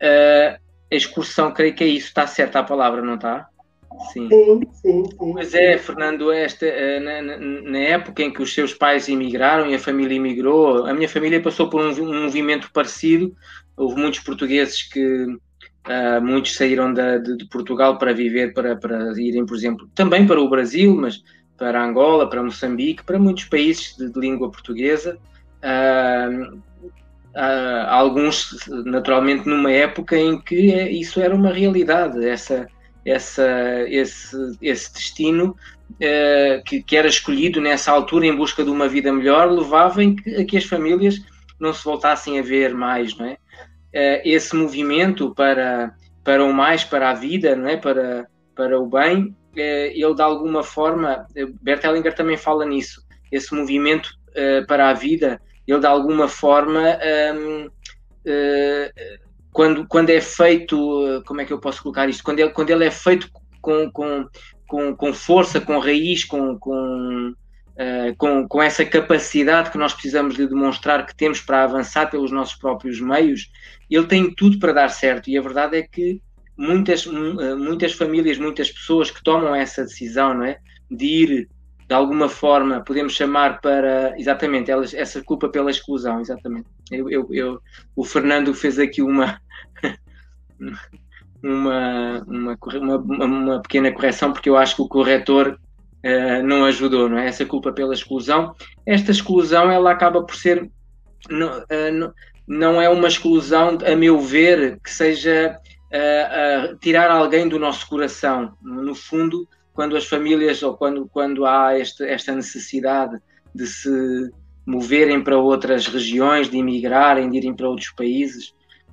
Uh, 0.00 0.60
a 0.90 0.94
excursão, 0.94 1.52
creio 1.52 1.74
que 1.74 1.82
é 1.82 1.86
isso, 1.86 2.08
está 2.08 2.26
certa 2.26 2.60
a 2.60 2.64
palavra, 2.64 3.02
não 3.02 3.14
está? 3.14 3.48
Sim. 4.12 4.28
sim, 4.28 4.60
sim, 4.72 5.04
sim. 5.04 5.32
Pois 5.32 5.54
é, 5.54 5.78
Fernando, 5.78 6.30
esta, 6.30 6.66
uh, 6.66 7.00
na, 7.02 7.22
na, 7.70 7.78
época 7.78 8.22
em 8.22 8.32
que 8.32 8.42
os 8.42 8.54
seus 8.54 8.74
pais 8.74 9.08
emigraram 9.08 9.70
e 9.70 9.74
a 9.74 9.78
família 9.78 10.16
emigrou, 10.16 10.86
a 10.86 10.94
minha 10.94 11.08
família 11.08 11.42
passou 11.42 11.68
por 11.68 11.80
um, 11.80 11.90
um 12.02 12.22
movimento 12.24 12.70
parecido. 12.72 13.34
Houve 13.76 14.00
muitos 14.00 14.20
portugueses 14.20 14.82
que, 14.82 15.26
Uh, 15.88 16.20
muitos 16.22 16.54
saíram 16.54 16.92
de, 16.92 17.18
de, 17.20 17.36
de, 17.38 17.44
Portugal 17.46 17.96
para 17.96 18.12
viver, 18.12 18.52
para, 18.52 18.76
para 18.76 19.10
irem, 19.18 19.46
por 19.46 19.56
exemplo, 19.56 19.88
também 19.94 20.26
para 20.26 20.38
o 20.38 20.46
Brasil, 20.46 20.94
mas 20.94 21.22
para 21.56 21.82
Angola, 21.82 22.28
para 22.28 22.42
Moçambique, 22.42 23.02
para 23.02 23.18
muitos 23.18 23.44
países 23.44 23.96
de, 23.96 24.12
de 24.12 24.20
língua 24.20 24.50
portuguesa. 24.50 25.18
Uh, 25.64 26.56
uh, 27.34 27.88
alguns, 27.88 28.68
naturalmente, 28.84 29.48
numa 29.48 29.72
época 29.72 30.16
em 30.16 30.38
que 30.38 30.72
é, 30.72 30.90
isso 30.90 31.20
era 31.20 31.34
uma 31.34 31.52
realidade, 31.52 32.22
essa, 32.26 32.68
essa, 33.08 33.84
esse, 33.88 34.36
esse 34.60 34.92
destino 34.92 35.56
uh, 35.92 36.62
que, 36.64 36.82
que, 36.82 36.96
era 36.96 37.08
escolhido 37.08 37.60
nessa 37.60 37.90
altura 37.92 38.26
em 38.26 38.36
busca 38.36 38.64
de 38.64 38.70
uma 38.70 38.88
vida 38.88 39.12
melhor 39.12 39.50
levava 39.50 40.00
a 40.02 40.44
que 40.44 40.56
as 40.56 40.64
famílias 40.64 41.20
não 41.58 41.72
se 41.72 41.84
voltassem 41.84 42.38
a 42.38 42.42
ver 42.42 42.74
mais, 42.74 43.16
não 43.16 43.26
é? 43.26 43.36
esse 44.24 44.54
movimento 44.54 45.34
para, 45.34 45.94
para 46.22 46.44
o 46.44 46.52
mais, 46.52 46.84
para 46.84 47.10
a 47.10 47.14
vida, 47.14 47.56
não 47.56 47.68
é? 47.68 47.76
Para, 47.76 48.28
para 48.54 48.78
o 48.78 48.86
bem, 48.86 49.34
eh, 49.56 49.92
ele 49.94 50.14
de 50.14 50.22
alguma 50.22 50.62
forma, 50.62 51.26
Bert 51.60 51.82
Hellinger 51.82 52.14
também 52.14 52.36
fala 52.36 52.64
nisso, 52.64 53.02
esse 53.32 53.54
movimento 53.54 54.10
uh, 54.30 54.66
para 54.66 54.90
a 54.90 54.92
vida, 54.92 55.40
ele 55.66 55.80
de 55.80 55.86
alguma 55.86 56.28
forma, 56.28 56.98
um, 57.34 57.66
uh, 57.66 59.27
quando, 59.58 59.84
quando 59.88 60.10
é 60.10 60.20
feito, 60.20 61.20
como 61.26 61.40
é 61.40 61.44
que 61.44 61.52
eu 61.52 61.58
posso 61.58 61.82
colocar 61.82 62.08
isto? 62.08 62.22
Quando 62.22 62.38
ele, 62.38 62.50
quando 62.50 62.70
ele 62.70 62.84
é 62.84 62.92
feito 62.92 63.28
com, 63.60 63.90
com, 63.90 64.24
com, 64.68 64.94
com 64.94 65.12
força, 65.12 65.60
com 65.60 65.80
raiz, 65.80 66.24
com, 66.24 66.56
com, 66.56 67.30
uh, 67.30 68.16
com, 68.16 68.46
com 68.46 68.62
essa 68.62 68.84
capacidade 68.84 69.72
que 69.72 69.76
nós 69.76 69.92
precisamos 69.92 70.36
de 70.36 70.46
demonstrar 70.46 71.04
que 71.04 71.16
temos 71.16 71.40
para 71.40 71.64
avançar 71.64 72.08
pelos 72.08 72.30
nossos 72.30 72.54
próprios 72.54 73.00
meios, 73.00 73.50
ele 73.90 74.06
tem 74.06 74.32
tudo 74.32 74.60
para 74.60 74.72
dar 74.72 74.90
certo. 74.90 75.28
E 75.28 75.36
a 75.36 75.42
verdade 75.42 75.76
é 75.76 75.82
que 75.82 76.22
muitas, 76.56 77.04
eh, 77.04 77.54
muitas 77.56 77.92
famílias, 77.94 78.38
muitas 78.38 78.70
pessoas 78.70 79.10
que 79.10 79.24
tomam 79.24 79.56
essa 79.56 79.82
decisão, 79.82 80.34
não 80.34 80.44
é? 80.44 80.58
De 80.88 81.04
ir, 81.04 81.48
de 81.88 81.94
alguma 81.96 82.28
forma, 82.28 82.84
podemos 82.84 83.12
chamar 83.12 83.60
para, 83.60 84.14
exatamente, 84.16 84.70
elas, 84.70 84.94
essa 84.94 85.20
culpa 85.20 85.48
pela 85.48 85.68
exclusão, 85.68 86.20
exatamente. 86.20 86.68
Eu, 86.92 87.10
eu, 87.10 87.26
eu 87.32 87.60
o 87.96 88.04
Fernando 88.04 88.54
fez 88.54 88.78
aqui 88.78 89.02
uma, 89.02 89.40
uma, 91.42 92.24
uma, 92.26 92.58
uma, 92.80 93.24
uma 93.24 93.62
pequena 93.62 93.92
correção, 93.92 94.32
porque 94.32 94.48
eu 94.48 94.56
acho 94.56 94.76
que 94.76 94.82
o 94.82 94.88
corretor 94.88 95.58
uh, 96.04 96.42
não 96.42 96.64
ajudou, 96.64 97.08
não 97.08 97.18
é? 97.18 97.26
Essa 97.26 97.44
culpa 97.44 97.72
pela 97.72 97.94
exclusão. 97.94 98.54
Esta 98.84 99.10
exclusão, 99.10 99.70
ela 99.70 99.90
acaba 99.90 100.22
por 100.22 100.34
ser, 100.34 100.70
não, 101.28 101.58
uh, 101.58 102.12
não, 102.46 102.80
é 102.80 102.88
uma 102.88 103.08
exclusão, 103.08 103.78
a 103.86 103.96
meu 103.96 104.20
ver, 104.20 104.78
que 104.82 104.90
seja 104.90 105.58
uh, 105.92 106.76
tirar 106.78 107.10
alguém 107.10 107.48
do 107.48 107.58
nosso 107.58 107.88
coração. 107.88 108.52
No 108.62 108.94
fundo, 108.94 109.48
quando 109.72 109.96
as 109.96 110.06
famílias 110.06 110.62
ou 110.62 110.76
quando, 110.76 111.08
quando 111.08 111.46
há 111.46 111.78
este, 111.78 112.04
esta 112.04 112.34
necessidade 112.34 113.16
de 113.54 113.66
se 113.66 114.30
moverem 114.66 115.22
para 115.22 115.38
outras 115.38 115.86
regiões, 115.86 116.50
de 116.50 116.58
emigrarem, 116.58 117.30
de 117.30 117.38
irem 117.38 117.54
para 117.54 117.68
outros 117.68 117.90
países, 117.90 118.52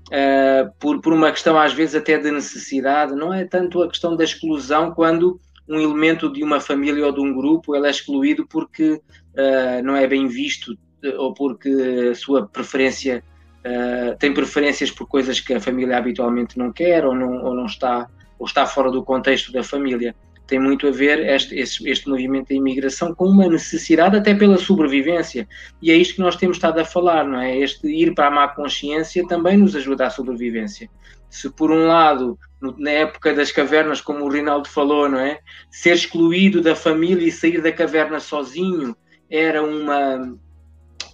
uh, 0.09 0.71
por, 0.79 1.01
por 1.01 1.13
uma 1.13 1.31
questão 1.31 1.57
às 1.57 1.73
vezes 1.73 1.95
até 1.95 2.17
de 2.17 2.31
necessidade, 2.31 3.15
não 3.15 3.33
é 3.33 3.45
tanto 3.45 3.81
a 3.81 3.87
questão 3.87 4.15
da 4.15 4.23
exclusão 4.23 4.91
quando 4.91 5.39
um 5.67 5.79
elemento 5.79 6.31
de 6.31 6.43
uma 6.43 6.59
família 6.59 7.05
ou 7.05 7.11
de 7.11 7.21
um 7.21 7.33
grupo 7.33 7.75
ele 7.75 7.87
é 7.87 7.89
excluído 7.89 8.45
porque 8.47 8.93
uh, 8.93 9.83
não 9.83 9.95
é 9.95 10.07
bem 10.07 10.27
visto 10.27 10.77
ou 11.17 11.33
porque 11.33 12.09
a 12.11 12.15
sua 12.15 12.47
preferência 12.47 13.23
uh, 13.59 14.17
tem 14.17 14.33
preferências 14.33 14.91
por 14.91 15.07
coisas 15.07 15.39
que 15.39 15.53
a 15.53 15.59
família 15.59 15.97
habitualmente 15.97 16.57
não 16.57 16.71
quer 16.71 17.05
ou 17.05 17.15
não, 17.15 17.43
ou 17.43 17.55
não 17.55 17.65
está 17.65 18.07
ou 18.37 18.45
está 18.45 18.65
fora 18.65 18.91
do 18.91 19.01
contexto 19.01 19.51
da 19.51 19.63
família. 19.63 20.13
Tem 20.47 20.59
muito 20.59 20.87
a 20.87 20.91
ver 20.91 21.19
este, 21.27 21.55
este, 21.55 21.89
este 21.89 22.07
movimento 22.07 22.49
da 22.49 22.55
imigração 22.55 23.15
com 23.15 23.25
uma 23.25 23.47
necessidade 23.47 24.15
até 24.15 24.35
pela 24.35 24.57
sobrevivência. 24.57 25.47
E 25.81 25.91
é 25.91 25.95
isto 25.95 26.15
que 26.15 26.21
nós 26.21 26.35
temos 26.35 26.57
estado 26.57 26.79
a 26.79 26.85
falar, 26.85 27.25
não 27.27 27.39
é? 27.39 27.57
Este 27.57 27.87
ir 27.87 28.13
para 28.13 28.27
a 28.27 28.31
má 28.31 28.47
consciência 28.47 29.27
também 29.27 29.57
nos 29.57 29.75
ajuda 29.75 30.05
à 30.05 30.09
sobrevivência. 30.09 30.89
Se 31.29 31.49
por 31.49 31.71
um 31.71 31.87
lado, 31.87 32.37
na 32.77 32.91
época 32.91 33.33
das 33.33 33.51
cavernas, 33.51 34.01
como 34.01 34.23
o 34.23 34.29
Rinaldo 34.29 34.69
falou, 34.69 35.09
não 35.09 35.19
é? 35.19 35.39
Ser 35.71 35.93
excluído 35.93 36.61
da 36.61 36.75
família 36.75 37.27
e 37.27 37.31
sair 37.31 37.61
da 37.61 37.71
caverna 37.71 38.19
sozinho 38.19 38.95
era 39.29 39.63
uma, 39.63 40.37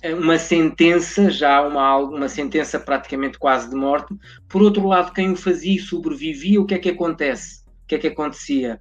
uma 0.04 0.38
sentença, 0.38 1.30
já 1.30 1.62
uma, 1.62 1.98
uma 1.98 2.30
sentença 2.30 2.80
praticamente 2.80 3.40
quase 3.40 3.70
de 3.70 3.76
morte. 3.76 4.14
Por 4.50 4.62
outro 4.62 4.86
lado, 4.88 5.14
quem 5.14 5.32
o 5.32 5.36
fazia 5.36 5.76
e 5.76 5.80
sobrevivia, 5.80 6.62
o 6.62 6.66
que 6.66 6.74
é 6.74 6.80
que 6.80 6.90
acontece? 6.90 7.62
O 7.84 7.88
que 7.88 7.96
é 7.96 7.98
que 7.98 8.08
acontecia? 8.08 8.80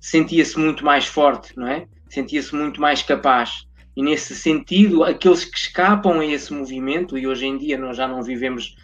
Sentia-se 0.00 0.58
muito 0.58 0.84
mais 0.84 1.06
forte, 1.06 1.56
não 1.56 1.68
é? 1.68 1.86
Sentia-se 2.08 2.54
muito 2.54 2.80
mais 2.80 3.02
capaz. 3.02 3.66
E 3.96 4.02
nesse 4.02 4.34
sentido, 4.34 5.04
aqueles 5.04 5.44
que 5.44 5.58
escapam 5.58 6.20
a 6.20 6.26
esse 6.26 6.52
movimento, 6.52 7.18
e 7.18 7.26
hoje 7.26 7.46
em 7.46 7.58
dia 7.58 7.76
nós 7.76 7.96
já 7.96 8.08
não 8.08 8.22
vivemos 8.22 8.76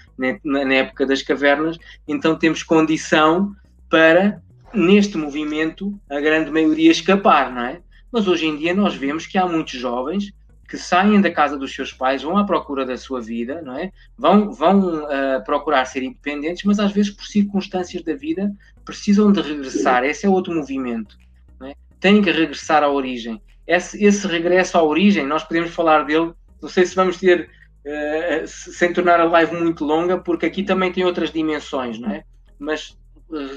na, 0.45 0.75
época 0.75 1.07
das 1.07 1.23
cavernas, 1.23 1.79
então 2.07 2.37
temos 2.37 2.63
condição 2.63 3.55
para, 3.89 4.43
neste 4.75 5.17
movimento, 5.17 5.99
a 6.11 6.21
grande 6.21 6.51
maioria 6.51 6.91
escapar, 6.91 7.53
não 7.53 7.63
é? 7.63 7.81
Mas 8.11 8.27
hoje 8.29 8.47
em 8.47 8.57
dia 8.57 8.75
nós 8.75 8.95
vemos 8.95 9.27
que 9.27 9.39
há 9.39 9.47
muitos 9.47 9.79
jovens 9.79 10.33
que 10.69 10.77
saem 10.77 11.21
da 11.21 11.31
casa 11.31 11.57
dos 11.57 11.73
seus 11.73 11.93
pais, 11.93 12.23
vão 12.23 12.37
à 12.37 12.45
procura 12.45 12.85
da 12.85 12.97
sua 12.97 13.21
vida, 13.21 13.63
não 13.63 13.79
é? 13.79 13.93
Vão, 14.19 14.53
vão 14.53 15.05
uh, 15.05 15.45
procurar 15.45 15.85
ser 15.85 16.03
independentes, 16.03 16.65
mas 16.65 16.81
às 16.81 16.91
vezes 16.91 17.13
por 17.13 17.25
circunstâncias 17.25 18.03
da 18.03 18.15
vida 18.15 18.53
precisam 18.87 19.31
de 19.31 19.43
regressar. 19.43 20.05
Esse 20.05 20.25
é 20.25 20.29
outro 20.31 20.55
movimento. 20.55 21.19
É? 21.63 21.75
Têm 22.01 22.23
que 22.23 22.31
regressar 22.31 22.83
à 22.83 22.89
origem. 22.89 23.43
Esse, 23.67 24.03
esse 24.03 24.27
regresso 24.27 24.79
à 24.79 24.83
origem, 24.83 25.27
nós 25.27 25.43
podemos 25.43 25.73
falar 25.73 26.05
dele, 26.05 26.33
não 26.63 26.69
sei 26.69 26.87
se 26.87 26.95
vamos 26.95 27.19
ter, 27.19 27.51
uh, 27.85 28.47
sem 28.47 28.93
tornar 28.93 29.21
a 29.21 29.25
live 29.25 29.57
muito 29.57 29.85
longa, 29.85 30.17
porque 30.17 30.47
aqui 30.47 30.63
também 30.63 30.93
tem 30.93 31.05
outras 31.05 31.33
dimensões, 31.33 31.99
não 31.99 32.11
é? 32.11 32.23
Mas 32.59 32.97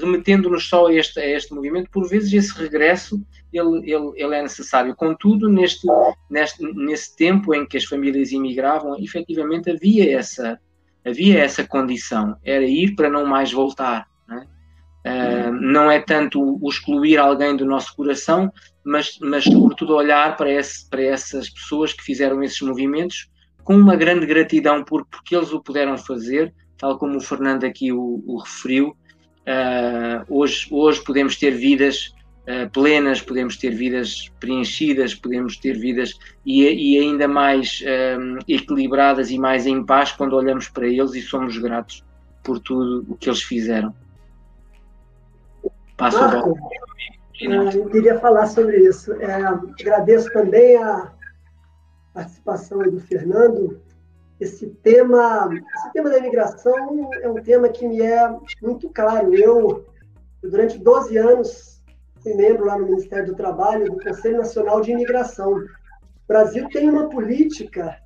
remetendo-nos 0.00 0.68
só 0.68 0.88
a 0.88 0.94
este, 0.94 1.20
a 1.20 1.26
este 1.26 1.54
movimento, 1.54 1.90
por 1.90 2.08
vezes 2.08 2.32
esse 2.32 2.60
regresso 2.60 3.24
ele, 3.52 3.90
ele, 3.90 4.12
ele 4.16 4.34
é 4.34 4.42
necessário. 4.42 4.96
Contudo, 4.96 5.48
neste, 5.48 5.86
neste, 6.28 6.62
nesse 6.74 7.16
tempo 7.16 7.54
em 7.54 7.66
que 7.66 7.76
as 7.76 7.84
famílias 7.84 8.32
imigravam, 8.32 8.98
efetivamente 8.98 9.70
havia 9.70 10.16
essa, 10.16 10.58
havia 11.04 11.38
essa 11.38 11.64
condição, 11.64 12.36
era 12.44 12.64
ir 12.64 12.94
para 12.94 13.08
não 13.08 13.24
mais 13.24 13.52
voltar. 13.52 14.09
Não 15.04 15.12
é, 15.12 15.48
uh, 15.48 15.52
não 15.52 15.90
é 15.90 16.00
tanto 16.00 16.58
o 16.60 16.68
excluir 16.68 17.18
alguém 17.18 17.56
do 17.56 17.64
nosso 17.64 17.94
coração, 17.96 18.52
mas, 18.84 19.18
mas 19.20 19.44
sobretudo 19.44 19.94
olhar 19.94 20.36
para, 20.36 20.50
esse, 20.50 20.88
para 20.88 21.02
essas 21.02 21.48
pessoas 21.48 21.92
que 21.92 22.02
fizeram 22.02 22.42
esses 22.42 22.60
movimentos 22.60 23.28
com 23.64 23.74
uma 23.76 23.96
grande 23.96 24.26
gratidão 24.26 24.82
por, 24.84 25.06
porque 25.06 25.34
eles 25.34 25.52
o 25.52 25.60
puderam 25.60 25.96
fazer, 25.96 26.52
tal 26.76 26.98
como 26.98 27.16
o 27.16 27.20
Fernando 27.20 27.64
aqui 27.64 27.92
o, 27.92 28.22
o 28.26 28.38
referiu, 28.38 28.96
Uh, 29.40 30.24
hoje, 30.28 30.68
hoje 30.70 31.02
podemos 31.02 31.36
ter 31.36 31.52
vidas 31.52 32.14
uh, 32.42 32.70
plenas, 32.72 33.20
podemos 33.20 33.56
ter 33.56 33.74
vidas 33.74 34.30
preenchidas, 34.38 35.14
podemos 35.14 35.56
ter 35.56 35.78
vidas 35.78 36.16
e, 36.44 36.62
e 36.62 36.98
ainda 36.98 37.26
mais 37.26 37.82
um, 38.18 38.38
equilibradas 38.46 39.30
e 39.30 39.38
mais 39.38 39.66
em 39.66 39.84
paz 39.84 40.12
quando 40.12 40.36
olhamos 40.36 40.68
para 40.68 40.86
eles 40.86 41.14
e 41.14 41.22
somos 41.22 41.56
gratos 41.56 42.04
por 42.44 42.60
tudo 42.60 43.04
o 43.08 43.16
que 43.16 43.28
eles 43.28 43.42
fizeram. 43.42 43.94
Marco, 46.00 46.50
uh, 46.52 47.76
eu 47.76 47.88
queria 47.88 48.18
falar 48.18 48.46
sobre 48.46 48.78
isso. 48.78 49.12
É, 49.14 49.32
agradeço 49.34 50.32
também 50.32 50.76
a 50.76 51.12
participação 52.14 52.78
do 52.78 53.00
Fernando 53.00 53.80
esse 54.40 54.66
tema, 54.66 55.50
esse 55.52 55.92
tema 55.92 56.08
da 56.08 56.18
imigração 56.18 57.10
é 57.20 57.28
um 57.28 57.42
tema 57.42 57.68
que 57.68 57.86
me 57.86 58.00
é 58.00 58.34
muito 58.62 58.88
claro. 58.88 59.34
Eu, 59.34 59.86
durante 60.42 60.78
12 60.78 61.18
anos, 61.18 61.82
fui 62.22 62.32
membro 62.34 62.64
lá 62.64 62.78
no 62.78 62.86
Ministério 62.86 63.26
do 63.26 63.36
Trabalho 63.36 63.84
do 63.84 64.02
Conselho 64.02 64.38
Nacional 64.38 64.80
de 64.80 64.92
Imigração. 64.92 65.52
O 65.52 65.66
Brasil 66.26 66.66
tem 66.70 66.88
uma 66.88 67.10
política 67.10 67.98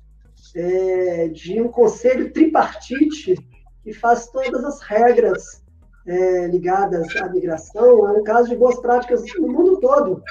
é, 0.53 1.29
de 1.29 1.61
um 1.61 1.69
conselho 1.69 2.33
tripartite 2.33 3.35
que 3.81 3.93
faz 3.93 4.27
todas 4.27 4.65
as 4.65 4.81
regras 4.81 5.63
é, 6.05 6.47
ligadas 6.47 7.15
à 7.17 7.29
migração. 7.29 8.07
É 8.07 8.19
um 8.19 8.23
caso 8.23 8.49
de 8.49 8.55
boas 8.55 8.79
práticas 8.79 9.23
no 9.39 9.47
mundo 9.47 9.79
todo. 9.79 10.23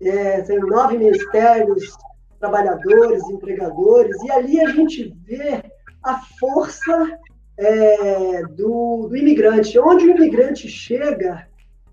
É, 0.00 0.42
tem 0.42 0.58
nove 0.60 0.98
ministérios, 0.98 1.96
trabalhadores, 2.38 3.22
empregadores, 3.30 4.16
e 4.22 4.30
ali 4.30 4.60
a 4.60 4.70
gente 4.70 5.16
vê 5.24 5.62
a 6.02 6.20
força 6.38 7.18
é, 7.56 8.42
do, 8.42 9.06
do 9.08 9.16
imigrante. 9.16 9.78
Onde 9.78 10.06
o 10.06 10.10
imigrante 10.10 10.68
chega, 10.68 11.48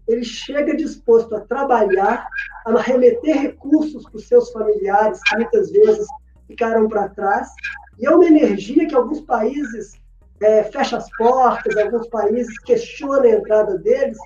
ele 0.08 0.24
chega 0.24 0.76
disposto 0.76 1.36
a 1.36 1.42
trabalhar, 1.42 2.28
a 2.66 2.82
remeter 2.82 3.42
recursos 3.42 4.04
para 4.04 4.18
os 4.18 4.28
seus 4.28 4.52
familiares, 4.52 5.22
que 5.24 5.38
muitas 5.38 5.72
vezes 5.72 6.06
ficaram 6.48 6.88
para 6.90 7.10
trás, 7.10 7.48
e 7.98 8.06
é 8.06 8.12
uma 8.12 8.26
energia 8.26 8.88
que 8.88 8.96
alguns 8.96 9.22
países 9.22 9.94
é, 10.44 10.64
fecham 10.64 11.00
as 11.00 11.10
portas, 11.12 11.78
alguns 11.78 12.08
países 12.10 12.58
questionam 12.60 13.24
a 13.24 13.30
entrada 13.30 13.78
deles, 13.78 14.18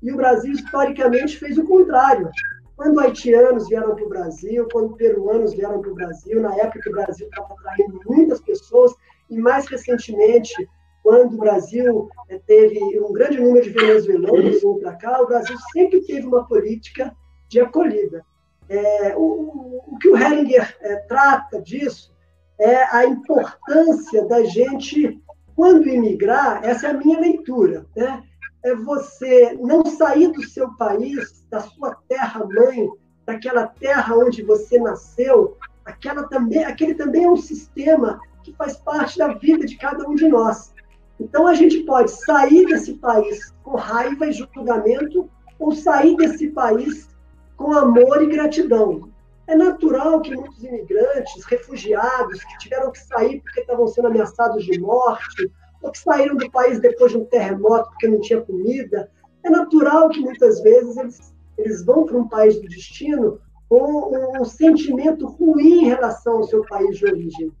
e 0.00 0.12
o 0.12 0.16
Brasil, 0.16 0.52
historicamente, 0.52 1.36
fez 1.36 1.58
o 1.58 1.64
contrário. 1.64 2.30
Quando 2.76 3.00
haitianos 3.00 3.68
vieram 3.68 3.94
para 3.94 4.04
o 4.04 4.08
Brasil, 4.08 4.68
quando 4.70 4.96
peruanos 4.96 5.52
vieram 5.52 5.80
para 5.80 5.90
o 5.90 5.94
Brasil, 5.94 6.40
na 6.40 6.54
época 6.56 6.80
que 6.80 6.90
o 6.90 6.92
Brasil 6.92 7.26
estava 7.26 7.54
atraindo 7.54 8.00
muitas 8.06 8.40
pessoas, 8.40 8.92
e 9.28 9.36
mais 9.36 9.66
recentemente, 9.66 10.54
quando 11.02 11.34
o 11.34 11.38
Brasil 11.38 12.08
eh, 12.28 12.40
teve 12.46 12.78
um 13.00 13.12
grande 13.12 13.40
número 13.40 13.64
de 13.64 13.70
venezuelanos 13.70 14.60
vindo 14.60 14.78
para 14.80 14.94
cá, 14.94 15.22
o 15.22 15.26
Brasil 15.26 15.56
sempre 15.72 16.00
teve 16.02 16.26
uma 16.26 16.46
política 16.46 17.14
de 17.48 17.60
acolhida. 17.60 18.24
É, 18.68 19.14
o, 19.16 19.82
o, 19.86 19.98
que 20.00 20.08
o 20.08 20.16
Heringer 20.16 20.76
é, 20.80 20.96
trata 21.08 21.60
disso 21.60 22.14
é 22.58 22.84
a 22.96 23.04
importância 23.04 24.24
da 24.26 24.42
gente, 24.44 25.20
quando 25.54 25.88
imigrar, 25.88 26.64
essa 26.64 26.88
é 26.88 26.90
a 26.90 26.94
minha 26.94 27.20
leitura, 27.20 27.86
né? 27.96 28.22
é 28.64 28.74
você 28.74 29.56
não 29.60 29.84
sair 29.84 30.28
do 30.32 30.42
seu 30.42 30.74
país, 30.76 31.46
da 31.50 31.60
sua 31.60 31.96
terra-mãe, 32.08 32.88
daquela 33.26 33.66
terra 33.66 34.16
onde 34.16 34.42
você 34.42 34.78
nasceu, 34.78 35.56
aquela 35.84 36.24
também, 36.28 36.64
aquele 36.64 36.94
também 36.94 37.24
é 37.24 37.30
um 37.30 37.36
sistema 37.36 38.18
que 38.42 38.54
faz 38.54 38.76
parte 38.78 39.18
da 39.18 39.28
vida 39.34 39.66
de 39.66 39.76
cada 39.76 40.08
um 40.08 40.14
de 40.14 40.28
nós. 40.28 40.72
Então 41.20 41.46
a 41.46 41.54
gente 41.54 41.82
pode 41.84 42.10
sair 42.10 42.66
desse 42.66 42.94
país 42.94 43.54
com 43.62 43.76
raiva 43.76 44.26
e 44.26 44.32
julgamento 44.32 45.28
ou 45.58 45.72
sair 45.72 46.16
desse 46.16 46.48
país 46.48 47.08
com 47.56 47.72
amor 47.72 48.22
e 48.22 48.26
gratidão. 48.26 49.10
É 49.46 49.54
natural 49.54 50.20
que 50.22 50.34
muitos 50.34 50.62
imigrantes, 50.64 51.44
refugiados, 51.44 52.42
que 52.42 52.58
tiveram 52.58 52.90
que 52.90 52.98
sair 52.98 53.40
porque 53.40 53.60
estavam 53.60 53.86
sendo 53.86 54.08
ameaçados 54.08 54.64
de 54.64 54.80
morte, 54.80 55.52
ou 55.82 55.90
que 55.90 55.98
saíram 55.98 56.36
do 56.36 56.50
país 56.50 56.80
depois 56.80 57.12
de 57.12 57.18
um 57.18 57.26
terremoto 57.26 57.90
porque 57.90 58.08
não 58.08 58.20
tinha 58.20 58.40
comida. 58.40 59.10
É 59.42 59.50
natural 59.50 60.08
que 60.08 60.20
muitas 60.20 60.62
vezes 60.62 60.96
eles, 60.96 61.34
eles 61.58 61.84
vão 61.84 62.06
para 62.06 62.16
um 62.16 62.26
país 62.26 62.56
do 62.56 62.66
destino 62.66 63.38
com 63.68 64.40
um, 64.40 64.44
sentimento 64.44 65.26
ruim 65.26 65.84
em 65.84 65.88
relação 65.88 66.36
ao 66.36 66.44
seu 66.44 66.64
país 66.66 66.96
de 66.96 67.04
origem. 67.04 67.52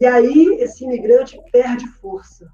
E 0.00 0.06
aí 0.06 0.58
esse 0.60 0.84
imigrante 0.84 1.40
perde 1.50 1.86
força, 2.00 2.48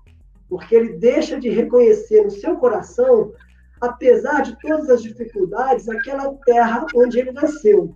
porque 0.49 0.75
ele 0.75 0.95
deixa 0.95 1.39
de 1.39 1.51
reconhecer 1.51 2.23
no 2.23 2.31
seu 2.31 2.57
coração, 2.57 3.33
apesar 3.81 4.43
de 4.43 4.59
todas 4.61 4.89
as 4.89 5.03
dificuldades, 5.03 5.89
aquela 5.89 6.35
terra 6.47 6.87
onde 6.95 7.19
ele 7.19 7.33
nasceu. 7.33 7.93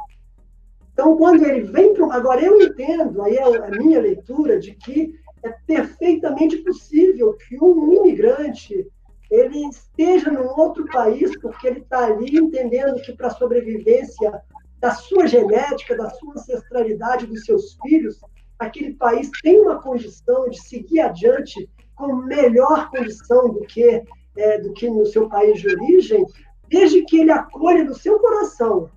Então, 0.92 1.16
quando 1.16 1.44
ele 1.44 1.62
vem 1.62 1.94
para. 1.94 2.14
Agora, 2.14 2.42
eu 2.42 2.60
entendo, 2.60 3.22
aí 3.22 3.36
é 3.36 3.42
a 3.42 3.70
minha 3.70 4.00
leitura, 4.00 4.58
de 4.58 4.72
que 4.74 5.14
é 5.42 5.50
perfeitamente 5.66 6.58
possível 6.58 7.34
que 7.34 7.56
um 7.62 7.92
imigrante 7.92 8.86
ele 9.30 9.66
esteja 9.68 10.30
num 10.30 10.46
outro 10.46 10.86
país 10.88 11.36
porque 11.40 11.66
ele 11.66 11.80
está 11.80 12.04
ali 12.04 12.36
entendendo 12.36 13.00
que 13.00 13.12
para 13.12 13.28
a 13.28 13.34
sobrevivência 13.34 14.42
da 14.78 14.92
sua 14.92 15.26
genética, 15.26 15.96
da 15.96 16.10
sua 16.10 16.34
ancestralidade, 16.34 17.26
dos 17.26 17.44
seus 17.44 17.76
filhos, 17.82 18.20
aquele 18.58 18.94
país 18.94 19.30
tem 19.42 19.60
uma 19.60 19.80
condição 19.80 20.48
de 20.50 20.60
seguir 20.60 21.00
adiante 21.00 21.68
com 21.94 22.14
melhor 22.16 22.90
condição 22.90 23.48
do 23.52 23.60
que 23.60 24.02
é, 24.36 24.58
do 24.58 24.72
que 24.72 24.88
no 24.88 25.04
seu 25.06 25.28
país 25.28 25.60
de 25.60 25.68
origem, 25.68 26.24
desde 26.68 27.02
que 27.04 27.20
ele 27.20 27.30
acolha 27.30 27.84
no 27.84 27.94
seu 27.94 28.18
coração 28.18 28.90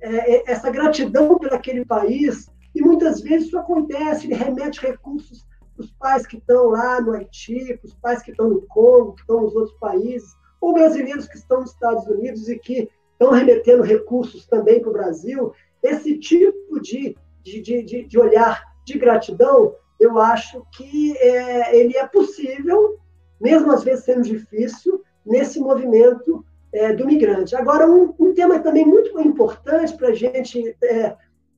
é, 0.00 0.36
é 0.36 0.50
essa 0.50 0.70
gratidão 0.70 1.38
por 1.38 1.52
aquele 1.52 1.84
país, 1.84 2.50
e 2.74 2.80
muitas 2.80 3.20
vezes 3.20 3.48
isso 3.48 3.58
acontece, 3.58 4.26
ele 4.26 4.34
remete 4.34 4.80
recursos 4.80 5.46
os 5.78 5.90
pais 5.92 6.26
que 6.26 6.36
estão 6.36 6.66
lá 6.70 7.00
no 7.00 7.12
Haiti, 7.12 7.78
os 7.82 7.94
pais 7.94 8.20
que 8.20 8.32
estão 8.32 8.48
no 8.48 8.62
Congo, 8.62 9.14
que 9.14 9.20
estão 9.20 9.42
nos 9.42 9.54
outros 9.54 9.78
países, 9.78 10.36
ou 10.60 10.74
brasileiros 10.74 11.28
que 11.28 11.36
estão 11.36 11.60
nos 11.60 11.70
Estados 11.70 12.06
Unidos 12.08 12.48
e 12.48 12.58
que 12.58 12.90
estão 13.12 13.30
remetendo 13.30 13.82
recursos 13.82 14.46
também 14.46 14.80
para 14.80 14.90
o 14.90 14.92
Brasil, 14.92 15.52
esse 15.82 16.18
tipo 16.18 16.80
de, 16.80 17.16
de, 17.42 17.62
de, 17.62 18.04
de, 18.04 18.18
olhar 18.18 18.62
de 18.84 18.98
gratidão, 18.98 19.74
eu 20.00 20.18
acho 20.18 20.64
que 20.76 21.16
é, 21.18 21.76
ele 21.78 21.96
é 21.96 22.06
possível, 22.06 22.98
mesmo 23.40 23.70
às 23.70 23.84
vezes 23.84 24.04
sendo 24.04 24.22
difícil, 24.22 25.02
nesse 25.24 25.60
movimento 25.60 26.44
é, 26.72 26.92
do 26.92 27.06
migrante. 27.06 27.56
Agora, 27.56 27.88
um, 27.88 28.14
um, 28.18 28.34
tema 28.34 28.58
também 28.58 28.84
muito 28.84 29.18
importante 29.20 29.96
para 29.96 30.08
a 30.08 30.14
gente 30.14 30.76
é, 30.82 31.16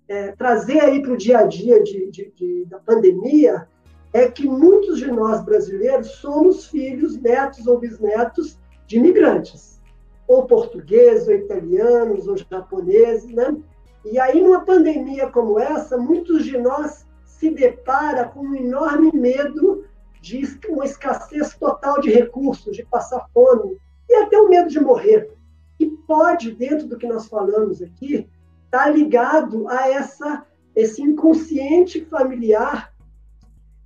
é, 0.09 0.33
trazer 0.33 0.81
aí 0.81 1.03
para 1.03 1.13
o 1.13 1.17
dia 1.17 1.39
a 1.39 1.47
dia 1.47 1.83
de, 1.83 2.11
de, 2.11 2.65
da 2.67 2.79
pandemia 2.79 3.69
é 4.13 4.29
que 4.29 4.47
muitos 4.47 4.99
de 4.99 5.11
nós 5.11 5.45
brasileiros 5.45 6.09
somos 6.13 6.67
filhos, 6.67 7.17
netos 7.21 7.67
ou 7.67 7.79
bisnetos 7.79 8.59
de 8.87 8.97
imigrantes, 8.97 9.81
ou 10.27 10.47
portugueses, 10.47 11.29
ou 11.29 11.35
italianos, 11.35 12.27
ou 12.27 12.37
japoneses, 12.37 13.31
né? 13.33 13.57
E 14.05 14.19
aí, 14.19 14.43
numa 14.43 14.65
pandemia 14.65 15.29
como 15.29 15.61
essa, 15.61 15.97
muitos 15.97 16.45
de 16.45 16.59
nós 16.59 17.07
se 17.25 17.51
depara 17.51 18.25
com 18.25 18.41
um 18.41 18.55
enorme 18.55 19.11
medo 19.13 19.85
de 20.21 20.43
uma 20.69 20.85
escassez 20.85 21.55
total 21.55 22.01
de 22.01 22.11
recursos, 22.11 22.77
de 22.77 22.85
passar 22.85 23.27
fome, 23.33 23.79
e 24.11 24.15
até 24.17 24.37
o 24.37 24.49
medo 24.49 24.69
de 24.69 24.81
morrer. 24.81 25.31
E 25.79 25.87
pode, 25.87 26.53
dentro 26.53 26.89
do 26.89 26.99
que 26.99 27.07
nós 27.07 27.29
falamos 27.29 27.81
aqui, 27.81 28.29
estar 28.65 28.85
tá 28.85 28.91
ligado 28.91 29.69
a 29.69 29.89
essa, 29.89 30.45
esse 30.75 31.01
inconsciente 31.01 32.05
familiar 32.05 32.93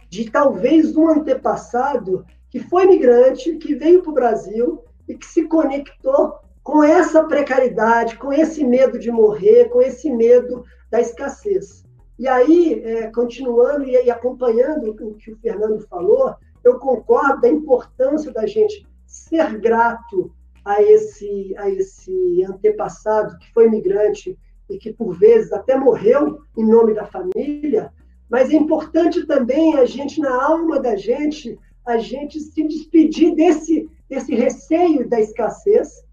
de 0.08 0.30
talvez 0.30 0.96
um 0.96 1.08
antepassado 1.08 2.24
que 2.50 2.58
foi 2.58 2.86
migrante, 2.86 3.56
que 3.56 3.74
veio 3.74 4.02
para 4.02 4.10
o 4.10 4.14
Brasil 4.14 4.82
e 5.06 5.14
que 5.14 5.26
se 5.26 5.44
conectou 5.46 6.38
com 6.62 6.82
essa 6.82 7.24
precariedade, 7.24 8.16
com 8.16 8.32
esse 8.32 8.64
medo 8.64 8.98
de 8.98 9.10
morrer, 9.10 9.68
com 9.68 9.82
esse 9.82 10.10
medo 10.10 10.64
da 10.90 11.00
escassez. 11.00 11.84
E 12.18 12.26
aí, 12.26 12.80
é, 12.82 13.10
continuando 13.10 13.84
e, 13.84 13.90
e 13.90 14.10
acompanhando 14.10 14.90
o 14.90 15.14
que 15.14 15.32
o 15.32 15.36
Fernando 15.36 15.86
falou, 15.88 16.34
eu 16.62 16.78
concordo 16.78 17.42
da 17.42 17.48
importância 17.48 18.32
da 18.32 18.46
gente 18.46 18.86
ser 19.14 19.58
grato 19.60 20.32
a 20.64 20.82
esse, 20.82 21.54
a 21.56 21.70
esse 21.70 22.44
antepassado 22.44 23.38
que 23.38 23.52
foi 23.52 23.70
migrante 23.70 24.36
e 24.68 24.76
que, 24.76 24.92
por 24.92 25.16
vezes, 25.16 25.52
até 25.52 25.78
morreu 25.78 26.40
em 26.56 26.66
nome 26.66 26.94
da 26.94 27.06
família, 27.06 27.92
mas 28.28 28.50
é 28.50 28.56
importante 28.56 29.24
também 29.26 29.76
a 29.76 29.84
gente, 29.84 30.20
na 30.20 30.44
alma 30.44 30.80
da 30.80 30.96
gente, 30.96 31.56
a 31.86 31.98
gente 31.98 32.40
se 32.40 32.66
despedir 32.66 33.36
desse, 33.36 33.88
desse 34.08 34.34
receio 34.34 35.08
da 35.08 35.20
escassez 35.20 36.04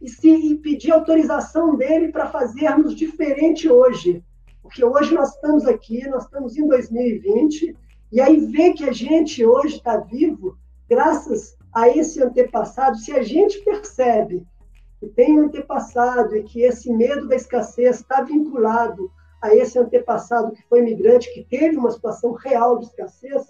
e 0.00 0.08
se 0.08 0.30
e 0.30 0.56
pedir 0.56 0.92
autorização 0.92 1.76
dele 1.76 2.10
para 2.10 2.30
fazermos 2.30 2.94
diferente 2.94 3.68
hoje. 3.68 4.24
Porque 4.62 4.82
hoje 4.82 5.12
nós 5.12 5.34
estamos 5.34 5.66
aqui, 5.66 6.08
nós 6.08 6.24
estamos 6.24 6.56
em 6.56 6.66
2020, 6.66 7.76
e 8.12 8.20
aí 8.20 8.38
ver 8.46 8.72
que 8.72 8.84
a 8.84 8.92
gente 8.92 9.44
hoje 9.44 9.76
está 9.76 9.98
vivo, 9.98 10.56
graças 10.88 11.57
a 11.72 11.88
esse 11.88 12.22
antepassado, 12.22 12.96
se 12.98 13.12
a 13.12 13.22
gente 13.22 13.58
percebe 13.60 14.46
que 15.00 15.06
tem 15.06 15.38
um 15.38 15.44
antepassado 15.44 16.36
e 16.36 16.42
que 16.42 16.62
esse 16.62 16.92
medo 16.92 17.28
da 17.28 17.36
escassez 17.36 17.96
está 17.96 18.22
vinculado 18.22 19.10
a 19.40 19.54
esse 19.54 19.78
antepassado 19.78 20.52
que 20.52 20.62
foi 20.68 20.80
imigrante, 20.80 21.32
que 21.32 21.44
teve 21.44 21.76
uma 21.76 21.90
situação 21.90 22.32
real 22.32 22.78
de 22.78 22.86
escassez, 22.86 23.46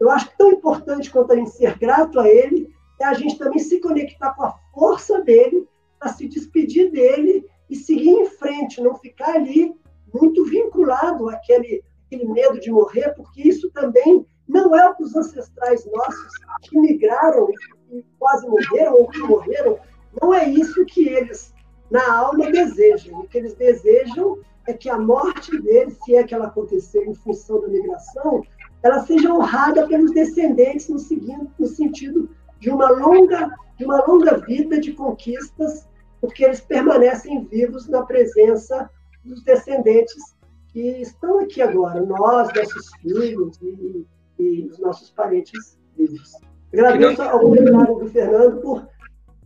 eu 0.00 0.10
acho 0.10 0.30
que 0.30 0.38
tão 0.38 0.50
importante 0.50 1.10
quanto 1.10 1.32
a 1.32 1.36
gente 1.36 1.50
ser 1.50 1.78
grato 1.78 2.18
a 2.18 2.28
ele 2.28 2.72
é 3.00 3.04
a 3.04 3.14
gente 3.14 3.38
também 3.38 3.58
se 3.58 3.80
conectar 3.80 4.34
com 4.34 4.44
a 4.44 4.54
força 4.74 5.22
dele, 5.22 5.68
a 6.00 6.08
se 6.08 6.28
despedir 6.28 6.90
dele 6.90 7.44
e 7.70 7.76
seguir 7.76 8.10
em 8.10 8.26
frente, 8.26 8.80
não 8.80 8.96
ficar 8.96 9.36
ali 9.36 9.74
muito 10.12 10.44
vinculado 10.44 11.28
àquele, 11.28 11.82
àquele 12.08 12.26
medo 12.26 12.58
de 12.58 12.70
morrer, 12.70 13.14
porque 13.14 13.46
isso 13.46 13.70
também 13.70 14.26
não 14.48 14.74
é 14.74 14.88
o 14.88 14.94
que 14.94 15.02
os 15.02 15.14
ancestrais 15.14 15.86
nossos 15.92 16.32
que 16.62 16.78
migraram 16.78 17.48
e 17.92 18.04
quase 18.18 18.48
morreram 18.48 18.94
ou 18.94 19.08
que 19.08 19.18
morreram, 19.18 19.78
não 20.20 20.32
é 20.32 20.48
isso 20.48 20.84
que 20.86 21.06
eles, 21.06 21.54
na 21.90 22.16
alma, 22.16 22.50
desejam. 22.50 23.20
O 23.20 23.28
que 23.28 23.38
eles 23.38 23.54
desejam 23.54 24.38
é 24.66 24.72
que 24.72 24.88
a 24.88 24.98
morte 24.98 25.56
deles, 25.60 25.98
se 26.02 26.16
é 26.16 26.24
que 26.24 26.34
ela 26.34 26.46
aconteceu 26.46 27.04
em 27.04 27.14
função 27.14 27.60
da 27.60 27.68
migração, 27.68 28.42
ela 28.82 29.00
seja 29.00 29.32
honrada 29.32 29.86
pelos 29.86 30.12
descendentes 30.12 30.88
no, 30.88 30.98
seguinte, 30.98 31.50
no 31.58 31.66
sentido 31.66 32.30
de 32.58 32.70
uma 32.70 32.88
longa 32.90 33.54
de 33.76 33.84
uma 33.84 34.04
longa 34.04 34.38
vida 34.38 34.80
de 34.80 34.92
conquistas, 34.92 35.86
porque 36.20 36.44
eles 36.44 36.60
permanecem 36.60 37.44
vivos 37.44 37.86
na 37.86 38.02
presença 38.02 38.90
dos 39.24 39.40
descendentes 39.44 40.36
que 40.72 40.80
estão 41.00 41.40
aqui 41.40 41.62
agora, 41.62 42.00
nós, 42.00 42.52
nossos 42.54 42.90
filhos 43.00 43.58
e, 43.62 44.06
e 44.38 44.66
os 44.66 44.78
nossos 44.78 45.10
parentes 45.10 45.78
vivos. 45.96 46.32
Agradeço 46.72 47.22
ao 47.22 47.40
comentário 47.40 47.94
do 47.96 48.06
Fernando 48.08 48.60
por 48.60 48.86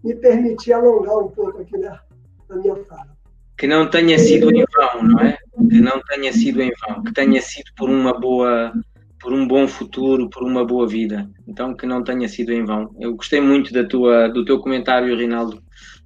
me 0.03 0.15
permitir 0.17 0.73
alongar 0.73 1.19
um 1.19 1.29
pouco 1.29 1.61
aqui 1.61 1.79
na, 1.79 2.01
na 2.49 2.57
minha 2.57 2.77
fala. 2.85 3.17
Que 3.57 3.67
não 3.67 3.89
tenha 3.89 4.19
sido 4.19 4.51
em 4.51 4.65
vão, 4.75 5.03
não 5.05 5.21
é? 5.21 5.39
Que 5.71 5.81
não 5.81 6.01
tenha 6.03 6.33
sido 6.33 6.61
em 6.61 6.73
vão, 6.81 7.03
que 7.05 7.13
tenha 7.13 7.41
sido 7.41 7.71
por 7.77 7.89
uma 7.89 8.19
boa, 8.19 8.73
por 9.21 9.33
um 9.33 9.47
bom 9.47 9.69
futuro, 9.69 10.29
por 10.29 10.43
uma 10.43 10.65
boa 10.65 10.87
vida. 10.89 11.31
Então 11.47 11.77
que 11.77 11.87
não 11.87 12.03
tenha 12.03 12.29
sido 12.29 12.53
em 12.53 12.65
vão. 12.65 12.91
Eu 12.99 13.15
gostei 13.15 13.41
muito 13.41 13.73
da 13.73 13.85
tua, 13.85 14.29
do 14.29 14.45
teu 14.45 14.59
comentário, 14.59 15.17
Rinaldo. 15.17 15.63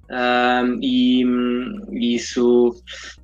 Uh, 0.09 0.78
e, 0.81 1.24
e, 1.91 2.15
isso 2.15 2.70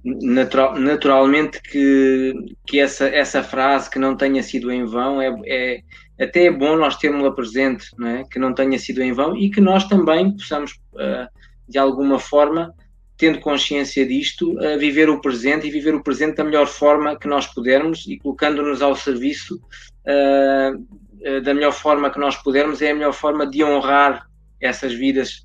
natural, 0.05 0.77
naturalmente 0.79 1.63
que, 1.63 2.35
que 2.67 2.81
essa, 2.81 3.07
essa 3.07 3.43
frase 3.43 3.89
que 3.89 4.01
não 4.01 4.17
tenha 4.17 4.43
sido 4.43 4.71
em 4.71 4.85
vão 4.85 5.23
é, 5.23 5.33
é 5.47 5.83
até 6.21 6.47
é 6.47 6.51
bom 6.51 6.77
nós 6.77 6.97
termos-la 6.97 7.33
presente, 7.33 7.87
não 7.97 8.09
é? 8.09 8.25
que 8.25 8.39
não 8.39 8.55
tenha 8.55 8.79
sido 8.79 9.03
em 9.03 9.13
vão 9.13 9.37
e 9.37 9.51
que 9.51 9.61
nós 9.61 9.87
também 9.89 10.33
possamos, 10.33 10.73
uh, 10.95 11.29
de 11.69 11.79
alguma 11.79 12.19
forma, 12.19 12.75
tendo 13.17 13.41
consciência 13.41 14.07
disto, 14.07 14.53
uh, 14.53 14.79
viver 14.79 15.09
o 15.09 15.21
presente 15.21 15.67
e 15.67 15.71
viver 15.71 15.95
o 15.95 16.03
presente 16.03 16.37
da 16.37 16.45
melhor 16.45 16.67
forma 16.67 17.19
que 17.19 17.29
nós 17.29 17.47
pudermos 17.47 18.07
e 18.07 18.19
colocando-nos 18.19 18.83
ao 18.83 18.95
serviço 18.95 19.61
uh, 20.07 21.43
da 21.43 21.55
melhor 21.55 21.73
forma 21.73 22.11
que 22.11 22.19
nós 22.19 22.37
pudermos, 22.37 22.83
é 22.83 22.91
a 22.91 22.95
melhor 22.95 23.13
forma 23.13 23.47
de 23.47 23.63
honrar 23.63 24.27
essas 24.61 24.93
vidas 24.93 25.45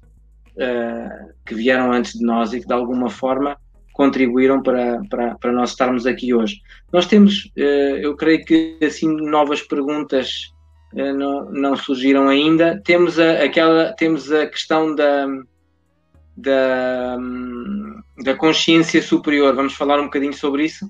que 1.45 1.55
vieram 1.55 1.91
antes 1.91 2.13
de 2.13 2.25
nós 2.25 2.53
e 2.53 2.59
que 2.59 2.67
de 2.67 2.73
alguma 2.73 3.09
forma 3.09 3.57
contribuíram 3.93 4.61
para, 4.61 5.01
para, 5.09 5.35
para 5.35 5.51
nós 5.51 5.71
estarmos 5.71 6.05
aqui 6.05 6.34
hoje. 6.34 6.61
Nós 6.93 7.07
temos, 7.07 7.51
eu 7.55 8.15
creio 8.15 8.45
que 8.45 8.77
assim 8.81 9.07
novas 9.07 9.61
perguntas 9.61 10.51
eh, 10.95 11.13
não, 11.13 11.51
não 11.51 11.75
surgiram 11.75 12.27
ainda. 12.27 12.81
Temos 12.84 13.19
a, 13.19 13.43
aquela, 13.43 13.93
temos 13.93 14.31
a 14.31 14.47
questão 14.47 14.95
da, 14.95 15.27
da, 16.35 17.17
da 18.23 18.35
consciência 18.35 19.01
superior. 19.01 19.55
Vamos 19.55 19.73
falar 19.73 19.99
um 19.99 20.05
bocadinho 20.05 20.34
sobre 20.34 20.65
isso? 20.65 20.89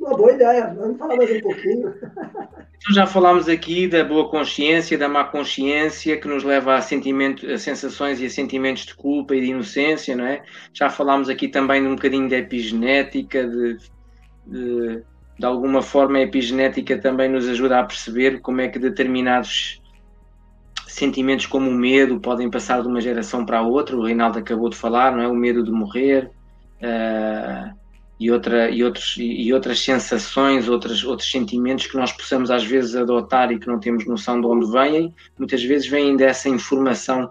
Uma 0.00 0.16
boa 0.16 0.32
ideia, 0.32 0.74
vamos 0.74 0.98
falar 0.98 1.16
mais 1.16 1.30
um 1.30 1.40
pouquinho. 1.40 1.94
Então 2.82 2.94
já 2.94 3.06
falámos 3.06 3.48
aqui 3.48 3.86
da 3.86 4.02
boa 4.02 4.30
consciência, 4.30 4.96
da 4.96 5.08
má 5.08 5.24
consciência, 5.24 6.18
que 6.18 6.26
nos 6.26 6.42
leva 6.42 6.74
a, 6.74 6.80
sentimento, 6.80 7.46
a 7.50 7.58
sensações 7.58 8.20
e 8.20 8.26
a 8.26 8.30
sentimentos 8.30 8.86
de 8.86 8.94
culpa 8.94 9.36
e 9.36 9.40
de 9.42 9.48
inocência, 9.48 10.16
não 10.16 10.24
é? 10.24 10.42
Já 10.72 10.88
falámos 10.88 11.28
aqui 11.28 11.48
também 11.48 11.82
de 11.82 11.88
um 11.88 11.94
bocadinho 11.94 12.26
de 12.26 12.34
epigenética, 12.34 13.46
de, 13.46 13.76
de 14.46 15.04
de 15.40 15.46
alguma 15.46 15.80
forma 15.80 16.18
a 16.18 16.20
epigenética 16.20 16.98
também 16.98 17.26
nos 17.26 17.48
ajuda 17.48 17.80
a 17.80 17.84
perceber 17.84 18.42
como 18.42 18.60
é 18.60 18.68
que 18.68 18.78
determinados 18.78 19.80
sentimentos 20.86 21.46
como 21.46 21.70
o 21.70 21.72
medo 21.72 22.20
podem 22.20 22.50
passar 22.50 22.82
de 22.82 22.88
uma 22.88 23.00
geração 23.00 23.46
para 23.46 23.60
a 23.60 23.62
outra. 23.62 23.96
O 23.96 24.04
Reinaldo 24.04 24.38
acabou 24.38 24.68
de 24.68 24.76
falar, 24.76 25.16
não 25.16 25.22
é? 25.22 25.28
O 25.28 25.34
medo 25.34 25.64
de 25.64 25.70
morrer 25.70 26.30
uh, 26.82 27.79
e, 28.20 28.30
outra, 28.30 28.70
e, 28.70 28.84
outros, 28.84 29.16
e 29.18 29.50
outras 29.50 29.80
sensações, 29.80 30.68
outros, 30.68 31.02
outros 31.04 31.30
sentimentos 31.30 31.86
que 31.86 31.96
nós 31.96 32.12
possamos 32.12 32.50
às 32.50 32.62
vezes 32.62 32.94
adotar 32.94 33.50
e 33.50 33.58
que 33.58 33.66
não 33.66 33.80
temos 33.80 34.06
noção 34.06 34.38
de 34.38 34.46
onde 34.46 34.70
vêm, 34.70 35.14
muitas 35.38 35.64
vezes 35.64 35.88
vêm 35.88 36.14
dessa 36.16 36.46
informação 36.48 37.30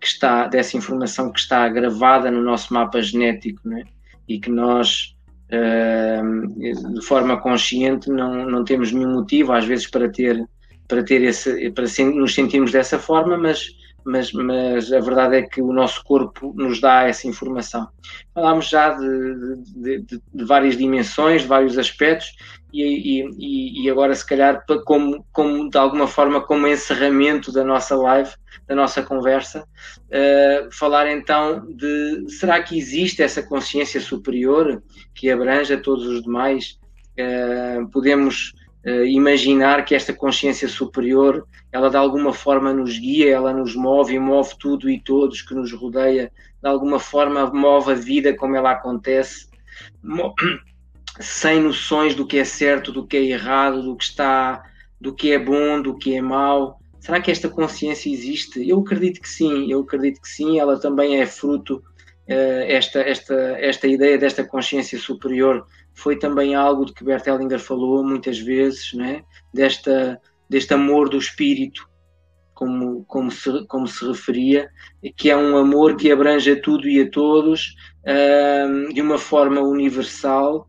que 0.00 0.06
está, 0.06 0.46
dessa 0.46 0.78
informação 0.78 1.30
que 1.30 1.38
está 1.38 1.68
gravada 1.68 2.30
no 2.30 2.42
nosso 2.42 2.72
mapa 2.72 3.02
genético, 3.02 3.60
não 3.64 3.76
é? 3.76 3.84
E 4.26 4.40
que 4.40 4.50
nós 4.50 5.14
de 5.50 7.04
forma 7.04 7.36
consciente 7.36 8.08
não, 8.08 8.48
não 8.48 8.64
temos 8.64 8.92
nenhum 8.92 9.14
motivo 9.14 9.52
às 9.52 9.64
vezes 9.64 9.88
para 9.88 10.08
ter 10.08 10.48
para 10.86 11.02
ter 11.02 11.22
esse 11.22 11.70
para 11.72 11.84
nos 12.14 12.34
sentirmos 12.34 12.70
dessa 12.70 13.00
forma 13.00 13.36
mas 13.36 13.74
mas, 14.04 14.32
mas 14.32 14.92
a 14.92 15.00
verdade 15.00 15.36
é 15.36 15.42
que 15.42 15.60
o 15.60 15.72
nosso 15.72 16.02
corpo 16.04 16.52
nos 16.56 16.80
dá 16.80 17.04
essa 17.04 17.28
informação. 17.28 17.88
Falámos 18.34 18.68
já 18.68 18.90
de, 18.94 19.56
de, 19.66 19.98
de, 20.02 20.22
de 20.34 20.44
várias 20.44 20.76
dimensões, 20.76 21.42
de 21.42 21.48
vários 21.48 21.78
aspectos, 21.78 22.34
e, 22.72 23.24
e, 23.28 23.84
e, 23.84 23.90
agora, 23.90 24.14
se 24.14 24.24
calhar, 24.24 24.64
como, 24.84 25.26
como 25.32 25.68
de 25.68 25.76
alguma 25.76 26.06
forma, 26.06 26.40
como 26.40 26.68
encerramento 26.68 27.50
da 27.50 27.64
nossa 27.64 27.96
live, 27.96 28.30
da 28.66 28.74
nossa 28.76 29.02
conversa, 29.02 29.66
uh, 30.06 30.70
falar 30.72 31.10
então 31.10 31.66
de 31.74 32.26
será 32.28 32.62
que 32.62 32.78
existe 32.78 33.22
essa 33.22 33.42
consciência 33.42 34.00
superior 34.00 34.80
que 35.14 35.30
abrange 35.30 35.74
a 35.74 35.80
todos 35.80 36.06
os 36.06 36.22
demais? 36.22 36.78
Uh, 37.18 37.88
podemos 37.90 38.52
uh, 38.86 39.04
imaginar 39.04 39.84
que 39.84 39.94
esta 39.94 40.12
consciência 40.12 40.68
superior, 40.68 41.46
ela 41.72 41.90
de 41.90 41.96
alguma 41.96 42.32
forma 42.32 42.72
nos 42.72 42.98
guia, 42.98 43.30
ela 43.30 43.52
nos 43.52 43.74
move 43.74 44.14
e 44.14 44.18
move 44.18 44.50
tudo 44.58 44.88
e 44.88 45.00
todos 45.00 45.42
que 45.42 45.54
nos 45.54 45.72
rodeia, 45.72 46.32
de 46.62 46.68
alguma 46.68 46.98
forma 46.98 47.46
move 47.46 47.92
a 47.92 47.94
vida 47.94 48.34
como 48.34 48.56
ela 48.56 48.72
acontece, 48.72 49.48
sem 51.20 51.60
noções 51.60 52.14
do 52.14 52.26
que 52.26 52.38
é 52.38 52.44
certo, 52.44 52.92
do 52.92 53.06
que 53.06 53.16
é 53.16 53.24
errado, 53.24 53.82
do 53.82 53.96
que 53.96 54.04
está, 54.04 54.62
do 55.00 55.14
que 55.14 55.32
é 55.32 55.38
bom, 55.38 55.80
do 55.80 55.96
que 55.96 56.14
é 56.14 56.22
mau. 56.22 56.78
Será 56.98 57.20
que 57.20 57.30
esta 57.30 57.48
consciência 57.48 58.10
existe? 58.12 58.68
Eu 58.68 58.80
acredito 58.80 59.20
que 59.20 59.28
sim, 59.28 59.70
eu 59.70 59.80
acredito 59.80 60.20
que 60.20 60.28
sim, 60.28 60.58
ela 60.58 60.78
também 60.78 61.20
é 61.20 61.26
fruto 61.26 61.82
Uh, 62.28 62.62
esta, 62.68 63.00
esta, 63.00 63.34
esta 63.58 63.88
ideia 63.88 64.16
desta 64.16 64.44
consciência 64.44 64.96
superior 64.96 65.66
foi 65.94 66.16
também 66.16 66.54
algo 66.54 66.84
de 66.84 66.92
que 66.92 67.04
Bert 67.04 67.26
Hellinger 67.26 67.58
falou 67.58 68.02
muitas 68.04 68.38
vezes, 68.38 68.92
né? 68.94 69.22
desta, 69.52 70.20
deste 70.48 70.72
amor 70.74 71.08
do 71.08 71.18
espírito, 71.18 71.88
como, 72.54 73.04
como, 73.04 73.30
se, 73.30 73.66
como 73.66 73.86
se 73.86 74.06
referia, 74.06 74.70
que 75.16 75.30
é 75.30 75.36
um 75.36 75.56
amor 75.56 75.96
que 75.96 76.12
abrange 76.12 76.50
a 76.50 76.60
tudo 76.60 76.88
e 76.88 77.00
a 77.00 77.10
todos 77.10 77.74
uh, 78.04 78.92
de 78.92 79.00
uma 79.00 79.16
forma 79.16 79.60
universal, 79.62 80.68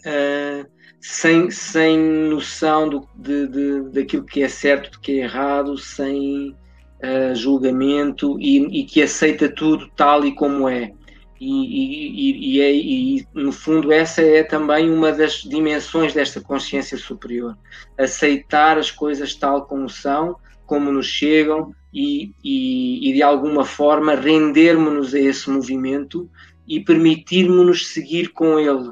uh, 0.00 0.66
sem, 1.00 1.50
sem 1.50 1.98
noção 1.98 2.88
do, 2.88 3.08
de, 3.14 3.46
de, 3.48 3.90
daquilo 3.90 4.24
que 4.24 4.42
é 4.42 4.48
certo, 4.48 4.92
do 4.92 5.00
que 5.00 5.20
é 5.20 5.24
errado, 5.24 5.76
sem 5.76 6.50
uh, 6.50 7.34
julgamento 7.34 8.40
e, 8.40 8.80
e 8.80 8.84
que 8.84 9.02
aceita 9.02 9.48
tudo 9.48 9.90
tal 9.94 10.24
e 10.24 10.34
como 10.34 10.66
é. 10.68 10.92
E, 11.40 11.50
e, 11.50 12.56
e, 12.56 12.60
é, 12.60 12.72
e, 12.72 13.26
no 13.34 13.52
fundo 13.52 13.92
essa 13.92 14.22
é 14.22 14.42
também 14.42 14.90
uma 14.90 15.12
das 15.12 15.42
dimensões 15.42 16.14
desta 16.14 16.40
consciência 16.40 16.96
superior. 16.96 17.56
Aceitar 17.98 18.78
as 18.78 18.90
coisas 18.90 19.34
tal 19.34 19.66
como 19.66 19.88
são 19.88 20.36
como 20.66 20.90
nos 20.90 21.06
chegam 21.06 21.74
e, 21.92 22.32
de 22.42 23.22
alguma 23.22 23.64
forma 23.64 24.14
rendermos-nos 24.14 25.14
a 25.14 25.20
esse 25.20 25.50
movimento 25.50 26.28
e 26.66 26.80
permitirmos-nos 26.80 27.88
seguir 27.88 28.28
com 28.28 28.58
ele. 28.58 28.90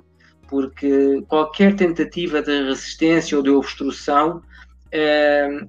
Porque 0.48 1.22
qualquer 1.28 1.74
tentativa 1.74 2.42
de 2.42 2.64
resistência 2.64 3.36
ou 3.36 3.42
de 3.42 3.50
obstrução 3.50 4.42
eh, 4.90 5.66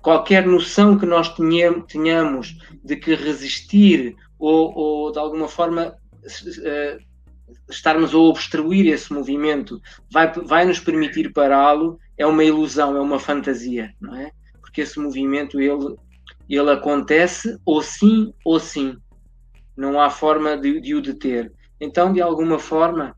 qualquer 0.00 0.46
noção 0.46 0.96
que 0.96 1.04
nós 1.04 1.34
tenhamos 1.88 2.56
de 2.84 2.96
que 2.96 3.14
resistir 3.14 4.16
ou, 4.38 4.72
ou 4.74 5.12
de 5.12 5.18
alguma 5.18 5.48
forma 5.48 5.96
estarmos 7.68 8.14
a 8.14 8.18
obstruir 8.18 8.86
esse 8.86 9.12
movimento 9.12 9.80
vai, 10.10 10.32
vai 10.32 10.64
nos 10.64 10.80
permitir 10.80 11.32
pará-lo 11.32 11.98
é 12.16 12.26
uma 12.26 12.44
ilusão, 12.44 12.96
é 12.96 13.00
uma 13.00 13.18
fantasia, 13.18 13.92
não 14.00 14.14
é? 14.16 14.30
Porque 14.60 14.80
esse 14.82 14.98
movimento 14.98 15.60
ele, 15.60 15.96
ele 16.48 16.70
acontece 16.70 17.58
ou 17.64 17.82
sim 17.82 18.32
ou 18.44 18.60
sim. 18.60 18.96
não 19.76 20.00
há 20.00 20.08
forma 20.10 20.56
de, 20.56 20.80
de 20.80 20.94
o 20.94 21.02
deter. 21.02 21.52
Então, 21.80 22.12
de 22.12 22.22
alguma 22.22 22.58
forma, 22.58 23.16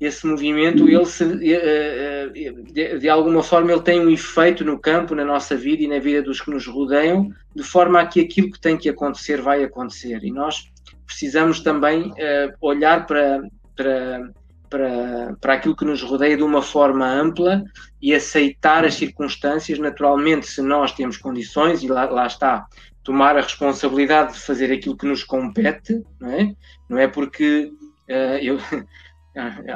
esse 0.00 0.26
movimento, 0.26 0.88
ele 0.88 1.04
se, 1.04 1.24
eh, 1.24 2.30
eh, 2.34 2.52
de, 2.72 2.98
de, 3.00 3.08
alguma 3.08 3.42
forma, 3.42 3.72
ele 3.72 3.82
tem 3.82 4.00
um 4.00 4.08
efeito 4.08 4.64
no 4.64 4.78
campo, 4.78 5.14
na 5.14 5.24
nossa 5.24 5.56
vida 5.56 5.82
e 5.82 5.88
na 5.88 5.98
vida 5.98 6.22
dos 6.22 6.40
que 6.40 6.50
nos 6.50 6.66
rodeiam, 6.66 7.30
de 7.54 7.62
forma 7.64 8.00
a 8.00 8.06
que 8.06 8.20
aquilo 8.20 8.50
que 8.50 8.60
tem 8.60 8.76
que 8.76 8.88
acontecer 8.88 9.42
vai 9.42 9.64
acontecer. 9.64 10.22
E 10.22 10.30
nós 10.30 10.70
precisamos 11.08 11.60
também 11.60 12.10
uh, 12.10 12.54
olhar 12.60 13.06
para, 13.06 13.42
para, 13.74 14.30
para, 14.68 15.36
para 15.40 15.54
aquilo 15.54 15.74
que 15.74 15.84
nos 15.84 16.02
rodeia 16.02 16.36
de 16.36 16.42
uma 16.42 16.62
forma 16.62 17.06
ampla 17.06 17.64
e 18.00 18.14
aceitar 18.14 18.84
as 18.84 18.94
circunstâncias. 18.94 19.78
Naturalmente, 19.78 20.46
se 20.46 20.60
nós 20.60 20.92
temos 20.92 21.16
condições, 21.16 21.82
e 21.82 21.88
lá, 21.88 22.04
lá 22.04 22.26
está, 22.26 22.66
tomar 23.02 23.36
a 23.38 23.40
responsabilidade 23.40 24.34
de 24.34 24.40
fazer 24.40 24.70
aquilo 24.70 24.96
que 24.96 25.06
nos 25.06 25.24
compete, 25.24 26.04
não 26.20 26.30
é? 26.30 26.54
Não 26.88 26.98
é 26.98 27.08
porque 27.08 27.72
uh, 28.08 28.38
eu. 28.40 28.58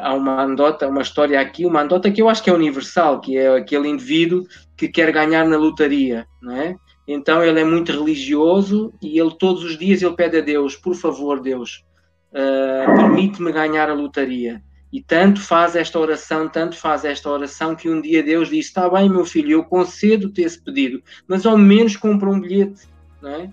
há 0.03 0.15
uma 0.15 0.43
anedota, 0.43 0.89
uma 0.89 1.03
história 1.03 1.41
aqui, 1.41 1.65
uma 1.65 1.81
anedota 1.81 2.11
que 2.11 2.21
eu 2.21 2.29
acho 2.29 2.43
que 2.43 2.51
é 2.51 2.53
universal, 2.53 3.21
que 3.21 3.39
é 3.39 3.57
aquele 3.57 3.89
indivíduo 3.89 4.45
que 4.77 4.89
quer 4.89 5.13
ganhar 5.13 5.47
na 5.47 5.57
lotaria, 5.57 6.27
não 6.41 6.57
é? 6.57 6.77
Então 7.07 7.43
ele 7.43 7.61
é 7.61 7.65
muito 7.65 7.93
religioso 7.93 8.93
e 9.03 9.19
ele 9.19 9.35
todos 9.39 9.65
os 9.65 9.79
dias 9.79 10.03
ele 10.03 10.15
pede 10.15 10.39
a 10.39 10.41
Deus, 10.41 10.77
por 10.77 10.95
favor 10.95 11.41
Deus, 11.41 11.85
uh, 12.31 12.95
permite-me 12.97 13.53
ganhar 13.53 13.91
a 13.91 13.95
lotaria. 13.95 14.63
E 14.93 15.03
tanto 15.03 15.41
faz 15.41 15.75
esta 15.75 15.99
oração, 15.99 16.49
tanto 16.49 16.77
faz 16.77 17.05
esta 17.05 17.29
oração, 17.31 17.75
que 17.75 17.89
um 17.89 18.01
dia 18.01 18.23
Deus 18.23 18.49
disse: 18.49 18.69
Está 18.69 18.89
bem, 18.91 19.09
meu 19.09 19.25
filho, 19.25 19.53
eu 19.53 19.65
concedo-te 19.65 20.43
esse 20.43 20.63
pedido, 20.63 21.03
mas 21.27 21.47
ao 21.47 21.57
menos 21.57 21.97
compra 21.97 22.29
um 22.29 22.39
bilhete, 22.39 22.83
não 23.23 23.31
é? 23.31 23.51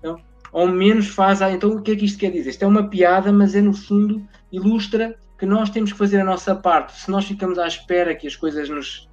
Então, 0.00 0.20
ao 0.52 0.66
menos 0.66 1.06
faz. 1.06 1.40
Então, 1.40 1.70
o 1.70 1.82
que 1.82 1.92
é 1.92 1.96
que 1.96 2.04
isto 2.04 2.18
quer 2.18 2.32
dizer? 2.32 2.50
Isto 2.50 2.64
é 2.64 2.66
uma 2.66 2.88
piada, 2.88 3.32
mas 3.32 3.54
é 3.54 3.60
no 3.60 3.72
fundo 3.72 4.26
ilustra 4.50 5.16
que 5.38 5.46
nós 5.46 5.70
temos 5.70 5.92
que 5.92 5.98
fazer 5.98 6.20
a 6.20 6.24
nossa 6.24 6.54
parte. 6.54 7.00
Se 7.00 7.10
nós 7.10 7.24
ficamos 7.24 7.58
à 7.58 7.66
espera 7.66 8.14
que 8.14 8.26
as 8.26 8.34
coisas 8.34 8.68
nos 8.68 9.08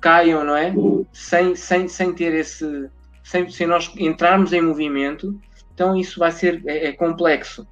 caiam, 0.00 0.44
não 0.44 0.56
é? 0.56 0.74
Sem, 1.12 1.54
sem, 1.54 1.86
sem 1.86 2.12
ter 2.12 2.34
esse. 2.34 2.90
Sem, 3.32 3.48
sem 3.48 3.66
nós 3.66 3.90
entrarmos 3.96 4.52
em 4.52 4.60
movimento, 4.60 5.40
então 5.72 5.96
isso 5.96 6.20
vai 6.20 6.30
ser. 6.30 6.62
é, 6.66 6.88
é 6.88 6.92
complexo. 6.92 7.66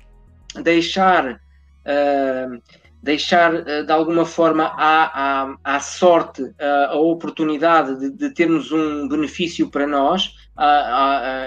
Deixar. 0.63 1.39
Uh, 1.85 2.61
deixar 3.03 3.67
eh, 3.67 3.83
de 3.83 3.91
alguma 3.91 4.27
forma 4.27 4.65
à, 4.77 5.45
à, 5.45 5.57
à 5.65 5.81
sorte 5.81 6.53
eh, 6.59 6.87
a 6.91 6.97
oportunidade 6.97 7.99
de, 7.99 8.11
de, 8.11 8.35
termos 8.35 8.71
um 8.73 9.09
benefício 9.09 9.71
para 9.71 9.87
nós, 9.87 10.35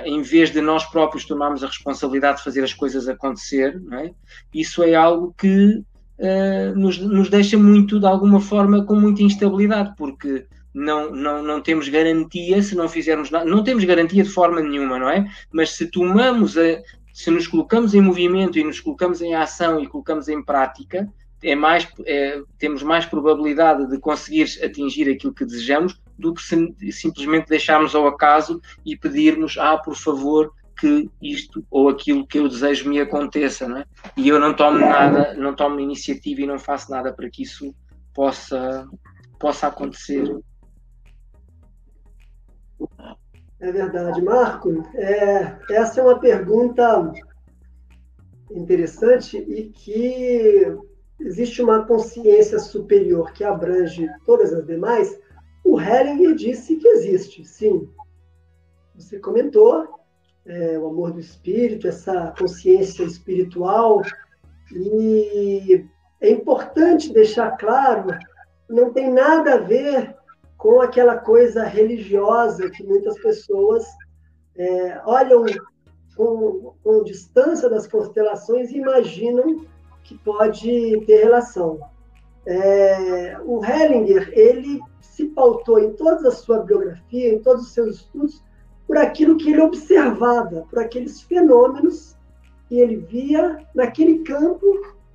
em 0.04 0.24
vez 0.24 0.52
de 0.52 0.60
nós 0.60 0.84
próprios 0.86 1.26
tomarmos 1.26 1.64
a 1.64 1.68
responsabilidade 1.68 2.40
de 2.40 2.44
fazer 2.44 2.64
as 2.64 2.74
coisas 2.74 3.08
acontecer, 3.08 3.80
é? 3.92 4.10
isso 4.52 4.82
é 4.82 4.96
algo 4.96 5.36
que 5.38 5.84
uh, 6.18 6.76
nos, 6.76 6.98
nos 6.98 7.30
deixa 7.30 7.56
muito, 7.56 8.00
de 8.00 8.08
alguma 8.08 8.40
forma, 8.40 8.84
com 8.84 8.96
muita 8.96 9.22
instabilidade, 9.22 9.94
porque 9.96 10.48
não, 10.74 11.12
não, 11.12 11.44
não 11.44 11.62
temos 11.62 11.88
garantia 11.88 12.62
se 12.62 12.76
não 12.76 12.90
fizermos 12.90 13.30
nada, 13.30 13.46
não 13.46 13.64
temos 13.64 13.84
garantia 13.84 14.24
de 14.24 14.30
forma 14.30 14.62
nenhuma, 14.62 14.98
não 14.98 15.10
é? 15.10 15.26
Mas 15.52 15.72
se 15.72 15.88
tomamos 15.88 16.58
a, 16.58 16.82
se 17.14 17.30
nos 17.30 17.48
colocamos 17.48 17.94
em 17.94 18.02
movimento 18.02 18.58
e 18.58 18.64
nos 18.64 18.80
colocamos 18.80 19.22
em 19.22 19.36
ação 19.36 19.80
e 19.80 19.88
colocamos 19.88 20.28
em 20.28 20.44
prática, 20.44 21.08
é 21.44 21.56
mais, 21.56 21.88
é, 22.06 22.42
temos 22.58 22.82
mais 22.82 23.06
probabilidade 23.06 23.88
de 23.90 24.00
conseguir 24.00 24.48
atingir 24.64 25.10
aquilo 25.10 25.34
que 25.34 25.46
desejamos 25.46 26.02
do 26.18 26.34
que 26.34 26.42
se, 26.42 26.76
simplesmente 26.92 27.50
deixarmos 27.50 27.94
ao 27.94 28.08
acaso 28.08 28.62
e 28.86 28.96
pedirmos, 28.96 29.58
ah, 29.58 29.78
por 29.78 29.96
favor, 29.96 30.54
que 30.80 31.10
isto 31.22 31.66
ou 31.70 31.90
aquilo 31.90 32.26
que 32.26 32.40
eu 32.40 32.48
desejo 32.48 32.90
me 32.90 33.00
aconteça, 33.00 33.68
não 33.68 33.78
é? 33.78 33.86
E 34.18 34.28
eu 34.28 34.40
não 34.40 34.54
tomo 34.54 34.80
nada, 34.80 35.34
não 35.36 35.54
tomo 35.54 35.80
iniciativa 35.80 36.42
e 36.42 36.48
não 36.48 36.58
faço 36.58 36.90
nada 36.90 37.14
para 37.14 37.30
que 37.30 37.44
isso 37.44 37.76
possa, 38.14 38.88
possa 39.40 39.68
acontecer. 39.68 40.36
É 43.60 43.72
verdade, 43.72 44.22
Marco. 44.22 44.84
É, 44.96 45.58
essa 45.72 46.02
é 46.02 46.04
uma 46.04 46.20
pergunta 46.20 47.14
interessante 48.52 49.38
e 49.38 49.70
que 49.70 50.78
existe 51.20 51.62
uma 51.62 51.86
consciência 51.86 52.60
superior 52.60 53.32
que 53.32 53.44
abrange 53.44 54.08
todas 54.26 54.54
as 54.54 54.66
demais, 54.66 55.18
o 55.64 55.80
Hellinger 55.80 56.36
disse 56.36 56.76
que 56.76 56.88
existe, 56.88 57.46
sim. 57.46 57.90
Você 58.96 59.18
comentou 59.20 59.88
é, 60.46 60.78
o 60.78 60.88
amor 60.88 61.14
do 61.14 61.20
espírito, 61.20 61.88
essa 61.88 62.34
consciência 62.38 63.04
espiritual, 63.04 64.02
e 64.72 65.86
é 66.20 66.30
importante 66.30 67.14
deixar 67.14 67.52
claro, 67.58 68.10
não 68.70 68.92
tem 68.92 69.12
nada 69.12 69.56
a 69.56 69.58
ver 69.58 70.16
com 70.64 70.80
aquela 70.80 71.18
coisa 71.18 71.66
religiosa 71.66 72.70
que 72.70 72.86
muitas 72.86 73.22
pessoas 73.22 73.86
é, 74.56 75.02
olham 75.06 75.44
com, 76.16 76.74
com 76.82 77.04
distância 77.04 77.70
das 77.70 77.86
constelações 77.86 78.72
e 78.72 78.78
imaginam 78.78 79.66
que 80.06 80.18
pode 80.20 81.04
ter 81.06 81.22
relação. 81.22 81.82
É, 82.46 83.38
o 83.44 83.62
Hellinger, 83.62 84.32
ele 84.32 84.80
se 85.02 85.26
pautou 85.26 85.80
em 85.80 85.92
toda 85.92 86.30
a 86.30 86.32
sua 86.32 86.60
biografia, 86.60 87.34
em 87.34 87.40
todos 87.40 87.64
os 87.64 87.74
seus 87.74 87.98
estudos, 87.98 88.42
por 88.88 88.96
aquilo 88.96 89.36
que 89.36 89.52
ele 89.52 89.62
observava, 89.62 90.66
por 90.70 90.80
aqueles 90.80 91.22
fenômenos 91.24 92.16
que 92.70 92.80
ele 92.80 92.96
via 92.96 93.68
naquele 93.76 94.20
campo 94.20 94.66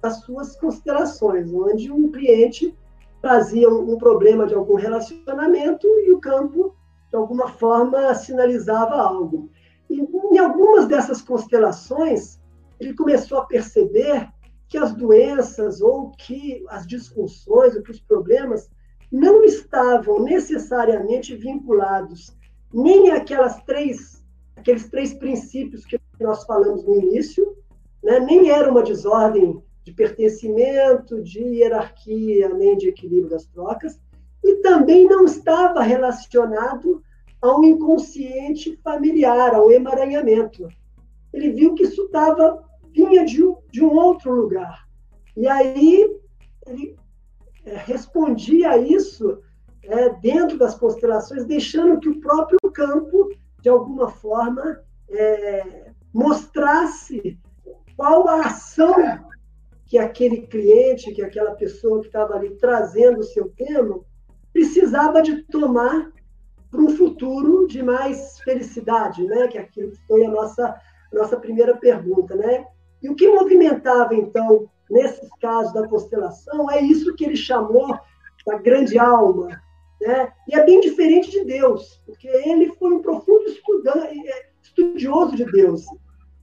das 0.03 0.21
suas 0.21 0.57
considerações, 0.57 1.51
onde 1.55 1.91
um 1.91 2.13
cliente 2.13 2.77
trazia 3.21 3.69
um 3.69 3.97
problema 3.99 4.47
de 4.47 4.55
algum 4.55 4.75
relacionamento 4.75 5.87
e 5.87 6.13
o 6.13 6.21
campo, 6.21 6.75
de 7.11 7.17
alguma 7.17 7.49
forma, 7.49 8.15
sinalizava 8.15 8.95
algo. 8.95 9.51
E 9.91 10.01
em 10.01 10.39
algumas 10.39 10.87
dessas 10.87 11.23
constelações, 11.23 12.39
ele 12.79 12.95
começou 12.95 13.39
a 13.39 13.47
perceber 13.47 14.29
que 14.69 14.77
as 14.77 14.95
doenças 14.95 15.81
ou 15.81 16.11
que 16.11 16.65
as 16.69 16.87
disfunções 16.87 17.75
ou 17.75 17.83
que 17.83 17.91
os 17.91 18.01
problemas 18.01 18.71
não 19.11 19.43
estavam 19.43 20.23
necessariamente 20.23 21.35
vinculados 21.35 22.37
nem 22.73 23.11
aquelas 23.11 23.63
três 23.63 24.23
aqueles 24.59 24.89
três 24.89 25.15
princípios 25.15 25.87
que 25.87 25.99
nós 26.21 26.45
falamos 26.45 26.85
no 26.85 26.97
início, 26.97 27.57
né? 28.03 28.19
nem 28.19 28.51
era 28.51 28.71
uma 28.71 28.83
desordem 28.83 29.63
de 29.85 29.93
pertencimento, 29.93 31.23
de 31.23 31.41
hierarquia, 31.41 32.49
nem 32.51 32.77
de 32.77 32.89
equilíbrio 32.89 33.31
das 33.31 33.47
trocas, 33.47 33.99
e 34.43 34.57
também 34.57 35.07
não 35.07 35.25
estava 35.25 35.83
relacionado 35.83 37.03
ao 37.41 37.65
inconsciente 37.65 38.77
familiar, 38.83 39.55
ao 39.55 39.71
emaranhamento. 39.71 40.69
Ele 41.33 41.51
viu 41.51 41.75
que 41.75 41.85
isso 41.85 42.05
estava 42.05 42.65
vinha 42.93 43.25
de 43.25 43.45
um, 43.45 43.57
de 43.71 43.85
um 43.85 43.93
outro 43.93 44.33
lugar. 44.33 44.89
E 45.37 45.47
aí 45.47 46.19
ele 46.67 46.97
é, 47.65 47.77
respondia 47.77 48.71
a 48.71 48.79
isso 48.79 49.41
é, 49.85 50.11
dentro 50.15 50.59
das 50.59 50.75
constelações, 50.75 51.45
deixando 51.45 52.01
que 52.01 52.09
o 52.09 52.21
próprio 52.21 52.59
campo, 52.73 53.31
de 53.61 53.69
alguma 53.69 54.09
forma, 54.09 54.81
é, 55.09 55.93
mostrasse 56.13 57.39
qual 57.97 58.29
a 58.29 58.47
ação 58.47 58.95
que 59.89 59.99
aquele 59.99 60.43
cliente, 60.43 61.13
que 61.13 61.23
aquela 61.23 61.53
pessoa 61.53 62.01
que 62.01 62.07
estava 62.07 62.35
ali 62.35 62.51
trazendo 62.51 63.21
o 63.21 63.25
seu 63.25 63.49
tema, 63.57 64.01
precisava 64.53 65.23
de 65.23 65.43
tomar 65.45 66.13
para 66.71 66.81
um 66.81 66.91
futuro 66.91 67.67
de 67.67 67.83
mais 67.83 68.39
felicidade, 68.41 69.25
né? 69.25 69.49
Que 69.49 69.59
aquilo 69.59 69.93
foi 70.07 70.25
a 70.27 70.31
nossa 70.31 70.79
nossa 71.13 71.39
primeira 71.39 71.77
pergunta, 71.77 72.37
né? 72.37 72.67
E 73.03 73.09
o 73.09 73.15
que 73.15 73.29
movimentava, 73.29 74.15
então, 74.15 74.69
nesses 74.91 75.29
casos 75.41 75.73
da 75.73 75.87
constelação, 75.89 76.71
é 76.71 76.81
isso 76.83 77.15
que 77.15 77.25
ele 77.25 77.37
chamou 77.37 77.99
da 78.47 78.59
grande 78.59 78.99
alma. 78.99 79.61
Né? 80.01 80.33
E 80.49 80.55
é 80.55 80.65
bem 80.65 80.81
diferente 80.81 81.31
de 81.31 81.45
Deus, 81.45 82.01
porque 82.07 82.29
ele 82.29 82.73
foi 82.75 82.93
um 82.93 83.03
profundo 83.03 83.45
é, 83.49 84.49
estudioso 84.63 85.37
de 85.37 85.45
Deus. 85.45 85.85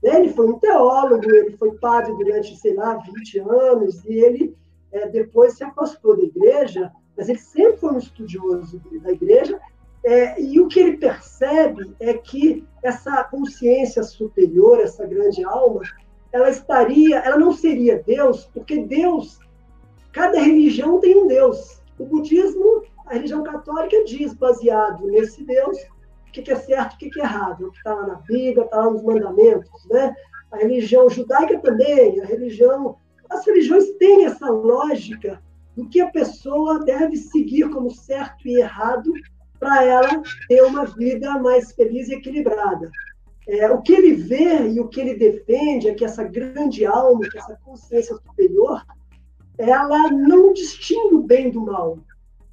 Ele 0.06 0.28
foi 0.28 0.46
um 0.46 0.58
teólogo, 0.58 1.28
ele 1.28 1.56
foi 1.56 1.72
padre 1.78 2.14
durante, 2.14 2.56
sei 2.56 2.74
lá, 2.74 2.94
20 2.94 3.38
anos, 3.40 4.04
e 4.04 4.12
ele 4.14 4.56
é, 4.92 5.08
depois 5.08 5.54
se 5.54 5.64
afastou 5.64 6.16
da 6.16 6.22
igreja, 6.22 6.92
mas 7.16 7.28
ele 7.28 7.38
sempre 7.38 7.78
foi 7.78 7.92
um 7.92 7.98
estudioso 7.98 8.80
da 9.02 9.10
igreja, 9.10 9.60
é, 10.04 10.40
e 10.40 10.60
o 10.60 10.68
que 10.68 10.78
ele 10.78 10.98
percebe 10.98 11.92
é 11.98 12.14
que 12.14 12.64
essa 12.82 13.24
consciência 13.24 14.04
superior, 14.04 14.78
essa 14.78 15.04
grande 15.04 15.42
alma, 15.44 15.82
ela 16.32 16.48
estaria, 16.50 17.18
ela 17.18 17.36
não 17.36 17.52
seria 17.52 18.02
Deus, 18.06 18.44
porque 18.54 18.84
Deus, 18.84 19.40
cada 20.12 20.38
religião 20.38 21.00
tem 21.00 21.16
um 21.16 21.26
Deus. 21.26 21.82
O 21.98 22.04
budismo, 22.04 22.84
a 23.06 23.14
religião 23.14 23.42
católica 23.42 24.04
diz, 24.04 24.32
baseado 24.34 25.06
nesse 25.06 25.42
Deus, 25.42 25.76
o 26.40 26.42
que 26.44 26.52
é 26.52 26.56
certo, 26.56 26.94
o 26.94 26.98
que 26.98 27.20
é 27.20 27.22
errado, 27.22 27.66
o 27.66 27.70
que 27.70 27.78
está 27.78 27.94
lá 27.94 28.06
na 28.06 28.14
Bíblia, 28.16 28.64
está 28.64 28.76
lá 28.76 28.90
nos 28.90 29.02
mandamentos, 29.02 29.86
né? 29.90 30.14
a 30.50 30.56
religião 30.58 31.08
judaica 31.08 31.58
também, 31.58 32.20
a 32.20 32.24
religião. 32.24 32.96
As 33.28 33.44
religiões 33.46 33.90
têm 33.98 34.24
essa 34.24 34.48
lógica 34.48 35.42
do 35.74 35.88
que 35.88 36.00
a 36.00 36.10
pessoa 36.10 36.84
deve 36.84 37.16
seguir 37.16 37.68
como 37.70 37.90
certo 37.90 38.46
e 38.48 38.60
errado 38.60 39.12
para 39.58 39.84
ela 39.84 40.22
ter 40.48 40.62
uma 40.62 40.84
vida 40.86 41.38
mais 41.38 41.72
feliz 41.72 42.08
e 42.08 42.14
equilibrada. 42.14 42.90
É, 43.48 43.70
o 43.70 43.80
que 43.80 43.92
ele 43.92 44.12
vê 44.14 44.68
e 44.68 44.80
o 44.80 44.88
que 44.88 45.00
ele 45.00 45.14
defende 45.14 45.88
é 45.88 45.94
que 45.94 46.04
essa 46.04 46.24
grande 46.24 46.84
alma, 46.84 47.28
que 47.28 47.38
essa 47.38 47.56
consciência 47.64 48.14
superior, 48.14 48.84
ela 49.58 50.10
não 50.10 50.52
distingue 50.52 51.14
o 51.14 51.22
bem 51.22 51.50
do 51.50 51.60
mal. 51.60 51.98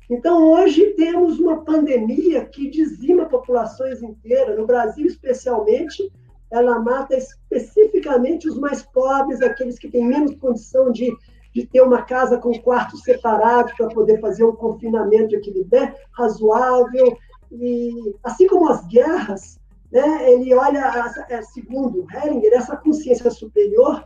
Então, 0.09 0.51
hoje 0.51 0.91
temos 0.91 1.39
uma 1.39 1.63
pandemia 1.63 2.45
que 2.45 2.69
dizima 2.69 3.25
populações 3.25 4.01
inteiras, 4.01 4.57
no 4.57 4.65
Brasil 4.65 5.05
especialmente, 5.05 6.11
ela 6.51 6.79
mata 6.79 7.15
especificamente 7.15 8.47
os 8.47 8.57
mais 8.57 8.83
pobres, 8.83 9.41
aqueles 9.41 9.79
que 9.79 9.89
têm 9.89 10.05
menos 10.05 10.35
condição 10.35 10.91
de, 10.91 11.11
de 11.53 11.65
ter 11.65 11.81
uma 11.81 12.03
casa 12.03 12.37
com 12.37 12.53
quartos 12.59 13.01
separados 13.01 13.73
para 13.73 13.87
poder 13.87 14.19
fazer 14.19 14.43
um 14.43 14.55
confinamento 14.55 15.35
equilibrado, 15.35 15.95
razoável. 16.11 17.17
E, 17.51 18.15
assim 18.23 18.47
como 18.47 18.69
as 18.69 18.85
guerras, 18.87 19.59
né, 19.91 20.31
ele 20.31 20.53
olha, 20.53 21.11
é, 21.29 21.41
segundo 21.41 22.05
Heringer, 22.13 22.53
essa 22.53 22.75
consciência 22.75 23.31
superior, 23.31 24.03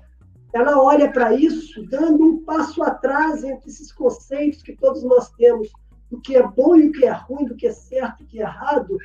ela 0.54 0.82
olha 0.82 1.12
para 1.12 1.34
isso 1.34 1.86
dando 1.90 2.24
um 2.24 2.44
passo 2.44 2.82
atrás 2.84 3.44
entre 3.44 3.70
esses 3.70 3.92
conceitos 3.92 4.62
que 4.62 4.76
todos 4.76 5.04
nós 5.04 5.30
temos 5.32 5.70
do 6.10 6.20
que 6.20 6.36
é 6.36 6.44
bom 6.44 6.76
e 6.76 6.88
o 6.88 6.92
que 6.92 7.06
é 7.06 7.12
ruim, 7.12 7.46
do 7.46 7.56
que 7.56 7.68
é 7.68 7.72
certo 7.72 8.22
e 8.22 8.24
o 8.24 8.28
que 8.28 8.40
é 8.40 8.44
errado, 8.44 8.98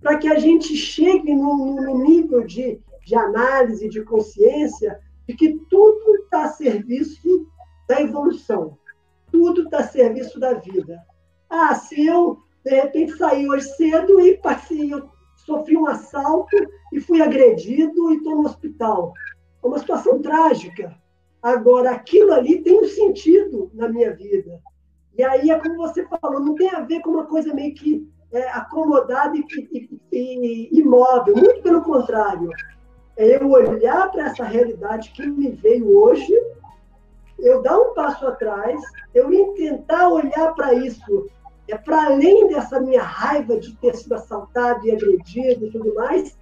para 0.00 0.18
que 0.18 0.28
a 0.28 0.38
gente 0.38 0.74
chegue 0.76 1.34
no 1.34 1.98
nível 1.98 2.46
de 2.46 2.80
de 3.10 3.16
análise, 3.16 3.88
de 3.88 4.02
consciência, 4.04 5.00
de 5.26 5.34
que 5.34 5.58
tudo 5.68 6.16
está 6.22 6.44
a 6.44 6.48
serviço 6.48 7.46
da 7.88 8.00
evolução, 8.00 8.78
tudo 9.32 9.62
está 9.62 9.78
a 9.78 9.88
serviço 9.88 10.38
da 10.38 10.54
vida. 10.54 11.04
Ah, 11.48 11.74
se 11.74 12.06
eu, 12.06 12.38
de 12.64 12.70
repente, 12.70 13.16
saí 13.16 13.48
hoje 13.48 13.68
cedo 13.74 14.20
e 14.20 14.36
passei, 14.36 14.92
eu 14.92 15.10
sofri 15.44 15.76
um 15.76 15.88
assalto 15.88 16.56
e 16.92 17.00
fui 17.00 17.20
agredido 17.20 18.12
e 18.12 18.16
estou 18.16 18.36
no 18.36 18.46
hospital. 18.46 19.12
É 19.62 19.66
uma 19.66 19.80
situação 19.80 20.22
trágica. 20.22 20.96
Agora, 21.42 21.90
aquilo 21.90 22.32
ali 22.32 22.62
tem 22.62 22.78
um 22.78 22.86
sentido 22.86 23.70
na 23.74 23.88
minha 23.88 24.14
vida. 24.14 24.60
E 25.20 25.22
aí 25.22 25.50
é 25.50 25.58
como 25.58 25.76
você 25.76 26.02
falou, 26.06 26.40
não 26.40 26.54
tem 26.54 26.70
a 26.70 26.80
ver 26.80 27.02
com 27.02 27.10
uma 27.10 27.26
coisa 27.26 27.52
meio 27.52 27.74
que 27.74 28.10
é, 28.32 28.48
acomodada 28.52 29.36
e, 29.36 29.44
e, 29.70 29.98
e 30.10 30.80
imóvel. 30.80 31.36
Muito 31.36 31.60
pelo 31.60 31.82
contrário 31.82 32.48
é 33.18 33.36
eu 33.36 33.50
olhar 33.50 34.10
para 34.10 34.28
essa 34.28 34.44
realidade 34.44 35.10
que 35.10 35.26
me 35.26 35.50
veio 35.50 35.94
hoje, 35.94 36.32
eu 37.38 37.60
dar 37.60 37.78
um 37.78 37.92
passo 37.92 38.26
atrás, 38.26 38.80
eu 39.14 39.28
tentar 39.52 40.08
olhar 40.08 40.54
para 40.54 40.72
isso, 40.72 41.28
é 41.68 41.76
para 41.76 42.06
além 42.06 42.48
dessa 42.48 42.80
minha 42.80 43.02
raiva 43.02 43.58
de 43.58 43.76
ter 43.76 43.94
sido 43.96 44.14
assaltado 44.14 44.86
e 44.86 44.90
agredido 44.90 45.66
e 45.66 45.70
tudo 45.70 45.94
mais, 45.96 46.34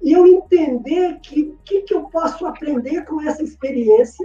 e 0.00 0.12
eu 0.12 0.24
entender 0.24 1.18
que 1.18 1.48
o 1.48 1.58
que, 1.64 1.82
que 1.82 1.94
eu 1.94 2.04
posso 2.04 2.46
aprender 2.46 3.04
com 3.06 3.20
essa 3.22 3.42
experiência, 3.42 4.24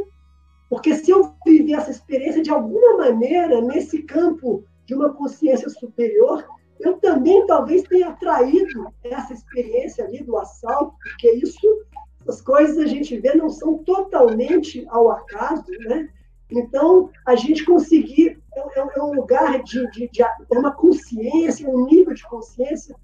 porque 0.70 0.96
se 0.96 1.12
eu 1.12 1.34
viver 1.46 1.74
essa 1.74 1.92
experiência 1.92 2.42
de 2.42 2.50
alguma 2.50 2.98
maneira 2.98 3.62
nesse 3.62 4.04
campo 4.04 4.64
de 4.86 4.94
uma 4.94 5.14
consciência 5.14 5.70
superior, 5.70 6.46
eu 6.80 6.98
também 6.98 7.46
talvez 7.48 7.84
tenha 7.84 8.12
traído 8.14 8.88
essa 9.04 9.34
experiência 9.34 10.06
ali 10.06 10.24
do 10.24 10.38
assalto, 10.38 10.96
porque 11.02 11.32
isso, 11.32 11.86
as 12.28 12.42
coisas 12.42 12.78
a 12.78 12.86
gente 12.86 13.18
vê 13.20 13.34
não 13.34 13.50
são 13.50 13.80
totalmente 13.80 14.86
ao 14.90 15.10
acaso, 15.10 15.66
né? 15.88 16.10
Então, 16.50 17.10
a 17.26 17.36
gente 17.36 17.66
conseguir, 17.66 18.40
é, 18.56 18.80
é, 18.80 18.88
é 18.96 19.04
um 19.04 19.14
lugar 19.14 19.62
de, 19.64 19.90
de, 19.92 20.08
de, 20.10 20.22
é 20.24 20.34
uma 20.52 20.72
consciência, 20.72 21.70
um 21.70 21.86
nível 21.86 22.14
de 22.14 22.24
consciência 22.24 22.96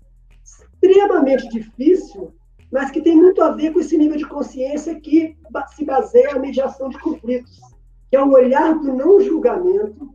extremamente 0.44 1.48
difícil, 1.50 2.34
mas 2.74 2.90
que 2.90 3.04
tem 3.04 3.16
muito 3.16 3.40
a 3.40 3.52
ver 3.52 3.72
com 3.72 3.80
esse 3.80 3.96
nível 3.96 4.18
de 4.18 4.26
consciência 4.26 5.00
que 5.00 5.38
se 5.76 5.86
baseia 5.86 6.34
na 6.34 6.40
mediação 6.40 6.90
de 6.90 6.98
conflitos, 6.98 7.62
que 8.10 8.16
é 8.16 8.24
o 8.24 8.32
olhar 8.32 8.74
do 8.74 8.92
não 8.92 9.22
julgamento, 9.22 10.10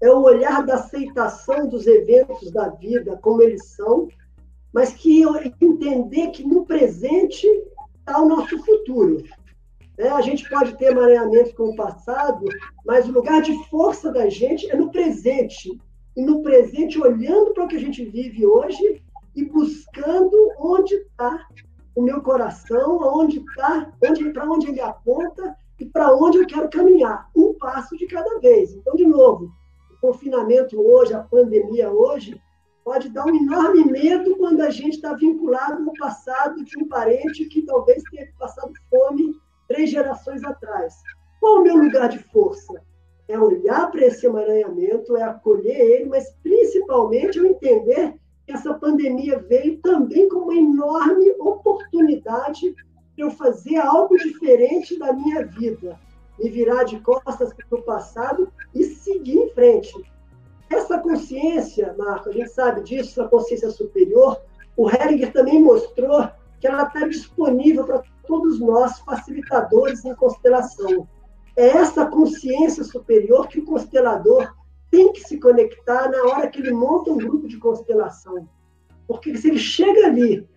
é 0.00 0.10
o 0.10 0.22
olhar 0.22 0.64
da 0.64 0.76
aceitação 0.76 1.68
dos 1.68 1.86
eventos 1.86 2.50
da 2.52 2.70
vida 2.70 3.18
como 3.20 3.42
eles 3.42 3.66
são, 3.66 4.08
mas 4.72 4.94
que 4.94 5.22
entender 5.60 6.28
que 6.28 6.42
no 6.42 6.64
presente 6.64 7.46
está 7.98 8.18
o 8.18 8.26
nosso 8.26 8.64
futuro. 8.64 9.22
É, 9.98 10.08
a 10.08 10.22
gente 10.22 10.48
pode 10.48 10.74
ter 10.78 10.94
mareamento 10.94 11.54
com 11.54 11.64
o 11.64 11.76
passado, 11.76 12.46
mas 12.86 13.06
o 13.06 13.12
lugar 13.12 13.42
de 13.42 13.52
força 13.68 14.10
da 14.10 14.30
gente 14.30 14.70
é 14.70 14.74
no 14.74 14.90
presente. 14.90 15.78
E 16.16 16.22
no 16.22 16.42
presente, 16.42 16.98
olhando 16.98 17.52
para 17.52 17.64
o 17.64 17.68
que 17.68 17.76
a 17.76 17.80
gente 17.80 18.06
vive 18.06 18.46
hoje 18.46 19.02
e 19.38 19.44
buscando 19.44 20.36
onde 20.58 20.96
está 20.96 21.46
o 21.94 22.02
meu 22.02 22.20
coração, 22.20 22.98
onde 23.00 23.38
está, 23.38 23.92
onde, 24.04 24.32
para 24.32 24.50
onde 24.50 24.66
ele 24.66 24.80
aponta 24.80 25.56
e 25.78 25.86
para 25.86 26.12
onde 26.12 26.38
eu 26.38 26.46
quero 26.46 26.68
caminhar, 26.68 27.30
um 27.36 27.54
passo 27.54 27.96
de 27.96 28.08
cada 28.08 28.40
vez. 28.40 28.74
Então, 28.74 28.96
de 28.96 29.06
novo, 29.06 29.52
confinamento 30.00 30.80
hoje, 30.80 31.14
a 31.14 31.22
pandemia 31.22 31.88
hoje, 31.88 32.40
pode 32.82 33.10
dar 33.10 33.26
um 33.26 33.36
enorme 33.36 33.84
medo 33.84 34.36
quando 34.36 34.60
a 34.60 34.70
gente 34.70 34.96
está 34.96 35.14
vinculado 35.14 35.84
no 35.84 35.92
passado 35.92 36.64
de 36.64 36.76
um 36.76 36.88
parente 36.88 37.44
que 37.44 37.62
talvez 37.62 38.02
tenha 38.10 38.28
passado 38.40 38.72
fome 38.90 39.36
três 39.68 39.88
gerações 39.90 40.42
atrás. 40.42 40.94
Qual 41.38 41.60
o 41.60 41.62
meu 41.62 41.76
lugar 41.76 42.08
de 42.08 42.18
força? 42.18 42.82
É 43.28 43.38
olhar 43.38 43.88
para 43.88 44.04
esse 44.04 44.26
emaranhamento, 44.26 45.16
é 45.16 45.22
acolher 45.22 45.78
ele, 45.78 46.06
mas 46.06 46.28
principalmente 46.42 47.38
eu 47.38 47.46
entender 47.46 48.18
essa 48.48 48.74
pandemia 48.74 49.38
veio 49.38 49.78
também 49.78 50.28
como 50.28 50.46
uma 50.46 50.54
enorme 50.54 51.30
oportunidade 51.38 52.72
para 52.72 53.26
eu 53.26 53.30
fazer 53.30 53.76
algo 53.76 54.16
diferente 54.16 54.98
da 54.98 55.12
minha 55.12 55.44
vida 55.44 55.98
me 56.38 56.48
virar 56.48 56.84
de 56.84 57.00
costas 57.00 57.52
para 57.52 57.78
o 57.78 57.82
passado 57.82 58.52
e 58.74 58.84
seguir 58.84 59.36
em 59.36 59.50
frente. 59.50 59.92
Essa 60.70 60.98
consciência, 60.98 61.94
Marco, 61.98 62.28
a 62.28 62.32
gente 62.32 62.50
sabe 62.50 62.82
disso, 62.82 63.20
essa 63.20 63.28
consciência 63.28 63.70
superior, 63.70 64.40
o 64.76 64.88
Heringer 64.88 65.32
também 65.32 65.62
mostrou 65.62 66.28
que 66.60 66.66
ela 66.66 66.84
está 66.84 67.06
disponível 67.06 67.84
para 67.84 68.02
todos 68.26 68.60
nós, 68.60 68.98
facilitadores 69.00 70.04
em 70.04 70.14
constelação. 70.14 71.08
É 71.56 71.68
essa 71.68 72.06
consciência 72.06 72.84
superior 72.84 73.48
que 73.48 73.60
o 73.60 73.64
constelador 73.64 74.54
tem 74.90 75.12
que 75.12 75.20
se 75.20 75.38
conectar 75.38 76.10
na 76.10 76.22
hora 76.24 76.48
que 76.48 76.60
ele 76.60 76.72
monta 76.72 77.10
um 77.10 77.18
grupo 77.18 77.46
de 77.46 77.58
constelação. 77.58 78.48
Porque 79.06 79.36
se 79.36 79.48
ele 79.48 79.58
chega 79.58 80.06
ali 80.06 80.48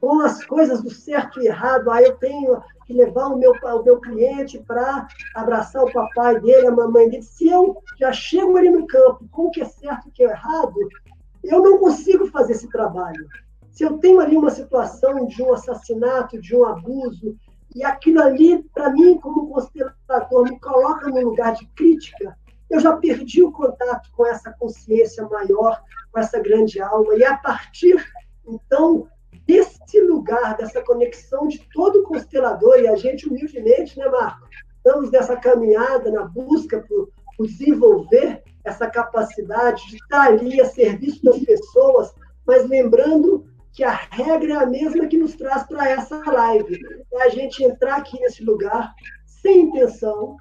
com 0.00 0.20
as 0.20 0.44
coisas 0.44 0.82
do 0.82 0.90
certo 0.90 1.40
e 1.40 1.46
errado, 1.46 1.90
aí 1.90 2.04
eu 2.04 2.16
tenho 2.16 2.60
que 2.86 2.92
levar 2.92 3.28
o 3.28 3.38
meu, 3.38 3.52
o 3.52 3.82
meu 3.82 4.00
cliente 4.00 4.58
para 4.66 5.06
abraçar 5.34 5.84
o 5.84 5.92
papai 5.92 6.40
dele, 6.40 6.66
a 6.66 6.72
mamãe 6.72 7.08
dele. 7.08 7.22
Se 7.22 7.48
eu 7.48 7.76
já 7.98 8.12
chego 8.12 8.56
ali 8.56 8.70
no 8.70 8.86
campo 8.86 9.28
com 9.30 9.46
o 9.46 9.50
que 9.50 9.60
é 9.60 9.64
certo 9.64 10.06
e 10.06 10.08
o 10.08 10.12
que 10.12 10.24
é 10.24 10.30
errado, 10.30 10.74
eu 11.44 11.62
não 11.62 11.78
consigo 11.78 12.26
fazer 12.26 12.52
esse 12.52 12.68
trabalho. 12.68 13.26
Se 13.70 13.84
eu 13.84 13.98
tenho 13.98 14.20
ali 14.20 14.36
uma 14.36 14.50
situação 14.50 15.26
de 15.26 15.42
um 15.42 15.54
assassinato, 15.54 16.40
de 16.40 16.56
um 16.56 16.64
abuso, 16.64 17.36
e 17.74 17.84
aquilo 17.84 18.20
ali, 18.20 18.62
para 18.74 18.90
mim, 18.90 19.18
como 19.20 19.48
constelador, 19.48 20.44
me 20.44 20.58
coloca 20.58 21.08
num 21.08 21.22
lugar 21.22 21.54
de 21.54 21.66
crítica, 21.68 22.36
eu 22.70 22.78
já 22.78 22.96
perdi 22.96 23.42
o 23.42 23.50
contato 23.50 24.10
com 24.12 24.24
essa 24.24 24.52
consciência 24.52 25.26
maior, 25.28 25.82
com 26.12 26.20
essa 26.20 26.38
grande 26.38 26.80
alma. 26.80 27.14
E 27.16 27.24
a 27.24 27.36
partir, 27.36 27.96
então, 28.46 29.08
desse 29.44 30.00
lugar, 30.02 30.56
dessa 30.56 30.80
conexão 30.82 31.48
de 31.48 31.58
todo 31.72 32.04
constelador, 32.04 32.78
e 32.78 32.86
a 32.86 32.94
gente 32.94 33.28
humildemente, 33.28 33.98
né, 33.98 34.08
Marco? 34.08 34.48
Estamos 34.76 35.10
nessa 35.10 35.36
caminhada, 35.36 36.10
na 36.10 36.24
busca 36.24 36.80
por, 36.88 37.10
por 37.36 37.46
desenvolver 37.46 38.42
essa 38.64 38.86
capacidade 38.86 39.86
de 39.88 39.96
estar 39.96 40.28
ali 40.28 40.60
a 40.60 40.64
serviço 40.64 41.22
das 41.24 41.38
pessoas, 41.40 42.14
mas 42.46 42.68
lembrando 42.68 43.44
que 43.72 43.84
a 43.84 43.92
regra 43.92 44.54
é 44.54 44.56
a 44.56 44.66
mesma 44.66 45.06
que 45.06 45.16
nos 45.16 45.34
traz 45.34 45.64
para 45.64 45.88
essa 45.88 46.16
live. 46.30 46.78
É 47.12 47.22
a 47.22 47.28
gente 47.28 47.62
entrar 47.62 47.96
aqui 47.96 48.18
nesse 48.20 48.44
lugar 48.44 48.94
sem 49.26 49.62
intenção, 49.62 50.36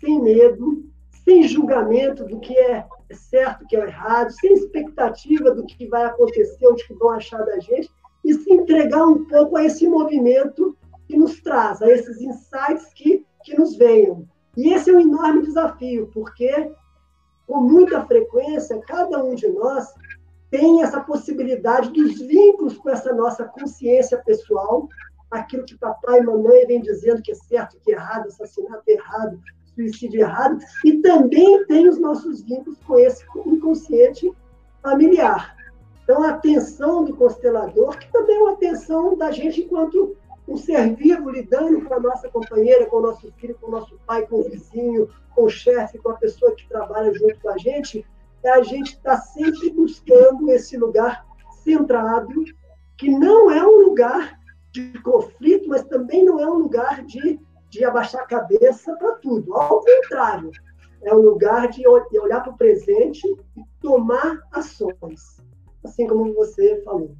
sem 0.00 0.20
medo, 0.20 0.84
sem 1.28 1.46
julgamento 1.46 2.24
do 2.24 2.40
que 2.40 2.58
é 2.58 2.86
certo, 3.12 3.66
que 3.66 3.76
é 3.76 3.80
errado, 3.80 4.30
sem 4.30 4.54
expectativa 4.54 5.50
do 5.50 5.66
que 5.66 5.86
vai 5.86 6.04
acontecer, 6.04 6.66
o 6.66 6.74
que 6.74 6.94
vão 6.94 7.10
achar 7.10 7.44
da 7.44 7.58
gente, 7.58 7.90
e 8.24 8.32
se 8.32 8.50
entregar 8.50 9.06
um 9.06 9.26
pouco 9.26 9.58
a 9.58 9.62
esse 9.62 9.86
movimento 9.86 10.74
que 11.06 11.18
nos 11.18 11.38
traz, 11.42 11.82
a 11.82 11.90
esses 11.90 12.22
insights 12.22 12.94
que, 12.94 13.26
que 13.44 13.54
nos 13.54 13.76
venham. 13.76 14.26
E 14.56 14.72
esse 14.72 14.88
é 14.88 14.94
um 14.94 15.00
enorme 15.00 15.42
desafio, 15.42 16.10
porque 16.14 16.72
com 17.46 17.60
muita 17.60 18.06
frequência, 18.06 18.80
cada 18.86 19.22
um 19.22 19.34
de 19.34 19.48
nós 19.48 19.86
tem 20.50 20.82
essa 20.82 21.00
possibilidade 21.00 21.90
dos 21.90 22.18
vínculos 22.20 22.78
com 22.78 22.88
essa 22.88 23.12
nossa 23.12 23.44
consciência 23.44 24.16
pessoal 24.24 24.88
aquilo 25.30 25.64
que 25.64 25.76
papai 25.76 26.20
e 26.20 26.22
mamãe 26.22 26.66
vem 26.66 26.80
dizendo 26.80 27.22
que 27.22 27.32
é 27.32 27.34
certo, 27.34 27.78
que 27.80 27.92
é 27.92 27.94
errado, 27.94 28.28
assassinato 28.28 28.82
é 28.88 28.92
errado, 28.92 29.38
suicídio 29.78 30.22
errado, 30.22 30.58
e 30.84 30.98
também 30.98 31.64
tem 31.66 31.88
os 31.88 32.00
nossos 32.00 32.42
vínculos 32.42 32.78
com 32.84 32.98
esse 32.98 33.24
inconsciente 33.46 34.32
familiar. 34.82 35.56
Então, 36.02 36.22
a 36.24 36.30
atenção 36.30 37.04
do 37.04 37.14
constelador, 37.14 37.98
que 37.98 38.10
também 38.10 38.36
é 38.36 38.40
uma 38.40 38.52
atenção 38.52 39.16
da 39.16 39.30
gente 39.30 39.60
enquanto 39.60 40.16
um 40.48 40.56
ser 40.56 40.94
vivo 40.96 41.30
lidando 41.30 41.82
com 41.82 41.94
a 41.94 42.00
nossa 42.00 42.28
companheira, 42.28 42.86
com 42.86 42.96
o 42.96 43.02
nosso 43.02 43.30
filho, 43.32 43.56
com 43.60 43.68
o 43.68 43.70
nosso 43.70 43.98
pai, 44.06 44.26
com 44.26 44.40
o 44.40 44.44
vizinho, 44.44 45.08
com 45.34 45.44
o 45.44 45.50
chefe, 45.50 45.98
com 45.98 46.10
a 46.10 46.16
pessoa 46.16 46.54
que 46.54 46.66
trabalha 46.66 47.12
junto 47.12 47.38
com 47.40 47.50
a 47.50 47.58
gente, 47.58 48.04
é 48.42 48.50
a 48.50 48.62
gente 48.62 48.94
estar 48.94 49.16
tá 49.16 49.20
sempre 49.20 49.70
buscando 49.70 50.50
esse 50.50 50.76
lugar 50.76 51.26
centrado, 51.62 52.44
que 52.96 53.10
não 53.10 53.50
é 53.50 53.62
um 53.62 53.82
lugar 53.82 54.38
de 54.72 54.98
conflito, 55.02 55.68
mas 55.68 55.84
também 55.84 56.24
não 56.24 56.40
é 56.40 56.46
um 56.46 56.54
lugar 56.54 57.04
de, 57.04 57.38
de 57.68 57.84
abaixar 57.84 58.22
a 58.22 58.26
cabeça 58.26 58.94
para 58.96 59.14
tudo. 59.16 59.54
Ao 59.54 59.80
contrário, 59.80 60.50
é 61.02 61.14
um 61.14 61.20
lugar 61.20 61.68
de 61.68 61.86
olhar 61.86 62.40
para 62.40 62.52
o 62.52 62.56
presente 62.56 63.26
e 63.56 63.62
tomar 63.80 64.40
ações, 64.52 65.42
assim 65.84 66.06
como 66.06 66.34
você 66.34 66.82
falou. 66.84 67.14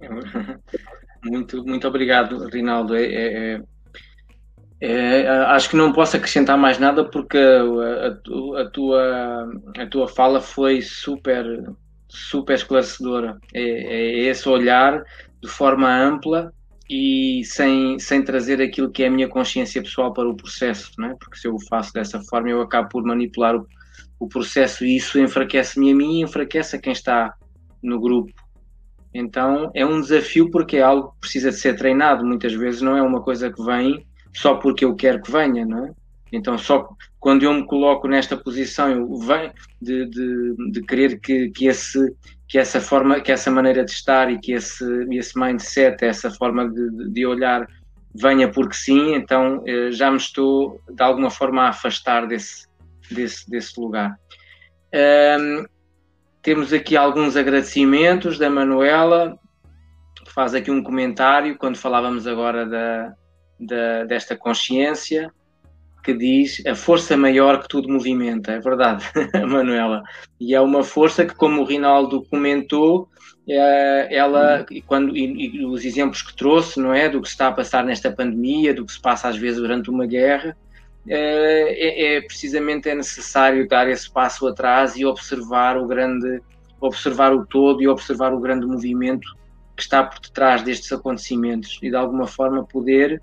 Muito, 1.24 1.64
muito 1.64 1.86
obrigado, 1.86 2.48
Rinaldo. 2.48 2.96
É, 2.96 3.04
é, 3.04 3.52
é 3.54 3.62
é, 4.84 5.28
acho 5.28 5.70
que 5.70 5.76
não 5.76 5.92
posso 5.92 6.16
acrescentar 6.16 6.58
mais 6.58 6.76
nada 6.76 7.04
porque 7.04 7.38
a, 7.38 7.62
a, 7.62 8.62
a, 8.62 8.68
tua, 8.68 9.48
a 9.78 9.86
tua 9.86 10.08
fala 10.08 10.40
foi 10.40 10.82
super, 10.82 11.72
super 12.08 12.54
esclarecedora. 12.54 13.38
É, 13.54 13.62
é, 13.62 14.18
esse 14.24 14.48
olhar 14.48 15.04
de 15.40 15.48
forma 15.48 15.88
ampla 15.88 16.52
e 16.88 17.42
sem, 17.44 17.98
sem 17.98 18.22
trazer 18.22 18.60
aquilo 18.60 18.90
que 18.90 19.02
é 19.02 19.06
a 19.06 19.10
minha 19.10 19.28
consciência 19.28 19.82
pessoal 19.82 20.12
para 20.12 20.28
o 20.28 20.36
processo, 20.36 20.92
não 20.98 21.10
é? 21.10 21.14
porque 21.18 21.36
se 21.36 21.46
eu 21.46 21.54
o 21.54 21.66
faço 21.68 21.92
dessa 21.92 22.20
forma 22.22 22.50
eu 22.50 22.60
acabo 22.60 22.88
por 22.88 23.04
manipular 23.04 23.56
o, 23.56 23.66
o 24.18 24.28
processo 24.28 24.84
e 24.84 24.96
isso 24.96 25.18
enfraquece-me 25.18 25.92
a 25.92 25.94
mim 25.94 26.18
e 26.18 26.22
enfraquece 26.22 26.76
a 26.76 26.78
quem 26.80 26.92
está 26.92 27.34
no 27.82 28.00
grupo. 28.00 28.32
Então 29.14 29.70
é 29.74 29.84
um 29.84 30.00
desafio 30.00 30.50
porque 30.50 30.76
é 30.76 30.82
algo 30.82 31.12
que 31.12 31.20
precisa 31.20 31.50
de 31.50 31.56
ser 31.56 31.76
treinado, 31.76 32.24
muitas 32.24 32.52
vezes 32.52 32.82
não 32.82 32.96
é 32.96 33.02
uma 33.02 33.22
coisa 33.22 33.52
que 33.52 33.62
vem 33.62 34.06
só 34.34 34.54
porque 34.54 34.84
eu 34.84 34.94
quero 34.94 35.22
que 35.22 35.30
venha, 35.30 35.66
não 35.66 35.86
é? 35.86 35.92
Então, 36.32 36.56
só 36.56 36.88
quando 37.20 37.42
eu 37.42 37.52
me 37.52 37.66
coloco 37.66 38.08
nesta 38.08 38.36
posição, 38.36 38.90
eu 38.90 39.16
venho 39.18 39.52
de, 39.80 40.06
de, 40.06 40.70
de 40.72 40.82
querer 40.82 41.20
que, 41.20 41.50
que, 41.50 41.66
esse, 41.66 41.98
que 42.52 42.58
essa 42.58 42.82
forma, 42.82 43.18
que 43.18 43.32
essa 43.32 43.50
maneira 43.50 43.82
de 43.82 43.92
estar 43.92 44.30
e 44.30 44.38
que 44.38 44.52
esse, 44.52 44.84
esse 45.10 45.40
mindset, 45.40 46.04
essa 46.04 46.30
forma 46.30 46.68
de, 46.68 47.08
de 47.08 47.24
olhar 47.24 47.66
venha 48.14 48.46
porque 48.46 48.74
sim, 48.74 49.14
então 49.14 49.64
eh, 49.66 49.90
já 49.90 50.10
me 50.10 50.18
estou 50.18 50.78
de 50.86 51.02
alguma 51.02 51.30
forma 51.30 51.62
a 51.62 51.70
afastar 51.70 52.26
desse, 52.26 52.68
desse, 53.10 53.48
desse 53.48 53.80
lugar. 53.80 54.14
Um, 54.94 55.64
temos 56.42 56.74
aqui 56.74 56.94
alguns 56.94 57.36
agradecimentos 57.36 58.38
da 58.38 58.50
Manuela, 58.50 59.34
que 60.22 60.30
faz 60.30 60.54
aqui 60.54 60.70
um 60.70 60.82
comentário 60.82 61.56
quando 61.56 61.78
falávamos 61.78 62.26
agora 62.26 62.66
da, 62.66 63.14
da, 63.58 64.04
desta 64.04 64.36
consciência 64.36 65.32
que 66.02 66.12
diz 66.12 66.64
a 66.66 66.74
força 66.74 67.16
maior 67.16 67.62
que 67.62 67.68
tudo 67.68 67.88
movimenta, 67.88 68.52
é 68.52 68.58
verdade, 68.58 69.04
Manuela. 69.48 70.02
E 70.40 70.54
é 70.54 70.60
uma 70.60 70.82
força 70.82 71.24
que, 71.24 71.34
como 71.34 71.62
o 71.62 71.64
Rinaldo 71.64 72.24
comentou, 72.28 73.08
é, 73.48 74.08
ela, 74.14 74.66
quando, 74.86 75.16
e, 75.16 75.56
e, 75.56 75.64
os 75.64 75.84
exemplos 75.84 76.22
que 76.22 76.36
trouxe, 76.36 76.80
não 76.80 76.92
é, 76.92 77.08
do 77.08 77.20
que 77.20 77.28
se 77.28 77.34
está 77.34 77.48
a 77.48 77.52
passar 77.52 77.84
nesta 77.84 78.10
pandemia, 78.10 78.74
do 78.74 78.84
que 78.84 78.92
se 78.92 79.00
passa 79.00 79.28
às 79.28 79.36
vezes 79.36 79.60
durante 79.60 79.90
uma 79.90 80.06
guerra, 80.06 80.56
é, 81.08 82.14
é, 82.14 82.16
é 82.16 82.20
precisamente 82.20 82.88
é 82.88 82.94
necessário 82.94 83.66
dar 83.68 83.88
esse 83.88 84.10
passo 84.10 84.46
atrás 84.46 84.96
e 84.96 85.04
observar 85.04 85.76
o 85.76 85.86
grande, 85.86 86.40
observar 86.80 87.32
o 87.32 87.46
todo 87.46 87.82
e 87.82 87.88
observar 87.88 88.32
o 88.32 88.40
grande 88.40 88.66
movimento 88.66 89.26
que 89.76 89.82
está 89.82 90.04
por 90.04 90.20
detrás 90.20 90.62
destes 90.62 90.92
acontecimentos 90.92 91.78
e 91.82 91.90
de 91.90 91.96
alguma 91.96 92.26
forma 92.26 92.64
poder 92.64 93.20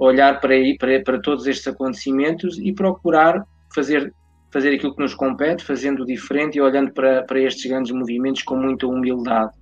olhar 0.00 0.40
para, 0.40 0.54
para, 0.78 1.02
para 1.02 1.20
todos 1.20 1.46
estes 1.46 1.66
acontecimentos 1.68 2.58
e 2.58 2.72
procurar 2.72 3.44
fazer, 3.74 4.12
fazer 4.50 4.74
aquilo 4.74 4.94
que 4.94 5.02
nos 5.02 5.14
compete, 5.14 5.64
fazendo 5.64 6.06
diferente 6.06 6.56
e 6.56 6.60
olhando 6.60 6.92
para, 6.92 7.22
para 7.22 7.40
estes 7.40 7.70
grandes 7.70 7.92
movimentos 7.92 8.42
com 8.42 8.56
muita 8.56 8.86
humildade 8.86 9.52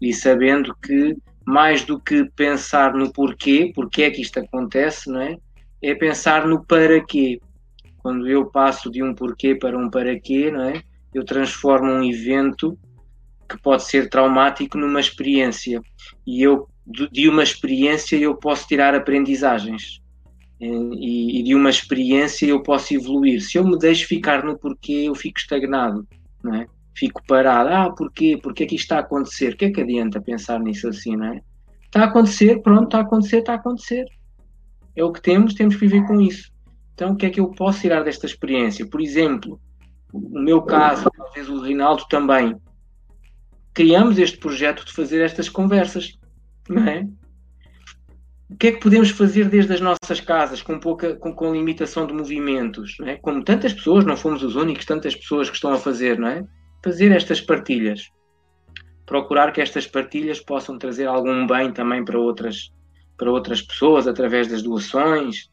e 0.00 0.12
sabendo 0.12 0.74
que 0.76 1.16
mais 1.44 1.84
do 1.84 2.00
que 2.00 2.24
pensar 2.34 2.94
no 2.94 3.12
porquê, 3.12 3.70
porque 3.74 4.04
é 4.04 4.10
que 4.10 4.22
isto 4.22 4.38
acontece, 4.40 5.10
não 5.10 5.20
é? 5.20 5.36
É 5.82 5.94
pensar 5.94 6.46
no 6.46 6.64
para 6.64 7.04
quê. 7.04 7.40
Quando 7.98 8.28
eu 8.28 8.46
passo 8.46 8.90
de 8.90 9.02
um 9.02 9.14
porquê 9.14 9.54
para 9.54 9.76
um 9.76 9.90
para 9.90 10.18
quê, 10.18 10.50
não 10.50 10.62
é? 10.62 10.82
Eu 11.12 11.24
transformo 11.24 11.90
um 11.90 12.02
evento 12.02 12.78
que 13.48 13.60
pode 13.60 13.84
ser 13.84 14.08
traumático 14.08 14.78
numa 14.78 15.00
experiência. 15.00 15.80
E 16.26 16.42
eu, 16.42 16.68
de 17.10 17.28
uma 17.28 17.42
experiência, 17.42 18.16
eu 18.16 18.34
posso 18.34 18.66
tirar 18.66 18.94
aprendizagens. 18.94 20.00
E, 20.60 21.40
e 21.40 21.42
de 21.42 21.54
uma 21.56 21.70
experiência 21.70 22.46
eu 22.46 22.62
posso 22.62 22.94
evoluir. 22.94 23.40
Se 23.40 23.58
eu 23.58 23.66
me 23.66 23.76
deixo 23.76 24.06
ficar 24.06 24.44
no 24.44 24.56
porquê, 24.56 25.04
eu 25.06 25.14
fico 25.14 25.38
estagnado, 25.40 26.06
não 26.42 26.54
é? 26.54 26.66
Fico 26.94 27.20
parado. 27.26 27.70
Ah, 27.70 27.90
porquê? 27.90 28.38
Porquê 28.40 28.62
é 28.62 28.66
que 28.66 28.76
isto 28.76 28.84
está 28.84 28.96
a 28.98 29.00
acontecer? 29.00 29.54
O 29.54 29.56
que 29.56 29.64
é 29.64 29.70
que 29.70 29.80
adianta 29.80 30.20
pensar 30.20 30.60
nisso 30.60 30.88
assim, 30.88 31.16
não 31.16 31.26
é? 31.26 31.40
Está 31.86 32.02
a 32.02 32.04
acontecer, 32.04 32.62
pronto, 32.62 32.84
está 32.84 32.98
a 32.98 33.02
acontecer, 33.02 33.38
está 33.38 33.52
a 33.52 33.56
acontecer. 33.56 34.06
É 34.94 35.02
o 35.02 35.12
que 35.12 35.20
temos, 35.20 35.54
temos 35.54 35.74
que 35.74 35.86
viver 35.86 36.06
com 36.06 36.20
isso. 36.20 36.52
Então, 36.94 37.12
o 37.12 37.16
que 37.16 37.26
é 37.26 37.30
que 37.30 37.40
eu 37.40 37.48
posso 37.48 37.80
tirar 37.80 38.04
desta 38.04 38.26
experiência? 38.26 38.86
Por 38.86 39.00
exemplo, 39.00 39.60
o 40.12 40.38
meu 40.38 40.62
caso, 40.62 41.10
talvez 41.16 41.48
o 41.48 41.60
Rinaldo 41.60 42.04
também, 42.08 42.54
criamos 43.74 44.18
este 44.18 44.38
projeto 44.38 44.84
de 44.84 44.92
fazer 44.92 45.22
estas 45.22 45.48
conversas, 45.48 46.18
não 46.68 46.86
é? 46.86 47.08
O 48.50 48.56
que 48.56 48.66
é 48.66 48.72
que 48.72 48.80
podemos 48.80 49.10
fazer 49.10 49.48
desde 49.48 49.72
as 49.72 49.80
nossas 49.80 50.20
casas, 50.20 50.60
com 50.60 50.78
pouca, 50.78 51.16
com, 51.16 51.34
com 51.34 51.52
limitação 51.52 52.06
de 52.06 52.12
movimentos, 52.12 52.96
não 53.00 53.08
é? 53.08 53.16
Como 53.16 53.42
tantas 53.42 53.72
pessoas, 53.72 54.04
não 54.04 54.16
fomos 54.16 54.42
os 54.42 54.56
únicos, 54.56 54.84
tantas 54.84 55.16
pessoas 55.16 55.48
que 55.48 55.56
estão 55.56 55.72
a 55.72 55.78
fazer, 55.78 56.18
não 56.18 56.28
é? 56.28 56.44
Fazer 56.84 57.10
estas 57.12 57.40
partilhas, 57.40 58.10
procurar 59.06 59.52
que 59.52 59.60
estas 59.60 59.86
partilhas 59.86 60.40
possam 60.40 60.78
trazer 60.78 61.06
algum 61.06 61.46
bem 61.46 61.72
também 61.72 62.04
para 62.04 62.18
outras, 62.18 62.70
para 63.16 63.30
outras 63.30 63.62
pessoas 63.62 64.06
através 64.06 64.48
das 64.48 64.62
doações. 64.62 65.48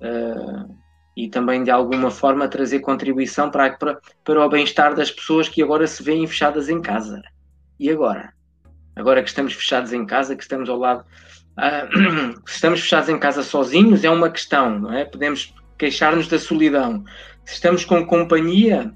Uh, 0.00 0.80
e 1.16 1.28
também 1.28 1.62
de 1.62 1.70
alguma 1.70 2.10
forma 2.10 2.48
trazer 2.48 2.80
contribuição 2.80 3.50
para, 3.50 3.76
para, 3.76 4.00
para 4.24 4.46
o 4.46 4.48
bem-estar 4.48 4.94
das 4.94 5.10
pessoas 5.10 5.48
que 5.48 5.62
agora 5.62 5.86
se 5.86 6.02
veem 6.02 6.26
fechadas 6.26 6.68
em 6.68 6.80
casa. 6.80 7.20
E 7.78 7.90
agora? 7.90 8.32
Agora 9.00 9.22
que 9.22 9.30
estamos 9.30 9.54
fechados 9.54 9.94
em 9.94 10.04
casa, 10.04 10.36
que 10.36 10.42
estamos 10.42 10.68
ao 10.68 10.78
lado. 10.78 11.04
Uh, 11.60 12.40
se 12.46 12.54
estamos 12.54 12.80
fechados 12.80 13.08
em 13.10 13.18
casa 13.18 13.42
sozinhos, 13.42 14.02
é 14.02 14.08
uma 14.08 14.30
questão, 14.30 14.78
não 14.78 14.94
é? 14.94 15.04
Podemos 15.04 15.52
queixar-nos 15.76 16.26
da 16.26 16.38
solidão. 16.38 17.04
Se 17.44 17.54
estamos 17.54 17.84
com 17.84 18.06
companhia, 18.06 18.94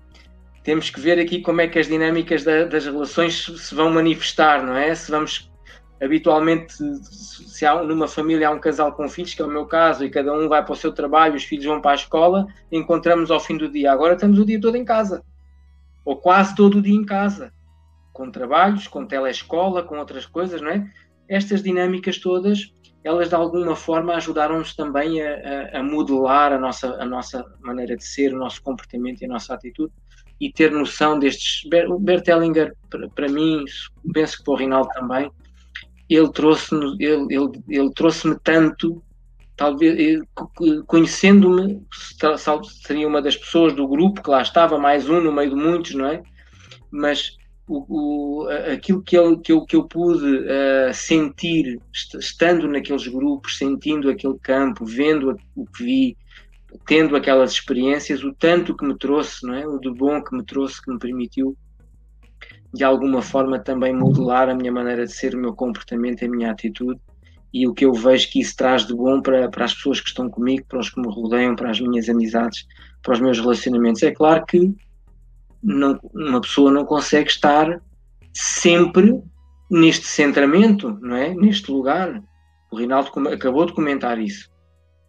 temos 0.62 0.88
que 0.88 0.98
ver 0.98 1.18
aqui 1.18 1.42
como 1.42 1.60
é 1.60 1.68
que 1.68 1.78
as 1.78 1.88
dinâmicas 1.88 2.42
da, 2.42 2.64
das 2.64 2.86
relações 2.86 3.44
se 3.44 3.74
vão 3.74 3.90
manifestar, 3.90 4.64
não 4.64 4.74
é? 4.74 4.94
Se 4.94 5.10
vamos 5.10 5.52
habitualmente, 6.00 6.74
se 7.02 7.66
há, 7.66 7.82
numa 7.82 8.08
família 8.08 8.48
há 8.48 8.50
um 8.50 8.60
casal 8.60 8.92
com 8.92 9.08
filhos, 9.08 9.34
que 9.34 9.42
é 9.42 9.44
o 9.44 9.50
meu 9.50 9.66
caso, 9.66 10.04
e 10.04 10.10
cada 10.10 10.32
um 10.32 10.48
vai 10.48 10.64
para 10.64 10.72
o 10.72 10.76
seu 10.76 10.92
trabalho, 10.92 11.34
os 11.34 11.44
filhos 11.44 11.66
vão 11.66 11.82
para 11.82 11.90
a 11.90 11.96
escola, 11.96 12.46
encontramos 12.72 13.30
ao 13.30 13.40
fim 13.40 13.58
do 13.58 13.68
dia. 13.68 13.92
Agora 13.92 14.14
estamos 14.14 14.38
o 14.38 14.46
dia 14.46 14.60
todo 14.60 14.76
em 14.76 14.84
casa, 14.84 15.22
ou 16.02 16.16
quase 16.16 16.54
todo 16.54 16.78
o 16.78 16.82
dia 16.82 16.94
em 16.94 17.04
casa 17.04 17.52
com 18.14 18.30
trabalhos, 18.30 18.86
com 18.86 19.04
telescola, 19.04 19.82
com 19.82 19.98
outras 19.98 20.24
coisas, 20.24 20.62
não 20.62 20.70
é? 20.70 20.88
Estas 21.28 21.62
dinâmicas 21.62 22.18
todas, 22.18 22.72
elas 23.02 23.28
de 23.28 23.34
alguma 23.34 23.74
forma 23.74 24.14
ajudaram-nos 24.14 24.74
também 24.74 25.20
a, 25.20 25.78
a, 25.78 25.82
modelar 25.82 26.52
a 26.52 26.58
nossa, 26.58 26.94
a 26.94 27.04
nossa 27.04 27.44
maneira 27.60 27.96
de 27.96 28.04
ser, 28.04 28.32
o 28.32 28.38
nosso 28.38 28.62
comportamento 28.62 29.20
e 29.20 29.24
a 29.24 29.28
nossa 29.28 29.52
atitude 29.52 29.92
e 30.40 30.50
ter 30.50 30.70
noção 30.70 31.18
destes. 31.18 31.68
O 31.88 31.98
Bert 31.98 32.26
Hellinger, 32.28 32.74
para, 33.14 33.28
mim, 33.28 33.64
penso 34.12 34.38
que 34.38 34.44
para 34.44 34.54
o 34.54 34.56
Rinaldo 34.56 34.88
também, 34.94 35.30
ele 36.08 36.30
trouxe-me 36.30 36.96
ele, 37.00 37.34
ele, 37.34 37.64
ele 37.68 37.92
trouxe 37.94 38.38
tanto, 38.44 39.02
talvez 39.56 40.20
conhecendo-me, 40.86 41.84
seria 42.82 43.08
uma 43.08 43.20
das 43.20 43.36
pessoas 43.36 43.72
do 43.72 43.88
grupo 43.88 44.22
que 44.22 44.30
lá 44.30 44.40
estava, 44.40 44.78
mais 44.78 45.08
um 45.08 45.20
no 45.20 45.32
meio 45.32 45.50
de 45.50 45.56
muitos, 45.56 45.94
não 45.94 46.06
é? 46.06 46.22
Mas 46.90 47.36
o, 47.66 48.42
o, 48.42 48.48
aquilo 48.72 49.02
que 49.02 49.16
eu, 49.16 49.38
que 49.38 49.52
eu, 49.52 49.64
que 49.64 49.76
eu 49.76 49.84
pude 49.84 50.24
uh, 50.24 50.92
sentir 50.92 51.80
estando 52.18 52.68
naqueles 52.68 53.06
grupos, 53.06 53.56
sentindo 53.56 54.10
aquele 54.10 54.38
campo, 54.38 54.84
vendo 54.84 55.36
o 55.56 55.66
que 55.66 55.84
vi, 55.84 56.16
tendo 56.86 57.16
aquelas 57.16 57.52
experiências, 57.52 58.22
o 58.22 58.34
tanto 58.34 58.76
que 58.76 58.84
me 58.84 58.96
trouxe, 58.98 59.46
não 59.46 59.54
é? 59.54 59.66
o 59.66 59.78
de 59.78 59.90
bom 59.90 60.22
que 60.22 60.36
me 60.36 60.44
trouxe, 60.44 60.82
que 60.82 60.90
me 60.90 60.98
permitiu 60.98 61.56
de 62.74 62.82
alguma 62.82 63.22
forma 63.22 63.58
também 63.58 63.94
modelar 63.94 64.48
a 64.48 64.54
minha 64.54 64.72
maneira 64.72 65.06
de 65.06 65.12
ser, 65.12 65.34
o 65.34 65.38
meu 65.38 65.54
comportamento, 65.54 66.24
a 66.24 66.28
minha 66.28 66.50
atitude 66.50 67.00
e 67.52 67.68
o 67.68 67.72
que 67.72 67.84
eu 67.84 67.92
vejo 67.92 68.28
que 68.30 68.40
isso 68.40 68.56
traz 68.56 68.84
de 68.84 68.92
bom 68.92 69.22
para, 69.22 69.48
para 69.48 69.64
as 69.64 69.72
pessoas 69.72 70.00
que 70.00 70.08
estão 70.08 70.28
comigo, 70.28 70.66
para 70.68 70.80
os 70.80 70.90
que 70.90 71.00
me 71.00 71.06
rodeiam, 71.06 71.54
para 71.54 71.70
as 71.70 71.80
minhas 71.80 72.08
amizades, 72.08 72.66
para 73.00 73.14
os 73.14 73.20
meus 73.20 73.38
relacionamentos. 73.38 74.02
É 74.02 74.10
claro 74.10 74.44
que 74.44 74.74
não, 75.64 75.98
uma 76.12 76.40
pessoa 76.40 76.70
não 76.70 76.84
consegue 76.84 77.30
estar 77.30 77.80
sempre 78.32 79.18
neste 79.70 80.06
centramento, 80.06 80.98
não 81.00 81.16
é? 81.16 81.34
Neste 81.34 81.70
lugar. 81.70 82.22
O 82.70 82.76
Rinaldo 82.76 83.10
acabou 83.28 83.64
de 83.64 83.72
comentar 83.72 84.18
isso. 84.18 84.50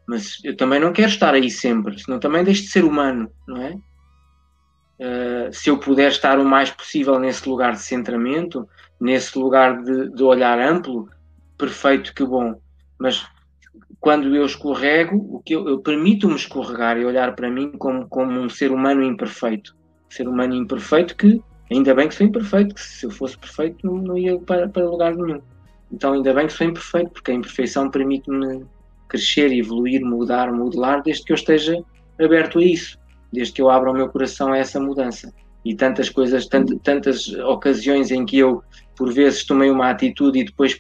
Mas 0.08 0.40
eu 0.44 0.56
também 0.56 0.80
não 0.80 0.94
quero 0.94 1.10
estar 1.10 1.34
aí 1.34 1.50
sempre, 1.50 2.00
senão 2.00 2.20
também 2.20 2.44
deixo 2.44 2.64
de 2.64 2.70
ser 2.70 2.84
humano, 2.84 3.30
não 3.48 3.62
é? 3.62 3.76
Uh, 4.98 5.52
se 5.52 5.70
eu 5.70 5.78
puder 5.78 6.10
estar 6.10 6.40
o 6.40 6.46
mais 6.46 6.70
possível 6.70 7.20
nesse 7.20 7.50
lugar 7.50 7.74
de 7.74 7.82
centramento, 7.82 8.68
nesse 9.02 9.38
lugar 9.38 9.82
de, 9.84 10.10
de 10.12 10.24
olhar 10.24 10.60
amplo, 10.60 11.10
perfeito, 11.58 12.14
que 12.14 12.24
bom. 12.24 12.62
Mas 13.00 13.26
quando 14.00 14.34
eu 14.36 14.46
escorrego, 14.46 15.18
o 15.36 15.42
que 15.42 15.54
eu, 15.54 15.68
eu 15.68 15.80
permito-me 15.80 16.36
escorregar 16.36 16.98
e 16.98 17.06
olhar 17.06 17.36
para 17.36 17.50
mim 17.50 17.72
como, 17.72 18.08
como 18.08 18.40
um 18.40 18.48
ser 18.48 18.72
humano 18.72 19.04
imperfeito. 19.04 19.76
Ser 20.10 20.28
humano 20.28 20.56
imperfeito 20.56 21.16
que, 21.16 21.42
ainda 21.72 21.94
bem 21.94 22.08
que 22.08 22.16
sou 22.16 22.26
imperfeito, 22.26 22.76
que 22.76 22.82
se 22.82 23.06
eu 23.06 23.12
fosse 23.12 23.38
perfeito 23.38 23.86
não, 23.86 23.96
não 23.96 24.18
ia 24.18 24.38
para, 24.40 24.68
para 24.68 24.90
lugar 24.90 25.16
nenhum. 25.16 25.42
Então 25.92 26.14
ainda 26.14 26.34
bem 26.34 26.48
que 26.48 26.54
sou 26.54 26.68
imperfeito, 26.68 27.12
porque 27.12 27.32
a 27.32 27.34
imperfeição 27.34 27.90
permite-me 27.90 28.66
crescer, 29.08 29.52
evoluir, 29.52 30.04
mudar, 30.04 30.52
modelar, 30.52 31.02
desde 31.04 31.24
que 31.24 31.32
eu 31.32 31.36
esteja 31.36 31.84
aberto 32.20 32.60
a 32.60 32.64
isso, 32.64 32.98
desde 33.32 33.54
que 33.54 33.62
eu 33.62 33.70
abra 33.70 33.92
o 33.92 33.94
meu 33.94 34.10
coração 34.10 34.52
a 34.52 34.58
essa 34.58 34.80
mudança. 34.80 35.34
E 35.64 35.74
tantas 35.74 36.10
coisas, 36.10 36.48
tantas, 36.48 36.78
tantas 36.84 37.28
ocasiões 37.28 38.12
em 38.12 38.26
que 38.26 38.38
eu, 38.38 38.64
por 38.96 39.12
vezes, 39.12 39.46
tomei 39.46 39.70
uma 39.70 39.90
atitude 39.90 40.40
e 40.40 40.46
depois 40.46 40.80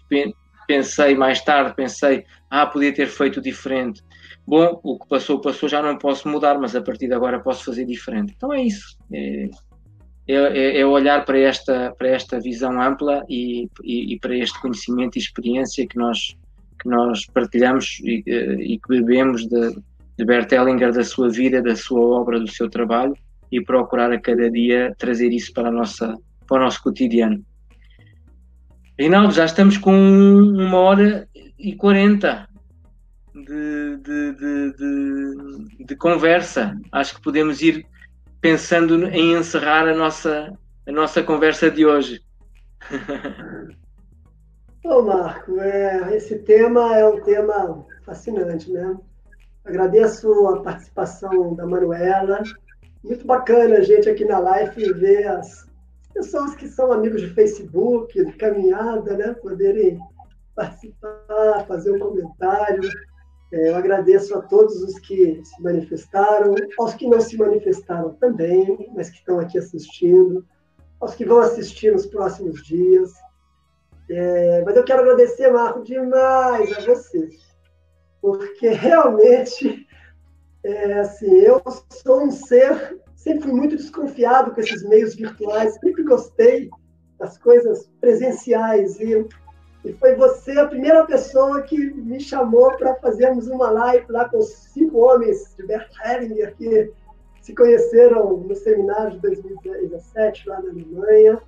pensei 0.67 1.15
mais 1.15 1.41
tarde, 1.41 1.75
pensei, 1.75 2.23
ah, 2.49 2.65
podia 2.65 2.93
ter 2.93 3.07
feito 3.07 3.41
diferente. 3.41 4.03
Bom, 4.47 4.79
o 4.83 4.99
que 4.99 5.07
passou, 5.07 5.41
passou, 5.41 5.67
já 5.67 5.81
não 5.81 5.97
posso 5.97 6.27
mudar, 6.27 6.59
mas 6.59 6.75
a 6.75 6.81
partir 6.81 7.07
de 7.07 7.13
agora 7.13 7.39
posso 7.39 7.65
fazer 7.65 7.85
diferente. 7.85 8.33
Então 8.35 8.53
é 8.53 8.61
isso. 8.63 8.95
É, 9.11 9.49
é, 10.27 10.79
é 10.79 10.85
olhar 10.85 11.25
para 11.25 11.39
esta, 11.39 11.93
para 11.97 12.09
esta 12.09 12.39
visão 12.39 12.79
ampla 12.79 13.23
e, 13.27 13.67
e, 13.83 14.13
e, 14.13 14.19
para 14.19 14.35
este 14.37 14.59
conhecimento 14.61 15.15
e 15.15 15.19
experiência 15.19 15.87
que 15.87 15.97
nós, 15.97 16.35
que 16.81 16.87
nós 16.87 17.25
partilhamos 17.25 17.99
e, 18.03 18.23
e 18.27 18.79
que 18.79 18.87
bebemos 18.87 19.47
de, 19.47 19.75
de 20.17 20.25
Bert 20.25 20.51
Hellinger, 20.51 20.93
da 20.93 21.03
sua 21.03 21.29
vida, 21.29 21.61
da 21.61 21.75
sua 21.75 22.01
obra, 22.01 22.39
do 22.39 22.47
seu 22.47 22.69
trabalho 22.69 23.15
e 23.51 23.61
procurar 23.61 24.11
a 24.11 24.19
cada 24.19 24.49
dia 24.49 24.93
trazer 24.97 25.31
isso 25.31 25.53
para, 25.53 25.71
nossa, 25.71 26.15
para 26.47 26.57
o 26.57 26.63
nosso 26.63 26.81
cotidiano. 26.83 27.43
Reinaldo, 28.97 29.33
já 29.33 29.45
estamos 29.45 29.77
com 29.77 29.91
uma 29.93 30.77
hora 30.77 31.27
e 31.57 31.75
quarenta 31.75 32.47
de, 33.43 33.97
de, 33.97 34.33
de, 34.71 35.85
de, 35.85 35.95
conversa. 35.95 36.77
Acho 36.91 37.15
que 37.15 37.21
podemos 37.21 37.61
ir 37.61 37.85
pensando 38.39 39.07
em 39.09 39.33
encerrar 39.33 39.87
a 39.87 39.93
nossa, 39.93 40.57
a 40.87 40.91
nossa 40.91 41.21
conversa 41.21 41.69
de 41.69 41.85
hoje. 41.85 42.21
Ô 44.85 45.01
Marco, 45.01 45.59
é, 45.59 46.15
esse 46.15 46.39
tema 46.39 46.95
é 46.95 47.05
um 47.05 47.21
tema 47.21 47.85
fascinante, 48.05 48.71
né? 48.71 48.95
Agradeço 49.65 50.47
a 50.47 50.61
participação 50.61 51.55
da 51.55 51.65
Manuela. 51.65 52.41
Muito 53.03 53.25
bacana 53.25 53.77
a 53.77 53.81
gente 53.81 54.07
aqui 54.07 54.23
na 54.23 54.37
live 54.39 54.93
ver 54.93 55.27
as 55.27 55.67
pessoas 56.13 56.55
que 56.55 56.67
são 56.67 56.93
amigos 56.93 57.21
de 57.21 57.33
Facebook, 57.33 58.13
de 58.13 58.31
caminhada, 58.33 59.17
né, 59.17 59.33
poderem 59.33 59.99
participar, 60.55 61.65
fazer 61.67 61.91
um 61.91 61.99
comentário. 61.99 62.89
É, 63.55 63.69
eu 63.69 63.75
agradeço 63.77 64.37
a 64.37 64.41
todos 64.41 64.81
os 64.83 64.99
que 64.99 65.41
se 65.41 65.63
manifestaram, 65.63 66.53
aos 66.77 66.93
que 66.93 67.07
não 67.07 67.21
se 67.21 67.37
manifestaram 67.37 68.13
também, 68.15 68.91
mas 68.93 69.09
que 69.09 69.19
estão 69.19 69.39
aqui 69.39 69.57
assistindo, 69.57 70.45
aos 70.99 71.15
que 71.15 71.23
vão 71.23 71.39
assistir 71.39 71.93
nos 71.93 72.05
próximos 72.05 72.61
dias. 72.65 73.13
É, 74.09 74.61
mas 74.65 74.75
eu 74.75 74.83
quero 74.83 75.03
agradecer, 75.03 75.49
Marco, 75.49 75.83
demais 75.83 76.69
a 76.77 76.81
vocês, 76.81 77.33
porque 78.21 78.67
realmente, 78.67 79.87
é, 80.61 80.99
assim, 80.99 81.31
eu 81.39 81.63
sou 81.89 82.23
um 82.23 82.31
ser 82.31 82.99
sempre 83.15 83.43
fui 83.43 83.53
muito 83.53 83.77
desconfiado 83.77 84.53
com 84.53 84.59
esses 84.59 84.83
meios 84.83 85.15
virtuais, 85.15 85.73
sempre 85.79 86.03
gostei 86.03 86.69
das 87.17 87.37
coisas 87.37 87.89
presenciais. 88.01 88.99
E, 88.99 89.25
e 89.85 89.93
foi 89.93 90.15
você 90.15 90.59
a 90.59 90.67
primeira 90.67 91.05
pessoa 91.05 91.61
que 91.61 91.77
me 91.77 92.19
chamou 92.19 92.75
para 92.75 92.95
fazermos 92.95 93.47
uma 93.47 93.69
live 93.69 94.11
lá 94.11 94.27
com 94.27 94.41
cinco 94.41 94.97
homens 94.99 95.53
de 95.55 95.65
Bert 95.65 95.91
Hellinger, 96.03 96.55
que 96.55 96.91
se 97.41 97.53
conheceram 97.53 98.35
no 98.37 98.55
seminário 98.55 99.11
de 99.11 99.19
2017, 99.19 100.49
lá 100.49 100.59
na 100.59 100.71
Alemanha. 100.71 101.39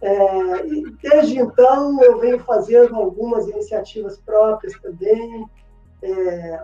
É, 0.00 0.66
e 0.66 0.90
desde 1.02 1.38
então 1.38 2.02
eu 2.02 2.18
venho 2.18 2.40
fazendo 2.40 2.96
algumas 2.96 3.46
iniciativas 3.46 4.18
próprias 4.18 4.72
também, 4.80 5.46
é, 6.02 6.60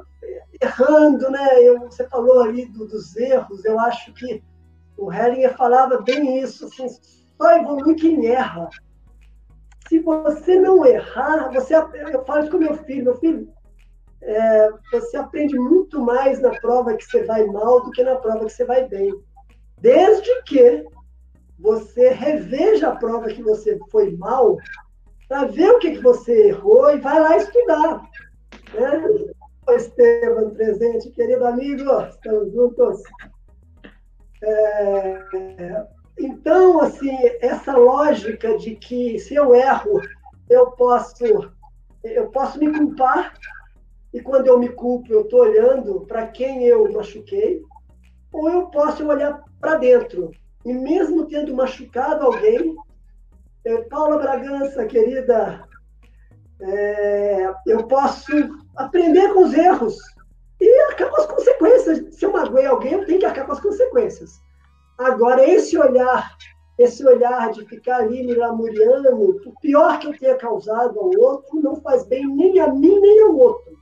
errando, 0.61 1.31
né? 1.31 1.63
Eu, 1.63 1.81
você 1.81 2.09
falou 2.09 2.43
ali 2.43 2.67
do, 2.67 2.87
dos 2.89 3.17
erros, 3.17 3.65
eu 3.65 3.79
acho 3.79 4.13
que 4.15 4.43
o 4.97 5.13
Hellinger 5.13 5.57
falava 5.57 6.01
bem 6.01 6.41
isso, 6.41 6.67
assim, 6.67 6.87
só 7.37 7.57
evolui 7.57 7.95
quem 7.95 8.27
erra. 8.27 8.69
Se 9.89 9.99
você 9.99 10.59
não 10.59 10.85
errar, 10.85 11.53
você, 11.53 11.75
eu 11.75 12.25
falo 12.25 12.43
isso 12.43 12.51
com 12.51 12.59
meu 12.59 12.75
filho, 12.85 13.05
meu 13.05 13.17
filho, 13.17 13.53
é, 14.23 14.69
você 14.91 15.17
aprende 15.17 15.59
muito 15.59 16.01
mais 16.01 16.41
na 16.41 16.51
prova 16.51 16.97
que 16.97 17.05
você 17.05 17.25
vai 17.25 17.45
mal 17.47 17.83
do 17.83 17.91
que 17.91 18.03
na 18.03 18.17
prova 18.17 18.47
que 18.47 18.53
você 18.53 18.65
vai 18.65 18.89
bem. 18.89 19.13
Desde 19.79 20.43
que 20.45 20.85
você 21.59 22.09
reveja 22.09 22.89
a 22.89 22.97
prova 22.97 23.29
que 23.29 23.43
você 23.43 23.79
foi 23.91 24.17
mal, 24.17 24.57
para 25.29 25.47
ver 25.47 25.71
o 25.71 25.79
que, 25.79 25.93
que 25.93 26.03
você 26.03 26.49
errou 26.49 26.95
e 26.95 27.01
vai 27.01 27.21
lá 27.21 27.37
estudar. 27.37 28.03
Né? 28.75 29.35
Estevam 29.77 30.51
presente, 30.51 31.11
querido 31.11 31.47
amigo, 31.47 31.85
estamos 32.03 32.53
juntos. 32.53 33.03
É, 34.43 35.87
então, 36.19 36.81
assim, 36.81 37.17
essa 37.41 37.77
lógica 37.77 38.57
de 38.57 38.77
que 38.77 39.19
se 39.19 39.35
eu 39.35 39.55
erro, 39.55 40.01
eu 40.49 40.71
posso, 40.73 41.25
eu 42.03 42.29
posso 42.31 42.59
me 42.59 42.73
culpar, 42.73 43.35
e 44.13 44.21
quando 44.21 44.47
eu 44.47 44.59
me 44.59 44.69
culpo, 44.69 45.13
eu 45.13 45.23
estou 45.23 45.41
olhando 45.41 46.03
para 46.07 46.27
quem 46.29 46.65
eu 46.65 46.91
machuquei, 46.93 47.63
ou 48.33 48.49
eu 48.49 48.67
posso 48.67 49.07
olhar 49.07 49.43
para 49.61 49.77
dentro, 49.77 50.31
e 50.65 50.73
mesmo 50.73 51.27
tendo 51.27 51.55
machucado 51.55 52.25
alguém, 52.25 52.77
é, 53.65 53.79
Paula 53.83 54.19
Bragança, 54.19 54.87
querida, 54.87 55.67
é, 56.61 57.53
eu 57.67 57.87
posso 57.87 58.33
aprender 58.77 59.33
com 59.33 59.45
os 59.45 59.55
erros 59.55 59.97
e 60.61 60.81
arcar 60.83 61.11
com 61.11 61.21
as 61.21 61.27
consequências. 61.27 62.15
Se 62.15 62.25
eu 62.25 62.33
magoei 62.33 62.67
alguém, 62.67 62.93
eu 62.93 63.07
tenho 63.07 63.19
que 63.19 63.27
arcar 63.27 63.47
com 63.47 63.53
as 63.53 63.61
consequências. 63.61 64.41
Agora, 64.99 65.49
esse 65.49 65.77
olhar, 65.77 66.37
esse 66.79 67.05
olhar 67.07 67.51
de 67.53 67.65
ficar 67.67 67.97
ali 67.97 68.25
me 68.25 68.35
lamuriando, 68.35 69.41
o 69.47 69.61
pior 69.61 69.99
que 69.99 70.07
eu 70.07 70.19
tenha 70.19 70.37
causado 70.37 70.99
ao 70.99 71.11
outro, 71.19 71.61
não 71.61 71.77
faz 71.77 72.05
bem 72.05 72.27
nem 72.27 72.61
a 72.61 72.73
mim, 72.73 73.01
nem 73.01 73.21
ao 73.23 73.37
outro. 73.37 73.75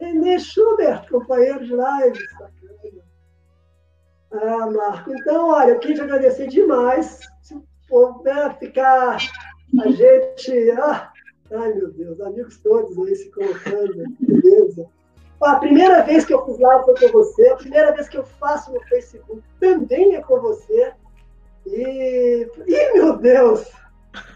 René 0.00 0.38
Schubert, 0.38 1.08
companheiro 1.08 1.64
de 1.64 1.74
live. 1.74 2.18
Ah, 4.32 4.70
Marco. 4.70 5.12
Então, 5.12 5.50
olha, 5.50 5.72
eu 5.72 5.78
queria 5.78 5.96
te 5.96 6.02
agradecer 6.02 6.48
demais. 6.48 7.20
Se 7.42 7.60
for 7.88 8.22
né, 8.24 8.56
ficar 8.58 9.18
a 9.80 9.90
gente. 9.90 10.70
Ah, 10.72 11.12
ai, 11.52 11.74
meu 11.74 11.92
Deus, 11.92 12.20
amigos 12.20 12.58
todos 12.58 12.98
aí 12.98 13.14
se 13.14 13.30
colocando, 13.30 14.04
beleza. 14.20 14.88
A 15.42 15.56
primeira 15.56 16.02
vez 16.02 16.24
que 16.24 16.32
eu 16.32 16.44
fiz 16.46 16.58
live 16.58 16.84
foi 16.84 16.94
com 17.00 17.08
você, 17.12 17.48
a 17.48 17.56
primeira 17.56 17.92
vez 17.92 18.08
que 18.08 18.16
eu 18.16 18.24
faço 18.24 18.72
no 18.72 18.80
Facebook 18.82 19.42
também 19.58 20.14
é 20.14 20.22
com 20.22 20.40
você. 20.40 20.92
E. 21.66 22.48
Ih, 22.66 22.92
meu 22.94 23.16
Deus! 23.18 23.70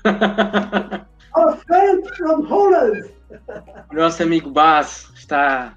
Our 1.36 1.56
friend 1.66 2.16
from 2.16 2.42
Holland! 2.42 3.10
Nosso 3.92 4.22
amigo 4.22 4.50
Bas 4.50 5.12
está, 5.14 5.76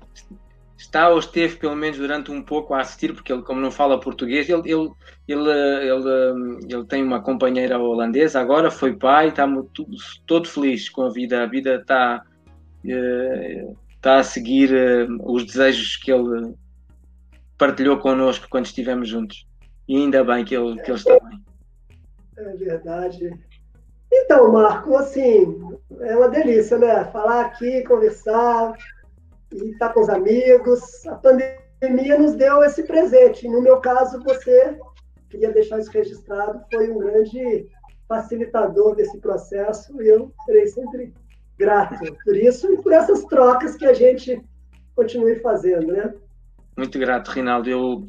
está 0.78 1.10
ou 1.10 1.20
esteve 1.20 1.58
pelo 1.58 1.76
menos 1.76 1.98
durante 1.98 2.32
um 2.32 2.42
pouco 2.42 2.74
a 2.74 2.82
assistir, 2.82 3.14
porque 3.14 3.32
ele, 3.32 3.44
como 3.44 3.60
não 3.60 3.72
fala 3.72 4.00
português, 4.00 4.50
ele, 4.50 4.72
ele, 4.72 4.90
ele, 5.28 5.50
ele, 5.50 6.74
ele 6.74 6.86
tem 6.86 7.04
uma 7.04 7.22
companheira 7.22 7.78
holandesa, 7.78 8.40
agora 8.40 8.72
foi 8.72 8.96
pai, 8.96 9.30
está 9.30 9.46
muito, 9.46 9.86
todo 10.26 10.48
feliz 10.48 10.90
com 10.90 11.04
a 11.04 11.10
vida. 11.10 11.44
A 11.44 11.46
vida 11.46 11.76
está. 11.76 12.24
Uh, 12.86 13.89
está 14.00 14.20
a 14.20 14.24
seguir 14.24 14.72
uh, 14.72 15.32
os 15.32 15.46
desejos 15.46 15.98
que 15.98 16.12
ele 16.12 16.56
partilhou 17.58 18.00
connosco 18.00 18.48
quando 18.50 18.66
estivemos 18.66 19.10
juntos. 19.10 19.46
E 19.88 19.98
ainda 19.98 20.24
bem 20.24 20.46
que 20.46 20.56
ele, 20.56 20.82
que 20.82 20.90
ele 20.90 20.98
está 20.98 21.20
bem. 21.20 21.44
É 22.38 22.56
verdade. 22.56 23.30
Então, 24.12 24.52
Marco, 24.52 24.96
assim, 24.96 25.62
é 26.00 26.16
uma 26.16 26.30
delícia, 26.30 26.78
né? 26.78 27.06
Falar 27.12 27.46
aqui, 27.46 27.84
conversar 27.84 28.74
e 29.52 29.72
estar 29.72 29.90
com 29.90 30.00
os 30.02 30.10
amigos. 30.10 31.06
A 31.06 31.16
pandemia 31.16 32.18
nos 32.18 32.36
deu 32.36 32.64
esse 32.64 32.84
presente. 32.84 33.48
No 33.48 33.62
meu 33.62 33.82
caso, 33.82 34.24
você, 34.24 34.80
queria 35.30 35.52
deixar 35.52 35.80
isso 35.80 35.92
registrado, 35.92 36.64
foi 36.72 36.90
um 36.90 36.98
grande 36.98 37.68
facilitador 38.08 38.96
desse 38.96 39.20
processo 39.20 40.02
e 40.02 40.08
eu 40.08 40.34
serei 40.46 40.68
sempre 40.68 41.14
grato 41.60 42.00
por 42.24 42.36
isso 42.38 42.74
e 42.74 42.82
por 42.82 42.94
essas 42.94 43.24
trocas 43.26 43.76
que 43.76 43.86
a 43.86 43.94
gente 43.94 44.42
continue 44.96 45.36
fazendo, 45.40 45.88
né? 45.88 46.14
Muito 46.78 46.98
grato, 46.98 47.32
Rinaldo. 47.32 47.70
Eu, 47.70 48.06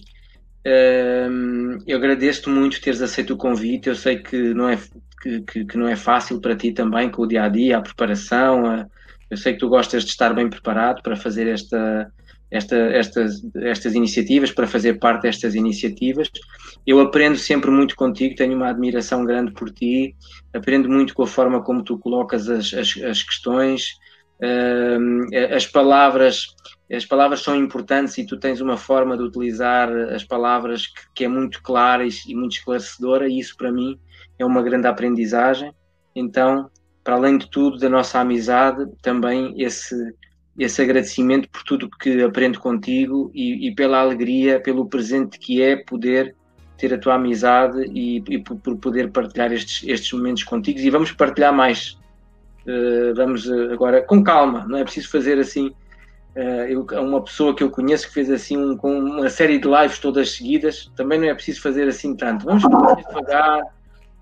ehm, 0.64 1.78
eu 1.86 1.98
agradeço-te 1.98 2.48
muito 2.48 2.80
teres 2.80 3.02
aceito 3.02 3.34
o 3.34 3.36
convite. 3.36 3.88
Eu 3.88 3.96
sei 3.96 4.22
que 4.22 4.54
não 4.54 4.68
é 4.68 4.78
que, 5.20 5.64
que, 5.64 5.76
não 5.76 5.88
é 5.88 5.96
fácil 5.96 6.40
para 6.40 6.56
ti 6.56 6.72
também 6.72 7.10
com 7.10 7.22
o 7.22 7.26
dia 7.26 7.42
a 7.44 7.48
dia, 7.48 7.78
a 7.78 7.82
preparação. 7.82 8.64
A, 8.64 8.86
eu 9.28 9.36
sei 9.36 9.52
que 9.52 9.58
tu 9.58 9.68
gostas 9.68 10.04
de 10.04 10.10
estar 10.10 10.32
bem 10.32 10.48
preparado 10.48 11.02
para 11.02 11.16
fazer 11.16 11.48
esta, 11.48 12.10
esta, 12.50 12.76
estas, 12.76 13.42
estas 13.56 13.94
iniciativas, 13.94 14.50
para 14.50 14.66
fazer 14.66 14.98
parte 14.98 15.22
destas 15.22 15.54
iniciativas. 15.54 16.30
Eu 16.86 17.00
aprendo 17.00 17.36
sempre 17.36 17.70
muito 17.70 17.94
contigo, 17.94 18.34
tenho 18.34 18.56
uma 18.56 18.68
admiração 18.68 19.24
grande 19.24 19.52
por 19.52 19.70
ti, 19.70 20.16
aprendo 20.52 20.88
muito 20.88 21.14
com 21.14 21.22
a 21.22 21.26
forma 21.26 21.62
como 21.62 21.84
tu 21.84 21.98
colocas 21.98 22.48
as, 22.48 22.74
as, 22.74 22.96
as 23.02 23.22
questões, 23.22 23.92
uh, 24.42 25.54
as 25.54 25.66
palavras. 25.66 26.48
As 26.92 27.06
palavras 27.06 27.40
são 27.40 27.54
importantes 27.54 28.18
e 28.18 28.26
tu 28.26 28.36
tens 28.36 28.60
uma 28.60 28.76
forma 28.76 29.16
de 29.16 29.22
utilizar 29.22 29.88
as 30.12 30.24
palavras 30.24 30.88
que, 30.88 31.02
que 31.14 31.24
é 31.24 31.28
muito 31.28 31.62
clara 31.62 32.04
e, 32.04 32.10
e 32.26 32.34
muito 32.34 32.56
esclarecedora, 32.56 33.28
e 33.28 33.38
isso 33.38 33.56
para 33.56 33.70
mim 33.70 33.96
é 34.36 34.44
uma 34.44 34.60
grande 34.60 34.88
aprendizagem. 34.88 35.72
Então, 36.16 36.68
para 37.04 37.14
além 37.14 37.38
de 37.38 37.48
tudo, 37.48 37.78
da 37.78 37.88
nossa 37.88 38.18
amizade, 38.18 38.84
também 39.00 39.54
esse, 39.56 39.94
esse 40.58 40.82
agradecimento 40.82 41.48
por 41.48 41.62
tudo 41.62 41.88
que 41.88 42.22
aprendo 42.22 42.58
contigo 42.60 43.30
e, 43.34 43.68
e, 43.68 43.74
pela 43.74 44.00
alegria, 44.00 44.60
pelo 44.60 44.86
presente 44.86 45.38
que 45.38 45.62
é 45.62 45.76
poder 45.76 46.34
ter 46.76 46.92
a 46.94 46.98
tua 46.98 47.14
amizade 47.14 47.84
e, 47.94 48.22
e 48.28 48.38
por, 48.38 48.56
por, 48.56 48.76
poder 48.76 49.10
partilhar 49.10 49.52
estes, 49.52 49.86
estes 49.88 50.12
momentos 50.12 50.44
contigo. 50.44 50.78
E 50.78 50.90
vamos 50.90 51.12
partilhar 51.12 51.52
mais. 51.52 51.98
Uh, 52.66 53.14
vamos 53.14 53.46
uh, 53.46 53.72
agora 53.72 54.02
com 54.02 54.22
calma, 54.22 54.66
não 54.66 54.78
é 54.78 54.84
preciso 54.84 55.10
fazer 55.10 55.38
assim. 55.38 55.68
Uh, 56.36 56.66
eu, 56.68 56.86
uma 57.02 57.22
pessoa 57.22 57.54
que 57.54 57.62
eu 57.62 57.70
conheço 57.70 58.08
que 58.08 58.14
fez 58.14 58.30
assim 58.30 58.56
um, 58.56 58.76
com 58.76 58.98
uma 58.98 59.28
série 59.28 59.58
de 59.58 59.68
lives 59.68 59.98
todas 59.98 60.32
seguidas, 60.32 60.90
também 60.94 61.18
não 61.18 61.26
é 61.26 61.34
preciso 61.34 61.60
fazer 61.60 61.88
assim 61.88 62.14
tanto. 62.14 62.44
Vamos 62.44 62.62
devagar, 62.62 63.62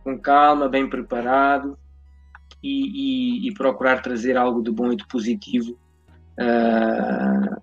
com 0.04 0.18
calma, 0.18 0.68
bem 0.68 0.88
preparado 0.88 1.76
e, 2.62 3.48
e 3.48 3.54
procurar 3.54 4.02
trazer 4.02 4.36
algo 4.36 4.62
de 4.62 4.70
bom 4.70 4.92
e 4.92 4.96
de 4.96 5.06
positivo 5.06 5.76
uh, 6.38 7.60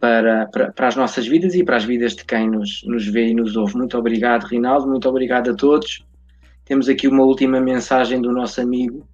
para, 0.00 0.46
para, 0.46 0.72
para, 0.72 0.88
as 0.88 0.96
nossas 0.96 1.26
vidas 1.26 1.54
e 1.54 1.64
para 1.64 1.76
as 1.76 1.84
vidas 1.84 2.14
de 2.14 2.24
quem 2.24 2.50
nos, 2.50 2.82
nos 2.84 3.06
vê 3.06 3.28
e 3.28 3.34
nos 3.34 3.56
ouve. 3.56 3.76
Muito 3.76 3.98
obrigado, 3.98 4.44
Rinaldo, 4.44 4.88
muito 4.88 5.08
obrigado 5.08 5.50
a 5.50 5.54
todos. 5.54 6.04
Temos 6.64 6.88
aqui 6.88 7.06
uma 7.06 7.22
última 7.22 7.60
mensagem 7.60 8.20
do 8.20 8.32
nosso 8.32 8.60
amigo 8.60 9.06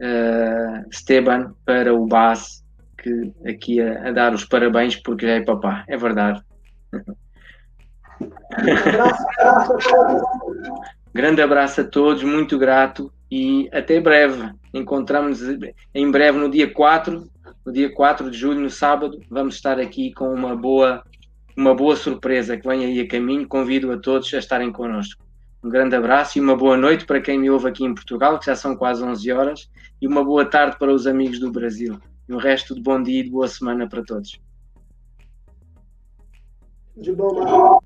uh, 0.00 0.88
Esteban 0.90 1.54
para 1.64 1.94
o 1.94 2.06
Bas, 2.06 2.62
que 2.98 3.32
aqui 3.46 3.80
a, 3.80 4.08
a, 4.08 4.12
dar 4.12 4.34
os 4.34 4.44
parabéns 4.44 4.96
porque 4.96 5.26
já 5.26 5.32
é 5.34 5.40
papá, 5.40 5.84
é 5.88 5.96
verdade. 5.96 6.42
Grande 11.12 11.42
abraço 11.42 11.80
a 11.80 11.84
todos, 11.84 12.22
muito 12.22 12.58
grato 12.58 13.12
e 13.30 13.68
até 13.72 14.00
breve. 14.00 14.50
Encontramos 14.72 15.40
em 15.94 16.10
breve 16.10 16.38
no 16.38 16.50
dia 16.50 16.72
4 16.72 17.28
no 17.64 17.72
dia 17.72 17.92
4 17.92 18.30
de 18.30 18.36
julho, 18.36 18.60
no 18.60 18.70
sábado, 18.70 19.20
vamos 19.30 19.54
estar 19.54 19.78
aqui 19.78 20.12
com 20.12 20.32
uma 20.32 20.56
boa, 20.56 21.02
uma 21.56 21.74
boa 21.74 21.96
surpresa 21.96 22.56
que 22.56 22.66
vem 22.66 22.84
aí 22.84 23.00
a 23.00 23.08
caminho. 23.08 23.46
Convido 23.46 23.90
a 23.92 23.98
todos 23.98 24.32
a 24.34 24.38
estarem 24.38 24.72
connosco. 24.72 25.22
Um 25.62 25.68
grande 25.68 25.94
abraço 25.94 26.38
e 26.38 26.40
uma 26.40 26.56
boa 26.56 26.76
noite 26.76 27.04
para 27.04 27.20
quem 27.20 27.38
me 27.38 27.50
ouve 27.50 27.68
aqui 27.68 27.84
em 27.84 27.94
Portugal, 27.94 28.38
que 28.38 28.46
já 28.46 28.56
são 28.56 28.74
quase 28.74 29.04
11 29.04 29.30
horas, 29.30 29.70
e 30.00 30.06
uma 30.06 30.24
boa 30.24 30.44
tarde 30.44 30.78
para 30.78 30.92
os 30.92 31.06
amigos 31.06 31.38
do 31.38 31.52
Brasil. 31.52 31.98
E 32.28 32.32
o 32.32 32.38
resto 32.38 32.74
de 32.74 32.80
bom 32.80 33.02
dia 33.02 33.20
e 33.20 33.24
de 33.24 33.30
boa 33.30 33.46
semana 33.46 33.88
para 33.88 34.02
todos. 34.02 34.40
De 36.96 37.12
bom, 37.12 37.80